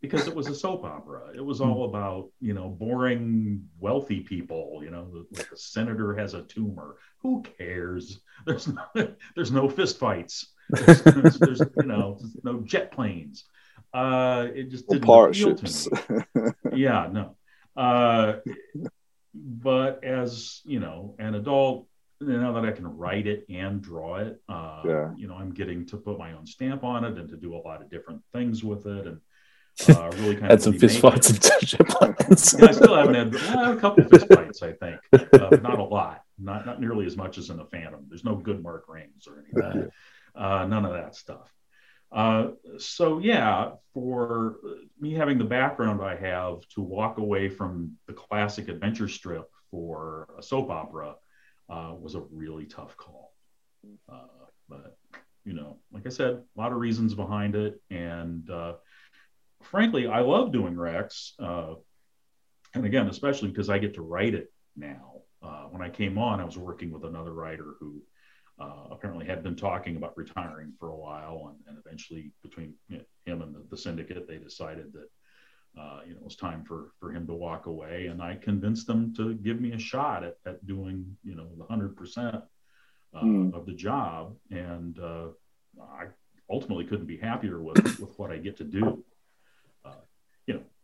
because 0.00 0.28
it 0.28 0.34
was 0.34 0.46
a 0.46 0.54
soap 0.54 0.84
opera. 0.84 1.30
It 1.34 1.44
was 1.44 1.60
all 1.60 1.84
about, 1.84 2.28
you 2.40 2.54
know, 2.54 2.68
boring 2.68 3.68
wealthy 3.80 4.20
people, 4.20 4.80
you 4.82 4.90
know, 4.90 5.24
like 5.32 5.50
a 5.50 5.56
senator 5.56 6.14
has 6.16 6.34
a 6.34 6.42
tumor. 6.42 6.96
Who 7.18 7.42
cares? 7.42 8.20
There's 8.46 8.68
no, 8.68 8.84
there's 9.34 9.50
no 9.50 9.68
fist 9.68 9.98
fights. 9.98 10.52
There's, 10.70 11.02
there's, 11.02 11.38
there's 11.38 11.60
you 11.60 11.86
know, 11.86 12.18
no 12.44 12.60
jet 12.60 12.92
planes. 12.92 13.44
Uh, 13.92 14.48
it 14.54 14.70
just 14.70 14.86
didn't 14.88 15.08
appeal 15.08 15.54
to 15.56 15.64
me. 16.34 16.52
yeah, 16.74 17.08
no. 17.10 17.36
Uh, 17.76 18.40
but 19.34 20.04
as, 20.04 20.60
you 20.64 20.80
know, 20.80 21.14
an 21.18 21.34
adult, 21.34 21.86
now 22.20 22.52
that 22.52 22.64
I 22.64 22.72
can 22.72 22.86
write 22.86 23.26
it 23.26 23.46
and 23.48 23.80
draw 23.80 24.16
it, 24.16 24.42
uh, 24.48 24.82
yeah. 24.84 25.10
you 25.16 25.28
know, 25.28 25.34
I'm 25.34 25.54
getting 25.54 25.86
to 25.86 25.96
put 25.96 26.18
my 26.18 26.32
own 26.32 26.46
stamp 26.46 26.84
on 26.84 27.04
it 27.04 27.16
and 27.16 27.28
to 27.28 27.36
do 27.36 27.54
a 27.54 27.58
lot 27.58 27.80
of 27.80 27.90
different 27.90 28.22
things 28.32 28.64
with 28.64 28.86
it. 28.86 29.06
And 29.06 29.20
uh, 29.88 30.10
really 30.16 30.36
kind 30.36 30.46
had 30.50 30.62
some 30.62 30.78
fist 30.78 31.00
fights 31.00 31.30
and 31.30 31.40
plans. 31.88 32.56
yeah, 32.58 32.66
I 32.66 32.72
still 32.72 32.96
haven't 32.96 33.14
had 33.14 33.34
well, 33.34 33.72
a 33.72 33.80
couple 33.80 34.04
fist 34.04 34.26
fights, 34.28 34.62
I 34.62 34.72
think, 34.72 35.00
uh, 35.12 35.56
not 35.62 35.78
a 35.78 35.84
lot, 35.84 36.22
not 36.38 36.66
not 36.66 36.80
nearly 36.80 37.06
as 37.06 37.16
much 37.16 37.38
as 37.38 37.50
in 37.50 37.56
the 37.56 37.64
Phantom. 37.64 38.04
There's 38.08 38.24
no 38.24 38.36
good 38.36 38.62
mark 38.62 38.84
rings 38.88 39.26
or 39.26 39.44
anything, 39.44 39.90
uh, 40.34 40.66
none 40.66 40.84
of 40.84 40.92
that 40.92 41.14
stuff. 41.14 41.52
Uh, 42.10 42.48
so 42.78 43.18
yeah, 43.18 43.72
for 43.92 44.56
me 44.98 45.12
having 45.12 45.38
the 45.38 45.44
background 45.44 46.00
I 46.02 46.16
have 46.16 46.66
to 46.74 46.80
walk 46.80 47.18
away 47.18 47.48
from 47.48 47.96
the 48.06 48.14
classic 48.14 48.68
adventure 48.68 49.08
strip 49.08 49.50
for 49.70 50.26
a 50.38 50.42
soap 50.42 50.70
opera 50.70 51.16
uh, 51.68 51.92
was 51.98 52.14
a 52.14 52.20
really 52.32 52.64
tough 52.64 52.96
call. 52.96 53.34
Uh, 54.10 54.46
but 54.68 54.96
you 55.44 55.52
know, 55.52 55.78
like 55.92 56.06
I 56.06 56.10
said, 56.10 56.34
a 56.34 56.60
lot 56.60 56.72
of 56.72 56.78
reasons 56.78 57.14
behind 57.14 57.54
it, 57.54 57.80
and 57.90 58.48
frankly, 59.62 60.06
I 60.06 60.20
love 60.20 60.52
doing 60.52 60.76
Rex. 60.76 61.34
Uh, 61.38 61.74
and 62.74 62.84
again, 62.84 63.08
especially 63.08 63.48
because 63.48 63.70
I 63.70 63.78
get 63.78 63.94
to 63.94 64.02
write 64.02 64.34
it 64.34 64.52
now. 64.76 65.22
Uh, 65.42 65.64
when 65.70 65.82
I 65.82 65.88
came 65.88 66.18
on, 66.18 66.40
I 66.40 66.44
was 66.44 66.58
working 66.58 66.90
with 66.90 67.04
another 67.04 67.32
writer 67.32 67.74
who 67.78 68.02
uh, 68.60 68.88
apparently 68.90 69.24
had 69.24 69.42
been 69.42 69.54
talking 69.54 69.96
about 69.96 70.16
retiring 70.16 70.72
for 70.78 70.88
a 70.90 70.96
while, 70.96 71.48
and, 71.50 71.58
and 71.68 71.82
eventually, 71.84 72.32
between 72.42 72.74
you 72.88 72.98
know, 72.98 73.04
him 73.24 73.42
and 73.42 73.54
the, 73.54 73.64
the, 73.70 73.76
syndicate, 73.76 74.26
they 74.26 74.38
decided 74.38 74.92
that 74.92 75.80
uh, 75.80 76.00
you 76.04 76.12
know 76.12 76.20
it 76.20 76.24
was 76.24 76.34
time 76.34 76.64
for 76.64 76.90
for 76.98 77.12
him 77.12 77.24
to 77.28 77.34
walk 77.34 77.66
away. 77.66 78.06
And 78.06 78.20
I 78.20 78.34
convinced 78.34 78.88
them 78.88 79.14
to 79.16 79.34
give 79.34 79.60
me 79.60 79.72
a 79.72 79.78
shot 79.78 80.24
at, 80.24 80.38
at 80.44 80.66
doing 80.66 81.16
you 81.22 81.36
know 81.36 81.46
the 81.56 81.64
hundred 81.66 81.96
percent 81.96 82.42
mm. 83.14 83.54
of 83.54 83.64
the 83.64 83.74
job, 83.74 84.34
and 84.50 84.98
uh, 84.98 85.28
I 85.80 86.06
ultimately 86.50 86.84
couldn't 86.84 87.06
be 87.06 87.18
happier 87.18 87.62
with 87.62 88.00
with 88.00 88.18
what 88.18 88.32
I 88.32 88.38
get 88.38 88.56
to 88.56 88.64
do. 88.64 89.04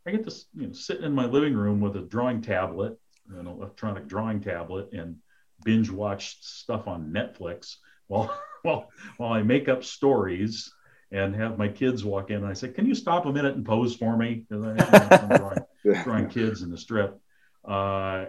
I 0.07 0.11
get 0.11 0.29
to 0.29 0.35
you 0.55 0.67
know 0.67 0.73
sit 0.73 1.01
in 1.01 1.13
my 1.13 1.27
living 1.27 1.55
room 1.55 1.81
with 1.81 1.97
a 1.97 2.03
drawing 2.03 2.43
tablet, 2.43 2.99
an 3.31 3.47
electronic 3.47 4.07
drawing 4.07 4.41
tablet, 4.41 4.93
and 4.93 5.17
binge 5.65 5.91
watch 5.91 6.37
stuff 6.43 6.87
on 6.87 7.13
Netflix 7.13 7.77
while 8.07 8.37
while 8.63 8.91
while 9.17 9.33
I 9.33 9.43
make 9.43 9.69
up 9.69 9.85
stories 9.85 10.73
and 11.11 11.35
have 11.35 11.59
my 11.59 11.69
kids 11.69 12.05
walk 12.05 12.31
in 12.31 12.37
and 12.37 12.47
I 12.47 12.53
say, 12.53 12.69
"Can 12.69 12.87
you 12.87 12.95
stop 12.95 13.27
a 13.27 13.33
minute 13.33 13.57
and 13.57 13.65
pose 13.65 13.97
for 13.97 14.17
me?" 14.17 14.45
Because 14.49 14.65
I'm 14.65 15.29
drawing, 15.39 16.05
drawing 16.05 16.29
kids 16.29 16.63
in 16.63 16.71
the 16.71 16.79
strip, 16.79 17.19
uh, 17.65 18.27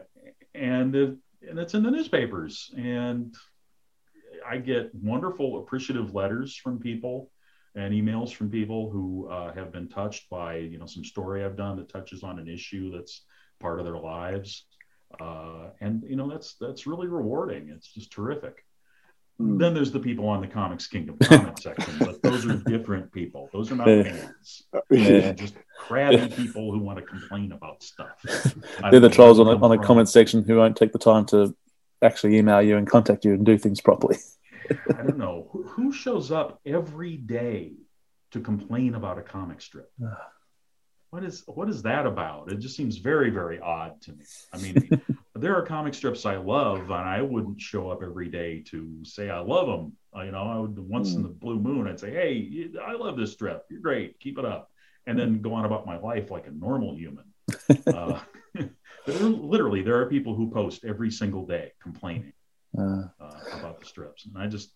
and 0.53 0.95
it, 0.95 1.17
and 1.47 1.59
it's 1.59 1.73
in 1.73 1.83
the 1.83 1.91
newspapers, 1.91 2.73
and 2.77 3.35
I 4.47 4.57
get 4.57 4.93
wonderful, 4.93 5.59
appreciative 5.59 6.13
letters 6.13 6.55
from 6.55 6.79
people 6.79 7.31
and 7.75 7.93
emails 7.93 8.33
from 8.33 8.49
people 8.49 8.89
who 8.89 9.27
uh, 9.29 9.53
have 9.53 9.71
been 9.71 9.89
touched 9.89 10.29
by 10.29 10.57
you 10.57 10.77
know 10.77 10.85
some 10.85 11.03
story 11.03 11.43
I've 11.43 11.57
done 11.57 11.77
that 11.77 11.89
touches 11.89 12.23
on 12.23 12.39
an 12.39 12.47
issue 12.47 12.91
that's 12.91 13.23
part 13.59 13.79
of 13.79 13.85
their 13.85 13.97
lives, 13.97 14.65
uh, 15.19 15.69
and 15.81 16.03
you 16.07 16.15
know 16.15 16.29
that's 16.29 16.55
that's 16.59 16.87
really 16.87 17.07
rewarding. 17.07 17.69
It's 17.69 17.87
just 17.87 18.11
terrific. 18.11 18.65
Mm. 19.41 19.59
Then 19.59 19.73
there's 19.73 19.91
the 19.91 19.99
people 19.99 20.27
on 20.29 20.39
the 20.39 20.47
Comics 20.47 20.87
Kingdom 20.87 21.17
comment 21.21 21.59
section, 21.59 21.93
but 21.99 22.21
those 22.23 22.45
are 22.45 22.55
different 22.55 23.11
people. 23.11 23.49
Those 23.51 23.71
are 23.71 23.75
not 23.75 23.85
fans. 23.85 24.63
Yeah. 24.89 25.33
Just 25.33 25.55
crabby 25.77 26.29
people 26.29 26.71
who 26.71 26.79
want 26.79 26.99
to 26.99 27.05
complain 27.05 27.51
about 27.51 27.83
stuff. 27.83 28.21
They're 28.91 29.01
the 29.01 29.09
trolls 29.09 29.39
on 29.39 29.47
the, 29.47 29.57
on 29.57 29.69
the 29.69 29.77
comment 29.77 30.07
section 30.07 30.43
who 30.43 30.55
won't 30.55 30.77
take 30.77 30.93
the 30.93 30.99
time 30.99 31.25
to 31.27 31.53
actually 32.01 32.37
email 32.37 32.61
you 32.61 32.77
and 32.77 32.87
contact 32.87 33.25
you 33.25 33.33
and 33.33 33.45
do 33.45 33.57
things 33.57 33.81
properly. 33.81 34.17
I 34.89 35.03
don't 35.03 35.17
know 35.17 35.49
who, 35.51 35.63
who, 35.63 35.91
shows 35.91 36.31
up 36.31 36.59
every 36.65 37.17
day 37.17 37.73
to 38.31 38.39
complain 38.39 38.95
about 38.95 39.17
a 39.17 39.21
comic 39.21 39.61
strip. 39.61 39.91
what 41.09 41.23
is 41.23 41.43
what 41.47 41.69
is 41.69 41.81
that 41.83 42.05
about? 42.05 42.51
It 42.51 42.59
just 42.59 42.75
seems 42.75 42.97
very 42.97 43.29
very 43.29 43.59
odd 43.59 44.01
to 44.03 44.11
me. 44.13 44.25
I 44.53 44.57
mean, 44.57 45.01
there 45.35 45.55
are 45.55 45.61
comic 45.61 45.93
strips 45.93 46.25
I 46.25 46.37
love, 46.37 46.83
and 46.83 46.93
I 46.93 47.21
wouldn't 47.21 47.61
show 47.61 47.89
up 47.89 48.01
every 48.03 48.29
day 48.29 48.63
to 48.67 49.03
say 49.03 49.29
I 49.29 49.39
love 49.39 49.67
them. 49.67 49.93
Uh, 50.15 50.23
you 50.23 50.31
know, 50.31 50.43
I 50.43 50.57
would 50.57 50.77
once 50.77 51.11
mm. 51.11 51.17
in 51.17 51.23
the 51.23 51.29
blue 51.29 51.59
moon, 51.59 51.87
I'd 51.87 51.99
say, 51.99 52.11
"Hey, 52.11 52.69
I 52.81 52.93
love 52.93 53.17
this 53.17 53.33
strip. 53.33 53.65
You're 53.69 53.81
great. 53.81 54.19
Keep 54.19 54.39
it 54.39 54.45
up," 54.45 54.69
and 55.07 55.17
then 55.17 55.41
go 55.41 55.53
on 55.53 55.65
about 55.65 55.85
my 55.85 55.97
life 55.97 56.31
like 56.31 56.47
a 56.47 56.51
normal 56.51 56.95
human. 56.95 57.25
uh, 57.87 58.19
literally, 59.07 59.81
there 59.81 59.99
are 59.99 60.07
people 60.07 60.35
who 60.35 60.51
post 60.51 60.85
every 60.85 61.11
single 61.11 61.45
day 61.45 61.71
complaining 61.81 62.33
Uh, 62.77 63.07
uh, 63.21 63.57
about 63.59 63.79
the 63.79 63.85
strips, 63.85 64.25
and 64.25 64.37
I 64.37 64.47
just, 64.47 64.71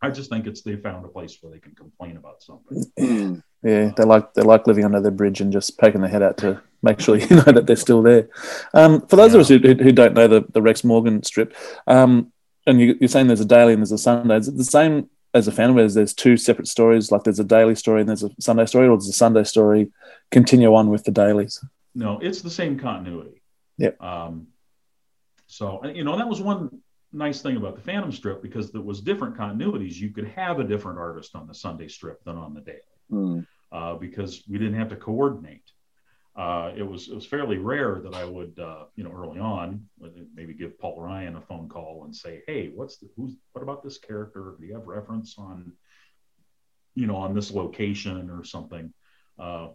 I 0.00 0.10
just 0.10 0.30
think 0.30 0.46
it's 0.46 0.62
they 0.62 0.76
found 0.76 1.04
a 1.04 1.08
place 1.08 1.38
where 1.40 1.52
they 1.52 1.58
can 1.58 1.74
complain 1.74 2.16
about 2.16 2.42
something. 2.42 2.84
yeah, 3.62 3.90
they 3.96 4.04
like 4.04 4.32
they 4.34 4.42
like 4.42 4.66
living 4.66 4.84
under 4.84 5.00
the 5.00 5.10
bridge 5.10 5.40
and 5.40 5.52
just 5.52 5.78
poking 5.78 6.00
their 6.00 6.10
head 6.10 6.22
out 6.22 6.38
to 6.38 6.62
make 6.82 7.00
sure 7.00 7.16
you 7.16 7.26
know 7.36 7.42
that 7.42 7.66
they're 7.66 7.76
still 7.76 8.02
there. 8.02 8.28
Um, 8.74 9.06
for 9.06 9.16
those 9.16 9.34
of 9.34 9.40
us 9.40 9.48
who, 9.48 9.58
who 9.58 9.92
don't 9.92 10.14
know 10.14 10.28
the, 10.28 10.44
the 10.52 10.62
Rex 10.62 10.84
Morgan 10.84 11.22
strip, 11.22 11.54
um, 11.86 12.32
and 12.66 12.80
you, 12.80 12.96
you're 13.00 13.08
saying 13.08 13.26
there's 13.26 13.40
a 13.40 13.44
daily 13.44 13.72
and 13.72 13.80
there's 13.80 13.92
a 13.92 13.98
Sunday, 13.98 14.36
is 14.36 14.48
it 14.48 14.56
the 14.56 14.64
same 14.64 15.08
as 15.34 15.48
a 15.48 15.52
fan 15.52 15.74
where 15.74 15.88
there's 15.88 16.14
two 16.14 16.36
separate 16.36 16.68
stories, 16.68 17.10
like 17.10 17.24
there's 17.24 17.40
a 17.40 17.44
daily 17.44 17.74
story 17.74 18.00
and 18.00 18.08
there's 18.08 18.22
a 18.22 18.30
Sunday 18.38 18.66
story, 18.66 18.88
or 18.88 18.96
does 18.96 19.06
the 19.06 19.12
Sunday 19.12 19.44
story 19.44 19.90
continue 20.30 20.74
on 20.74 20.90
with 20.90 21.04
the 21.04 21.10
dailies? 21.10 21.64
No, 21.94 22.18
it's 22.20 22.42
the 22.42 22.50
same 22.50 22.78
continuity. 22.78 23.42
Yeah. 23.78 23.90
Um, 24.00 24.48
so 25.46 25.84
you 25.84 26.04
know 26.04 26.16
that 26.16 26.28
was 26.28 26.40
one 26.40 26.81
nice 27.12 27.42
thing 27.42 27.56
about 27.56 27.76
the 27.76 27.82
Phantom 27.82 28.12
strip 28.12 28.42
because 28.42 28.72
there 28.72 28.82
was 28.82 29.00
different 29.00 29.36
continuities. 29.36 29.96
You 29.96 30.10
could 30.10 30.28
have 30.28 30.60
a 30.60 30.64
different 30.64 30.98
artist 30.98 31.34
on 31.36 31.46
the 31.46 31.54
Sunday 31.54 31.88
strip 31.88 32.22
than 32.24 32.36
on 32.36 32.54
the 32.54 32.60
daily 32.60 32.78
Mm. 33.10 33.46
uh, 33.70 33.94
because 33.96 34.42
we 34.48 34.56
didn't 34.58 34.78
have 34.78 34.88
to 34.88 34.96
coordinate. 34.96 35.70
Uh, 36.34 36.72
it 36.74 36.82
was 36.82 37.08
it 37.08 37.14
was 37.14 37.26
fairly 37.26 37.58
rare 37.58 38.00
that 38.00 38.14
I 38.14 38.24
would 38.24 38.58
uh, 38.58 38.84
you 38.96 39.04
know 39.04 39.12
early 39.12 39.38
on 39.38 39.86
maybe 40.34 40.54
give 40.54 40.78
Paul 40.78 40.98
Ryan 41.02 41.36
a 41.36 41.42
phone 41.42 41.68
call 41.68 42.04
and 42.04 42.16
say, 42.16 42.42
hey, 42.46 42.70
what's 42.74 42.96
the 42.96 43.10
who's 43.16 43.36
what 43.52 43.60
about 43.62 43.82
this 43.82 43.98
character? 43.98 44.54
Do 44.58 44.66
you 44.66 44.72
have 44.72 44.86
reference 44.86 45.34
on 45.36 45.72
you 46.94 47.06
know 47.06 47.16
on 47.16 47.34
this 47.34 47.50
location 47.50 48.30
or 48.30 48.44
something? 48.44 48.94
Uh, 49.38 49.68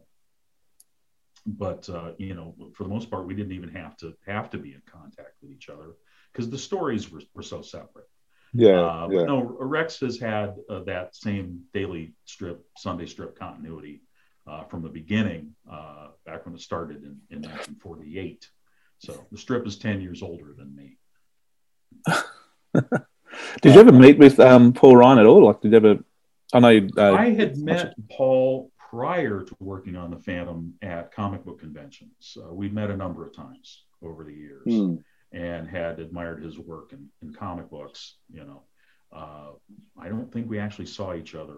but 1.46 1.88
uh, 1.90 2.14
you 2.18 2.34
know, 2.34 2.56
for 2.74 2.84
the 2.84 2.90
most 2.90 3.12
part, 3.12 3.28
we 3.28 3.36
didn't 3.36 3.54
even 3.54 3.70
have 3.70 3.96
to 3.98 4.16
have 4.26 4.50
to 4.50 4.58
be 4.58 4.74
in 4.74 4.82
contact 4.92 5.36
with 5.44 5.52
each 5.52 5.70
other 5.70 5.92
because 6.38 6.52
the 6.52 6.58
stories 6.58 7.12
were, 7.12 7.22
were 7.34 7.42
so 7.42 7.62
separate. 7.64 8.08
Yeah, 8.54 8.80
Uh, 8.80 9.08
yeah. 9.12 9.24
no, 9.24 9.58
Rex 9.60 10.00
has 10.02 10.20
had 10.20 10.56
uh, 10.70 10.84
that 10.84 11.16
same 11.16 11.64
daily 11.74 12.14
strip, 12.26 12.64
Sunday 12.78 13.08
strip 13.08 13.38
continuity 13.38 14.04
uh, 14.46 14.64
from 14.66 14.84
the 14.84 14.90
beginning, 14.90 15.56
uh, 15.70 16.10
back 16.26 16.46
when 16.46 16.54
it 16.54 16.62
started 16.62 16.98
in, 16.98 17.20
in 17.32 17.42
1948. 17.42 18.48
So 19.00 19.26
the 19.32 19.38
strip 19.38 19.66
is 19.66 19.78
10 19.78 20.00
years 20.00 20.22
older 20.22 20.54
than 20.56 20.76
me. 20.76 20.98
Did 23.62 23.74
you 23.74 23.80
ever 23.80 23.92
meet 23.92 24.20
with 24.20 24.40
um, 24.40 24.74
Paul 24.74 24.96
Ryan 24.96 25.20
at 25.20 25.26
all? 25.26 25.46
Like, 25.46 25.62
did 25.62 25.72
you 25.72 25.78
ever? 25.78 26.00
I 26.54 26.60
know 26.60 26.88
uh, 26.98 27.14
I 27.14 27.34
had 27.34 27.58
met 27.58 27.94
Paul 28.10 28.72
prior 28.78 29.44
to 29.44 29.56
working 29.60 29.96
on 29.96 30.10
the 30.12 30.18
Phantom 30.18 30.74
at 30.82 31.12
comic 31.12 31.44
book 31.44 31.60
conventions. 31.60 32.38
Uh, 32.42 32.54
we'd 32.54 32.74
met 32.74 32.90
a 32.90 32.98
number 32.98 33.26
of 33.26 33.36
times 33.36 33.84
over 34.02 34.24
the 34.24 34.34
years. 34.34 34.66
Mm. 34.66 35.04
And 35.32 35.68
had 35.68 36.00
admired 36.00 36.44
his 36.44 36.58
work 36.58 36.94
in, 36.94 37.08
in 37.22 37.34
comic 37.34 37.70
books. 37.70 38.18
You 38.32 38.46
know, 38.46 38.64
uh, 39.12 39.52
I 40.00 40.10
don't 40.10 40.32
think 40.32 40.50
we 40.50 40.60
actually 40.60 40.86
saw 40.88 41.14
each 41.14 41.36
other 41.36 41.58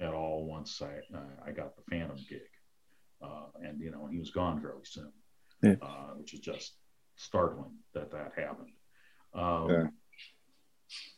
at 0.00 0.12
all 0.12 0.46
once 0.46 0.82
I 0.82 1.00
I 1.46 1.52
got 1.52 1.76
the 1.76 1.82
Phantom 1.90 2.18
gig, 2.28 2.40
uh, 3.22 3.46
and 3.62 3.80
you 3.80 3.90
know, 3.90 4.06
he 4.06 4.18
was 4.18 4.30
gone 4.30 4.60
fairly 4.60 4.84
soon, 4.84 5.12
Yeah. 5.62 5.76
uh, 5.80 6.14
which 6.16 6.34
is 6.34 6.40
just 6.40 6.76
startling 7.16 7.78
that 7.94 8.10
that 8.12 8.32
happened. 8.36 8.72
Um, 9.34 9.70
Yeah. 9.70 9.86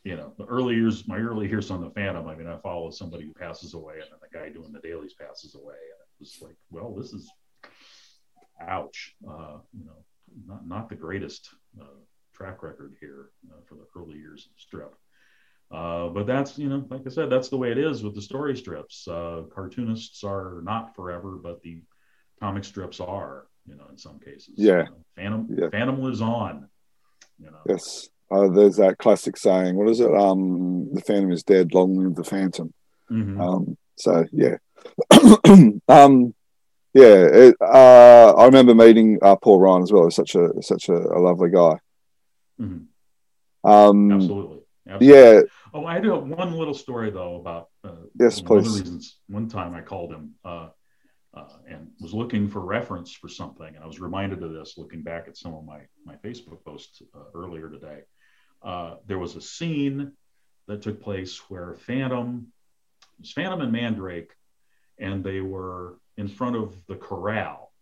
You 0.03 0.17
know, 0.17 0.33
the 0.39 0.47
early 0.47 0.77
years, 0.77 1.07
my 1.07 1.19
early 1.19 1.47
years 1.47 1.71
on 1.71 1.83
the 1.83 1.91
Phantom. 1.91 2.27
I 2.27 2.35
mean, 2.35 2.47
I 2.47 2.57
followed 2.61 2.95
somebody 2.95 3.27
who 3.27 3.35
passes 3.35 3.75
away, 3.75 3.95
and 4.01 4.05
then 4.11 4.19
the 4.23 4.39
guy 4.39 4.49
doing 4.49 4.73
the 4.73 4.81
dailies 4.81 5.13
passes 5.13 5.55
away, 5.55 5.75
and 5.75 6.01
it 6.01 6.21
was 6.21 6.39
like, 6.41 6.57
well, 6.71 6.95
this 6.95 7.13
is, 7.13 7.31
ouch. 8.63 9.15
Uh, 9.29 9.59
you 9.79 9.85
know, 9.85 10.05
not 10.47 10.67
not 10.67 10.89
the 10.89 10.95
greatest 10.95 11.49
uh, 11.81 11.85
track 12.35 12.63
record 12.63 12.95
here 13.01 13.31
uh, 13.51 13.61
for 13.67 13.75
the 13.75 13.87
early 13.97 14.17
years 14.19 14.47
of 14.47 14.53
the 14.55 14.61
strip. 14.61 14.95
Uh, 15.71 16.09
but 16.09 16.27
that's 16.27 16.59
you 16.59 16.69
know, 16.69 16.85
like 16.91 17.03
I 17.07 17.11
said, 17.11 17.31
that's 17.31 17.49
the 17.49 17.59
way 17.59 17.71
it 17.71 17.79
is 17.79 18.03
with 18.03 18.15
the 18.15 18.23
story 18.23 18.57
strips. 18.57 19.07
Uh, 19.07 19.43
cartoonists 19.55 20.25
are 20.25 20.61
not 20.65 20.95
forever, 20.95 21.39
but 21.43 21.63
the 21.63 21.83
comic 22.41 22.65
strips 22.65 23.01
are. 23.01 23.47
You 23.67 23.75
know, 23.77 23.85
in 23.91 23.99
some 23.99 24.19
cases. 24.19 24.55
Yeah. 24.57 24.85
You 24.85 24.85
know, 24.85 25.05
Phantom 25.15 25.47
Yeah. 25.59 25.69
Phantom 25.71 26.01
lives 26.03 26.23
on. 26.23 26.69
You 27.39 27.51
know. 27.51 27.59
Yes. 27.69 28.09
Uh, 28.31 28.49
there's 28.49 28.77
that 28.77 28.97
classic 28.97 29.37
saying. 29.37 29.77
What 29.77 29.91
is 29.91 30.01
it? 30.01 30.11
Um, 30.15 30.89
the 30.95 31.03
Phantom 31.03 31.31
is 31.33 31.43
dead. 31.43 31.75
Long 31.75 31.95
live 31.95 32.15
the 32.15 32.25
Phantom. 32.25 32.73
Mhm. 33.11 33.39
Um, 33.41 33.77
so 33.97 34.25
yeah, 34.33 34.57
um, 35.89 36.35
yeah. 37.03 37.27
It, 37.45 37.57
uh, 37.61 38.33
I 38.37 38.45
remember 38.47 38.75
meeting 38.75 39.19
uh, 39.23 39.37
Paul 39.37 39.61
Ryan 39.61 39.83
as 39.83 39.93
well. 39.93 40.05
He's 40.05 40.15
such 40.15 40.35
a 40.35 40.51
such 40.63 40.89
a, 40.89 40.95
a 40.97 41.21
lovely 41.21 41.51
guy. 41.51 41.79
Mhm. 42.61 42.87
Um, 43.65 44.13
Absolutely. 44.13 44.59
Absolutely. 44.89 45.07
yeah. 45.07 45.41
Oh, 45.75 45.85
I 45.85 46.01
do 46.01 46.13
have 46.13 46.25
one 46.25 46.53
little 46.53 46.75
story 46.75 47.11
though 47.11 47.37
about 47.37 47.69
uh, 47.85 47.91
Yes, 48.19 48.43
one 48.43 48.59
of 48.59 48.65
the 48.65 48.71
please. 48.71 48.81
reasons. 48.81 49.19
One 49.29 49.49
time 49.49 49.75
I 49.75 49.83
called 49.83 50.13
him 50.13 50.35
uh, 50.45 50.69
uh, 51.35 51.57
and 51.69 51.89
was 52.01 52.15
looking 52.15 52.49
for 52.49 52.61
reference 52.61 53.13
for 53.13 53.29
something, 53.29 53.67
and 53.75 53.83
I 53.85 53.87
was 53.87 54.01
reminded 54.01 54.43
of 54.43 54.53
this 54.53 54.79
looking 54.79 55.03
back 55.03 55.29
at 55.29 55.37
some 55.37 55.55
of 55.55 55.65
my 55.65 55.81
my 56.05 56.17
Facebook 56.17 56.65
posts 56.65 57.03
uh, 57.15 57.19
earlier 57.35 57.69
today. 57.69 58.01
Uh, 58.63 58.97
there 59.07 59.19
was 59.19 59.37
a 59.37 59.41
scene 59.41 60.13
that 60.67 60.83
took 60.83 61.01
place 61.03 61.39
where 61.49 61.75
Phantom, 61.87 62.49
it 63.19 63.23
was 63.23 63.33
Phantom 63.33 63.61
and 63.61 63.73
Mandrake, 63.73 64.33
and 64.99 65.23
they 65.23 65.41
were 65.41 65.99
in 66.19 66.29
front 66.29 66.57
of 66.57 66.75
the 66.89 66.97
corral 66.97 67.73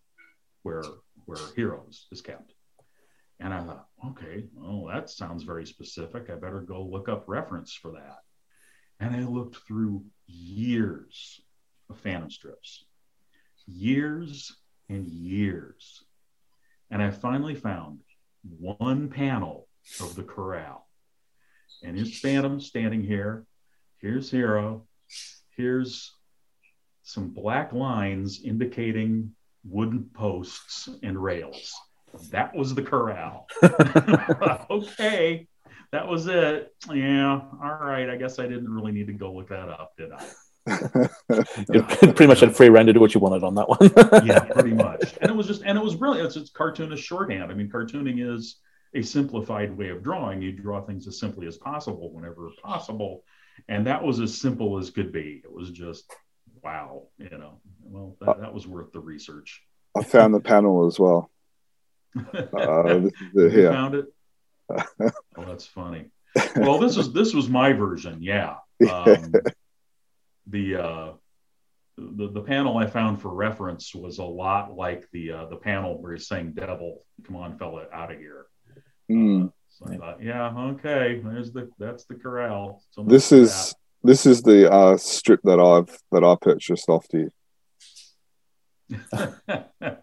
where 0.62 0.84
where 1.24 1.38
Heroes 1.56 2.06
is 2.12 2.20
kept. 2.20 2.52
And 3.40 3.52
I 3.52 3.62
thought, 3.64 3.86
okay, 4.10 4.44
well, 4.54 4.86
that 4.92 5.10
sounds 5.10 5.42
very 5.42 5.66
specific. 5.66 6.30
I 6.30 6.36
better 6.36 6.60
go 6.60 6.82
look 6.82 7.08
up 7.08 7.24
reference 7.26 7.74
for 7.74 7.90
that. 7.92 8.18
And 9.00 9.14
I 9.14 9.28
looked 9.28 9.56
through 9.66 10.04
years 10.26 11.40
of 11.90 11.98
Phantom 11.98 12.30
strips, 12.30 12.84
years 13.66 14.56
and 14.88 15.06
years. 15.06 16.04
And 16.90 17.02
I 17.02 17.10
finally 17.10 17.56
found 17.56 18.00
one 18.58 19.08
panel 19.08 19.68
of 20.00 20.14
the 20.14 20.22
corral. 20.22 20.88
And 21.82 21.96
here's 21.96 22.20
Phantom 22.20 22.60
standing 22.60 23.02
here. 23.02 23.44
Here's 24.00 24.30
Hero. 24.30 24.86
Here's 25.56 26.15
some 27.06 27.28
black 27.28 27.72
lines 27.72 28.40
indicating 28.42 29.30
wooden 29.64 30.10
posts 30.12 30.88
and 31.04 31.16
rails. 31.16 31.72
That 32.30 32.52
was 32.52 32.74
the 32.74 32.82
corral. 32.82 33.46
okay, 34.70 35.46
that 35.92 36.08
was 36.08 36.26
it. 36.26 36.74
Yeah, 36.92 37.42
all 37.62 37.78
right. 37.80 38.10
I 38.10 38.16
guess 38.16 38.40
I 38.40 38.48
didn't 38.48 38.68
really 38.68 38.90
need 38.90 39.06
to 39.06 39.12
go 39.12 39.32
look 39.32 39.50
that 39.50 39.68
up, 39.68 39.92
did 39.96 40.10
I? 40.10 40.26
you 41.72 41.82
pretty 41.82 42.26
much 42.26 42.40
had 42.40 42.56
free 42.56 42.70
reign 42.70 42.86
to 42.86 42.92
do 42.92 42.98
what 42.98 43.14
you 43.14 43.20
wanted 43.20 43.44
on 43.44 43.54
that 43.54 43.68
one. 43.68 44.26
yeah, 44.26 44.40
pretty 44.40 44.74
much. 44.74 45.14
And 45.20 45.30
it 45.30 45.36
was 45.36 45.46
just, 45.46 45.62
and 45.62 45.78
it 45.78 45.84
was 45.84 45.94
brilliant. 45.94 46.26
It's, 46.26 46.36
it's 46.36 46.50
cartoonist 46.50 47.04
shorthand. 47.04 47.52
I 47.52 47.54
mean, 47.54 47.70
cartooning 47.70 48.18
is 48.18 48.58
a 48.94 49.02
simplified 49.02 49.78
way 49.78 49.90
of 49.90 50.02
drawing. 50.02 50.42
You 50.42 50.50
draw 50.50 50.84
things 50.84 51.06
as 51.06 51.20
simply 51.20 51.46
as 51.46 51.56
possible 51.56 52.12
whenever 52.12 52.50
possible. 52.64 53.22
And 53.68 53.86
that 53.86 54.02
was 54.02 54.18
as 54.18 54.36
simple 54.36 54.76
as 54.76 54.90
could 54.90 55.12
be. 55.12 55.40
It 55.44 55.52
was 55.52 55.70
just, 55.70 56.12
wow, 56.66 57.02
you 57.18 57.38
know, 57.38 57.60
well, 57.84 58.16
that, 58.20 58.40
that 58.40 58.52
was 58.52 58.66
worth 58.66 58.90
the 58.92 58.98
research. 58.98 59.62
I 59.96 60.02
found 60.02 60.34
the 60.34 60.40
panel 60.40 60.86
as 60.86 60.98
well. 60.98 61.30
Uh, 62.32 62.98
this 62.98 63.12
is 63.12 63.12
it 63.34 63.42
you 63.42 63.48
here. 63.50 63.70
found 63.70 63.94
it? 63.94 64.06
oh, 64.70 65.44
that's 65.46 65.66
funny. 65.66 66.06
Well, 66.56 66.78
this 66.78 66.96
is 66.96 67.12
this 67.12 67.34
was 67.34 67.48
my 67.48 67.72
version. 67.72 68.22
Yeah. 68.22 68.56
Um, 68.90 69.32
the 70.46 70.76
uh, 70.76 71.12
the 71.96 72.30
the 72.30 72.42
panel 72.42 72.76
I 72.78 72.86
found 72.86 73.20
for 73.22 73.32
reference 73.34 73.94
was 73.94 74.18
a 74.18 74.24
lot 74.24 74.74
like 74.74 75.08
the 75.12 75.32
uh, 75.32 75.46
the 75.46 75.56
panel 75.56 76.00
where 76.00 76.12
he's 76.12 76.28
saying 76.28 76.52
"Devil, 76.52 77.04
come 77.24 77.36
on, 77.36 77.58
fella, 77.58 77.86
out 77.92 78.12
of 78.12 78.18
here." 78.18 78.46
Mm. 79.10 79.52
So 79.68 79.86
I 79.90 79.96
thought, 79.96 80.22
yeah, 80.22 80.54
okay, 80.72 81.20
there's 81.22 81.52
the 81.52 81.70
that's 81.78 82.04
the 82.04 82.14
corral. 82.14 82.82
So 82.90 83.02
This 83.02 83.30
for 83.30 83.36
is 83.36 83.74
this 84.06 84.24
is 84.26 84.42
the 84.42 84.70
uh, 84.72 84.96
strip 84.96 85.40
that 85.44 85.60
I've 85.60 85.96
that 86.12 86.24
I 86.24 86.34
purchased 86.40 86.88
off 86.88 87.06
you. 87.12 87.30
there 89.12 89.98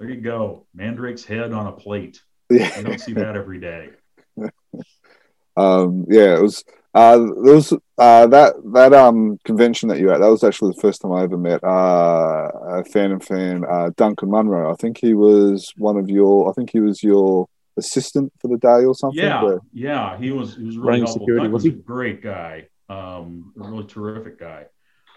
you 0.00 0.20
go, 0.20 0.66
Mandrake's 0.74 1.24
head 1.24 1.52
on 1.52 1.66
a 1.68 1.72
plate. 1.72 2.20
You 2.50 2.58
Yeah. 2.60 2.82
don't 2.82 3.00
see 3.00 3.12
that 3.14 3.36
every 3.36 3.60
day. 3.60 3.90
um, 5.56 6.04
yeah, 6.08 6.36
it 6.36 6.42
was. 6.42 6.64
Uh, 6.94 7.18
there 7.18 7.54
was 7.54 7.72
uh, 7.98 8.26
that 8.28 8.54
that 8.72 8.94
um 8.94 9.38
convention 9.44 9.88
that 9.90 9.98
you 9.98 10.06
were 10.06 10.14
at. 10.14 10.20
That 10.20 10.28
was 10.30 10.42
actually 10.44 10.72
the 10.74 10.80
first 10.80 11.02
time 11.02 11.12
I 11.12 11.22
ever 11.24 11.36
met 11.36 11.62
uh, 11.62 12.48
a 12.78 12.84
fan 12.84 13.12
and 13.12 13.22
fan, 13.22 13.64
uh, 13.68 13.90
Duncan 13.96 14.30
Munro. 14.30 14.72
I 14.72 14.76
think 14.76 14.96
he 14.98 15.12
was 15.12 15.72
one 15.76 15.98
of 15.98 16.08
your. 16.08 16.48
I 16.48 16.52
think 16.54 16.70
he 16.70 16.80
was 16.80 17.02
your 17.02 17.48
assistant 17.76 18.32
for 18.40 18.48
the 18.48 18.56
day 18.56 18.86
or 18.86 18.94
something. 18.94 19.22
Yeah, 19.22 19.42
but- 19.42 19.58
yeah, 19.74 20.16
he 20.16 20.30
was 20.30 20.56
he 20.56 20.64
was 20.64 20.76
really 20.78 20.88
Running 20.88 21.04
helpful. 21.04 21.20
security, 21.26 21.44
Doug 21.46 21.52
was 21.52 21.64
was 21.64 21.72
a 21.72 21.76
he? 21.76 21.82
great 21.82 22.22
guy, 22.22 22.68
um, 22.88 23.52
a 23.60 23.68
really 23.68 23.86
terrific 23.86 24.38
guy. 24.38 24.66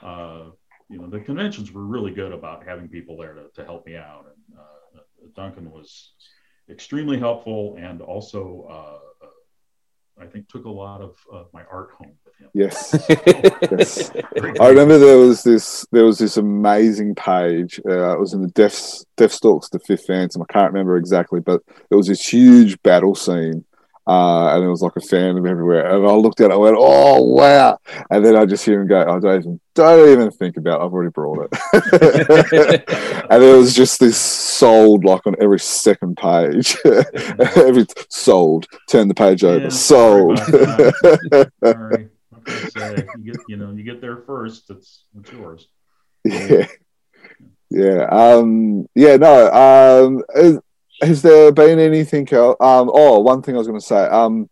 Uh, 0.02 0.46
you 0.90 0.98
know, 0.98 1.08
the 1.08 1.20
conventions 1.20 1.72
were 1.72 1.86
really 1.86 2.12
good 2.12 2.32
about 2.32 2.66
having 2.66 2.88
people 2.88 3.18
there 3.18 3.34
to, 3.34 3.50
to 3.56 3.64
help 3.64 3.86
me 3.86 3.96
out, 3.96 4.26
and 4.26 4.58
uh, 4.60 5.02
Duncan 5.36 5.72
was 5.72 6.14
extremely 6.70 7.18
helpful 7.18 7.76
and 7.80 8.02
also 8.02 8.68
uh, 8.70 9.26
I 10.22 10.26
think 10.26 10.50
took 10.50 10.66
a 10.66 10.70
lot 10.70 11.02
of 11.02 11.16
uh, 11.34 11.44
my 11.54 11.64
art 11.72 11.92
home 11.98 12.14
with 12.26 12.36
him. 12.38 12.50
Yes, 12.54 13.06
yes. 13.72 14.12
I 14.60 14.68
remember 14.68 14.98
there 14.98 15.18
was 15.18 15.44
this 15.44 15.86
there 15.92 16.04
was 16.04 16.18
this 16.18 16.38
amazing 16.38 17.16
page. 17.16 17.80
Uh, 17.88 18.14
it 18.14 18.20
was 18.20 18.34
in 18.34 18.42
the 18.42 18.50
Death 18.50 19.04
Deathstalks, 19.18 19.70
the 19.70 19.80
Fifth 19.80 20.06
Phantom. 20.06 20.42
I 20.42 20.52
can't 20.52 20.74
remember 20.74 20.98
exactly, 20.98 21.40
but 21.40 21.62
it 21.90 21.96
was 21.96 22.08
this 22.08 22.28
huge 22.28 22.82
battle 22.84 23.16
scene 23.16 23.64
uh, 24.10 24.56
and 24.56 24.64
it 24.64 24.68
was 24.68 24.82
like 24.82 24.96
a 24.96 25.02
fan 25.02 25.38
of 25.38 25.46
everywhere. 25.46 25.86
And 25.86 26.04
I 26.08 26.14
looked 26.14 26.42
at 26.42 26.50
it, 26.50 26.54
I 26.54 26.58
went, 26.58 26.76
"Oh 26.80 27.22
wow!" 27.22 27.78
And 28.10 28.26
then 28.26 28.36
I 28.36 28.48
just 28.48 28.66
hear 28.66 28.82
him 28.82 28.88
go, 28.88 29.02
"I 29.02 29.20
don't 29.20 29.40
even, 29.40 29.60
don't 29.76 30.10
even 30.10 30.32
think 30.32 30.58
about. 30.58 30.82
It. 30.82 30.86
I've 30.86 30.94
already 30.94 31.12
brought 31.12 31.48
it." 31.52 32.86
and 33.30 33.44
it 33.44 33.56
was 33.56 33.76
just 33.76 34.00
this 34.00 34.18
sold 34.18 35.06
like 35.06 35.28
on 35.28 35.36
every 35.40 35.60
second 35.60 36.18
page, 36.18 36.76
every 37.56 37.86
sold. 38.10 38.66
Turn 38.90 39.10
the 39.10 39.14
page 39.14 39.44
over, 39.44 39.66
yeah, 39.66 39.70
sold. 39.70 40.40
Sorry, 42.72 43.08
you 43.22 43.32
get, 43.32 43.42
you 43.48 43.58
know, 43.58 43.72
you 43.74 43.84
get 43.84 44.02
there 44.02 44.24
first. 44.26 44.72
It's 44.72 45.04
it's 45.20 45.32
yours. 45.32 45.68
Yeah. 46.26 46.66
Yeah. 47.70 48.08
Um, 48.10 48.90
yeah. 48.96 49.18
No. 49.18 49.52
Um, 49.52 50.60
has 51.02 51.22
there 51.22 51.52
been 51.52 51.80
anything 51.80 52.28
else? 52.32 52.58
Um, 52.60 52.90
oh, 52.94 53.20
one 53.20 53.42
thing 53.42 53.56
I 53.56 53.58
was 53.58 53.68
going 53.68 53.80
to 53.80 53.86
say. 53.86 54.06
Um, 54.06 54.50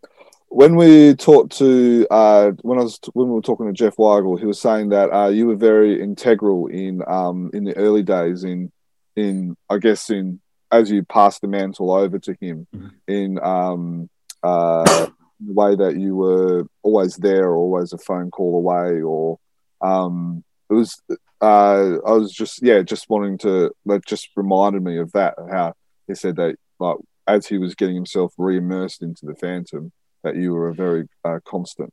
when 0.50 0.76
we 0.76 1.14
talked 1.14 1.58
to 1.58 2.06
uh, 2.10 2.52
when 2.62 2.78
I 2.78 2.82
was 2.82 2.98
when 3.12 3.28
we 3.28 3.34
were 3.34 3.42
talking 3.42 3.66
to 3.66 3.72
Jeff 3.72 3.96
Weigel, 3.96 4.38
he 4.38 4.46
was 4.46 4.60
saying 4.60 4.88
that 4.90 5.12
uh, 5.12 5.28
you 5.28 5.46
were 5.46 5.56
very 5.56 6.00
integral 6.00 6.68
in 6.68 7.02
um, 7.06 7.50
in 7.52 7.64
the 7.64 7.76
early 7.76 8.02
days 8.02 8.44
in 8.44 8.72
in 9.14 9.56
I 9.68 9.78
guess 9.78 10.10
in 10.10 10.40
as 10.70 10.90
you 10.90 11.02
passed 11.02 11.40
the 11.42 11.48
mantle 11.48 11.90
over 11.90 12.18
to 12.18 12.36
him 12.40 12.66
mm-hmm. 12.74 12.88
in 13.06 13.38
um, 13.40 14.08
uh, 14.42 15.06
the 15.40 15.52
way 15.52 15.74
that 15.74 15.96
you 15.96 16.14
were 16.16 16.66
always 16.82 17.16
there, 17.16 17.54
always 17.54 17.92
a 17.92 17.98
phone 17.98 18.30
call 18.30 18.56
away, 18.56 19.02
or 19.02 19.38
um, 19.80 20.44
it 20.70 20.74
was. 20.74 21.00
Uh, 21.40 21.98
I 22.04 22.12
was 22.12 22.32
just 22.32 22.62
yeah, 22.62 22.82
just 22.82 23.08
wanting 23.08 23.38
to 23.38 23.70
that 23.86 24.04
just 24.06 24.30
reminded 24.34 24.82
me 24.82 24.98
of 24.98 25.12
that 25.12 25.34
how 25.50 25.74
he 26.08 26.14
said 26.14 26.36
that 26.36 26.56
like 26.80 26.96
as 27.26 27.46
he 27.46 27.58
was 27.58 27.74
getting 27.74 27.94
himself 27.94 28.32
re-immersed 28.38 29.02
into 29.02 29.26
the 29.26 29.34
Phantom, 29.34 29.92
that 30.24 30.34
you 30.34 30.52
were 30.52 30.68
a 30.68 30.74
very 30.74 31.06
uh, 31.24 31.38
constant. 31.44 31.92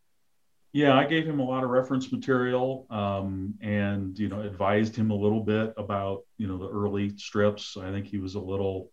Yeah, 0.72 0.98
I 0.98 1.06
gave 1.06 1.26
him 1.26 1.40
a 1.40 1.44
lot 1.44 1.64
of 1.64 1.70
reference 1.70 2.12
material, 2.12 2.86
um, 2.90 3.54
and 3.62 4.18
you 4.18 4.28
know, 4.28 4.42
advised 4.42 4.96
him 4.96 5.12
a 5.12 5.16
little 5.16 5.42
bit 5.42 5.74
about 5.78 6.24
you 6.38 6.48
know 6.48 6.58
the 6.58 6.70
early 6.70 7.16
strips. 7.18 7.78
I 7.78 7.92
think 7.92 8.08
he 8.08 8.18
was 8.18 8.36
a 8.36 8.40
little, 8.40 8.92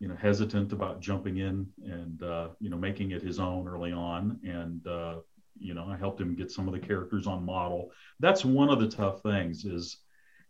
you 0.00 0.08
know, 0.08 0.16
hesitant 0.16 0.72
about 0.72 1.00
jumping 1.00 1.36
in 1.36 1.66
and 1.84 2.22
uh, 2.22 2.48
you 2.60 2.70
know 2.70 2.76
making 2.76 3.12
it 3.12 3.22
his 3.22 3.38
own 3.38 3.68
early 3.68 3.92
on, 3.92 4.40
and 4.42 4.84
uh, 4.86 5.16
you 5.58 5.74
know, 5.74 5.86
I 5.88 5.96
helped 5.96 6.20
him 6.20 6.34
get 6.34 6.50
some 6.50 6.68
of 6.68 6.74
the 6.74 6.86
characters 6.86 7.26
on 7.26 7.44
model. 7.44 7.90
That's 8.20 8.44
one 8.44 8.68
of 8.68 8.80
the 8.80 8.88
tough 8.88 9.22
things 9.22 9.64
is 9.64 9.98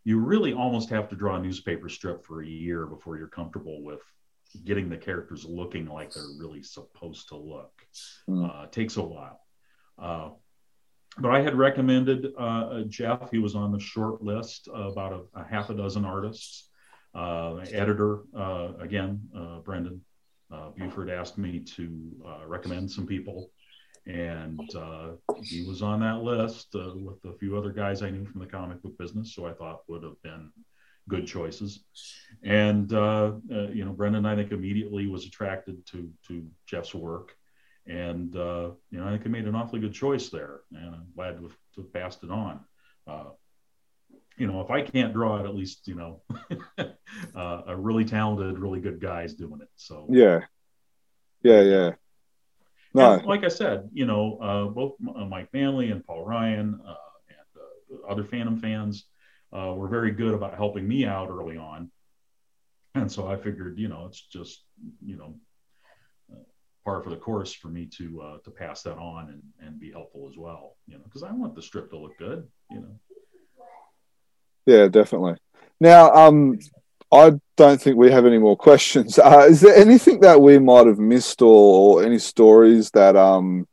you 0.07 0.19
really 0.19 0.53
almost 0.53 0.89
have 0.89 1.09
to 1.09 1.17
draw 1.17 1.35
a 1.35 1.41
newspaper 1.41 1.89
strip 1.89 2.25
for 2.25 2.41
a 2.41 2.47
year 2.47 2.85
before 2.85 3.17
you're 3.17 3.27
comfortable 3.27 3.83
with 3.83 3.99
getting 4.63 4.87
the 4.87 4.95
characters 4.95 5.43
looking 5.43 5.85
like 5.85 6.13
they're 6.13 6.23
really 6.39 6.63
supposed 6.63 7.27
to 7.27 7.35
look. 7.35 7.73
Mm. 8.29 8.49
Uh, 8.49 8.67
takes 8.67 8.95
a 8.95 9.01
while. 9.01 9.41
Uh, 9.99 10.29
but 11.17 11.31
I 11.31 11.41
had 11.41 11.55
recommended 11.55 12.27
uh, 12.37 12.83
Jeff. 12.87 13.29
He 13.31 13.39
was 13.39 13.53
on 13.53 13.73
the 13.73 13.81
short 13.81 14.23
list, 14.23 14.69
about 14.73 15.11
a, 15.11 15.41
a 15.41 15.43
half 15.43 15.69
a 15.71 15.73
dozen 15.73 16.05
artists. 16.05 16.69
Uh, 17.13 17.57
editor, 17.73 18.21
uh, 18.33 18.69
again, 18.79 19.19
uh, 19.37 19.59
Brendan 19.59 19.99
Burford 20.77 21.09
asked 21.09 21.37
me 21.37 21.59
to 21.75 22.45
recommend 22.45 22.89
some 22.89 23.05
people 23.05 23.51
and 24.07 24.73
uh, 24.73 25.09
he 25.43 25.63
was 25.63 25.81
on 25.81 25.99
that 25.99 26.23
list 26.23 26.73
uh, 26.75 26.93
with 26.95 27.23
a 27.25 27.37
few 27.37 27.57
other 27.57 27.71
guys 27.71 28.01
I 28.01 28.09
knew 28.09 28.25
from 28.25 28.39
the 28.39 28.47
comic 28.47 28.81
book 28.81 28.97
business, 28.97 29.35
so 29.35 29.45
I 29.45 29.53
thought 29.53 29.81
would 29.87 30.03
have 30.03 30.21
been 30.23 30.49
good 31.09 31.27
choices. 31.27 31.83
And 32.43 32.91
uh, 32.93 33.33
uh 33.51 33.67
you 33.69 33.85
know, 33.85 33.91
Brendan, 33.91 34.25
I 34.25 34.35
think 34.35 34.51
immediately 34.51 35.07
was 35.07 35.25
attracted 35.25 35.85
to 35.87 36.09
to 36.27 36.47
Jeff's 36.65 36.95
work, 36.95 37.35
and 37.85 38.35
uh, 38.35 38.71
you 38.89 38.99
know, 38.99 39.07
I 39.07 39.11
think 39.11 39.23
he 39.23 39.29
made 39.29 39.45
an 39.45 39.55
awfully 39.55 39.81
good 39.81 39.93
choice 39.93 40.29
there, 40.29 40.61
and 40.71 40.95
I'm 40.95 41.07
glad 41.15 41.37
to 41.37 41.43
have, 41.43 41.57
to 41.75 41.81
have 41.81 41.93
passed 41.93 42.23
it 42.23 42.31
on. 42.31 42.61
Uh, 43.05 43.25
you 44.37 44.47
know, 44.47 44.61
if 44.61 44.69
I 44.69 44.83
can't 44.83 45.13
draw 45.13 45.39
it, 45.39 45.45
at 45.45 45.55
least 45.55 45.87
you 45.87 45.95
know, 45.95 46.21
a 47.35 47.75
really 47.75 48.05
talented, 48.05 48.57
really 48.57 48.79
good 48.79 49.01
guy's 49.01 49.33
doing 49.33 49.59
it. 49.61 49.69
So 49.75 50.07
yeah, 50.09 50.41
yeah, 51.43 51.61
yeah. 51.61 51.91
No. 52.97 53.13
And 53.13 53.25
like 53.25 53.43
I 53.43 53.47
said, 53.47 53.89
you 53.93 54.05
know, 54.05 54.39
uh, 54.41 54.65
both 54.65 54.95
uh, 55.15 55.25
Mike 55.25 55.49
Manley 55.53 55.91
and 55.91 56.03
Paul 56.03 56.25
Ryan 56.25 56.79
uh, 56.83 56.95
and 57.29 57.99
uh, 58.03 58.11
other 58.11 58.23
Phantom 58.23 58.59
fans 58.59 59.05
uh, 59.55 59.73
were 59.75 59.87
very 59.87 60.11
good 60.11 60.33
about 60.33 60.55
helping 60.55 60.87
me 60.87 61.05
out 61.05 61.29
early 61.29 61.57
on. 61.57 61.91
And 62.95 63.11
so 63.11 63.27
I 63.27 63.35
figured, 63.35 63.77
you 63.77 63.87
know, 63.87 64.07
it's 64.07 64.21
just, 64.21 64.63
you 65.05 65.15
know, 65.15 65.35
uh, 66.33 66.39
par 66.83 67.03
for 67.03 67.11
the 67.11 67.17
course 67.17 67.53
for 67.53 67.67
me 67.67 67.85
to 67.97 68.39
to 68.43 68.49
pass 68.49 68.81
that 68.81 68.97
on 68.97 69.29
and, 69.29 69.43
and 69.61 69.79
be 69.79 69.91
helpful 69.91 70.27
as 70.31 70.35
well, 70.35 70.75
you 70.87 70.97
know, 70.97 71.03
because 71.03 71.21
I 71.21 71.31
want 71.31 71.53
the 71.53 71.61
strip 71.61 71.91
to 71.91 71.97
look 71.99 72.17
good, 72.17 72.47
you 72.71 72.79
know. 72.79 72.99
Yeah, 74.65 74.87
definitely. 74.87 75.35
Now, 75.79 76.11
um, 76.13 76.57
I 77.11 77.33
don't 77.55 77.81
think 77.81 77.97
we 77.97 78.11
have 78.11 78.25
any 78.25 78.37
more 78.37 78.57
questions. 78.57 79.19
Uh, 79.27 79.45
is 79.49 79.61
there 79.61 79.75
anything 79.75 80.19
that 80.21 80.41
we 80.41 80.57
might 80.59 80.87
have 80.87 80.99
missed, 80.99 81.41
or, 81.41 81.99
or, 81.99 82.03
any 82.03 82.19
stories 82.19 82.91
that 82.91 83.15
um 83.15 83.67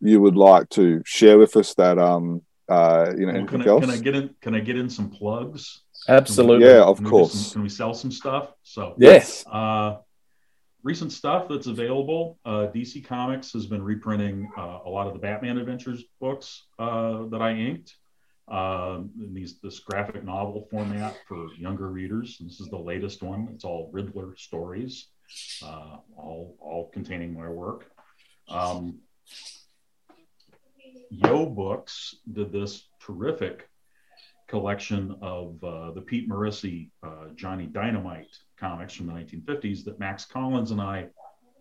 you 0.00 0.20
would 0.20 0.36
like 0.36 0.68
to 0.70 1.02
share 1.04 1.38
with 1.38 1.56
us? 1.56 1.74
That 1.74 1.98
um 1.98 2.42
uh 2.68 3.12
you 3.16 3.26
know 3.26 3.32
well, 3.32 3.36
anything 3.36 3.60
can 3.60 3.62
I, 3.62 3.66
else? 3.66 3.84
Can 3.84 3.90
I 3.90 3.98
get 3.98 4.14
in? 4.14 4.34
Can 4.40 4.54
I 4.54 4.60
get 4.60 4.76
in 4.76 4.88
some 4.88 5.10
plugs? 5.10 5.82
Absolutely. 6.08 6.66
Yeah, 6.66 6.82
of 6.82 6.98
can 6.98 7.06
course. 7.06 7.32
We 7.32 7.38
some, 7.40 7.52
can 7.52 7.62
we 7.62 7.68
sell 7.68 7.94
some 7.94 8.12
stuff? 8.12 8.52
So 8.62 8.94
yes. 8.98 9.44
Uh, 9.50 9.96
recent 10.82 11.12
stuff 11.12 11.48
that's 11.48 11.66
available. 11.66 12.38
Uh, 12.44 12.68
DC 12.74 13.04
Comics 13.04 13.52
has 13.52 13.66
been 13.66 13.82
reprinting 13.82 14.50
uh, 14.56 14.80
a 14.84 14.90
lot 14.90 15.06
of 15.06 15.14
the 15.14 15.18
Batman 15.18 15.58
Adventures 15.58 16.04
books 16.20 16.66
uh, 16.78 17.24
that 17.30 17.40
I 17.40 17.52
inked 17.52 17.96
uh, 18.48 18.98
in 19.18 19.32
these 19.34 19.58
this 19.60 19.78
graphic 19.80 20.24
novel 20.24 20.66
format 20.70 21.16
for 21.26 21.52
younger 21.54 21.88
readers. 21.88 22.38
This 22.38 22.60
is 22.60 22.68
the 22.68 22.78
latest 22.78 23.22
one. 23.22 23.48
It's 23.54 23.64
all 23.64 23.90
Riddler 23.92 24.36
stories, 24.36 25.08
uh, 25.62 25.96
all 26.16 26.56
all 26.60 26.90
containing 26.92 27.34
my 27.34 27.48
work. 27.48 27.90
Um, 28.48 28.98
Yoe 31.12 31.54
Books 31.54 32.16
did 32.32 32.52
this 32.52 32.88
terrific 33.00 33.68
collection 34.48 35.16
of 35.22 35.62
uh, 35.64 35.90
the 35.92 36.02
Pete 36.02 36.28
Morisi 36.28 36.90
uh, 37.02 37.28
Johnny 37.34 37.66
Dynamite 37.66 38.36
comics 38.58 38.94
from 38.94 39.06
the 39.06 39.12
1950s 39.12 39.84
that 39.84 39.98
Max 39.98 40.26
Collins 40.26 40.70
and 40.70 40.80
I 40.80 41.08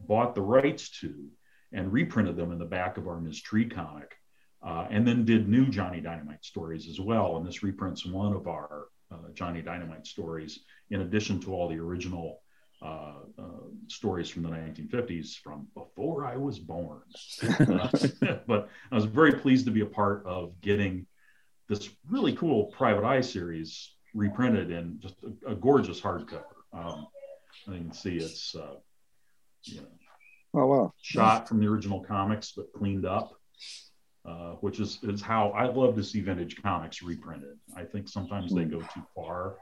bought 0.08 0.36
the 0.36 0.42
rights 0.42 0.90
to 1.02 1.30
and 1.72 1.92
reprinted 1.92 2.36
them 2.36 2.52
in 2.52 2.60
the 2.60 2.66
back 2.66 2.98
of 2.98 3.08
our 3.08 3.20
Ms. 3.20 3.42
Tree 3.42 3.68
comic 3.68 4.16
uh, 4.64 4.88
and 4.90 5.06
then 5.06 5.26
did 5.26 5.50
new 5.50 5.68
Johnny 5.68 6.00
Dynamite 6.00 6.44
stories 6.44 6.88
as 6.88 7.00
well. 7.00 7.38
And 7.38 7.46
this 7.46 7.64
reprints 7.64 8.06
one 8.06 8.34
of 8.34 8.48
our 8.48 8.86
uh, 9.12 9.30
Johnny 9.34 9.62
Dynamite 9.62 10.08
stories, 10.08 10.62
in 10.90 11.02
addition 11.02 11.40
to 11.42 11.54
all 11.54 11.68
the 11.68 11.78
original 11.78 12.40
uh, 12.82 13.20
uh 13.40 13.64
stories 13.88 14.30
from 14.30 14.44
the 14.44 14.50
1950s 14.50 15.36
from 15.42 15.68
before 15.74 16.26
I 16.26 16.36
was 16.36 16.60
born. 16.60 17.02
But 18.48 18.70
I 18.92 18.96
was 18.96 19.06
very 19.06 19.34
pleased 19.34 19.66
to 19.66 19.72
be 19.72 19.82
a 19.82 19.86
part 19.86 20.26
of 20.26 20.60
getting 20.62 21.06
this 21.70 21.90
really 22.10 22.34
cool 22.34 22.66
Private 22.66 23.06
Eye 23.06 23.22
series 23.22 23.94
reprinted 24.14 24.70
in 24.72 25.00
just 25.00 25.16
a, 25.24 25.52
a 25.52 25.56
gorgeous 25.56 26.00
hardcover. 26.00 26.44
Um, 26.74 27.08
you 27.68 27.74
can 27.74 27.94
see 27.94 28.18
it's, 28.18 28.56
uh, 28.56 28.76
you 29.64 29.82
know, 29.82 29.88
oh, 30.56 30.66
wow. 30.66 30.94
shot 31.02 31.48
from 31.48 31.60
the 31.60 31.68
original 31.68 32.02
comics, 32.02 32.54
but 32.56 32.74
cleaned 32.74 33.06
up 33.06 33.34
uh, 34.26 34.52
which 34.62 34.80
is, 34.80 35.00
is 35.04 35.22
how 35.22 35.50
I 35.50 35.66
love 35.66 35.96
to 35.98 36.04
see 36.04 36.22
vintage 36.22 36.62
comics 36.62 37.02
reprinted. 37.02 37.58
I 37.76 37.84
think 37.84 38.08
sometimes 38.08 38.54
they 38.54 38.64
go 38.64 38.80
too 38.80 39.04
far 39.14 39.56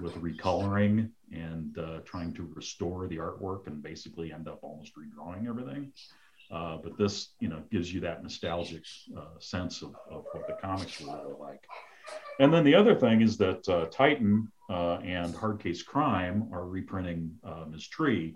with 0.00 0.14
recoloring 0.16 1.10
and 1.32 1.78
uh, 1.78 1.98
trying 2.04 2.32
to 2.34 2.50
restore 2.54 3.06
the 3.06 3.18
artwork 3.18 3.68
and 3.68 3.80
basically 3.80 4.32
end 4.32 4.48
up 4.48 4.58
almost 4.62 4.92
redrawing 4.96 5.48
everything. 5.48 5.92
Uh, 6.50 6.78
but 6.82 6.98
this, 6.98 7.28
you 7.38 7.48
know, 7.48 7.62
gives 7.70 7.94
you 7.94 8.00
that 8.00 8.20
nostalgic 8.24 8.82
uh, 9.16 9.38
sense 9.38 9.80
of, 9.82 9.94
of, 10.10 10.24
what 10.32 10.48
the 10.48 10.54
comics 10.54 11.00
were 11.00 11.16
really 11.16 11.38
like. 11.38 11.64
And 12.40 12.52
then 12.52 12.64
the 12.64 12.74
other 12.74 12.96
thing 12.96 13.20
is 13.20 13.36
that 13.36 13.68
uh, 13.68 13.86
Titan 13.86 14.50
uh, 14.68 14.94
and 15.04 15.32
Hard 15.36 15.62
Case 15.62 15.84
Crime 15.84 16.48
are 16.52 16.66
reprinting 16.66 17.30
Ms. 17.70 17.86
Tree, 17.86 18.34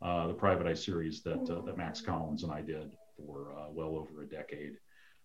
the 0.00 0.36
Private 0.38 0.68
Eye 0.68 0.74
series 0.74 1.24
that, 1.24 1.44
that 1.46 1.76
Max 1.76 2.00
Collins 2.00 2.44
and 2.44 2.52
I 2.52 2.60
did 2.60 2.92
for 3.16 3.52
well 3.72 3.96
over 3.96 4.22
a 4.22 4.26
decade 4.26 4.76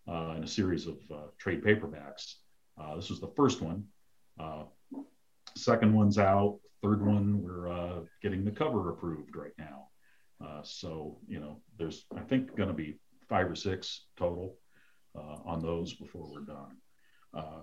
in 0.08 0.44
a 0.44 0.48
series 0.48 0.88
of 0.88 0.98
uh, 1.12 1.28
trade 1.38 1.64
paperbacks. 1.64 2.36
Uh, 2.80 2.96
this 2.96 3.10
was 3.10 3.20
the 3.20 3.32
first 3.36 3.62
one. 3.62 3.86
second 5.56 5.94
one's 5.94 6.18
out. 6.18 6.60
Third 6.86 7.04
one, 7.04 7.42
we're 7.42 7.68
uh, 7.68 8.02
getting 8.22 8.46
the 8.46 8.52
cover 8.52 8.92
approved 8.92 9.36
right 9.36 9.54
now. 9.58 9.88
Uh, 10.40 10.62
so 10.64 11.18
you 11.28 11.40
know, 11.40 11.62
there's 11.80 12.06
I 12.16 12.22
think 12.22 12.56
going 12.56 12.70
to 12.70 12.76
be 12.76 13.00
five 13.28 13.50
or 13.50 13.56
six 13.56 14.06
total 14.18 14.58
uh, 15.16 15.38
on 15.46 15.62
those 15.62 15.96
before 15.96 16.30
we're 16.30 16.42
done. 16.42 16.78
Uh, 17.34 17.62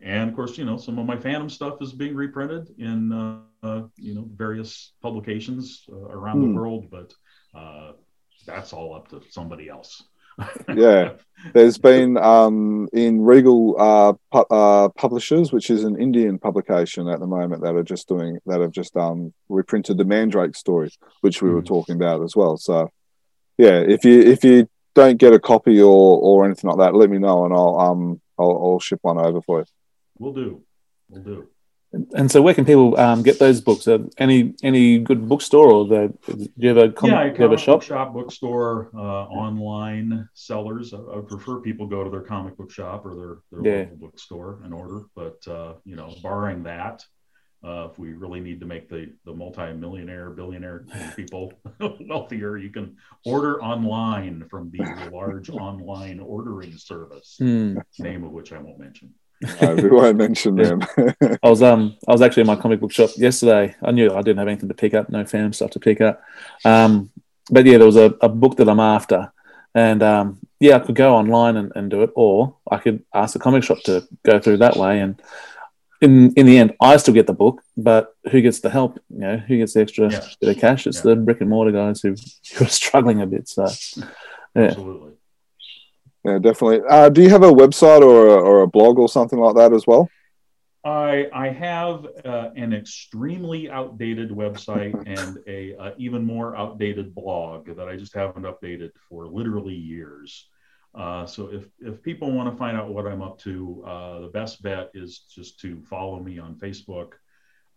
and 0.00 0.30
of 0.30 0.36
course, 0.36 0.58
you 0.58 0.64
know, 0.64 0.76
some 0.76 0.98
of 0.98 1.06
my 1.06 1.16
Phantom 1.16 1.48
stuff 1.48 1.80
is 1.80 1.92
being 1.92 2.14
reprinted 2.14 2.68
in 2.78 3.12
uh, 3.12 3.82
you 3.96 4.14
know 4.14 4.28
various 4.34 4.92
publications 5.02 5.84
around 5.90 6.40
the 6.40 6.46
hmm. 6.46 6.54
world, 6.54 6.88
but 6.90 7.12
that's 8.46 8.72
all 8.72 8.94
up 8.94 9.08
to 9.08 9.22
somebody 9.30 9.68
else. 9.68 10.04
Yeah, 10.68 11.12
there's 11.52 11.78
been 11.90 12.16
um, 12.16 12.88
in 12.92 13.20
Regal 13.22 13.76
uh, 13.78 14.12
pu- 14.32 14.54
uh, 14.54 14.88
Publishers, 14.90 15.52
which 15.52 15.70
is 15.70 15.84
an 15.84 16.00
Indian 16.00 16.38
publication 16.38 17.08
at 17.08 17.20
the 17.20 17.26
moment 17.26 17.62
that 17.62 17.74
are 17.74 17.82
just 17.82 18.08
doing 18.08 18.38
that 18.46 18.60
have 18.60 18.72
just 18.72 18.96
um, 18.96 19.32
reprinted 19.48 19.98
the 19.98 20.04
Mandrake 20.04 20.56
story, 20.56 20.90
which 21.20 21.42
we 21.42 21.50
mm. 21.50 21.54
were 21.54 21.62
talking 21.62 21.96
about 21.96 22.22
as 22.22 22.36
well. 22.36 22.56
So, 22.56 22.90
yeah, 23.58 23.80
if 23.80 24.04
you 24.04 24.20
if 24.20 24.44
you 24.44 24.68
don't 24.94 25.18
get 25.18 25.32
a 25.32 25.38
copy 25.38 25.80
or 25.80 26.18
or 26.18 26.44
anything 26.44 26.70
like 26.70 26.78
that, 26.78 26.94
let 26.94 27.10
me 27.10 27.18
know 27.18 27.44
and 27.44 27.54
I'll 27.54 27.78
um 27.78 28.20
I'll, 28.38 28.50
I'll 28.50 28.80
ship 28.80 29.00
one 29.02 29.18
over 29.18 29.40
for 29.42 29.60
you. 29.60 29.66
We'll 30.18 30.32
do. 30.32 30.62
We'll 31.08 31.22
do. 31.22 31.48
And 32.14 32.30
so, 32.30 32.40
where 32.40 32.54
can 32.54 32.64
people 32.64 32.98
um, 32.98 33.22
get 33.22 33.38
those 33.38 33.60
books? 33.60 33.86
Uh, 33.86 33.98
any 34.16 34.54
any 34.62 34.98
good 34.98 35.28
bookstore, 35.28 35.70
or 35.70 35.86
the, 35.86 36.14
do 36.26 36.48
you 36.56 36.68
have 36.68 36.78
a 36.78 36.90
com- 36.90 37.10
yeah, 37.10 37.24
do 37.24 37.36
you 37.36 37.42
have 37.42 37.52
a 37.52 37.58
shop? 37.58 37.82
shop, 37.82 38.14
bookstore, 38.14 38.90
uh, 38.94 39.24
online 39.26 40.26
sellers. 40.32 40.94
I, 40.94 40.98
I, 40.98 41.20
prefer 41.20 41.60
people 41.60 41.86
go 41.86 42.02
to 42.02 42.08
their 42.08 42.22
comic 42.22 42.56
book 42.56 42.70
shop 42.70 43.04
or 43.04 43.14
their 43.14 43.60
their 43.60 43.72
yeah. 43.72 43.80
local 43.82 43.96
bookstore 43.96 44.60
and 44.64 44.72
order. 44.72 45.02
But 45.14 45.46
uh, 45.46 45.74
you 45.84 45.96
know, 45.96 46.14
barring 46.22 46.62
that, 46.62 47.04
uh, 47.62 47.88
if 47.90 47.98
we 47.98 48.14
really 48.14 48.40
need 48.40 48.60
to 48.60 48.66
make 48.66 48.88
the 48.88 49.12
the 49.26 49.34
multi-millionaire, 49.34 50.30
billionaire 50.30 50.86
people 51.16 51.52
wealthier, 52.08 52.56
you 52.56 52.70
can 52.70 52.96
order 53.26 53.62
online 53.62 54.46
from 54.48 54.70
the 54.70 55.10
large 55.12 55.50
online 55.50 56.20
ordering 56.20 56.72
service, 56.72 57.36
mm. 57.38 57.78
name 57.98 58.24
of 58.24 58.32
which 58.32 58.50
I 58.52 58.58
won't 58.58 58.78
mention. 58.78 59.12
No, 59.60 59.74
we 59.74 59.88
won't 59.90 60.16
mention 60.16 60.56
them. 60.56 60.82
I 61.42 61.48
was 61.48 61.62
um 61.62 61.96
I 62.06 62.12
was 62.12 62.22
actually 62.22 62.42
in 62.42 62.46
my 62.46 62.56
comic 62.56 62.80
book 62.80 62.92
shop 62.92 63.10
yesterday. 63.16 63.74
I 63.82 63.90
knew 63.90 64.12
I 64.12 64.22
didn't 64.22 64.38
have 64.38 64.48
anything 64.48 64.68
to 64.68 64.74
pick 64.74 64.94
up, 64.94 65.10
no 65.10 65.24
fan 65.24 65.52
stuff 65.52 65.70
to 65.72 65.80
pick 65.80 66.00
up. 66.00 66.22
Um, 66.64 67.10
but 67.50 67.66
yeah, 67.66 67.78
there 67.78 67.86
was 67.86 67.96
a, 67.96 68.14
a 68.20 68.28
book 68.28 68.56
that 68.56 68.68
I'm 68.68 68.80
after, 68.80 69.32
and 69.74 70.02
um, 70.02 70.38
yeah, 70.60 70.76
I 70.76 70.78
could 70.80 70.94
go 70.94 71.16
online 71.16 71.56
and, 71.56 71.72
and 71.74 71.90
do 71.90 72.02
it, 72.02 72.10
or 72.14 72.56
I 72.70 72.78
could 72.78 73.04
ask 73.12 73.32
the 73.32 73.40
comic 73.40 73.64
shop 73.64 73.82
to 73.84 74.06
go 74.24 74.38
through 74.38 74.58
that 74.58 74.76
way. 74.76 75.00
And 75.00 75.20
in 76.00 76.32
in 76.34 76.46
the 76.46 76.58
end, 76.58 76.74
I 76.80 76.96
still 76.96 77.14
get 77.14 77.26
the 77.26 77.32
book, 77.32 77.62
but 77.76 78.14
who 78.30 78.40
gets 78.40 78.60
the 78.60 78.70
help? 78.70 78.98
You 79.10 79.18
know, 79.18 79.36
who 79.38 79.58
gets 79.58 79.74
the 79.74 79.80
extra 79.80 80.10
yeah. 80.10 80.26
bit 80.40 80.56
of 80.56 80.60
cash? 80.60 80.86
It's 80.86 80.98
yeah. 80.98 81.14
the 81.14 81.16
brick 81.16 81.40
and 81.40 81.50
mortar 81.50 81.72
guys 81.72 82.00
who 82.00 82.14
who 82.54 82.64
are 82.64 82.68
struggling 82.68 83.22
a 83.22 83.26
bit. 83.26 83.48
So 83.48 83.66
yeah. 84.54 84.62
Absolutely. 84.62 85.12
Yeah, 86.24 86.38
definitely. 86.38 86.82
Uh, 86.88 87.08
do 87.08 87.22
you 87.22 87.30
have 87.30 87.42
a 87.42 87.50
website 87.50 88.00
or 88.00 88.28
a, 88.28 88.34
or 88.34 88.62
a 88.62 88.68
blog 88.68 88.98
or 88.98 89.08
something 89.08 89.38
like 89.38 89.56
that 89.56 89.72
as 89.72 89.86
well? 89.86 90.08
I 90.84 91.28
I 91.32 91.48
have 91.48 92.06
uh, 92.24 92.50
an 92.56 92.72
extremely 92.72 93.70
outdated 93.70 94.30
website 94.30 94.94
and 95.06 95.38
a 95.46 95.76
uh, 95.76 95.90
even 95.98 96.24
more 96.24 96.56
outdated 96.56 97.14
blog 97.14 97.66
that 97.76 97.88
I 97.88 97.96
just 97.96 98.14
haven't 98.14 98.44
updated 98.44 98.90
for 99.08 99.26
literally 99.26 99.74
years. 99.74 100.48
Uh, 100.94 101.24
so 101.24 101.48
if 101.48 101.68
if 101.80 102.02
people 102.02 102.32
want 102.32 102.50
to 102.50 102.56
find 102.56 102.76
out 102.76 102.88
what 102.88 103.06
I'm 103.06 103.22
up 103.22 103.38
to, 103.40 103.82
uh, 103.86 104.20
the 104.20 104.28
best 104.28 104.62
bet 104.62 104.90
is 104.94 105.20
just 105.30 105.58
to 105.60 105.80
follow 105.82 106.20
me 106.20 106.38
on 106.38 106.56
Facebook. 106.56 107.12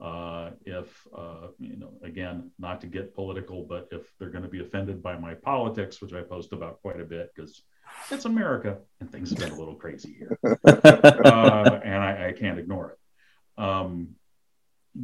Uh, 0.01 0.51
if 0.65 1.07
uh, 1.15 1.47
you 1.57 1.77
know, 1.77 1.93
again, 2.03 2.51
not 2.59 2.81
to 2.81 2.87
get 2.87 3.15
political, 3.15 3.63
but 3.63 3.87
if 3.91 4.01
they're 4.17 4.29
going 4.29 4.43
to 4.43 4.49
be 4.49 4.61
offended 4.61 5.01
by 5.01 5.17
my 5.17 5.33
politics, 5.33 6.01
which 6.01 6.13
I 6.13 6.21
post 6.21 6.53
about 6.53 6.81
quite 6.81 6.99
a 6.99 7.05
bit 7.05 7.31
because 7.33 7.63
it's 8.11 8.25
America 8.25 8.77
and 8.99 9.11
things 9.11 9.29
have 9.29 9.39
been 9.39 9.51
a 9.51 9.57
little 9.57 9.75
crazy 9.75 10.13
here, 10.17 10.37
uh, 10.65 11.79
and 11.83 11.95
I, 11.95 12.27
I, 12.29 12.33
can't 12.37 12.59
ignore 12.59 12.91
it. 12.91 13.61
Um, 13.61 14.15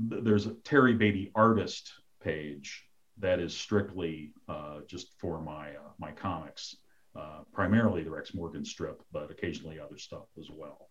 th- 0.09 0.23
there's 0.23 0.45
a 0.45 0.53
Terry 0.63 0.93
Beatty 0.93 1.31
artist 1.35 1.93
page 2.23 2.85
that 3.19 3.39
is 3.39 3.55
strictly 3.55 4.33
uh, 4.47 4.79
just 4.87 5.13
for 5.19 5.41
my 5.41 5.69
uh, 5.69 5.91
my 5.99 6.11
comics, 6.11 6.75
uh, 7.15 7.39
primarily 7.53 8.03
the 8.03 8.11
Rex 8.11 8.33
Morgan 8.33 8.65
strip, 8.65 9.01
but 9.11 9.31
occasionally 9.31 9.79
other 9.79 9.97
stuff 9.97 10.25
as 10.37 10.49
well. 10.51 10.87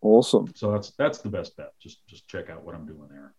Awesome. 0.00 0.52
So 0.54 0.72
that's 0.72 0.92
that's 0.98 1.18
the 1.18 1.30
best 1.30 1.56
bet. 1.56 1.72
Just 1.80 2.06
just 2.06 2.28
check 2.28 2.50
out 2.50 2.64
what 2.64 2.74
I'm 2.74 2.86
doing 2.86 3.08
there. 3.10 3.34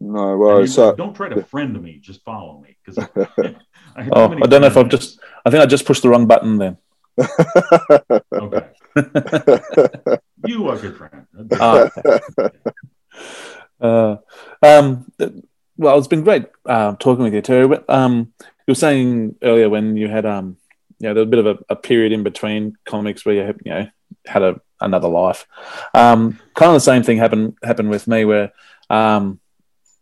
No 0.00 0.36
worries. 0.36 0.74
So 0.74 0.94
don't 0.94 1.14
try 1.14 1.28
to 1.28 1.42
friend 1.44 1.80
me. 1.82 1.98
Just 1.98 2.22
follow 2.24 2.60
me 2.60 2.76
because. 2.84 3.08
I 3.96 4.08
oh, 4.12 4.30
I 4.30 4.46
don't 4.46 4.60
know 4.60 4.66
if 4.66 4.76
I've 4.76 4.90
just. 4.90 5.18
I 5.44 5.50
think 5.50 5.62
I 5.62 5.66
just 5.66 5.86
pushed 5.86 6.02
the 6.02 6.10
wrong 6.10 6.26
button 6.26 6.58
then. 6.58 6.78
okay. 7.18 8.68
you 10.46 10.68
are 10.68 10.76
a 10.76 10.78
good 10.78 10.96
friend. 10.96 11.26
Uh, 11.58 11.88
uh, 13.80 14.16
um, 14.62 15.10
well, 15.78 15.98
it's 15.98 16.08
been 16.08 16.24
great 16.24 16.46
uh, 16.66 16.94
talking 16.96 17.24
with 17.24 17.32
you, 17.32 17.40
Terry. 17.40 17.78
Um, 17.88 18.32
you 18.38 18.72
were 18.72 18.74
saying 18.74 19.36
earlier 19.42 19.70
when 19.70 19.96
you 19.96 20.08
had 20.08 20.26
um, 20.26 20.58
you 20.98 21.08
know, 21.08 21.14
there 21.14 21.24
was 21.24 21.28
a 21.28 21.30
bit 21.30 21.46
of 21.46 21.46
a, 21.46 21.58
a 21.70 21.76
period 21.76 22.12
in 22.12 22.22
between 22.22 22.76
comics 22.84 23.24
where 23.24 23.34
you 23.34 23.54
you 23.64 23.72
know 23.72 23.88
had 24.26 24.42
a 24.42 24.60
another 24.80 25.08
life. 25.08 25.46
Um, 25.94 26.38
kind 26.54 26.70
of 26.70 26.74
the 26.74 26.80
same 26.80 27.02
thing 27.02 27.18
happened 27.18 27.56
happened 27.62 27.90
with 27.90 28.06
me 28.06 28.24
where 28.24 28.52
um, 28.90 29.40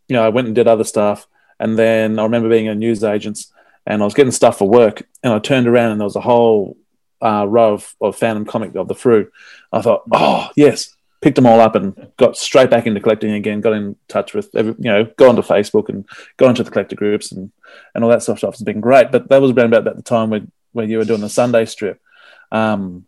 you 0.07 0.15
know, 0.15 0.23
I 0.23 0.29
went 0.29 0.47
and 0.47 0.55
did 0.55 0.67
other 0.67 0.83
stuff. 0.83 1.27
And 1.59 1.77
then 1.77 2.19
I 2.19 2.23
remember 2.23 2.49
being 2.49 2.67
a 2.67 2.75
news 2.75 3.03
agent 3.03 3.39
and 3.85 4.01
I 4.01 4.05
was 4.05 4.13
getting 4.13 4.31
stuff 4.31 4.57
for 4.57 4.67
work. 4.67 5.07
And 5.23 5.33
I 5.33 5.39
turned 5.39 5.67
around 5.67 5.91
and 5.91 6.01
there 6.01 6.05
was 6.05 6.15
a 6.15 6.21
whole 6.21 6.77
uh, 7.21 7.45
row 7.47 7.73
of, 7.73 7.95
of 8.01 8.17
Phantom 8.17 8.45
comic 8.45 8.75
of 8.75 8.87
the 8.87 8.95
Frew. 8.95 9.31
I 9.71 9.81
thought, 9.81 10.03
oh, 10.11 10.49
yes. 10.55 10.91
Picked 11.21 11.37
them 11.37 11.47
all 11.47 11.59
up 11.59 11.73
and 11.73 12.11
got 12.17 12.37
straight 12.37 12.69
back 12.69 12.85
into 12.85 12.99
collecting 12.99 13.31
again. 13.31 13.61
Got 13.61 13.73
in 13.73 13.95
touch 14.07 14.33
with, 14.33 14.53
every, 14.53 14.75
you 14.77 14.91
know, 14.91 15.05
go 15.17 15.29
onto 15.29 15.41
Facebook 15.41 15.89
and 15.89 16.05
go 16.37 16.49
into 16.49 16.61
the 16.61 16.69
collector 16.69 16.95
groups 16.95 17.31
and, 17.31 17.51
and 17.95 18.03
all 18.03 18.09
that 18.11 18.21
sort 18.21 18.35
of 18.35 18.39
stuff. 18.39 18.53
It's 18.55 18.63
been 18.63 18.81
great. 18.81 19.11
But 19.11 19.29
that 19.29 19.41
was 19.41 19.51
around 19.51 19.73
about 19.73 19.95
the 19.95 20.03
time 20.03 20.29
when, 20.29 20.51
when 20.73 20.89
you 20.89 20.99
were 20.99 21.05
doing 21.05 21.21
the 21.21 21.29
Sunday 21.29 21.65
strip. 21.65 21.99
Um, 22.51 23.05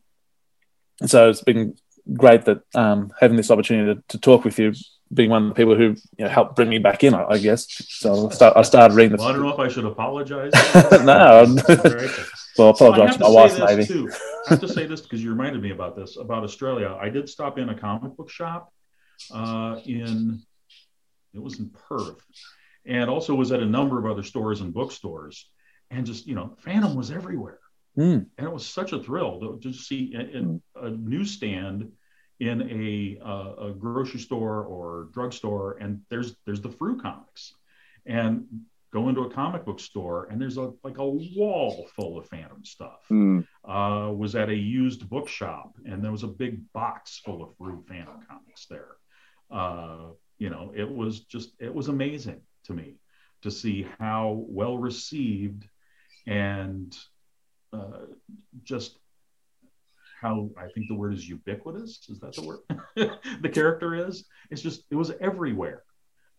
so 1.06 1.30
it's 1.30 1.44
been 1.44 1.78
great 2.11 2.45
that 2.45 2.61
um, 2.74 3.14
having 3.19 3.38
this 3.38 3.52
opportunity 3.52 3.94
to, 3.94 4.03
to 4.07 4.18
talk 4.18 4.45
with 4.45 4.57
you 4.57 4.74
being 5.13 5.29
one 5.29 5.43
of 5.43 5.49
the 5.49 5.55
people 5.55 5.75
who 5.75 5.95
you 6.17 6.25
know, 6.25 6.27
helped 6.27 6.55
bring 6.55 6.69
me 6.69 6.79
back 6.79 7.03
in, 7.03 7.13
I, 7.13 7.25
I 7.25 7.38
guess. 7.38 7.67
So 7.89 8.29
I, 8.29 8.34
start, 8.34 8.57
I 8.57 8.61
started 8.61 8.95
reading 8.95 9.17
the. 9.17 9.17
Well, 9.17 9.27
I 9.27 9.31
don't 9.34 9.41
know 9.41 9.53
if 9.53 9.59
I 9.59 9.67
should 9.67 9.85
apologize. 9.85 10.51
no. 10.91 11.55
well, 12.57 12.67
I 12.67 12.71
apologize 12.71 13.17
to 13.17 13.23
my 13.23 13.29
wife, 13.29 13.59
maybe. 13.59 13.85
Too. 13.85 14.11
I 14.47 14.49
have 14.51 14.61
to 14.61 14.67
say 14.67 14.85
this 14.85 15.01
because 15.01 15.23
you 15.23 15.29
reminded 15.29 15.61
me 15.61 15.71
about 15.71 15.95
this 15.95 16.17
about 16.17 16.43
Australia. 16.43 16.97
I 16.99 17.09
did 17.09 17.29
stop 17.29 17.57
in 17.57 17.69
a 17.69 17.75
comic 17.75 18.15
book 18.15 18.29
shop 18.29 18.73
uh, 19.34 19.79
in 19.85 20.41
it 21.34 21.41
was 21.41 21.59
in 21.59 21.69
Perth, 21.69 22.21
and 22.85 23.09
also 23.09 23.35
was 23.35 23.51
at 23.51 23.61
a 23.61 23.65
number 23.65 23.99
of 23.99 24.05
other 24.05 24.23
stores 24.23 24.61
and 24.61 24.73
bookstores, 24.73 25.49
and 25.91 26.05
just 26.05 26.27
you 26.27 26.35
know, 26.35 26.55
Phantom 26.59 26.95
was 26.95 27.11
everywhere, 27.11 27.59
mm. 27.97 28.25
and 28.38 28.47
it 28.47 28.51
was 28.51 28.65
such 28.65 28.91
a 28.91 28.99
thrill 28.99 29.39
to 29.39 29.59
just 29.59 29.88
see 29.88 30.13
a, 30.15 30.85
a 30.85 30.89
newsstand 30.89 31.91
in 32.39 32.61
a, 32.61 33.18
uh, 33.26 33.68
a 33.69 33.73
grocery 33.73 34.19
store 34.19 34.64
or 34.64 35.09
drugstore, 35.14 35.77
and 35.80 36.01
there's 36.09 36.35
there's 36.45 36.61
the 36.61 36.69
Frew 36.69 36.99
comics, 36.99 37.53
and 38.05 38.45
go 38.93 39.09
into 39.09 39.22
a 39.22 39.30
comic 39.30 39.65
book 39.65 39.80
store 39.80 40.27
and 40.31 40.41
there's 40.41 40.57
a 40.57 40.72
like 40.84 40.97
a 40.97 41.05
wall 41.05 41.88
full 41.95 42.18
of 42.18 42.27
Phantom 42.27 42.64
stuff. 42.64 43.01
Mm. 43.11 43.45
Uh, 43.64 44.11
was 44.14 44.35
at 44.35 44.49
a 44.49 44.55
used 44.55 45.09
bookshop 45.09 45.73
and 45.85 46.03
there 46.03 46.11
was 46.11 46.23
a 46.23 46.27
big 46.27 46.61
box 46.73 47.22
full 47.23 47.43
of 47.43 47.55
Frew 47.57 47.84
Phantom 47.88 48.19
comics 48.27 48.65
there. 48.68 48.95
Uh, 49.51 50.11
you 50.38 50.49
know, 50.49 50.72
it 50.76 50.89
was 50.89 51.22
just 51.22 51.51
it 51.59 51.73
was 51.73 51.89
amazing 51.89 52.41
to 52.65 52.73
me 52.73 52.95
to 53.41 53.51
see 53.51 53.88
how 53.99 54.45
well 54.47 54.77
received 54.77 55.68
and 56.26 56.97
uh, 57.73 58.05
just 58.64 58.99
how 60.19 60.49
I 60.57 60.68
think 60.73 60.88
the 60.88 60.95
word 60.95 61.14
is 61.14 61.27
ubiquitous. 61.27 62.07
Is 62.10 62.19
that 62.19 62.35
the 62.35 62.44
word? 62.44 62.60
the 63.41 63.49
character 63.49 64.07
is. 64.07 64.26
It's 64.49 64.61
just 64.61 64.84
it 64.91 64.95
was 64.95 65.11
everywhere. 65.19 65.84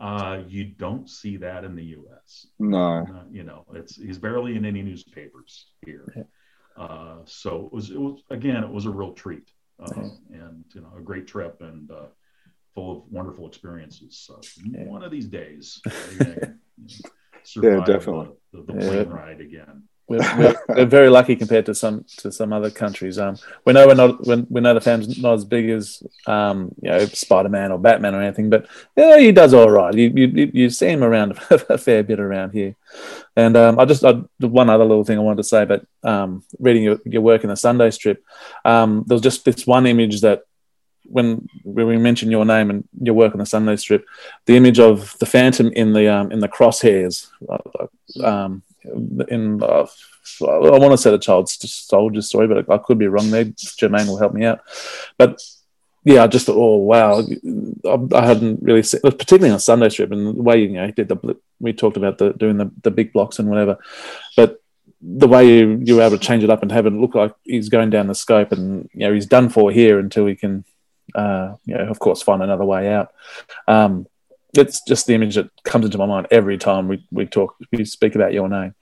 Uh, 0.00 0.42
you 0.46 0.64
don't 0.64 1.08
see 1.08 1.36
that 1.38 1.64
in 1.64 1.74
the 1.74 1.84
U.S. 1.84 2.46
No. 2.58 2.98
Uh, 2.98 3.24
you 3.30 3.42
know, 3.42 3.64
it's 3.74 3.96
he's 3.96 4.18
barely 4.18 4.56
in 4.56 4.64
any 4.64 4.82
newspapers 4.82 5.72
here. 5.84 6.26
Uh, 6.76 7.18
so 7.24 7.66
it 7.66 7.72
was 7.72 7.90
it 7.90 8.00
was 8.00 8.22
again 8.30 8.62
it 8.62 8.70
was 8.70 8.86
a 8.86 8.90
real 8.90 9.12
treat 9.12 9.50
uh, 9.82 10.08
and 10.32 10.64
you 10.74 10.80
know 10.80 10.92
a 10.96 11.00
great 11.00 11.26
trip 11.26 11.60
and 11.60 11.90
uh, 11.90 12.06
full 12.74 12.98
of 12.98 13.02
wonderful 13.10 13.46
experiences. 13.46 14.18
So 14.24 14.40
yeah. 14.64 14.84
one 14.84 15.02
of 15.02 15.10
these 15.10 15.26
days, 15.26 15.80
you 16.20 17.62
know, 17.62 17.78
yeah, 17.78 17.84
definitely 17.84 18.28
the, 18.52 18.62
the, 18.62 18.72
the 18.72 18.72
plane 18.78 19.08
yeah. 19.08 19.14
ride 19.14 19.40
again. 19.40 19.82
We're, 20.08 20.20
we're, 20.38 20.56
we're, 20.68 20.86
very 20.86 21.10
lucky 21.10 21.36
compared 21.36 21.66
to 21.66 21.74
some 21.74 22.04
to 22.16 22.32
some 22.32 22.52
other 22.52 22.70
countries. 22.70 23.18
Um, 23.18 23.36
we 23.66 23.74
know 23.74 23.86
we're 23.86 23.94
not 23.94 24.26
we, 24.26 24.36
we 24.48 24.60
know 24.62 24.72
the 24.72 24.80
fan's 24.80 25.18
not 25.20 25.34
as 25.34 25.44
big 25.44 25.68
as 25.68 26.02
um, 26.26 26.74
you 26.80 26.88
know 26.88 27.04
Spider 27.06 27.50
Man 27.50 27.72
or 27.72 27.78
Batman 27.78 28.14
or 28.14 28.22
anything, 28.22 28.48
but 28.48 28.66
yeah, 28.96 29.18
he 29.18 29.32
does 29.32 29.52
all 29.52 29.70
right. 29.70 29.94
You 29.94 30.10
you, 30.14 30.50
you 30.54 30.70
see 30.70 30.88
him 30.88 31.04
around 31.04 31.38
a 31.50 31.76
fair 31.76 32.02
bit 32.02 32.20
around 32.20 32.52
here. 32.52 32.74
And 33.36 33.56
um, 33.56 33.78
I 33.78 33.84
just 33.84 34.02
I, 34.02 34.12
one 34.40 34.70
other 34.70 34.84
little 34.84 35.04
thing 35.04 35.18
I 35.18 35.22
wanted 35.22 35.42
to 35.42 35.44
say, 35.44 35.66
but 35.66 35.84
um, 36.02 36.42
reading 36.58 36.84
your, 36.84 36.98
your 37.04 37.22
work 37.22 37.44
in 37.44 37.50
the 37.50 37.56
Sunday 37.56 37.90
Strip, 37.90 38.24
um, 38.64 39.04
there 39.06 39.14
was 39.14 39.22
just 39.22 39.44
this 39.44 39.66
one 39.66 39.86
image 39.86 40.22
that 40.22 40.44
when 41.04 41.48
we 41.64 41.96
mentioned 41.98 42.30
your 42.30 42.44
name 42.44 42.70
and 42.70 42.86
your 43.00 43.14
work 43.14 43.32
on 43.32 43.38
the 43.38 43.46
Sunday 43.46 43.76
Strip, 43.76 44.06
the 44.46 44.56
image 44.56 44.78
of 44.78 45.16
the 45.18 45.26
Phantom 45.26 45.70
in 45.72 45.92
the 45.92 46.08
um, 46.08 46.32
in 46.32 46.40
the 46.40 46.48
crosshairs, 46.48 47.28
uh, 47.48 48.26
um, 48.26 48.62
in 49.28 49.62
uh, 49.62 49.86
I 50.42 50.78
want 50.78 50.92
to 50.92 50.98
say 50.98 51.10
the 51.10 51.18
child 51.18 51.48
soldier 51.48 52.22
story, 52.22 52.46
but 52.46 52.70
I 52.70 52.78
could 52.78 52.98
be 52.98 53.08
wrong 53.08 53.30
there. 53.30 53.46
Carmine 53.78 54.06
will 54.06 54.18
help 54.18 54.34
me 54.34 54.44
out. 54.44 54.60
But 55.16 55.42
yeah, 56.04 56.24
I 56.24 56.26
just 56.26 56.46
thought, 56.46 56.56
oh 56.56 56.76
wow, 56.76 57.22
I, 58.14 58.26
hadn't 58.26 58.62
really 58.62 58.82
seen, 58.82 59.00
particularly 59.02 59.50
on 59.50 59.60
Sunday 59.60 59.88
Strip 59.88 60.12
and 60.12 60.38
the 60.38 60.42
way 60.42 60.62
you 60.62 60.68
know 60.68 60.86
he 60.86 60.92
did 60.92 61.08
the 61.08 61.36
we 61.60 61.72
talked 61.72 61.96
about 61.96 62.18
the 62.18 62.32
doing 62.32 62.56
the, 62.56 62.70
the 62.82 62.90
big 62.90 63.12
blocks 63.12 63.38
and 63.38 63.48
whatever, 63.48 63.78
but 64.36 64.62
the 65.00 65.28
way 65.28 65.46
you 65.46 65.80
you 65.82 65.96
were 65.96 66.02
able 66.02 66.18
to 66.18 66.24
change 66.24 66.44
it 66.44 66.50
up 66.50 66.62
and 66.62 66.72
have 66.72 66.86
it 66.86 66.92
look 66.92 67.14
like 67.14 67.34
he's 67.44 67.68
going 67.68 67.90
down 67.90 68.06
the 68.06 68.14
scope 68.14 68.52
and 68.52 68.88
you 68.92 69.00
know 69.00 69.12
he's 69.12 69.26
done 69.26 69.48
for 69.48 69.70
here 69.70 69.98
until 69.98 70.26
he 70.26 70.34
can 70.34 70.64
uh, 71.14 71.54
you 71.64 71.74
know, 71.74 71.86
of 71.88 71.98
course, 71.98 72.22
find 72.22 72.42
another 72.42 72.64
way 72.64 72.92
out. 72.92 73.12
Um, 73.66 74.06
it's 74.54 74.82
just 74.82 75.06
the 75.06 75.14
image 75.14 75.34
that 75.34 75.50
comes 75.62 75.84
into 75.84 75.98
my 75.98 76.06
mind 76.06 76.26
every 76.30 76.58
time 76.58 76.88
we, 76.88 77.06
we 77.10 77.26
talk, 77.26 77.56
we 77.72 77.84
speak 77.84 78.14
about 78.14 78.32
your 78.32 78.48
name. 78.48 78.74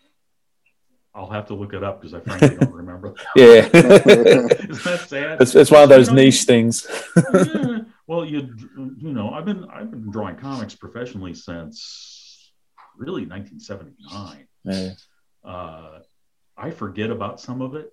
I'll 1.17 1.31
have 1.31 1.47
to 1.47 1.55
look 1.55 1.73
it 1.73 1.83
up 1.83 2.03
because 2.03 2.13
I 2.13 2.21
frankly 2.21 2.59
don't 2.59 2.75
remember. 2.75 3.15
yeah, 3.37 3.65
is 3.73 4.85
that 4.85 5.07
sad? 5.09 5.41
It's, 5.41 5.55
it's 5.55 5.71
one 5.71 5.83
of 5.83 5.89
those 5.89 6.11
niche 6.11 6.45
things. 6.45 6.87
yeah. 7.33 7.79
Well, 8.09 8.25
you 8.25 8.55
you 8.99 9.13
know, 9.13 9.31
I've 9.31 9.45
been 9.45 9.65
I've 9.65 9.91
been 9.91 10.13
drawing 10.13 10.37
comics 10.37 10.77
professionally 10.77 11.35
since 11.35 12.53
really 12.97 13.27
1979. 13.27 14.47
Yeah. 14.63 14.91
Uh, 15.45 16.03
I 16.57 16.71
forget 16.71 17.11
about 17.11 17.41
some 17.41 17.63
of 17.63 17.75
it. 17.75 17.93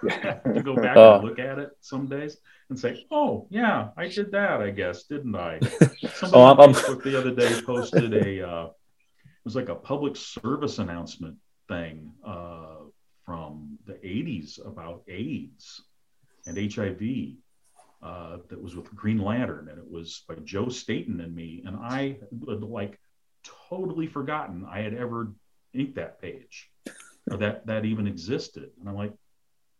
to 0.00 0.62
go 0.64 0.74
back 0.74 0.96
oh. 0.96 1.16
and 1.16 1.24
look 1.24 1.38
at 1.38 1.58
it 1.58 1.72
some 1.82 2.06
days 2.06 2.38
and 2.70 2.78
say, 2.78 3.04
"Oh, 3.10 3.46
yeah, 3.50 3.88
I 3.94 4.08
did 4.08 4.32
that. 4.32 4.62
I 4.62 4.70
guess, 4.70 5.02
didn't 5.02 5.36
I?" 5.36 5.60
Somebody 5.60 6.32
oh, 6.32 6.44
I'm, 6.44 6.58
on 6.58 6.72
Facebook 6.72 7.02
the 7.02 7.18
other 7.18 7.34
day 7.34 7.60
posted 7.60 8.14
a 8.14 8.48
uh, 8.48 8.64
it 8.64 9.44
was 9.44 9.54
like 9.54 9.68
a 9.68 9.74
public 9.74 10.16
service 10.16 10.78
announcement 10.78 11.36
thing 11.72 12.12
uh, 12.24 12.84
from 13.24 13.78
the 13.86 13.94
'80s 13.94 14.64
about 14.66 15.02
AIDS 15.08 15.82
and 16.46 16.72
HIV. 16.72 17.36
Uh, 18.02 18.38
that 18.48 18.60
was 18.60 18.74
with 18.74 18.92
Green 18.96 19.18
Lantern, 19.18 19.68
and 19.68 19.78
it 19.78 19.88
was 19.88 20.24
by 20.28 20.34
Joe 20.42 20.68
Staton 20.68 21.20
and 21.20 21.32
me. 21.32 21.62
And 21.64 21.76
I 21.76 22.18
had 22.42 22.62
like 22.62 22.98
totally 23.68 24.08
forgotten 24.08 24.66
I 24.68 24.80
had 24.80 24.92
ever 24.92 25.32
inked 25.72 25.94
that 25.94 26.20
page, 26.20 26.68
or 27.30 27.36
that 27.36 27.64
that 27.66 27.84
even 27.84 28.08
existed. 28.08 28.70
And 28.80 28.88
I'm 28.88 28.96
like, 28.96 29.12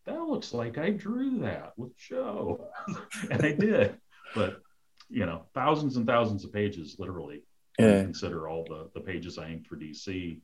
that 0.06 0.20
looks 0.22 0.52
like 0.52 0.78
I 0.78 0.90
drew 0.90 1.40
that 1.40 1.72
with 1.76 1.96
Joe. 1.96 2.68
and 3.30 3.44
I 3.44 3.52
did. 3.52 3.96
But, 4.34 4.60
you 5.08 5.26
know, 5.26 5.46
thousands 5.54 5.96
and 5.96 6.06
thousands 6.06 6.44
of 6.44 6.52
pages, 6.52 6.96
literally. 6.98 7.42
Yeah. 7.78 8.02
Consider 8.02 8.48
all 8.48 8.64
the, 8.64 8.90
the 8.94 9.00
pages 9.00 9.38
I 9.38 9.48
inked 9.48 9.66
for 9.66 9.76
DC, 9.76 10.40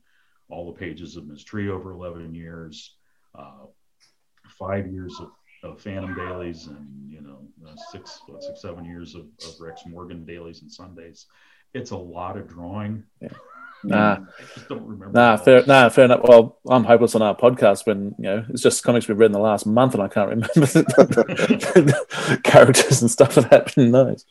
all 0.49 0.71
the 0.71 0.79
pages 0.79 1.15
of 1.15 1.27
Ms. 1.27 1.43
Tree 1.43 1.69
over 1.69 1.91
11 1.91 2.33
years, 2.33 2.95
uh, 3.35 3.65
five 4.57 4.87
years 4.87 5.15
of, 5.19 5.31
of 5.63 5.81
Phantom 5.81 6.13
dailies, 6.15 6.67
and, 6.67 6.87
you 7.09 7.21
know, 7.21 7.39
uh, 7.67 7.75
six, 7.91 8.21
what, 8.27 8.43
six, 8.43 8.61
seven 8.61 8.85
years 8.85 9.15
of, 9.15 9.21
of 9.47 9.59
Rex 9.59 9.83
Morgan 9.85 10.25
dailies 10.25 10.61
and 10.61 10.71
Sundays. 10.71 11.27
It's 11.73 11.91
a 11.91 11.97
lot 11.97 12.37
of 12.37 12.47
drawing. 12.47 13.03
Yeah. 13.21 13.29
Nah, 13.83 14.17
I 14.17 14.43
just 14.55 14.67
don't 14.67 14.85
remember. 14.85 15.17
Nah, 15.17 15.37
fair, 15.37 15.63
nah, 15.65 15.87
fair 15.87 16.05
enough. 16.05 16.21
Well, 16.23 16.59
I'm 16.67 16.83
hopeless 16.83 17.15
on 17.15 17.21
our 17.21 17.35
podcast 17.35 17.85
when 17.85 18.13
you 18.17 18.25
know 18.25 18.45
it's 18.49 18.61
just 18.61 18.83
comics 18.83 19.07
we've 19.07 19.17
read 19.17 19.27
in 19.27 19.31
the 19.31 19.39
last 19.39 19.65
month, 19.65 19.93
and 19.93 20.03
I 20.03 20.09
can't 20.09 20.29
remember 20.29 20.65
the 20.65 22.39
characters 22.43 23.01
and 23.01 23.09
stuff 23.09 23.35
that 23.35 23.45
happened 23.45 23.85
in 23.85 23.91
those. 23.91 24.25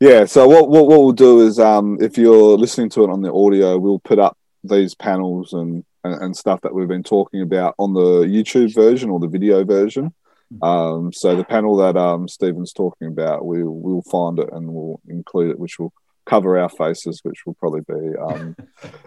Yeah. 0.00 0.26
So 0.26 0.46
what, 0.48 0.68
what 0.68 0.86
what 0.86 1.00
we'll 1.00 1.12
do 1.12 1.40
is, 1.46 1.58
um, 1.58 1.96
if 2.00 2.18
you're 2.18 2.58
listening 2.58 2.90
to 2.90 3.04
it 3.04 3.10
on 3.10 3.22
the 3.22 3.32
audio, 3.32 3.78
we'll 3.78 4.00
put 4.00 4.18
up 4.18 4.36
these 4.64 4.94
panels 4.94 5.52
and, 5.52 5.84
and, 6.04 6.22
and 6.22 6.36
stuff 6.36 6.60
that 6.62 6.74
we've 6.74 6.88
been 6.88 7.02
talking 7.02 7.42
about 7.42 7.74
on 7.78 7.94
the 7.94 8.26
YouTube 8.26 8.74
version 8.74 9.10
or 9.10 9.20
the 9.20 9.28
video 9.28 9.64
version. 9.64 10.12
Um, 10.60 11.12
so 11.12 11.34
the 11.34 11.44
panel 11.44 11.76
that 11.76 11.96
um, 11.96 12.28
Stephen's 12.28 12.72
talking 12.72 13.08
about, 13.08 13.46
we 13.46 13.62
we'll 13.62 14.02
find 14.02 14.38
it 14.38 14.50
and 14.52 14.68
we'll 14.68 15.00
include 15.08 15.50
it, 15.50 15.58
which 15.58 15.78
will 15.78 15.92
cover 16.26 16.58
our 16.58 16.68
faces, 16.68 17.20
which 17.22 17.46
will 17.46 17.54
probably 17.54 17.80
be 17.80 18.16
um, 18.18 18.56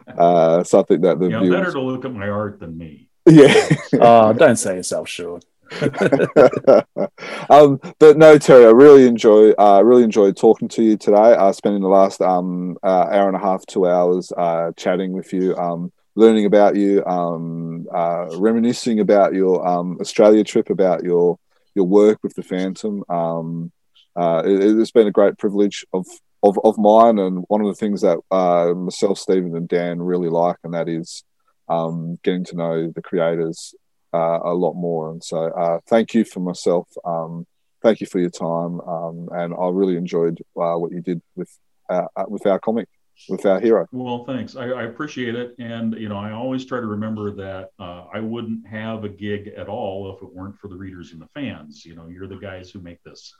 uh, 0.17 0.63
something 0.63 1.01
that 1.01 1.19
the 1.19 1.29
yeah, 1.29 1.39
viewers... 1.39 1.59
better 1.59 1.71
to 1.73 1.81
look 1.81 2.05
at 2.05 2.13
my 2.13 2.27
art 2.27 2.59
than 2.59 2.77
me. 2.77 3.09
Yeah. 3.27 3.69
oh, 3.93 4.33
don't 4.33 4.55
say 4.55 4.75
yourself 4.75 5.09
short. 5.09 5.43
um, 7.49 7.79
but 7.99 8.17
no, 8.17 8.37
Terry, 8.37 8.65
I 8.65 8.69
really 8.69 9.07
enjoy, 9.07 9.51
uh, 9.51 9.81
really 9.83 10.03
enjoyed 10.03 10.37
talking 10.37 10.67
to 10.69 10.83
you 10.83 10.97
today. 10.97 11.35
Uh, 11.35 11.51
spending 11.51 11.81
the 11.81 11.87
last 11.87 12.21
um, 12.21 12.77
uh, 12.83 13.07
hour 13.11 13.27
and 13.27 13.35
a 13.35 13.39
half, 13.39 13.65
two 13.65 13.87
hours, 13.87 14.31
uh, 14.37 14.71
chatting 14.77 15.13
with 15.13 15.33
you, 15.33 15.55
um, 15.57 15.91
learning 16.15 16.45
about 16.45 16.75
you, 16.75 17.03
um, 17.05 17.87
uh, 17.93 18.27
reminiscing 18.37 18.99
about 18.99 19.33
your 19.33 19.67
um, 19.67 19.97
Australia 19.99 20.43
trip, 20.43 20.69
about 20.69 21.03
your 21.03 21.39
your 21.73 21.85
work 21.85 22.19
with 22.23 22.33
the 22.35 22.43
Phantom. 22.43 23.03
Um, 23.09 23.71
uh, 24.15 24.43
it, 24.45 24.77
has 24.77 24.91
been 24.91 25.07
a 25.07 25.11
great 25.11 25.37
privilege 25.37 25.85
of 25.93 26.05
of, 26.41 26.57
of 26.63 26.77
mine 26.77 27.17
and 27.17 27.43
one 27.47 27.61
of 27.61 27.67
the 27.67 27.73
things 27.75 28.01
that 28.01 28.19
uh, 28.29 28.73
myself, 28.75 29.17
Stephen, 29.17 29.55
and 29.55 29.67
Dan 29.67 29.99
really 29.99 30.29
like, 30.29 30.57
and 30.63 30.73
that 30.73 30.87
is 30.87 31.23
um, 31.67 32.19
getting 32.23 32.45
to 32.45 32.55
know 32.55 32.91
the 32.91 33.01
creators 33.01 33.73
uh, 34.15 34.39
a 34.43 34.53
lot 34.53 34.73
more. 34.73 35.11
And 35.11 35.23
so, 35.23 35.37
uh, 35.37 35.79
thank 35.87 36.13
you 36.13 36.23
for 36.23 36.39
myself. 36.39 36.87
Um, 37.03 37.45
thank 37.83 37.99
you 38.01 38.07
for 38.07 38.19
your 38.19 38.29
time, 38.29 38.79
um, 38.81 39.29
and 39.31 39.53
I 39.53 39.69
really 39.69 39.97
enjoyed 39.97 40.39
uh, 40.57 40.75
what 40.75 40.91
you 40.91 41.01
did 41.01 41.21
with 41.35 41.51
uh, 41.89 42.07
with 42.27 42.45
our 42.45 42.59
comic, 42.59 42.87
with 43.29 43.45
our 43.45 43.59
hero. 43.59 43.87
Well, 43.91 44.23
thanks. 44.25 44.55
I, 44.55 44.69
I, 44.69 44.83
appreciate 44.83 45.35
it, 45.35 45.55
and 45.59 45.93
you 45.95 46.09
know, 46.09 46.17
I 46.17 46.31
always 46.31 46.65
try 46.65 46.79
to 46.79 46.87
remember 46.87 47.31
that 47.35 47.69
uh, 47.79 48.05
I 48.13 48.19
wouldn't 48.21 48.65
have 48.67 49.03
a 49.03 49.09
gig 49.09 49.51
at 49.57 49.67
all 49.67 50.15
if 50.15 50.23
it 50.23 50.33
weren't 50.33 50.57
for 50.57 50.67
the 50.67 50.77
readers 50.77 51.11
and 51.11 51.21
the 51.21 51.29
fans. 51.33 51.85
You 51.85 51.95
know, 51.95 52.07
you're 52.07 52.27
the 52.27 52.37
guys 52.37 52.71
who 52.71 52.79
make 52.79 53.03
this 53.03 53.33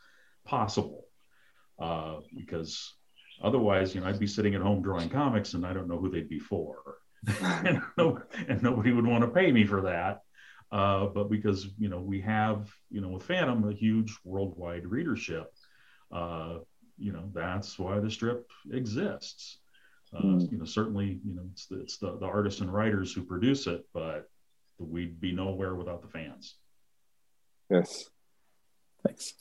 possible 0.46 1.06
uh, 1.80 2.18
because 2.36 2.94
otherwise, 3.42 3.96
you 3.96 4.02
know, 4.02 4.08
I'd 4.08 4.20
be 4.20 4.28
sitting 4.28 4.56
at 4.56 4.62
home 4.62 4.82
drawing 4.82 5.10
comics 5.10 5.54
and 5.54 5.66
I 5.66 5.74
don't 5.74 5.88
know 5.88 5.98
who 5.98 6.10
they'd 6.10 6.30
be 6.30 6.40
for. 6.40 7.00
and, 7.42 7.82
nobody 8.62 8.92
would 8.92 9.06
want 9.06 9.24
to 9.24 9.30
pay 9.30 9.52
me 9.52 9.66
for 9.66 9.82
that. 9.82 10.22
Uh, 10.76 11.06
but 11.06 11.30
because, 11.30 11.70
you 11.80 11.88
know, 11.88 12.02
we 12.02 12.20
have, 12.20 12.70
you 12.92 13.00
know, 13.00 13.08
with 13.08 13.24
Phantom, 13.24 13.70
a 13.70 13.72
huge 13.72 14.12
worldwide 14.26 14.86
readership, 14.86 15.54
uh, 16.12 16.56
you 16.98 17.14
know, 17.14 17.24
that's 17.34 17.80
why 17.80 17.98
the 18.02 18.12
strip 18.12 18.52
exists. 18.70 19.60
Mm. 20.14 20.52
You 20.52 20.58
know, 20.58 20.66
certainly, 20.66 21.22
you 21.26 21.34
know, 21.36 21.44
it's 21.54 21.68
the, 21.68 21.80
it's 21.80 21.98
the, 21.98 22.18
the 22.18 22.26
artists 22.26 22.60
and 22.60 22.74
writers 22.74 23.14
who 23.14 23.24
produce 23.24 23.68
it, 23.68 23.88
but 23.94 24.30
we'd 24.78 25.22
be 25.22 25.32
nowhere 25.32 25.76
without 25.76 26.02
the 26.02 26.10
fans. 26.10 26.56
Yes. 27.70 28.10
Thanks. 29.06 29.34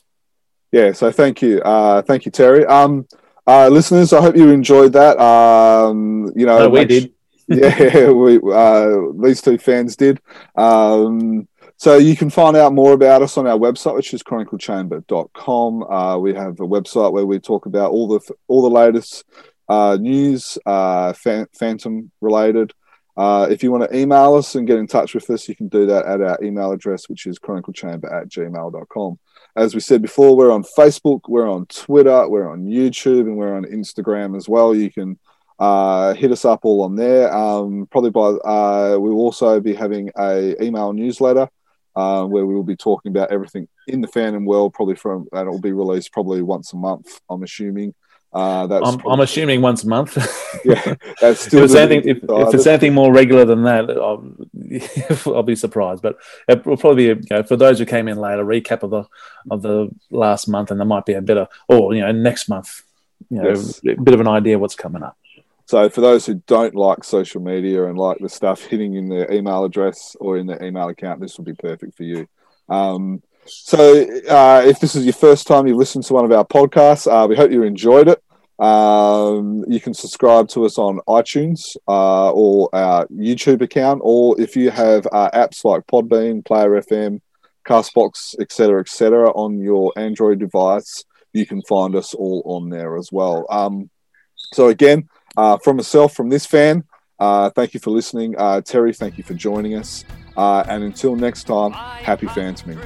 Yeah, 0.70 0.92
so 0.92 1.10
thank 1.10 1.42
you, 1.42 1.60
uh, 1.62 2.02
thank 2.02 2.26
you, 2.26 2.30
Terry. 2.30 2.64
Um, 2.64 3.08
uh, 3.44 3.68
listeners, 3.68 4.12
I 4.12 4.20
hope 4.20 4.36
you 4.36 4.50
enjoyed 4.50 4.92
that. 4.92 5.18
Um, 5.18 6.30
you 6.36 6.46
know, 6.46 6.58
no, 6.60 6.68
we 6.70 6.84
did. 6.84 7.12
yeah, 7.48 8.10
we 8.10 8.40
uh, 8.52 9.12
these 9.22 9.42
two 9.42 9.58
fans 9.58 9.96
did. 9.96 10.20
Um, 10.56 11.48
so 11.76 11.98
you 11.98 12.16
can 12.16 12.30
find 12.30 12.56
out 12.56 12.72
more 12.72 12.92
about 12.92 13.22
us 13.22 13.36
on 13.36 13.46
our 13.46 13.58
website, 13.58 13.94
which 13.94 14.14
is 14.14 14.22
chroniclechamber.com. 14.22 15.82
Uh, 15.82 16.18
we 16.18 16.32
have 16.34 16.60
a 16.60 16.66
website 16.66 17.12
where 17.12 17.26
we 17.26 17.38
talk 17.38 17.66
about 17.66 17.90
all 17.90 18.08
the 18.08 18.20
all 18.48 18.62
the 18.62 18.70
latest 18.70 19.24
uh, 19.68 19.98
news, 20.00 20.56
uh, 20.66 21.12
Phantom 21.12 22.10
related. 22.20 22.72
Uh, 23.16 23.46
if 23.48 23.62
you 23.62 23.70
want 23.70 23.88
to 23.88 23.96
email 23.96 24.34
us 24.34 24.54
and 24.54 24.66
get 24.66 24.78
in 24.78 24.86
touch 24.86 25.14
with 25.14 25.28
us, 25.30 25.48
you 25.48 25.54
can 25.54 25.68
do 25.68 25.86
that 25.86 26.04
at 26.06 26.20
our 26.20 26.42
email 26.42 26.72
address, 26.72 27.08
which 27.08 27.26
is 27.26 27.38
chroniclechamber 27.38 28.12
at 28.12 28.28
gmail.com. 28.28 29.18
As 29.56 29.72
we 29.72 29.80
said 29.80 30.02
before, 30.02 30.36
we're 30.36 30.50
on 30.50 30.64
Facebook, 30.64 31.20
we're 31.28 31.48
on 31.48 31.66
Twitter, 31.66 32.28
we're 32.28 32.50
on 32.50 32.64
YouTube, 32.64 33.20
and 33.20 33.36
we're 33.36 33.54
on 33.54 33.64
Instagram 33.64 34.36
as 34.36 34.48
well. 34.48 34.74
You 34.74 34.90
can 34.90 35.18
uh, 35.64 36.14
hit 36.14 36.30
us 36.30 36.44
up 36.44 36.60
all 36.64 36.82
on 36.82 36.94
there. 36.94 37.32
Um, 37.34 37.86
probably 37.90 38.10
by 38.10 38.20
uh, 38.20 38.98
we'll 38.98 39.14
also 39.14 39.60
be 39.60 39.74
having 39.74 40.10
a 40.18 40.62
email 40.62 40.92
newsletter 40.92 41.48
uh, 41.96 42.24
where 42.24 42.44
we 42.44 42.54
will 42.54 42.64
be 42.64 42.76
talking 42.76 43.10
about 43.10 43.32
everything 43.32 43.66
in 43.86 44.00
the 44.02 44.08
Phantom 44.08 44.44
world. 44.44 44.74
Probably 44.74 44.94
from 44.94 45.26
and 45.32 45.48
it 45.48 45.50
will 45.50 45.60
be 45.60 45.72
released 45.72 46.12
probably 46.12 46.42
once 46.42 46.72
a 46.72 46.76
month. 46.76 47.20
I'm 47.30 47.42
assuming. 47.42 47.94
Uh, 48.30 48.66
that's 48.66 48.88
I'm, 48.88 49.00
I'm, 49.06 49.20
assuming 49.20 49.62
once 49.62 49.84
a 49.84 49.88
month. 49.88 50.16
yeah, 50.64 50.96
that's 51.20 51.46
still. 51.46 51.60
if, 51.60 51.66
it's 51.66 51.74
anything, 51.76 52.16
if, 52.16 52.18
if, 52.28 52.54
it's 52.54 52.66
anything 52.66 52.92
more 52.92 53.12
regular 53.12 53.44
than 53.44 53.62
that, 53.62 53.88
I'll, 53.90 54.26
I'll 55.36 55.44
be 55.44 55.54
surprised. 55.54 56.02
But 56.02 56.16
it 56.48 56.66
will 56.66 56.76
probably 56.76 57.14
be 57.14 57.20
you 57.20 57.26
know, 57.30 57.42
for 57.44 57.56
those 57.56 57.78
who 57.78 57.86
came 57.86 58.08
in 58.08 58.18
late, 58.18 58.40
a 58.40 58.44
recap 58.44 58.82
of 58.82 58.90
the 58.90 59.04
of 59.52 59.62
the 59.62 59.88
last 60.10 60.48
month, 60.48 60.72
and 60.72 60.80
there 60.80 60.86
might 60.86 61.06
be 61.06 61.12
a 61.12 61.22
bit 61.22 61.38
of, 61.38 61.48
or 61.68 61.94
you 61.94 62.00
know, 62.00 62.10
next 62.10 62.48
month, 62.48 62.82
you 63.30 63.40
know, 63.40 63.50
yes. 63.50 63.80
a 63.86 64.02
bit 64.02 64.14
of 64.14 64.20
an 64.20 64.28
idea 64.28 64.58
what's 64.58 64.74
coming 64.74 65.04
up. 65.04 65.16
So 65.66 65.88
for 65.88 66.00
those 66.00 66.26
who 66.26 66.42
don't 66.46 66.74
like 66.74 67.04
social 67.04 67.40
media 67.40 67.86
and 67.86 67.98
like 67.98 68.18
the 68.18 68.28
stuff 68.28 68.62
hitting 68.62 68.94
in 68.94 69.08
their 69.08 69.30
email 69.32 69.64
address 69.64 70.14
or 70.20 70.36
in 70.36 70.46
their 70.46 70.62
email 70.62 70.88
account, 70.88 71.20
this 71.20 71.38
will 71.38 71.44
be 71.44 71.54
perfect 71.54 71.96
for 71.96 72.04
you. 72.04 72.26
Um, 72.68 73.22
so 73.46 74.02
uh, 74.28 74.62
if 74.64 74.80
this 74.80 74.94
is 74.94 75.04
your 75.04 75.14
first 75.14 75.46
time 75.46 75.66
you've 75.66 75.76
listened 75.76 76.04
to 76.04 76.14
one 76.14 76.24
of 76.24 76.32
our 76.32 76.44
podcasts, 76.44 77.06
uh, 77.06 77.26
we 77.26 77.36
hope 77.36 77.50
you 77.50 77.62
enjoyed 77.62 78.08
it. 78.08 78.22
Um, 78.58 79.64
you 79.66 79.80
can 79.80 79.94
subscribe 79.94 80.48
to 80.50 80.64
us 80.64 80.78
on 80.78 81.00
iTunes 81.08 81.76
uh, 81.88 82.30
or 82.30 82.68
our 82.74 83.06
YouTube 83.08 83.62
account, 83.62 84.00
or 84.04 84.40
if 84.40 84.56
you 84.56 84.70
have 84.70 85.06
uh, 85.12 85.30
apps 85.34 85.64
like 85.64 85.86
Podbean, 85.86 86.44
Player 86.44 86.70
FM, 86.80 87.20
Castbox, 87.66 88.36
etc., 88.40 88.80
etc., 88.80 89.30
on 89.32 89.58
your 89.58 89.92
Android 89.96 90.38
device, 90.38 91.04
you 91.32 91.46
can 91.46 91.62
find 91.62 91.96
us 91.96 92.14
all 92.14 92.42
on 92.44 92.68
there 92.68 92.96
as 92.96 93.10
well. 93.10 93.44
Um, 93.50 93.90
so 94.52 94.68
again, 94.68 95.08
uh, 95.36 95.58
from 95.58 95.76
myself, 95.76 96.14
from 96.14 96.28
this 96.28 96.46
fan, 96.46 96.84
uh, 97.18 97.50
thank 97.50 97.74
you 97.74 97.80
for 97.80 97.90
listening. 97.90 98.34
Uh, 98.36 98.60
Terry, 98.60 98.92
thank 98.92 99.18
you 99.18 99.24
for 99.24 99.34
joining 99.34 99.74
us. 99.74 100.04
Uh, 100.36 100.64
and 100.68 100.82
until 100.82 101.14
next 101.14 101.44
time, 101.44 101.72
happy 101.72 102.26
phantoming. 102.26 102.78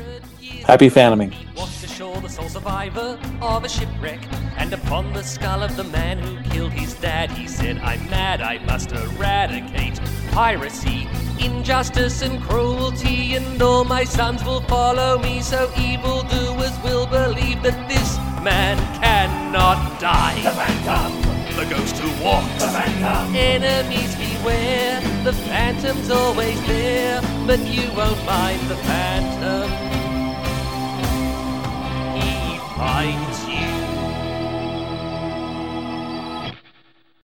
Happy 0.66 0.90
phantoming. 0.90 1.32
Washed 1.56 1.82
ashore 1.82 2.20
the 2.20 2.28
sole 2.28 2.48
survivor 2.48 3.18
of 3.40 3.64
a 3.64 3.68
shipwreck, 3.68 4.20
and 4.58 4.72
upon 4.74 5.12
the 5.14 5.22
skull 5.22 5.62
of 5.62 5.74
the 5.76 5.84
man 5.84 6.18
who 6.18 6.42
killed 6.50 6.72
his 6.72 6.92
dad, 6.94 7.30
he 7.30 7.48
said, 7.48 7.78
I'm 7.78 8.04
mad, 8.10 8.42
I 8.42 8.58
must 8.66 8.92
eradicate 8.92 9.98
piracy, 10.30 11.08
injustice, 11.40 12.20
and 12.20 12.42
cruelty, 12.42 13.34
and 13.34 13.62
all 13.62 13.84
my 13.84 14.04
sons 14.04 14.44
will 14.44 14.60
follow 14.62 15.18
me, 15.18 15.40
so 15.40 15.72
evildoers 15.78 16.78
will 16.84 17.06
believe 17.06 17.62
that 17.62 17.88
this 17.88 18.18
man 18.44 18.76
cannot 19.00 19.98
die. 19.98 20.42
The 20.42 20.50
Phantom! 20.50 21.37
The 21.58 21.64
ghost 21.74 21.96
who 21.96 22.24
walks. 22.24 22.62
The 22.62 22.68
phantom. 22.68 23.34
Enemies 23.34 24.14
beware, 24.14 25.00
the 25.24 25.32
phantom's 25.32 26.08
always 26.08 26.64
there, 26.68 27.20
but 27.48 27.58
you 27.66 27.90
won't 27.96 28.16
find 28.18 28.60
the 28.70 28.76
phantom. 28.76 29.68
He 32.14 32.58
fights 32.76 33.77